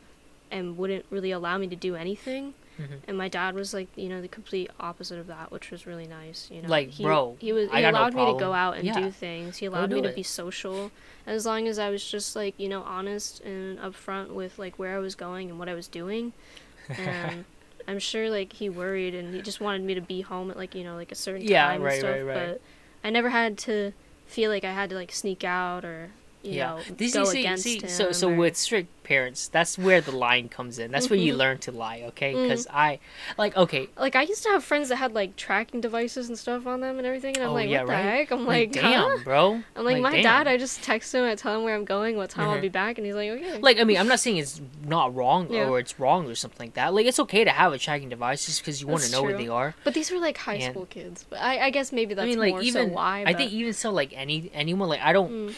and 0.51 0.77
wouldn't 0.77 1.05
really 1.09 1.31
allow 1.31 1.57
me 1.57 1.67
to 1.67 1.75
do 1.75 1.95
anything. 1.95 2.53
Mhm. 2.79 2.99
And 3.07 3.17
my 3.17 3.27
dad 3.27 3.55
was 3.55 3.73
like, 3.73 3.87
you 3.95 4.07
know, 4.09 4.21
the 4.21 4.27
complete 4.29 4.71
opposite 4.79 5.19
of 5.19 5.27
that, 5.27 5.51
which 5.51 5.69
was 5.69 5.85
really 5.85 6.07
nice. 6.07 6.47
You 6.49 6.61
know, 6.61 6.69
Like, 6.69 6.89
he, 6.89 7.03
bro, 7.03 7.35
he 7.39 7.51
was 7.53 7.69
I 7.71 7.77
he 7.77 7.81
got 7.81 7.93
no 7.93 7.99
allowed 7.99 8.13
me 8.15 8.25
to 8.33 8.39
go 8.39 8.53
out 8.53 8.77
and 8.77 8.85
Yeah. 8.85 8.99
do 8.99 9.11
things. 9.11 9.57
He 9.57 9.65
allowed 9.65 9.91
me 9.91 10.01
to 10.01 10.07
it. 10.09 10.15
be 10.15 10.23
social, 10.23 10.89
as 11.27 11.45
long 11.45 11.67
as 11.67 11.77
I 11.77 11.89
was 11.89 12.03
just 12.09 12.35
like 12.35 12.55
you 12.57 12.69
know 12.69 12.81
honest 12.83 13.41
and 13.41 13.77
upfront 13.79 14.29
with 14.29 14.57
like 14.57 14.79
where 14.79 14.95
I 14.95 14.99
was 14.99 15.13
going 15.15 15.49
and 15.49 15.59
what 15.59 15.67
I 15.69 15.73
was 15.75 15.87
doing. 15.87 16.33
And 16.97 17.45
I'm 17.89 17.99
sure 17.99 18.29
like 18.29 18.53
he 18.53 18.69
worried 18.69 19.15
and 19.15 19.33
he 19.33 19.41
just 19.41 19.59
wanted 19.59 19.81
me 19.81 19.95
to 19.95 20.01
be 20.01 20.21
home 20.21 20.51
at 20.51 20.57
like 20.57 20.75
you 20.75 20.83
know 20.83 20.95
like 20.95 21.11
a 21.11 21.15
certain 21.15 21.45
Yeah, 21.47 21.67
time 21.67 21.81
right, 21.81 21.91
and 21.93 21.99
stuff. 21.99 22.11
right, 22.11 22.21
right. 22.21 22.33
But 22.51 22.61
I 23.03 23.09
never 23.09 23.29
had 23.29 23.57
to 23.59 23.93
feel 24.27 24.51
like 24.51 24.63
I 24.63 24.73
had 24.73 24.89
to 24.91 24.95
like 24.95 25.11
sneak 25.11 25.43
out 25.43 25.83
or 25.83 26.11
yeah. 26.43 26.67
know 26.75 26.79
This 26.97 27.13
go 27.13 27.23
see, 27.25 27.39
against 27.41 27.63
see 27.63 27.79
him. 27.79 27.89
so 27.89 28.11
so 28.11 28.29
or- 28.29 28.35
with 28.35 28.55
strict 28.57 28.89
parents, 29.03 29.47
that's 29.47 29.75
where 29.77 30.01
the 30.01 30.11
line 30.11 30.47
comes 30.49 30.77
in. 30.77 30.91
That's 30.91 31.09
where 31.09 31.17
you 31.17 31.33
Mhm. 31.33 31.37
learn 31.37 31.57
to 31.59 31.71
lie, 31.71 32.03
okay? 32.09 32.33
Because 32.35 32.67
I 32.71 32.99
like 33.37 33.57
okay, 33.57 33.87
like 33.97 34.15
I 34.15 34.21
used 34.21 34.43
to 34.43 34.49
have 34.49 34.63
friends 34.63 34.89
that 34.89 34.97
had 34.97 35.13
like 35.13 35.35
tracking 35.35 35.81
devices 35.81 36.29
and 36.29 36.37
stuff 36.37 36.67
on 36.67 36.79
them 36.81 36.97
and 36.99 37.07
everything, 37.07 37.35
and 37.35 37.43
I'm 37.45 37.49
Oh, 37.51 37.53
like, 37.53 37.69
yeah, 37.69 37.79
what 37.81 37.87
the 37.87 37.95
heck? 37.97 38.31
I'm 38.31 38.45
like, 38.45 38.69
like, 38.75 38.83
damn, 38.83 39.09
huh? 39.09 39.17
bro. 39.23 39.63
I'm 39.75 39.83
like, 39.85 40.01
my 40.01 40.11
damn. 40.11 40.23
dad. 40.23 40.47
I 40.47 40.57
just 40.57 40.83
text 40.83 41.13
him, 41.13 41.23
I 41.25 41.35
tell 41.35 41.57
him 41.57 41.63
where 41.63 41.75
I'm 41.75 41.85
going, 41.85 42.17
what 42.17 42.29
time 42.29 42.49
I'll 42.49 42.57
Mhm. 42.57 42.61
be 42.61 42.69
back, 42.69 42.97
and 42.97 43.05
he's 43.07 43.15
like, 43.15 43.29
okay. 43.31 43.57
like 43.57 43.79
I 43.79 43.83
mean, 43.83 43.97
I'm 43.97 44.07
not 44.07 44.19
saying 44.19 44.37
it's 44.37 44.61
not 44.85 45.13
wrong 45.15 45.51
Yeah. 45.51 45.67
or 45.67 45.79
it's 45.79 45.99
wrong 45.99 46.29
or 46.29 46.35
something 46.35 46.67
like 46.67 46.73
that. 46.75 46.93
Like 46.93 47.05
it's 47.07 47.19
okay 47.19 47.43
to 47.43 47.51
have 47.51 47.73
a 47.73 47.77
tracking 47.79 48.09
device 48.09 48.45
just 48.45 48.61
because 48.61 48.79
you 48.79 48.87
want 48.87 49.03
to 49.03 49.11
know 49.11 49.23
where 49.23 49.35
they 49.37 49.47
are. 49.49 49.73
but 49.83 49.93
these 49.95 50.11
were 50.11 50.19
like 50.19 50.37
high 50.37 50.55
And- 50.55 50.73
school 50.73 50.85
kids. 50.85 51.25
But 51.29 51.39
I, 51.41 51.65
I 51.65 51.69
guess 51.71 51.91
maybe 51.91 52.13
that's 52.13 52.25
I 52.25 52.29
mean, 52.29 52.39
like 52.39 52.51
more 52.53 52.61
even 52.61 52.89
so 52.89 52.93
why. 52.93 53.23
I 53.25 53.33
think 53.33 53.51
even 53.51 53.73
so, 53.73 53.91
like 53.91 54.13
any 54.15 54.51
anyone, 54.53 54.87
like 54.87 55.01
I 55.01 55.11
don't 55.13 55.29
Mm, 55.49 55.53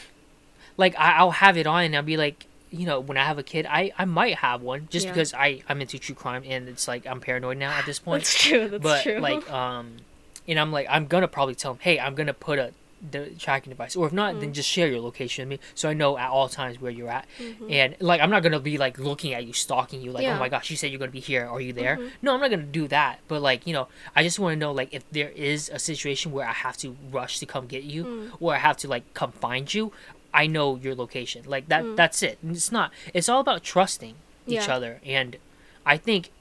like 0.78 0.98
I, 0.98 1.14
I'll 1.18 1.32
have 1.32 1.58
it 1.58 1.68
on 1.68 1.84
and 1.84 1.96
I'll 1.96 2.04
be 2.04 2.18
like, 2.18 2.46
you 2.72 2.86
know, 2.86 3.00
when 3.00 3.18
I 3.18 3.26
have 3.26 3.38
a 3.38 3.44
kid, 3.44 3.66
I 3.70 3.92
I 3.98 4.06
might 4.06 4.36
have 4.36 4.62
one 4.62 4.88
just 4.90 5.06
Yeah. 5.06 5.12
because 5.14 5.34
I 5.34 5.62
I'm 5.68 5.82
into 5.82 5.98
true 6.00 6.16
crime 6.16 6.44
and 6.46 6.70
it's 6.70 6.88
like 6.88 7.06
I'm 7.06 7.20
paranoid 7.20 7.58
now 7.58 7.72
at 7.72 7.86
this 7.86 8.00
point. 8.06 8.24
that's 8.24 8.42
true. 8.44 8.68
That's 8.70 8.84
but 8.84 9.04
true. 9.04 9.20
like 9.20 9.50
um, 9.52 9.98
and 10.48 10.60
I'm 10.60 10.72
like 10.72 10.88
I'm 10.90 11.08
gonna 11.08 11.28
probably 11.28 11.56
tell 11.56 11.72
him, 11.74 11.80
hey, 11.82 12.00
I'm 12.00 12.16
gonna 12.16 12.34
put 12.34 12.60
a 12.60 12.74
the 13.10 13.32
tracking 13.40 13.72
device, 13.72 13.96
or 13.96 14.06
if 14.06 14.14
not, 14.14 14.40
then 14.40 14.52
Mm. 14.52 14.54
just 14.54 14.70
share 14.70 14.88
your 14.88 15.00
location 15.00 15.50
with 15.50 15.60
me 15.60 15.66
so 15.74 15.90
I 15.90 15.94
know 15.94 16.20
at 16.20 16.30
all 16.30 16.48
times 16.48 16.80
where 16.80 16.92
you're 16.92 17.10
at. 17.10 17.26
Mhm. 17.40 17.72
And 17.72 17.96
like 18.00 18.22
I'm 18.22 18.30
not 18.30 18.44
gonna 18.44 18.60
be 18.60 18.78
like 18.78 19.00
looking 19.00 19.34
at 19.34 19.44
you, 19.44 19.54
stalking 19.54 20.04
you, 20.04 20.12
like 20.12 20.22
Yeah. 20.22 20.36
oh 20.36 20.40
my 20.40 20.50
gosh, 20.50 20.70
you 20.70 20.78
said 20.78 20.92
you're 20.92 21.00
gonna 21.00 21.10
be 21.12 21.20
here. 21.20 21.48
Are 21.48 21.60
you 21.60 21.74
there? 21.74 21.98
Mhm. 21.98 22.12
No, 22.22 22.36
I'm 22.36 22.40
not 22.40 22.52
gonna 22.52 22.62
do 22.62 22.88
that. 22.90 23.18
But 23.28 23.42
like 23.42 23.66
you 23.66 23.74
know, 23.74 23.88
I 24.16 24.22
just 24.22 24.38
want 24.38 24.54
to 24.54 24.60
know 24.60 24.72
like 24.72 24.90
if 24.94 25.04
there 25.12 25.30
is 25.30 25.68
a 25.70 25.80
situation 25.80 26.32
where 26.32 26.48
I 26.48 26.54
have 26.54 26.78
to 26.78 26.96
rush 27.12 27.40
to 27.40 27.48
come 27.48 27.66
get 27.66 27.84
you, 27.84 28.04
Mm. 28.06 28.32
or 28.40 28.54
I 28.54 28.60
have 28.60 28.78
to 28.78 28.88
like 28.88 29.12
come 29.16 29.32
find 29.32 29.74
you. 29.74 29.92
I 30.34 30.48
know 30.48 30.78
your 30.78 30.96
location. 30.96 31.44
Like 31.46 31.68
that. 31.70 31.84
Mm. 31.84 31.96
That's 31.96 32.24
it. 32.24 32.38
And 32.42 32.56
It's 32.56 32.72
not. 32.72 32.92
It's 33.14 33.28
all 33.30 33.42
about 33.42 33.64
trusting 33.64 34.16
each 34.48 34.68
Yeah. 34.68 34.76
other. 34.76 35.02
And 35.06 35.38
I 35.86 35.98
think 35.98 36.32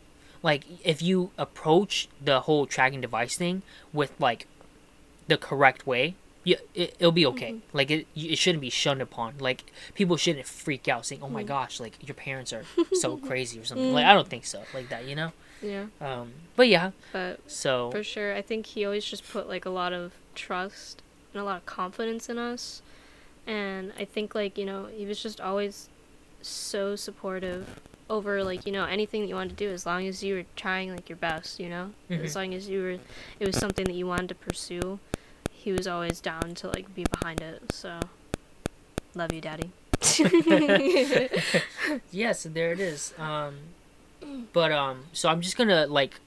like 0.42 0.64
if 0.84 1.02
you 1.02 1.30
approach 1.36 2.08
the 2.22 2.40
whole 2.42 2.66
tracking 2.66 3.00
device 3.00 3.36
thing 3.36 3.62
with 3.92 4.12
like 4.18 4.46
the 5.28 5.36
correct 5.36 5.86
way 5.86 6.14
yeah, 6.42 6.56
it, 6.74 6.96
it'll 6.98 7.12
be 7.12 7.26
okay. 7.26 7.52
Mm-hmm. 7.52 7.76
Like 7.76 7.90
it, 7.90 8.06
it 8.16 8.38
shouldn't 8.38 8.62
be 8.62 8.70
shunned 8.70 9.02
upon. 9.02 9.34
Like 9.38 9.70
people 9.94 10.16
shouldn't 10.16 10.46
freak 10.46 10.88
out 10.88 11.04
saying, 11.04 11.20
"Oh 11.22 11.28
my 11.28 11.44
Mm. 11.44 11.48
gosh, 11.48 11.78
like 11.80 11.98
your 12.00 12.14
parents 12.14 12.50
are 12.54 12.64
so 12.94 13.18
crazy" 13.18 13.60
or 13.60 13.64
something. 13.66 13.90
Mm. 13.90 13.92
Like 13.92 14.06
I 14.06 14.14
don't 14.14 14.26
think 14.26 14.46
so. 14.46 14.62
Like 14.72 14.88
that, 14.88 15.04
you 15.06 15.14
know. 15.14 15.32
yeah, 15.60 15.86
Um, 16.00 16.32
but 16.56 16.66
yeah, 16.68 16.92
but 17.12 17.40
so 17.46 17.90
for 17.90 18.02
sure, 18.02 18.34
I 18.34 18.40
think 18.40 18.64
he 18.64 18.86
always 18.86 19.04
just 19.04 19.28
put 19.30 19.48
like 19.50 19.66
a 19.66 19.70
lot 19.70 19.92
of 19.92 20.12
trust 20.34 21.02
and 21.34 21.42
a 21.42 21.44
lot 21.44 21.58
of 21.58 21.66
confidence 21.66 22.30
in 22.30 22.38
us, 22.38 22.80
and 23.46 23.92
I 23.98 24.04
think 24.04 24.34
like 24.34 24.58
you 24.58 24.66
know 24.66 24.86
he 24.86 25.06
was 25.06 25.22
just 25.22 25.40
always 25.40 25.88
so 26.42 26.96
supportive 26.96 27.80
over 28.08 28.42
like 28.42 28.66
you 28.66 28.72
know 28.72 28.84
anything 28.84 29.22
that 29.22 29.28
you 29.28 29.34
wanted 29.34 29.56
to 29.56 29.64
do 29.66 29.70
as 29.72 29.86
long 29.86 30.06
as 30.06 30.22
you 30.22 30.34
were 30.34 30.44
trying 30.56 30.90
like 30.90 31.08
your 31.08 31.16
best 31.16 31.60
you 31.60 31.68
know 31.68 31.92
as 32.10 32.32
Mhm. 32.32 32.36
long 32.36 32.54
as 32.54 32.68
you 32.68 32.82
were 32.82 32.96
it 33.38 33.46
was 33.46 33.56
something 33.56 33.84
that 33.84 33.94
you 33.94 34.06
wanted 34.06 34.28
to 34.28 34.34
pursue 34.34 34.98
he 35.52 35.72
was 35.72 35.86
always 35.86 36.20
down 36.20 36.54
to 36.56 36.68
like 36.68 36.92
be 36.94 37.04
behind 37.20 37.40
it 37.40 37.62
so 37.72 38.00
love 39.14 39.32
you 39.32 39.40
daddy 39.40 39.70
yes, 42.10 42.44
there 42.44 42.72
it 42.72 42.80
is. 42.80 43.12
Um, 43.18 43.56
but 44.52 44.72
um, 44.72 45.04
so 45.12 45.28
I'm 45.28 45.40
just 45.40 45.56
gonna 45.56 45.86
like 45.86 46.20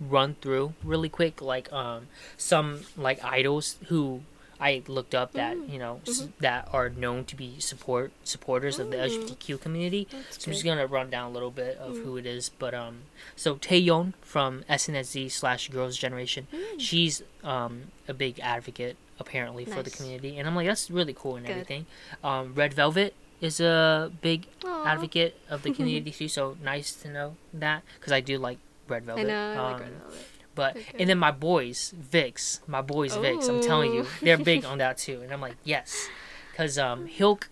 run 0.00 0.36
through 0.40 0.74
really 0.84 1.08
quick, 1.08 1.40
like 1.40 1.72
um, 1.72 2.08
some 2.36 2.80
like 2.96 3.22
idols 3.24 3.76
who 3.88 4.22
I 4.60 4.82
looked 4.88 5.14
up 5.14 5.32
that 5.32 5.56
Mm. 5.56 5.72
you 5.72 5.78
know 5.78 6.00
s- 6.06 6.22
Mhm. 6.22 6.32
that 6.40 6.68
are 6.72 6.88
known 6.88 7.24
to 7.26 7.36
be 7.36 7.58
support 7.60 8.12
supporters 8.24 8.78
of 8.78 8.90
the 8.90 8.96
Mm. 8.96 9.02
LGBTQ 9.04 9.58
community. 9.60 10.08
That's 10.10 10.42
So 10.44 10.48
I'm 10.48 10.52
just 10.54 10.64
gonna 10.64 10.86
run 10.86 11.10
down 11.10 11.30
a 11.30 11.32
little 11.32 11.50
bit 11.50 11.76
of 11.78 11.94
Mm. 11.96 12.04
who 12.04 12.16
it 12.16 12.26
is, 12.26 12.48
but 12.48 12.74
um, 12.74 13.02
so 13.36 13.56
Taeyeon 13.56 14.14
from 14.22 14.64
SNSD 14.68 15.28
slash 15.28 15.68
Girls 15.68 15.96
Generation, 15.96 16.46
Mm. 16.52 16.80
she's 16.80 17.22
um 17.44 17.92
a 18.08 18.14
big 18.14 18.40
advocate 18.40 18.96
apparently 19.18 19.64
for 19.64 19.82
the 19.82 19.90
community, 19.90 20.38
and 20.38 20.46
I'm 20.48 20.54
like 20.54 20.66
that's 20.66 20.90
really 20.90 21.14
cool 21.14 21.36
and 21.36 21.46
Good. 21.46 21.52
everything. 21.52 21.86
Um, 22.24 22.54
Red 22.54 22.74
Velvet, 22.74 23.14
is 23.38 23.60
a 23.60 24.10
big 24.22 24.46
Aw. 24.64 24.86
advocate 24.86 25.38
of 25.50 25.62
the 25.62 25.70
community 25.78 26.10
too. 26.10 26.26
So 26.28 26.56
nice 26.62 26.92
to 26.94 27.08
know 27.08 27.36
that 27.52 27.82
because 27.98 28.10
I 28.12 28.20
do 28.20 28.38
like 28.38 28.58
Red 28.88 29.02
I 29.10 29.22
know. 29.22 29.52
I 29.52 29.72
like 29.72 29.74
Um, 29.74 29.80
Red 29.80 29.92
Velvet. 30.00 30.18
But 30.56 30.76
Okay. 30.76 30.96
and 30.98 31.08
then 31.08 31.18
my 31.18 31.30
boys, 31.30 31.94
VIXX, 32.12 32.66
my 32.66 32.82
boys, 32.82 33.12
VIXX. 33.16 33.48
I'm 33.48 33.60
telling 33.60 33.94
you, 33.94 34.06
they're 34.22 34.36
big 34.38 34.64
on 34.70 34.78
that 34.78 34.98
too. 34.98 35.20
And 35.22 35.32
I'm 35.32 35.40
like, 35.40 35.54
yes, 35.62 36.08
because 36.50 36.76
um, 36.78 37.06
Hyuk, 37.06 37.44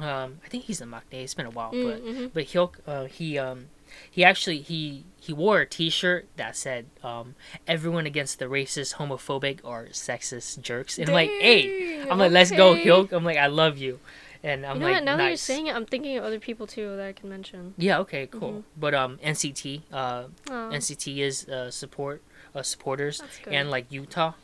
um, 0.00 0.38
I 0.44 0.48
think 0.48 0.64
he's 0.64 0.80
in 0.80 0.88
Maknae. 0.90 1.22
It's 1.24 1.34
been 1.34 1.46
a 1.46 1.50
while, 1.50 1.70
but 1.70 2.02
Mm-hmm. 2.04 2.26
but 2.34 2.44
Hyuk, 2.46 2.72
uh, 2.86 3.04
he 3.04 3.38
um, 3.38 3.66
he 4.10 4.24
actually 4.24 4.60
he 4.60 5.04
he 5.20 5.32
wore 5.32 5.60
a 5.60 5.66
T-shirt 5.66 6.26
that 6.36 6.56
said 6.56 6.86
um, 7.04 7.34
everyone 7.66 8.06
against 8.06 8.38
the 8.38 8.46
racist, 8.46 8.94
homophobic, 8.96 9.60
or 9.62 9.86
sexist 9.92 10.60
jerks. 10.62 10.98
And 10.98 11.08
I'm 11.08 11.14
like, 11.14 11.30
hey, 11.30 12.00
I'm 12.08 12.18
like, 12.18 12.32
let's 12.32 12.50
go. 12.50 12.74
Hyuk. 12.74 13.12
I'm 13.12 13.24
like, 13.24 13.36
I 13.38 13.46
love 13.48 13.76
you. 13.78 14.00
And 14.40 14.64
I'm 14.64 14.76
You 14.76 14.80
know 14.82 14.86
like, 14.86 14.94
what? 14.98 15.04
Now 15.04 15.16
that 15.16 15.26
you're 15.28 15.36
saying 15.36 15.66
it, 15.66 15.74
I'm 15.74 15.84
thinking 15.84 16.16
of 16.16 16.22
other 16.24 16.38
people 16.38 16.66
too 16.68 16.94
that 16.96 17.04
I 17.08 17.12
can 17.12 17.28
mention. 17.28 17.74
Yeah. 17.76 17.98
Okay. 17.98 18.28
Cool. 18.28 18.50
Mm-hmm. 18.50 18.60
But 18.80 18.94
um, 18.94 19.18
NCT, 19.18 19.82
uh, 19.92 20.24
NCT 20.48 21.18
is 21.18 21.48
uh, 21.48 21.70
support 21.72 22.22
uh, 22.54 22.62
supporters, 22.62 23.22
and 23.46 23.70
like 23.70 23.90
Yuta. 23.90 24.34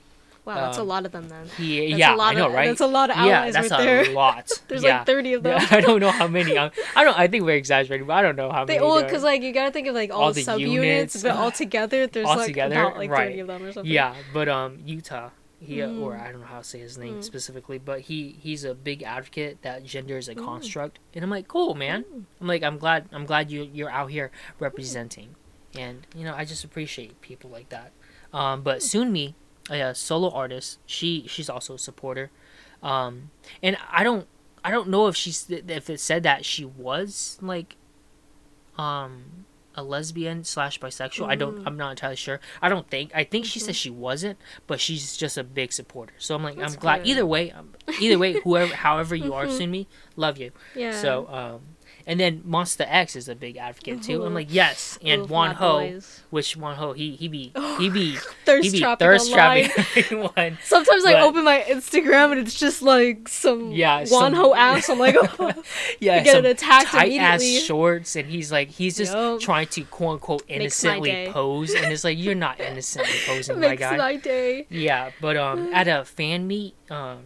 wow, 0.45 0.55
that's 0.67 0.79
a 0.79 0.83
um, 0.83 0.89
lot 0.89 1.07
of 1.07 1.13
them 1.13 1.29
then. 1.29 1.47
He, 1.57 1.89
That's 1.89 1.99
yeah, 1.99 2.15
a 2.15 2.17
lot 2.17 2.37
I 2.37 2.39
know, 2.39 2.47
of, 2.49 2.53
right? 2.53 2.67
That's 2.67 2.81
a 2.81 2.87
lot 2.87 3.09
of 3.11 3.17
allies 3.17 3.29
yeah, 3.29 3.51
that's 3.63 3.71
right 3.71 3.81
a 3.81 3.85
there. 3.85 4.13
lot. 4.15 4.51
There's 4.69 4.83
yeah. 4.83 4.99
like 4.99 5.07
30 5.07 5.33
of 5.35 5.43
them. 5.43 5.59
Yeah, 5.61 5.69
I 5.71 5.81
don't 5.81 6.01
know 6.01 6.11
how 6.11 6.29
many. 6.29 6.57
Um, 6.59 6.71
I 6.95 7.03
don't. 7.05 7.19
I 7.19 7.27
think 7.29 7.45
we're 7.45 7.57
exaggerating, 7.57 8.07
but 8.07 8.13
I 8.15 8.23
don't 8.23 8.37
know 8.37 8.51
how 8.53 8.65
They 8.67 8.79
many. 8.79 8.95
there 8.95 9.05
because 9.05 9.23
like 9.23 9.43
you 9.43 9.53
gotta 9.53 9.71
think 9.71 9.87
of 9.89 9.95
like 9.95 10.11
all, 10.13 10.25
All 10.25 10.33
the 10.33 10.43
subunits, 10.45 10.69
units. 10.71 11.23
but 11.23 11.31
all 11.33 11.51
together 11.51 12.07
there's 12.07 12.27
All 12.29 12.37
like 12.37 12.47
together, 12.49 12.75
about 12.81 12.97
like 12.99 13.11
30 13.11 13.23
right. 13.23 13.39
of 13.41 13.47
them 13.47 13.63
or 13.65 13.73
something. 13.73 13.91
yeah, 13.93 14.15
but 14.33 14.49
um, 14.49 14.79
Yuta. 14.87 15.31
He 15.61 15.81
uh, 15.81 15.89
or 15.93 16.13
Mm. 16.13 16.21
I 16.21 16.31
don't 16.31 16.41
know 16.43 16.47
how 16.47 16.59
to 16.59 16.65
say 16.65 16.81
his 16.81 16.99
name 16.99 17.21
Mm. 17.21 17.25
specifically, 17.25 17.79
but 17.79 18.01
he 18.01 18.37
he's 18.39 18.65
a 18.65 18.75
big 18.75 19.03
advocate 19.03 19.63
that 19.63 19.83
gender 19.85 20.19
is 20.19 20.29
a 20.29 20.35
Mm. 20.35 20.45
construct, 20.45 20.99
and 21.15 21.25
I'm 21.25 21.31
like, 21.31 21.49
cool, 21.49 21.75
man. 21.75 22.05
I'm 22.39 22.47
like, 22.47 22.63
I'm 22.63 22.77
glad 22.77 23.09
I'm 23.13 23.25
glad 23.25 23.51
you 23.51 23.71
you're 23.73 23.89
out 23.89 24.11
here 24.11 24.31
representing, 24.59 25.37
and 25.79 26.07
you 26.17 26.25
know, 26.25 26.35
I 26.35 26.45
just 26.45 26.65
appreciate 26.65 27.21
people 27.21 27.51
like 27.51 27.69
that. 27.71 27.93
Um, 28.33 28.63
but 28.63 28.79
Sunmi, 28.79 29.35
a 29.71 29.95
solo 29.95 30.31
artist, 30.31 30.79
she 30.87 31.25
she's 31.29 31.49
also 31.51 31.75
a 31.75 31.79
supporter, 31.79 32.31
um, 32.83 33.31
and 33.63 33.77
I 33.91 34.03
don't 34.05 34.27
I 34.65 34.71
don't 34.71 34.89
know 34.89 35.07
if 35.09 35.17
she's 35.17 35.49
if 35.51 35.89
it 35.91 36.01
said 36.01 36.23
that 36.25 36.45
she 36.45 36.65
was 36.65 37.39
like, 37.43 37.77
um, 38.79 39.45
a 39.77 39.83
lesbian 39.83 40.45
slash 40.45 40.79
bisexual. 40.81 41.27
I 41.27 41.35
don't 41.35 41.59
Mm. 41.59 41.67
I'm 41.67 41.77
not 41.77 41.91
entirely 41.91 42.17
sure. 42.17 42.41
I 42.63 42.69
don't 42.69 42.89
think 42.89 43.11
I 43.15 43.25
think 43.25 43.45
she 43.45 43.59
said 43.59 43.75
she 43.77 43.91
wasn't, 43.91 44.39
but 44.67 44.81
she's 44.81 45.17
just 45.17 45.37
a 45.37 45.43
big 45.45 45.73
supporter. 45.73 46.15
So 46.19 46.35
I'm 46.35 46.43
like 46.45 46.57
That's 46.57 46.75
I'm 46.75 46.81
glad 46.81 46.99
good. 46.99 47.09
either 47.11 47.27
way. 47.27 47.53
Either 48.01 48.19
way, 48.19 48.35
whoever 48.41 48.75
however 48.75 49.15
you 49.17 49.35
are, 49.35 49.47
Mhm. 49.47 49.59
Sunmi, 49.61 49.87
love 50.17 50.39
you. 50.39 50.53
Yeah. 50.77 50.93
So, 50.93 51.27
um, 51.29 51.61
and 52.07 52.21
then 52.21 52.43
Monsta 52.47 52.85
X 52.89 53.17
is 53.17 53.29
a 53.29 53.35
big 53.35 53.57
advocate 53.57 54.03
too. 54.03 54.25
I'm 54.25 54.33
Mhm. 54.33 54.35
like, 54.35 54.47
yes. 54.51 54.99
And 55.05 55.23
Oof, 55.23 55.29
Wonho, 55.31 55.59
boys. 55.59 56.21
which 56.31 56.57
Wonho, 56.59 56.95
he 56.97 57.17
he 57.17 57.29
be 57.29 57.53
he 57.79 57.89
be 57.89 58.19
he 58.47 58.71
be 58.71 58.81
trapping 58.81 59.07
thirst 59.07 59.31
online. 59.33 59.71
trapping 59.71 60.19
one. 60.37 60.59
Sometimes 60.65 61.05
I 61.05 61.21
open 61.21 61.45
my 61.45 61.65
Instagram 61.69 62.33
and 62.33 62.41
it's 62.41 62.59
just 62.59 62.83
like 62.83 63.29
some 63.29 63.73
Yeah, 63.73 64.03
Wonho 64.03 64.51
some- 64.51 64.53
ass. 64.59 64.89
I'm 64.89 64.99
like, 64.99 65.17
oh, 65.39 65.53
Yeah, 66.01 66.23
get 66.23 66.45
attacked 66.45 66.89
tight 66.89 67.13
ass 67.19 67.41
immediately. 67.41 67.67
shorts, 67.67 68.17
and 68.17 68.29
he's 68.29 68.53
like 68.53 68.69
he's 68.71 68.97
just 68.97 69.13
Yup. 69.15 69.41
trying 69.41 69.67
to 69.69 69.83
quote 69.85 70.15
unquote 70.15 70.43
innocently 70.49 71.29
pose, 71.31 71.73
and 71.75 71.93
it's 71.93 72.05
like 72.05 72.19
you're 72.19 72.35
not 72.35 72.61
innocently 72.61 73.13
posing, 73.27 73.61
my 73.61 73.69
makes 73.69 73.81
guy. 73.81 73.97
my 73.97 74.17
day. 74.17 74.67
Yeah, 74.71 75.11
but 75.21 75.37
um, 75.37 75.73
at 75.73 75.89
a 75.89 76.05
fan 76.05 76.47
meet, 76.47 76.75
um, 76.91 77.21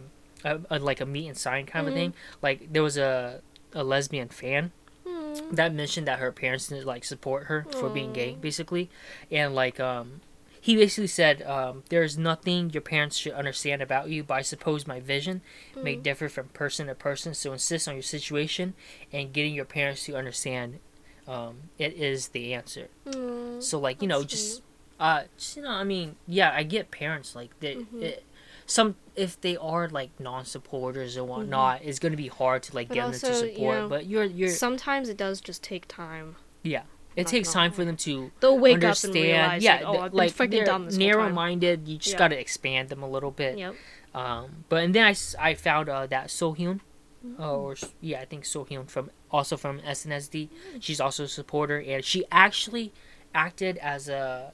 a, 0.45 0.59
a, 0.69 0.79
like 0.79 1.01
a 1.01 1.05
meet 1.05 1.27
and 1.27 1.37
sign 1.37 1.65
kind 1.65 1.87
of 1.87 1.93
Mhm. 1.93 1.97
thing, 1.97 2.13
like 2.41 2.71
there 2.71 2.81
was 2.83 2.97
a 2.97 3.41
a 3.73 3.83
lesbian 3.83 4.29
fan 4.29 4.71
Hmm. 5.05 5.33
that 5.55 5.73
mentioned 5.73 6.07
that 6.07 6.19
her 6.19 6.31
parents 6.31 6.67
didn't 6.67 6.85
like 6.85 7.03
support 7.03 7.45
her 7.45 7.65
for 7.71 7.89
being 7.89 8.11
gay, 8.13 8.35
basically, 8.39 8.89
and 9.31 9.55
like 9.55 9.79
um, 9.79 10.21
he 10.61 10.75
basically 10.75 11.07
said 11.07 11.41
um, 11.43 11.83
there's 11.89 12.17
nothing 12.17 12.69
your 12.71 12.81
parents 12.81 13.17
should 13.17 13.33
understand 13.33 13.81
about 13.81 14.09
you, 14.09 14.23
but 14.23 14.33
I 14.35 14.41
suppose 14.41 14.85
my 14.87 14.99
vision 14.99 15.41
may 15.81 15.95
Mm. 15.95 16.03
differ 16.03 16.27
from 16.29 16.49
person 16.49 16.87
to 16.87 16.95
person. 16.95 17.33
So 17.33 17.53
insist 17.53 17.87
on 17.87 17.93
your 17.95 18.03
situation 18.03 18.73
and 19.13 19.31
getting 19.31 19.53
your 19.53 19.65
parents 19.65 20.03
to 20.05 20.15
understand. 20.17 20.79
Um, 21.27 21.69
it 21.77 21.93
is 21.93 22.29
the 22.29 22.53
answer. 22.53 22.89
Hmm. 23.05 23.61
So 23.61 23.79
like 23.79 24.01
you 24.01 24.07
know 24.07 24.21
That's 24.21 24.33
just 24.33 24.61
uh 24.99 25.23
just, 25.37 25.55
you 25.55 25.63
know 25.63 25.69
I 25.71 25.83
mean 25.85 26.15
yeah 26.27 26.51
I 26.53 26.63
get 26.63 26.91
parents 26.91 27.35
like 27.35 27.57
they 27.61 27.75
Mhm. 27.75 28.01
it, 28.01 28.23
some 28.69 28.95
if 29.15 29.39
they 29.41 29.57
are 29.57 29.89
like 29.89 30.11
non-supporters 30.19 31.17
or 31.17 31.23
whatnot 31.25 31.81
it's 31.83 31.97
gonna 31.99 32.15
be 32.15 32.27
hard 32.27 32.61
to 32.63 32.75
like 32.75 32.87
Mm-hmm. 32.89 32.93
But 32.99 33.11
get 33.11 33.11
them 33.11 33.19
to 33.21 33.27
also, 33.27 33.45
you 33.45 33.53
support 33.53 33.77
know, 33.77 33.89
but 33.89 34.05
you're 34.05 34.23
you're 34.23 34.49
Sometimes 34.49 35.09
it 35.09 35.17
does 35.17 35.41
just 35.41 35.63
take 35.63 35.87
time. 35.87 36.35
Yeah, 36.63 36.83
it 37.15 37.23
not 37.23 37.31
takes 37.31 37.51
time 37.51 37.71
for 37.71 37.83
them 37.83 37.97
to 37.97 38.31
They'll 38.39 38.59
wake 38.59 38.83
up 38.83 38.95
and 39.03 39.13
realize, 39.13 39.63
yeah 39.63 39.75
like, 39.75 39.83
oh, 39.85 39.99
I've 39.99 40.13
like 40.13 40.31
freaking 40.33 40.51
they're 40.51 40.65
dumb 40.65 40.85
this 40.85 40.97
narrow-minded 40.97 41.87
you 41.87 41.97
just 41.97 42.13
Yeah. 42.13 42.19
gotta 42.19 42.39
expand 42.39 42.89
them 42.89 43.01
a 43.03 43.09
little 43.09 43.31
bit 43.31 43.57
Yep. 43.57 43.75
um 44.13 44.65
but 44.69 44.83
and 44.83 44.93
then 44.93 45.05
I, 45.05 45.15
I 45.39 45.53
found 45.55 45.89
uh, 45.89 46.05
that 46.07 46.27
Seohyun 46.27 46.81
Mm-hmm. 47.25 47.41
uh, 47.43 47.51
or 47.51 47.75
yeah 47.99 48.21
I 48.21 48.25
think 48.25 48.45
Seohyun 48.45 48.87
from 48.89 49.11
also 49.29 49.57
from 49.57 49.81
SNSD 49.81 50.47
she's 50.79 51.01
also 51.01 51.25
a 51.25 51.27
supporter 51.27 51.77
and 51.85 52.05
she 52.05 52.23
actually 52.31 52.93
acted 53.35 53.77
as 53.79 54.07
a 54.07 54.53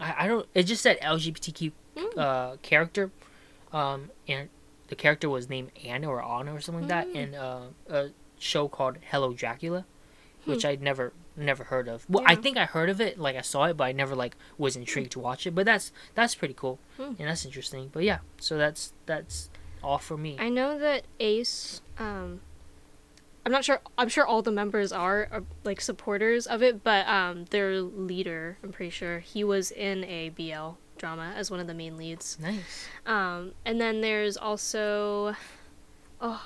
I, 0.00 0.24
I 0.24 0.26
don't 0.26 0.46
it 0.52 0.64
just 0.64 0.82
said 0.82 0.98
LGBTQ 1.00 1.70
Mm. 1.96 2.16
uh, 2.18 2.56
character, 2.62 3.10
um, 3.72 4.10
and 4.28 4.48
the 4.88 4.94
character 4.96 5.28
was 5.28 5.48
named 5.48 5.70
Anna 5.84 6.08
or 6.08 6.22
Anna 6.22 6.54
or 6.54 6.60
something 6.60 6.82
like 6.86 6.88
that 6.88 7.08
Mm. 7.08 7.14
in 7.16 7.34
uh, 7.34 7.62
a 7.88 8.08
show 8.38 8.68
called 8.68 8.98
Hello 9.10 9.32
Dracula, 9.32 9.84
which 10.44 10.62
Hmm. 10.62 10.68
I'd 10.68 10.82
never 10.82 11.12
never 11.36 11.64
heard 11.64 11.88
of. 11.88 12.04
Well, 12.08 12.24
I 12.26 12.34
think 12.34 12.56
I 12.58 12.64
heard 12.66 12.90
of 12.90 13.00
it, 13.00 13.18
like 13.18 13.34
I 13.36 13.40
saw 13.40 13.64
it, 13.64 13.76
but 13.76 13.84
I 13.84 13.92
never 13.92 14.14
like 14.14 14.36
was 14.58 14.76
intrigued 14.76 15.12
to 15.12 15.18
watch 15.20 15.46
it. 15.46 15.54
But 15.54 15.64
that's 15.66 15.90
that's 16.14 16.34
pretty 16.34 16.54
cool 16.54 16.78
Hmm. 16.96 17.14
and 17.18 17.28
that's 17.28 17.44
interesting. 17.44 17.88
But 17.92 18.02
yeah, 18.04 18.18
so 18.38 18.56
that's 18.58 18.92
that's 19.06 19.48
all 19.82 19.98
for 19.98 20.16
me. 20.16 20.36
I 20.38 20.48
know 20.48 20.78
that 20.78 21.04
Ace. 21.18 21.80
Um, 21.98 22.40
I'm 23.46 23.52
not 23.52 23.64
sure. 23.64 23.80
I'm 23.96 24.08
sure 24.10 24.26
all 24.26 24.42
the 24.42 24.50
members 24.52 24.92
are, 24.92 25.28
are 25.32 25.44
like 25.64 25.80
supporters 25.80 26.46
of 26.46 26.62
it, 26.62 26.84
but 26.84 27.06
um, 27.08 27.46
their 27.46 27.80
leader, 27.80 28.58
I'm 28.62 28.70
pretty 28.72 28.90
sure, 28.90 29.20
he 29.20 29.42
was 29.44 29.70
in 29.70 30.04
a 30.04 30.28
BL 30.30 30.76
drama 31.00 31.32
as 31.36 31.50
one 31.50 31.58
of 31.60 31.66
the 31.66 31.74
main 31.74 31.96
leads. 31.96 32.38
nice. 32.40 32.86
Um, 33.06 33.52
and 33.64 33.80
then 33.80 34.00
there's 34.02 34.36
also, 34.36 35.34
oh, 36.20 36.42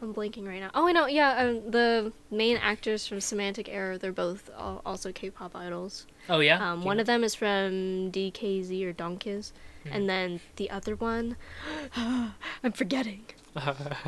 I'm 0.00 0.14
blanking 0.14 0.46
right 0.46 0.60
now. 0.60 0.70
Oh, 0.74 0.86
I 0.86 0.92
know. 0.92 1.06
Yeah, 1.06 1.30
um, 1.38 1.70
the 1.70 2.12
main 2.30 2.56
actors 2.58 3.06
from 3.08 3.20
Semantic 3.20 3.68
Error. 3.68 3.98
They're 3.98 4.12
both 4.12 4.48
al- 4.56 4.82
also 4.86 5.10
K-pop 5.10 5.56
idols. 5.56 6.06
Oh 6.28 6.38
yeah. 6.40 6.58
Um, 6.72 6.84
one 6.84 7.00
of 7.00 7.06
them 7.06 7.24
is 7.24 7.34
from 7.34 8.12
DKZ 8.12 8.84
or 8.84 8.92
Dongkiz, 8.92 9.52
Hmm. 9.84 9.92
and 9.92 10.08
then 10.10 10.40
the 10.56 10.70
other 10.70 10.94
one, 10.96 11.36
I'm 11.96 12.72
forgetting. 12.72 13.24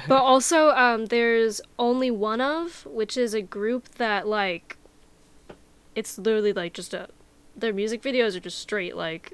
But 0.06 0.22
also, 0.22 0.68
um, 0.70 1.06
there's 1.06 1.60
OnlyOneOf, 1.78 2.86
which 2.86 3.16
is 3.16 3.34
a 3.34 3.42
group 3.42 3.88
that 3.96 4.28
like, 4.28 4.76
it's 5.96 6.18
literally 6.18 6.52
like 6.52 6.72
just 6.72 6.94
a, 6.94 7.08
their 7.56 7.72
music 7.72 8.00
videos 8.02 8.36
are 8.36 8.40
just 8.40 8.58
straight 8.60 8.94
like, 8.96 9.32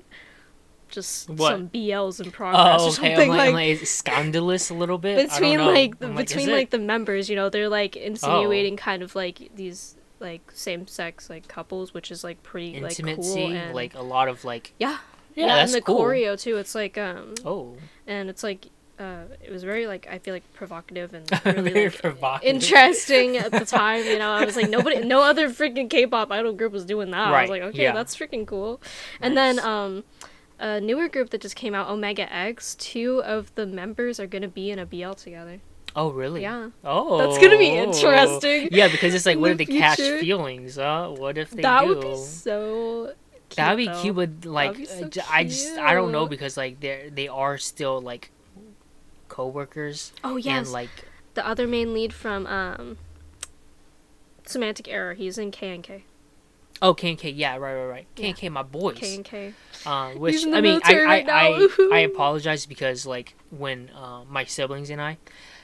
just 0.89 1.29
What? 1.31 1.53
some 1.53 1.69
BLs 1.69 2.21
in 2.25 2.31
progress 2.31 2.81
oh 2.81 2.89
or 2.89 2.91
something 2.93 3.19
I'm 3.31 3.37
like, 3.37 3.53
like. 3.53 3.79
Like, 3.81 3.87
scandalous 3.87 4.71
a 4.71 4.75
little 4.75 4.99
bit. 4.99 5.29
Between 5.31 5.65
like 5.65 5.99
the, 5.99 6.09
like, 6.09 6.17
between 6.29 6.49
it? 6.49 6.53
like 6.53 6.71
the 6.71 6.79
members, 6.79 7.29
you 7.29 7.37
know, 7.37 7.49
they're 7.49 7.69
like 7.69 7.97
Oh. 7.97 8.01
insinuating 8.05 8.77
kind 8.77 9.03
of 9.03 9.15
like 9.15 9.51
these 9.55 9.97
like 10.21 10.51
same 10.55 10.87
sex 10.87 11.29
like 11.29 11.47
couples, 11.49 11.93
which 11.93 12.11
is 12.11 12.25
like 12.25 12.43
pretty 12.43 12.81
like 12.81 12.93
intimacy, 12.99 13.35
cool 13.35 13.53
and 13.53 13.75
like 13.75 13.95
a 13.95 14.03
lot 14.03 14.29
of 14.29 14.45
like 14.45 14.73
yeah, 14.79 14.99
yeah, 15.35 15.47
yeah, 15.47 15.57
and 15.59 15.71
the 15.73 15.81
cool. 15.83 16.01
choreo 16.01 16.41
too. 16.41 16.57
It's 16.57 16.75
like 16.75 16.97
um, 16.97 17.35
Oh, 17.45 17.77
and 18.07 18.31
it's 18.31 18.43
like 18.43 18.67
uh, 18.99 19.25
it 19.45 19.53
was 19.53 19.63
very 19.63 19.87
like 19.87 20.07
I 20.11 20.19
feel 20.19 20.33
like 20.33 20.51
provocative 20.55 21.13
and 21.13 21.31
really 21.45 21.71
very 21.71 21.85
like 21.91 22.01
provocative. 22.01 22.55
interesting 22.55 23.37
at 23.37 23.53
the 23.53 23.65
time. 23.67 24.07
You 24.07 24.19
know, 24.19 24.31
I 24.31 24.47
was 24.47 24.57
like 24.57 24.71
nobody, 24.71 25.05
no 25.05 25.21
other 25.23 25.51
freaking 25.51 25.91
K-pop 25.91 26.33
idol 26.33 26.55
group 26.55 26.73
was 26.73 26.87
doing 26.87 27.11
that. 27.11 27.29
I 27.29 27.43
was 27.43 27.51
like, 27.51 27.61
okay, 27.61 27.83
yeah. 27.83 27.93
that's 27.93 28.17
freaking 28.17 28.47
cool. 28.47 28.81
And 29.21 29.37
then 29.37 29.59
um, 29.59 30.05
a 30.59 30.81
newer 30.81 31.09
group 31.09 31.31
that 31.31 31.41
just 31.41 31.57
came 31.57 31.75
out, 31.75 31.89
Omega 31.89 32.33
X. 32.33 32.75
Two 32.77 33.23
of 33.25 33.55
the 33.55 33.67
members 33.67 34.19
are 34.21 34.27
gonna 34.27 34.49
be 34.49 34.71
in 34.71 34.79
a 34.79 34.87
BL 34.87 35.13
together. 35.13 35.61
Oh, 35.95 36.11
really? 36.11 36.43
Yeah. 36.43 36.71
Oh, 36.85 37.17
That's 37.19 37.39
gonna 37.39 37.57
be 37.59 37.69
interesting 37.71 38.69
Yeah, 38.73 38.89
because 38.89 39.15
it's 39.15 39.25
like, 39.25 39.39
what 39.39 39.57
the 39.57 39.63
if 39.65 39.69
they 39.71 39.79
catch 39.79 39.97
feelings? 39.99 40.77
Huh? 40.77 41.09
What 41.17 41.39
if 41.39 41.51
they 41.51 41.63
that 41.63 41.83
do? 41.83 41.89
would 41.89 42.01
be 42.03 42.17
so. 42.17 43.13
Cute, 43.49 43.57
That'd 43.57 43.77
be 43.79 43.87
though. 43.87 44.03
cute, 44.03 44.17
but 44.17 44.45
like, 44.45 44.77
be 44.77 44.85
so 44.87 45.05
uh, 45.05 45.09
j- 45.09 45.21
I 45.31 45.45
just, 45.45 45.79
I 45.79 45.95
don't 45.95 46.11
know 46.13 46.27
because 46.27 46.57
like 46.57 46.81
they 46.81 47.11
they 47.15 47.29
are 47.29 47.57
still 47.59 48.01
like 48.01 48.31
co-workers 49.29 50.13
Oh 50.25 50.37
yes, 50.37 50.67
and 50.67 50.73
like 50.73 50.91
the 51.35 51.47
other 51.47 51.67
main 51.67 51.95
lead 51.95 52.13
from 52.13 52.47
um, 52.47 52.99
Semantic 54.45 54.89
Error. 54.89 55.15
He's 55.15 55.39
in 55.39 55.51
K 55.51 55.75
and 55.75 55.83
K. 55.85 56.05
oh 56.83 56.95
KNK, 56.95 57.33
yeah, 57.37 57.57
right, 57.57 57.75
right, 57.75 57.87
right. 57.87 58.07
K 58.15 58.23
Yeah. 58.23 58.29
and 58.31 58.39
K, 58.39 58.49
my 58.49 58.63
boys. 58.63 58.99
KNK. 58.99 59.53
Uh, 59.85 60.11
which 60.13 60.45
I 60.47 60.61
mean, 60.61 60.81
I 60.85 60.95
I, 60.95 61.05
right 61.05 61.29
I. 61.29 61.69
I 61.93 61.99
apologize 62.01 62.67
because 62.67 63.07
like 63.07 63.35
when 63.51 63.91
uh, 63.95 64.23
my 64.29 64.45
siblings 64.45 64.91
and 64.91 65.01
I, 65.01 65.19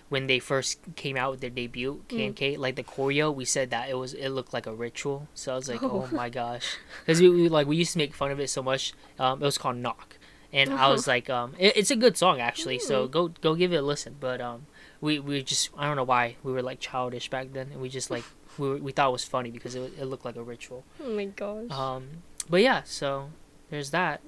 when 0.08 0.26
they 0.26 0.38
first 0.38 0.78
came 0.96 1.16
out 1.16 1.30
with 1.32 1.40
their 1.40 1.50
debut, 1.50 2.02
KNK, 2.08 2.58
like 2.58 2.76
the 2.76 2.84
choreo, 2.84 3.34
we 3.34 3.44
said 3.44 3.70
that 3.70 3.88
it 3.88 3.94
was 3.94 4.12
it 4.14 4.28
looked 4.28 4.52
like 4.52 4.66
a 4.66 4.74
ritual. 4.74 5.28
So 5.34 5.52
I 5.52 5.56
was 5.56 5.68
like, 5.68 5.82
oh, 5.82 6.08
Oh. 6.10 6.14
my 6.14 6.28
gosh, 6.40 6.76
because 7.00 7.20
we, 7.20 7.28
we 7.30 7.48
like 7.48 7.66
we 7.66 7.76
used 7.76 7.92
to 7.92 7.98
make 7.98 8.14
fun 8.14 8.30
of 8.30 8.38
it 8.40 8.48
so 8.50 8.62
much. 8.62 8.92
Um, 9.18 9.42
it 9.42 9.44
was 9.44 9.58
called 9.58 9.76
Knock, 9.76 10.18
and 10.52 10.72
I 10.72 10.88
was 10.88 11.06
like, 11.08 11.28
um, 11.30 11.54
it, 11.58 11.76
it's 11.76 11.90
a 11.90 11.96
good 11.96 12.16
song 12.16 12.40
actually. 12.40 12.78
So 12.78 13.08
go 13.08 13.28
go 13.28 13.54
give 13.54 13.72
it 13.72 13.76
a 13.76 13.82
listen. 13.82 14.16
But 14.20 14.40
um, 14.40 14.66
we 15.00 15.18
we 15.18 15.42
just 15.42 15.70
I 15.76 15.86
don't 15.86 15.96
know 15.96 16.04
why 16.04 16.36
we 16.44 16.52
were 16.52 16.62
like 16.62 16.78
childish 16.78 17.28
back 17.28 17.52
then, 17.52 17.70
and 17.72 17.80
we 17.80 17.88
just 17.88 18.10
like 18.10 18.24
we 18.58 18.80
we 18.80 18.92
thought 18.92 19.08
it 19.08 19.12
was 19.12 19.24
funny 19.24 19.50
because 19.50 19.74
it 19.74 19.92
it 19.98 20.04
looked 20.04 20.24
like 20.24 20.36
a 20.36 20.42
ritual. 20.42 20.84
Oh 21.02 21.10
my 21.10 21.26
gosh. 21.26 21.70
Um, 21.70 22.08
but 22.50 22.60
yeah, 22.62 22.82
so 22.84 23.30
there's 23.70 23.90
that. 23.90 24.20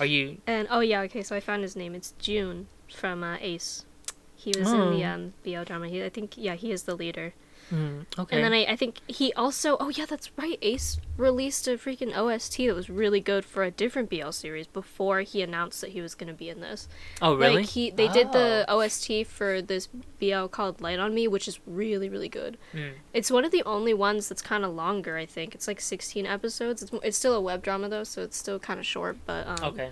Are 0.00 0.06
you? 0.06 0.38
And 0.46 0.66
oh 0.70 0.80
yeah, 0.80 1.00
okay. 1.02 1.22
So 1.22 1.36
I 1.36 1.40
found 1.40 1.62
his 1.62 1.76
name. 1.76 1.94
It's 1.94 2.12
June 2.18 2.66
from 2.94 3.22
uh, 3.22 3.36
Ace. 3.40 3.84
He 4.36 4.52
was 4.58 4.72
in 4.72 4.78
the 4.90 5.04
Oh. 5.04 5.08
um, 5.08 5.32
BL 5.44 5.62
drama. 5.64 5.88
He, 5.88 6.02
I 6.04 6.08
think 6.08 6.34
yeah, 6.36 6.54
he 6.56 6.72
is 6.72 6.82
the 6.82 6.96
leader. 6.96 7.32
Mm, 7.72 8.04
okay. 8.18 8.36
And 8.36 8.44
then 8.44 8.52
I, 8.52 8.72
I 8.72 8.76
think 8.76 8.98
he 9.06 9.32
also 9.32 9.78
oh 9.80 9.88
yeah, 9.88 10.04
that's 10.04 10.30
right. 10.36 10.58
Ace 10.60 11.00
released 11.16 11.66
a 11.66 11.72
freaking 11.72 12.14
OST 12.14 12.58
that 12.58 12.74
was 12.74 12.90
really 12.90 13.20
good 13.20 13.44
for 13.44 13.62
a 13.62 13.70
different 13.70 14.10
BL 14.10 14.30
series 14.30 14.66
before 14.66 15.20
he 15.22 15.40
announced 15.40 15.80
that 15.80 15.90
he 15.90 16.02
was 16.02 16.14
gonna 16.14 16.34
be 16.34 16.48
in 16.50 16.60
this. 16.60 16.86
oh 17.22 17.34
really? 17.34 17.56
Like 17.62 17.66
he 17.66 17.90
they 17.90 18.08
did 18.08 18.32
the 18.32 18.66
Oh. 18.68 18.80
OST 18.80 19.26
for 19.26 19.62
this 19.62 19.88
BL 20.20 20.46
called 20.46 20.80
Light 20.82 20.98
on 20.98 21.14
Me, 21.14 21.26
which 21.28 21.48
is 21.48 21.60
really 21.66 22.08
really 22.10 22.28
good. 22.28 22.58
Mm. 22.74 22.92
It's 23.14 23.30
one 23.30 23.44
of 23.44 23.50
the 23.52 23.62
only 23.64 23.94
ones 23.94 24.28
that's 24.28 24.42
kind 24.42 24.64
of 24.64 24.72
longer. 24.74 25.16
I 25.16 25.24
think 25.26 25.54
it's 25.54 25.66
like 25.66 25.80
16 25.80 26.26
episodes. 26.26 26.82
It's 26.82 26.92
it's 27.02 27.16
still 27.16 27.34
a 27.34 27.40
web 27.40 27.62
drama 27.62 27.88
though, 27.88 28.04
so 28.04 28.20
it's 28.22 28.36
still 28.36 28.58
kind 28.58 28.78
of 28.80 28.84
short, 28.86 29.16
but 29.24 29.46
um, 29.48 29.64
Okay. 29.72 29.90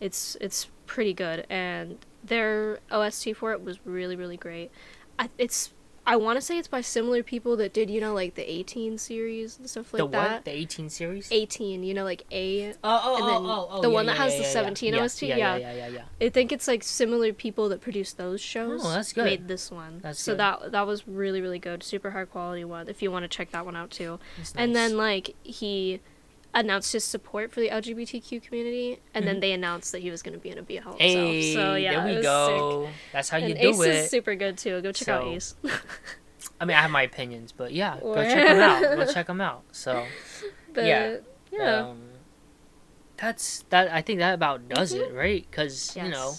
it's 0.00 0.36
it's 0.40 0.68
pretty 0.86 1.12
good 1.12 1.46
and 1.50 1.98
their 2.24 2.78
OST 2.90 3.36
for 3.36 3.52
it 3.52 3.62
was 3.62 3.78
really 3.84 4.16
really 4.16 4.38
great. 4.38 4.70
I, 5.18 5.28
it's 5.36 5.74
I 6.08 6.16
want 6.16 6.38
to 6.38 6.40
say 6.40 6.56
it's 6.56 6.68
by 6.68 6.80
similar 6.80 7.22
people 7.22 7.56
that 7.58 7.74
did 7.74 7.90
you 7.90 8.00
know 8.00 8.14
like 8.14 8.34
the 8.34 8.50
18 8.50 8.96
series 8.96 9.58
and 9.58 9.68
stuff 9.68 9.92
like 9.92 10.00
that. 10.00 10.10
the 10.10 10.18
what? 10.18 10.44
The 10.46 10.50
18 10.52 10.88
series? 10.88 11.30
18, 11.30 11.82
you 11.82 11.92
know 11.92 12.04
like 12.04 12.24
A. 12.32 12.70
Oh, 12.70 12.74
oh, 12.82 13.14
and 13.16 13.24
oh, 13.24 13.26
then 13.26 13.50
oh, 13.50 13.68
oh, 13.70 13.82
the 13.82 13.88
yeah, 13.88 13.94
one 13.94 14.06
that 14.06 14.16
yeah, 14.16 14.22
has 14.22 14.32
yeah, 14.32 14.38
the 14.38 14.44
yeah, 14.44 14.52
17 14.52 14.94
yeah. 14.94 15.02
OST, 15.02 15.22
Yeah, 15.22 15.36
yeah. 15.36 15.56
yeah, 15.56 15.58
yeah, 15.58 15.86
yeah, 15.88 15.88
yeah. 16.20 16.26
I 16.26 16.30
think 16.30 16.50
it's 16.50 16.66
like 16.66 16.82
similar 16.82 17.34
people 17.34 17.68
that 17.68 17.82
produced 17.82 18.16
those 18.16 18.40
oh, 18.40 18.48
shows. 18.52 18.80
Oh, 18.84 18.90
that's 18.90 19.12
good. 19.12 19.24
Made 19.24 19.48
this 19.48 19.70
one. 19.70 20.00
That's 20.02 20.18
so 20.18 20.32
good. 20.32 20.40
that 20.40 20.72
that 20.72 20.86
was 20.86 21.06
really 21.06 21.42
really 21.42 21.58
good. 21.58 21.82
Super 21.82 22.10
high 22.10 22.24
quality 22.24 22.64
one. 22.64 22.88
If 22.88 23.02
you 23.02 23.10
want 23.10 23.24
to 23.24 23.28
check 23.28 23.50
that 23.50 23.66
one 23.66 23.76
out 23.76 23.90
too. 23.90 24.18
That's 24.38 24.54
And 24.56 24.72
nice. 24.72 24.88
then 24.88 24.96
like 24.96 25.36
he 25.42 26.00
announced 26.54 26.92
his 26.92 27.04
support 27.04 27.52
for 27.52 27.60
the 27.60 27.68
LGBTQ 27.68 28.42
community, 28.42 29.00
and 29.14 29.26
then 29.26 29.40
they 29.40 29.52
announced 29.52 29.92
that 29.92 30.00
he 30.00 30.10
was 30.10 30.22
going 30.22 30.32
to 30.34 30.40
be 30.40 30.48
in 30.50 30.58
a 30.58 30.62
BL 30.62 30.72
himself. 30.74 30.96
Mm-hmm. 30.98 31.06
hey, 31.06 31.54
so 31.54 31.74
yeah, 31.74 32.04
there 32.04 32.16
we 32.16 32.22
go. 32.22 32.84
Sick. 32.86 32.94
That's 33.12 33.28
how 33.28 33.38
And 33.38 33.48
you 33.50 33.54
Ace 33.58 33.76
do 33.76 33.82
is 33.82 34.10
super 34.10 34.34
good 34.34 34.56
too. 34.58 34.80
Go 34.80 34.92
check 34.92 35.08
out 35.08 35.22
So- 35.22 35.28
Ace. 35.30 35.54
I 36.60 36.64
mean, 36.64 36.76
I 36.76 36.80
have 36.82 36.90
my 36.90 37.02
opinions, 37.02 37.52
but 37.52 37.72
yeah, 37.72 37.98
go 38.00 38.14
check 38.16 38.48
them 38.48 38.60
out. 38.60 38.82
Go 38.96 39.06
check 39.12 39.26
them 39.28 39.40
out. 39.40 39.62
So, 39.72 40.04
but 40.74 40.84
Yeah. 40.84 41.16
yeah, 41.52 41.74
um, 41.90 42.00
that's 43.16 43.64
that. 43.70 43.92
I 43.92 44.02
think 44.02 44.18
that 44.18 44.34
about 44.34 44.68
does 44.68 44.92
it, 44.92 45.12
right? 45.12 45.46
Because 45.48 45.94
you 45.96 46.08
know, 46.08 46.34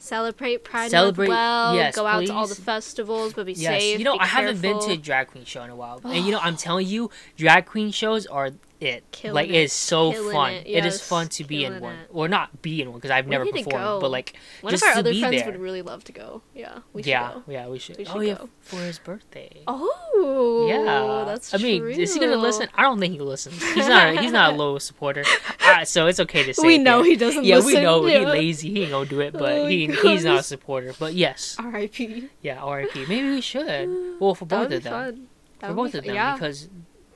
Celebrate 0.00 0.62
Pride 0.64 0.90
Celebrate- 0.90 1.26
Month 1.28 1.36
well. 1.36 1.74
yes, 1.74 1.94
go 1.96 2.06
out 2.06 2.24
to 2.26 2.32
all 2.32 2.46
the 2.46 2.54
festivals, 2.54 3.32
but 3.34 3.46
be 3.46 3.52
yes, 3.52 3.80
safe. 3.82 3.98
you 3.98 4.04
know, 4.04 4.16
I 4.18 4.26
haven't 4.26 4.60
been 4.62 4.78
to 4.80 4.92
a 4.92 4.96
drag 4.96 5.28
queen 5.28 5.44
show 5.44 5.62
in 5.64 5.70
a 5.70 5.76
while, 5.76 6.00
and 6.04 6.24
you 6.24 6.30
know, 6.30 6.38
I'm 6.42 6.56
telling 6.56 6.86
you, 6.86 7.10
drag 7.36 7.66
queen 7.66 7.90
shows 7.90 8.24
are 8.26 8.50
it. 8.80 9.04
Killing 9.10 9.34
like 9.34 9.48
it, 9.50 9.54
it's 9.54 9.72
so 9.72 10.12
killing 10.12 10.32
fun. 10.32 10.52
it, 10.54 10.66
it 10.66 10.84
is 10.86 11.00
fun 11.00 11.28
to 11.28 11.44
be 11.44 11.64
in 11.64 11.80
one, 11.80 11.94
it. 11.96 12.08
or 12.12 12.28
not 12.28 12.62
be 12.62 12.80
in 12.82 12.88
one 12.90 12.98
because 12.98 13.10
I've 13.10 13.24
We 13.26 13.30
never 13.32 13.46
performed, 13.46 13.70
go. 13.72 13.98
but 14.00 14.10
like 14.10 14.34
One 14.60 14.70
just 14.70 14.82
of 14.82 14.88
our 14.88 14.94
to 14.94 15.00
other 15.00 15.10
be 15.12 15.20
friends 15.20 15.36
there. 15.42 15.46
would 15.50 15.60
really 15.60 15.82
love 15.82 16.04
to 16.04 16.12
go. 16.12 16.42
Yeah, 16.54 16.78
we 16.92 17.02
should 17.02 17.08
yeah, 17.10 17.32
go. 17.34 17.42
yeah, 17.52 17.68
we 17.68 17.78
should. 17.78 17.96
We 17.98 18.06
oh 18.06 18.12
should 18.14 18.26
yeah, 18.26 18.38
for 18.60 18.76
his 18.80 18.98
birthday. 18.98 19.62
Oh, 19.66 20.66
yeah, 20.68 21.24
that's 21.26 21.54
I 21.54 21.58
mean, 21.58 21.86
is 21.88 22.14
he 22.14 22.20
gonna 22.20 22.36
listen? 22.36 22.68
I 22.74 22.82
don't 22.82 23.00
think 23.00 23.14
he 23.14 23.20
listens. 23.20 23.62
He's 23.74 23.88
not. 23.88 24.18
he's 24.18 24.32
not 24.32 24.54
a 24.54 24.56
low 24.56 24.78
supporter, 24.78 25.24
uh, 25.64 25.84
so 25.84 26.06
it's 26.06 26.20
okay 26.20 26.44
to 26.44 26.54
say. 26.54 26.66
We 26.66 26.78
know 26.78 27.02
he 27.02 27.16
doesn't 27.16 27.44
Yeah, 27.44 27.56
listen. 27.56 27.74
we 27.74 27.80
know 27.82 28.04
he 28.04 28.12
yeah. 28.14 28.28
lazy. 28.28 28.70
He 28.70 28.82
ain't 28.82 28.90
gonna 28.92 29.06
do 29.08 29.20
it, 29.20 29.32
but 29.32 29.52
Oh, 29.52 29.66
he 29.66 29.86
he's 29.88 30.24
not 30.24 30.40
a 30.40 30.42
supporter. 30.42 30.94
But 30.98 31.14
yes, 31.14 31.56
R.I.P. 31.58 32.28
yeah, 32.42 32.60
R.I.P. 32.62 33.06
Maybe 33.06 33.30
we 33.30 33.40
should. 33.40 33.88
Well, 34.20 34.34
for 34.34 34.46
both 34.46 34.72
of 34.72 34.82
them, 34.82 35.28
for 35.60 35.72
both 35.74 35.94
of 35.94 36.04
them, 36.04 36.34
because 36.34 36.68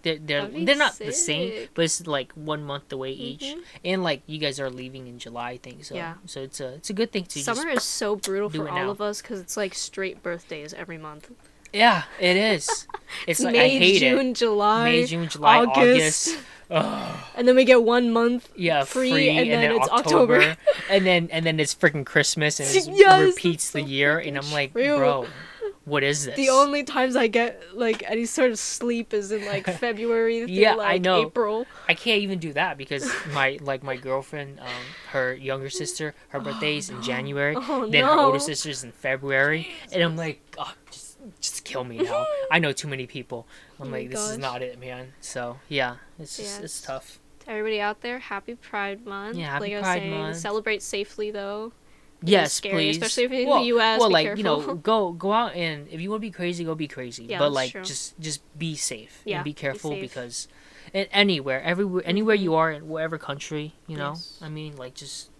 they're 0.03 0.19
they're 0.19 0.47
they're 0.49 0.77
not 0.77 0.99
the 0.99 1.13
same, 1.13 1.69
but 1.75 1.85
it's 1.85 2.07
like 2.07 2.33
one 2.33 2.63
month 2.65 2.93
away 2.93 3.13
each, 3.13 3.43
Mhm. 3.43 3.63
and 3.85 4.03
like 4.05 4.23
you 4.27 4.39
guys 4.39 4.59
are 4.61 4.71
leaving 4.71 5.07
in 5.07 5.19
July, 5.19 5.51
I 5.51 5.57
think. 5.59 5.85
So 5.85 5.95
Yeah. 5.95 6.15
so 6.27 6.41
it's 6.43 6.61
a 6.61 6.75
it's 6.75 6.91
a 6.91 6.95
good 6.95 7.13
thing 7.13 7.25
to 7.27 7.39
Summer 7.43 7.69
is 7.71 7.83
so 7.85 8.17
brutal 8.17 8.51
for 8.51 8.69
all 8.69 8.75
now. 8.77 8.91
of 8.91 9.01
us 9.01 9.23
because 9.23 9.41
it's 9.41 9.57
like 9.57 9.75
straight 9.75 10.23
birthdays 10.23 10.75
every 10.75 10.99
month. 10.99 11.31
yeah, 11.73 12.03
it 12.21 12.37
is. 12.37 12.87
It's 13.27 13.41
like 13.41 13.53
May, 13.53 13.77
I 13.77 13.79
hate 13.79 14.01
June, 14.01 14.29
it. 14.31 14.35
July, 14.37 14.85
May, 14.85 15.07
June, 15.07 15.29
July, 15.29 15.59
August. 15.65 16.29
August. 16.29 16.45
And 17.37 17.47
then 17.47 17.55
we 17.57 17.65
get 17.65 17.83
one 17.83 18.11
month. 18.13 18.49
yeah, 18.57 18.85
free, 18.85 19.11
free, 19.11 19.29
and 19.29 19.41
and, 19.41 19.51
then 19.51 19.61
then, 19.61 19.73
it's 19.81 19.89
October, 19.91 20.37
October. 20.41 20.57
and 20.91 21.05
then 21.07 21.29
and 21.31 21.45
then 21.45 21.61
it's 21.61 21.75
freaking 21.75 22.05
Christmas, 22.07 22.61
and 22.61 22.69
it 22.75 22.89
Yes, 22.97 23.21
repeats 23.21 23.71
that's 23.71 23.85
the 23.85 23.91
year, 23.91 24.19
and 24.19 24.39
I'm 24.39 24.51
like, 24.53 24.73
true. 24.73 24.97
bro, 24.97 25.27
what 25.85 26.03
is 26.05 26.25
this? 26.27 26.37
The 26.37 26.49
only 26.51 26.85
times 26.85 27.17
I 27.17 27.27
get 27.27 27.61
like 27.77 28.03
any 28.07 28.25
sort 28.25 28.51
of 28.51 28.59
sleep 28.59 29.13
is 29.13 29.33
in 29.33 29.45
like 29.47 29.67
February 29.79 30.41
through 30.47 30.55
Yeah, 30.55 30.73
I 30.75 30.77
like 30.77 31.03
know. 31.03 31.23
April. 31.27 31.67
I 31.89 31.95
can't 31.95 32.21
even 32.23 32.39
do 32.39 32.53
that 32.53 32.79
because 32.79 33.11
my 33.35 33.59
like 33.61 33.83
my 33.83 33.97
girlfriend, 33.97 34.61
um, 34.61 34.67
her 35.11 35.35
younger 35.35 35.71
sister, 35.71 36.15
her 36.29 36.41
birthday's 36.45 36.89
in 36.91 37.03
January, 37.03 37.55
Oh, 37.57 37.89
then 37.89 38.05
her 38.05 38.13
older 38.19 38.39
sister's 38.51 38.85
in 38.85 38.93
February, 38.93 39.69
and 39.93 40.03
I'm 40.03 40.17
like, 40.17 40.41
oh, 40.59 40.73
just 40.91 41.17
just 41.41 41.65
kill 41.65 41.85
me 41.85 41.99
now. 41.99 42.27
I 42.51 42.59
know 42.59 42.73
too 42.73 42.89
many 42.89 43.07
people. 43.07 43.47
I'm 43.81 43.89
Oh 43.89 43.91
like, 43.91 44.11
this 44.11 44.21
is 44.31 44.39
not 44.39 44.63
it, 44.63 44.79
man. 44.79 45.13
So 45.21 45.59
yeah, 45.69 45.97
it's 46.19 46.37
just 46.37 46.61
it's 46.63 46.81
tough. 46.81 47.19
To 47.41 47.51
everybody 47.51 47.81
out 47.81 48.03
there, 48.03 48.21
happy 48.21 48.55
Pride 48.55 49.05
Month. 49.05 49.37
Yeah, 49.37 49.47
happy 49.51 49.65
like 49.65 49.73
I 49.73 49.77
was 49.77 49.83
Pride 49.83 49.99
saying, 50.03 50.11
Month. 50.13 50.37
Celebrate 50.37 50.81
safely 50.83 51.33
though. 51.33 51.73
Yes, 52.23 52.53
scary, 52.53 52.75
please. 52.75 52.97
especially 52.97 53.25
if 53.25 53.31
you're 53.31 53.41
in 53.41 53.47
the 53.47 53.51
well, 53.51 53.65
US, 53.65 54.01
Well, 54.01 54.09
be 54.09 54.13
like 54.13 54.37
you 54.37 54.45
know, 54.45 54.75
go 54.77 55.13
go 55.13 55.33
out 55.33 55.55
and 55.55 55.89
if 55.89 56.01
you 56.01 56.11
want 56.11 56.21
to 56.21 56.27
be 56.27 56.31
crazy, 56.31 56.65
go 56.65 56.75
be 56.75 56.89
crazy. 56.89 57.25
Yeah, 57.25 57.39
but 57.39 57.53
like 57.53 57.73
true. 57.73 57.83
just 57.83 58.19
just 58.21 58.41
be 58.59 58.77
safe 58.77 59.23
Yeah, 59.25 59.37
and 59.37 59.45
be 59.45 59.51
be 59.51 59.55
careful 59.55 59.91
safe. 59.91 60.01
because 60.01 60.49
and 60.95 61.09
anywhere, 61.13 61.63
everywhere, 61.63 62.03
anywhere 62.05 62.35
you 62.35 62.51
mm-hmm. 62.51 62.59
are 62.59 62.71
in 62.73 62.89
whatever 62.89 63.19
country, 63.19 63.75
you 63.87 63.97
know, 63.97 64.11
Yes. 64.11 64.39
I 64.43 64.49
mean, 64.49 64.77
like 64.77 64.95
just 64.95 65.31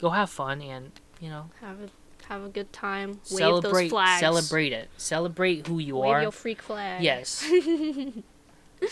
go 0.00 0.10
have 0.10 0.30
fun 0.30 0.60
and 0.62 0.92
you 1.20 1.28
know 1.28 1.50
Have 1.60 1.80
a 1.80 1.88
have 2.28 2.44
a 2.44 2.48
good 2.48 2.72
time. 2.72 3.10
Wave 3.30 3.38
celebrate 3.38 3.82
those 3.84 3.90
flags. 3.90 4.20
celebrate 4.20 4.72
it 4.72 4.88
celebrate 4.96 5.66
who 5.66 5.78
you 5.78 5.96
Wave 5.96 6.12
are. 6.12 6.22
your 6.22 6.32
freak 6.32 6.62
flag. 6.62 7.02
Yes. 7.02 7.44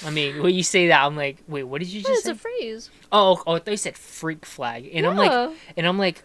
I 0.05 0.10
mean, 0.10 0.43
when 0.43 0.55
you 0.55 0.62
say 0.62 0.89
that, 0.89 1.05
I'm 1.05 1.16
like, 1.16 1.39
wait, 1.48 1.64
what 1.64 1.81
did 1.81 1.89
you 1.89 2.01
just 2.01 2.12
it's 2.12 2.22
say? 2.24 2.31
a 2.31 2.35
phrase. 2.35 2.90
oh, 3.10 3.43
oh, 3.47 3.59
they 3.59 3.77
said 3.77 3.97
freak 3.97 4.47
flag, 4.47 4.89
and 4.93 5.06
I'm 5.06 5.16
like, 5.16 5.31
Yeah. 5.31 5.52
and 5.77 5.86
I'm 5.86 5.98
like, 5.98 6.22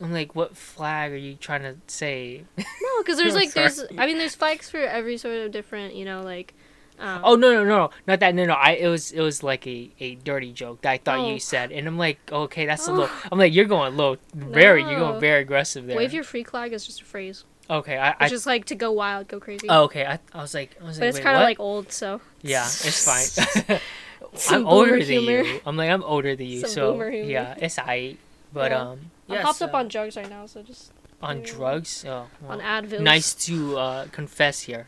I'm 0.00 0.12
like, 0.12 0.34
what 0.34 0.56
flag 0.56 1.12
are 1.12 1.16
you 1.16 1.34
trying 1.36 1.62
to 1.62 1.76
say? 1.86 2.44
no, 2.58 2.64
because 2.98 3.16
there's 3.18 3.34
like 3.42 3.52
there's. 3.54 3.80
I 3.96 4.06
mean 4.06 4.18
there's 4.18 4.34
flags 4.34 4.68
for 4.70 4.78
every 4.78 5.16
sort 5.18 5.36
of 5.38 5.52
different 5.52 5.94
you 5.94 6.04
know 6.04 6.22
like. 6.22 6.54
Um, 6.96 7.22
Oh 7.24 7.34
no 7.34 7.50
no 7.52 7.64
no 7.64 7.76
no 7.78 7.90
not 8.06 8.20
that 8.20 8.36
no 8.36 8.44
no 8.44 8.52
I 8.54 8.72
it 8.72 8.86
was 8.86 9.10
it 9.10 9.20
was 9.20 9.42
like 9.42 9.66
a, 9.66 9.90
a 9.98 10.14
dirty 10.14 10.52
joke 10.52 10.82
that 10.82 10.90
I 10.92 10.98
thought 10.98 11.18
Oh. 11.18 11.28
you 11.32 11.40
said 11.40 11.72
and 11.72 11.88
I'm 11.88 11.98
like 11.98 12.20
okay 12.30 12.66
that's 12.66 12.86
a 12.86 12.92
little 12.96 13.10
I'm 13.32 13.38
like 13.38 13.52
you're 13.52 13.64
going 13.64 13.96
low 13.96 14.16
very 14.32 14.80
you're 14.82 15.00
going 15.00 15.18
very 15.20 15.42
aggressive 15.42 15.86
there 15.88 15.96
Wave 15.96 16.12
your 16.14 16.22
free 16.22 16.44
flag 16.44 16.72
is 16.72 16.86
just 16.86 17.00
a 17.00 17.04
phrase. 17.04 17.42
okay 17.68 17.98
I, 17.98 18.10
I 18.10 18.16
It's 18.20 18.30
just 18.30 18.46
like 18.46 18.66
to 18.66 18.76
go 18.76 18.92
wild, 18.92 19.26
go 19.26 19.40
crazy. 19.40 19.66
oh, 19.68 19.82
okay 19.90 20.06
I, 20.06 20.20
I 20.32 20.40
was 20.40 20.54
like 20.54 20.76
I 20.80 20.84
was 20.84 20.98
but 21.00 21.06
like 21.06 21.14
it's 21.16 21.24
kind 21.24 21.36
of 21.36 21.42
like 21.42 21.58
old, 21.58 21.90
so. 21.90 22.20
yeah 22.42 22.62
it's 22.64 23.04
fine 23.04 23.80
I'm 24.50 24.64
older 24.64 24.92
boomer 24.98 25.04
than 25.04 25.22
you 25.24 25.60
I'm 25.66 25.76
like 25.76 25.90
I'm 25.90 26.04
older 26.04 26.36
than 26.36 26.46
you 26.46 26.60
Some 26.60 26.70
so 26.70 27.02
yeah 27.08 27.56
it's 27.58 27.76
I 27.76 28.18
but 28.52 28.70
Yeah. 28.70 28.80
um 28.90 29.10
I'm 29.28 29.34
yeah, 29.36 29.42
hopped 29.42 29.62
up 29.62 29.74
on 29.74 29.88
drugs 29.88 30.16
right 30.16 30.28
now, 30.28 30.46
so 30.46 30.62
just 30.62 30.92
on 31.22 31.38
yeah. 31.40 31.44
drugs 31.46 32.04
oh 32.06 32.26
on 32.48 32.60
Advil. 32.60 33.00
nice 33.00 33.32
to 33.34 33.76
uh, 33.78 34.06
confess 34.08 34.60
here 34.62 34.86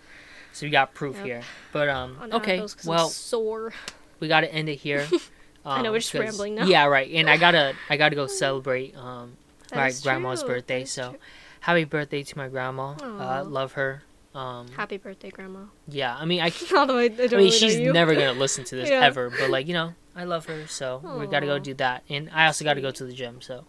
so 0.52 0.66
we 0.66 0.70
got 0.70 0.92
proof 0.92 1.16
Yep. 1.16 1.24
here 1.24 1.42
but 1.72 1.88
um 1.88 2.18
On 2.20 2.32
okay 2.34 2.58
'cause 2.58 2.76
I'm 2.84 2.88
well 2.90 3.08
sore. 3.08 3.72
we 4.20 4.28
gotta 4.28 4.52
end 4.52 4.68
it 4.68 4.76
here. 4.76 5.06
I 5.64 5.82
know, 5.82 5.88
um, 5.88 5.92
we're 5.94 5.98
just 6.00 6.14
rambling 6.14 6.54
now. 6.54 6.64
Yeah, 6.66 6.84
right. 6.86 7.10
And 7.10 7.28
I 7.28 7.36
gotta, 7.38 7.74
I 7.90 7.96
gotta 7.96 8.14
go 8.14 8.26
celebrate 8.44 8.96
um 8.96 9.36
That 9.70 9.76
my 9.76 9.92
grandma's 10.02 10.40
true, 10.42 10.48
birthday. 10.54 10.78
that 10.80 10.82
is 10.84 10.90
So 10.92 11.10
true. 11.10 11.18
happy 11.60 11.84
birthday 11.84 12.22
to 12.22 12.38
my 12.38 12.48
grandma. 12.48 12.92
Uh, 13.02 13.42
love 13.44 13.72
her. 13.72 14.02
Um, 14.34 14.68
Happy 14.76 14.98
birthday, 14.98 15.30
Grandma. 15.30 15.60
yeah. 15.88 16.14
I 16.14 16.24
mean, 16.26 16.40
I, 16.42 16.52
Although 16.76 16.98
I, 16.98 17.04
I 17.04 17.08
don't 17.08 17.20
I 17.20 17.24
mean, 17.24 17.30
really 17.36 17.50
she's 17.50 17.80
never 17.80 18.14
gonna 18.14 18.34
listen 18.34 18.64
to 18.64 18.76
this 18.76 18.90
Yeah. 18.90 19.00
ever. 19.00 19.30
But 19.30 19.48
like, 19.50 19.66
you 19.66 19.72
know, 19.72 19.94
I 20.14 20.24
love 20.24 20.44
her. 20.46 20.66
So 20.68 21.00
we 21.18 21.26
gotta 21.26 21.46
go 21.46 21.58
do 21.58 21.74
that. 21.74 22.04
And 22.10 22.28
I 22.32 22.46
also 22.46 22.62
gotta 22.64 22.80
go 22.82 22.90
to 22.92 23.04
the 23.04 23.14
gym. 23.14 23.40
So 23.40 23.64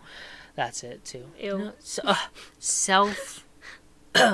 that's 0.58 0.84
it 0.84 1.06
too. 1.06 1.24
Ew. 1.40 1.58
know, 1.58 1.72
so, 1.80 2.02
uh, 2.04 2.16
self. 2.60 3.46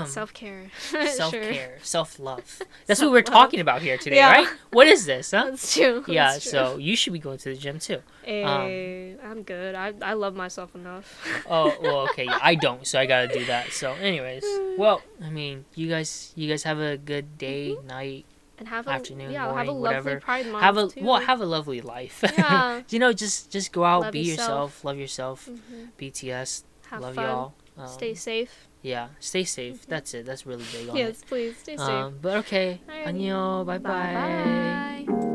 Self 0.08 0.34
care. 0.34 0.72
self 1.10 1.34
care, 1.34 1.78
self 1.82 2.18
love. 2.18 2.62
That's 2.88 3.02
what 3.02 3.12
we're 3.12 3.22
talking 3.22 3.60
about 3.60 3.82
here 3.82 3.98
today, 3.98 4.16
Yeah. 4.16 4.32
right? 4.32 4.48
What 4.72 4.88
is 4.88 5.06
this, 5.06 5.32
huh? 5.32 5.50
That's 5.50 5.74
true. 5.74 6.06
yeah, 6.08 6.32
that's 6.32 6.44
true. 6.44 6.52
so 6.52 6.78
you 6.78 6.96
should 6.96 7.12
be 7.12 7.20
going 7.20 7.38
to 7.40 7.50
the 7.50 7.58
gym 7.58 7.80
too. 7.80 8.00
Hey, 8.24 9.18
I'm 9.22 9.44
good. 9.44 9.76
I 9.76 9.92
I 10.02 10.14
love 10.14 10.36
myself 10.36 10.74
enough. 10.74 11.28
Oh, 11.50 11.76
well, 11.82 12.00
okay. 12.10 12.24
Yeah, 12.24 12.40
I 12.42 12.56
don't, 12.56 12.88
so 12.88 12.98
I 12.98 13.06
gotta 13.06 13.28
do 13.28 13.44
that. 13.46 13.74
So, 13.74 13.92
anyways, 13.94 14.46
well, 14.78 15.02
I 15.22 15.30
mean, 15.30 15.66
you 15.76 15.90
guys, 15.90 16.32
you 16.38 16.48
guys 16.48 16.64
have 16.64 16.80
a 16.80 16.96
good 16.96 17.38
day, 17.38 17.76
mm-hmm. 17.76 17.88
night, 17.88 18.26
and 18.60 18.68
have 18.68 18.88
a 18.88 18.92
Afternoon, 18.92 19.32
yeah, 19.32 19.44
have 19.48 19.52
a 19.52 19.54
morning, 19.54 19.68
lovely 19.68 19.82
whatever. 19.82 20.20
Pride 20.20 20.46
Month 20.48 20.64
have 20.64 20.78
a 20.78 20.88
too. 20.88 21.04
well, 21.04 21.20
have 21.20 21.42
a 21.42 21.46
lovely 21.46 21.82
life. 21.82 22.24
Yeah. 22.38 22.82
you 22.90 23.00
know, 23.00 23.12
just 23.14 23.52
just 23.52 23.72
go 23.72 23.84
out, 23.84 24.02
Love 24.02 24.12
be 24.14 24.20
yourself. 24.20 24.38
yourself, 24.82 24.84
love 24.86 24.98
yourself. 24.98 25.50
Mhm. 25.50 25.90
BTS, 25.98 26.64
Have 26.90 27.02
love 27.02 27.16
fun. 27.16 27.26
y'all. 27.26 27.54
Um, 27.78 27.88
Stay 27.88 28.14
safe. 28.14 28.68
Yeah, 28.84 29.08
stay 29.20 29.46
safe. 29.46 29.88
That's 29.88 30.14
it. 30.14 30.26
That's 30.26 30.46
really 30.46 30.66
big 30.72 30.90
on 30.90 30.96
Yes, 30.98 31.24
please 31.24 31.58
stay 31.58 31.78
safe. 31.78 31.88
Um, 31.90 32.20
but 32.22 32.38
okay. 32.46 32.82
안녕, 33.06 33.66
bye 33.66 33.80
bye. 33.80 35.33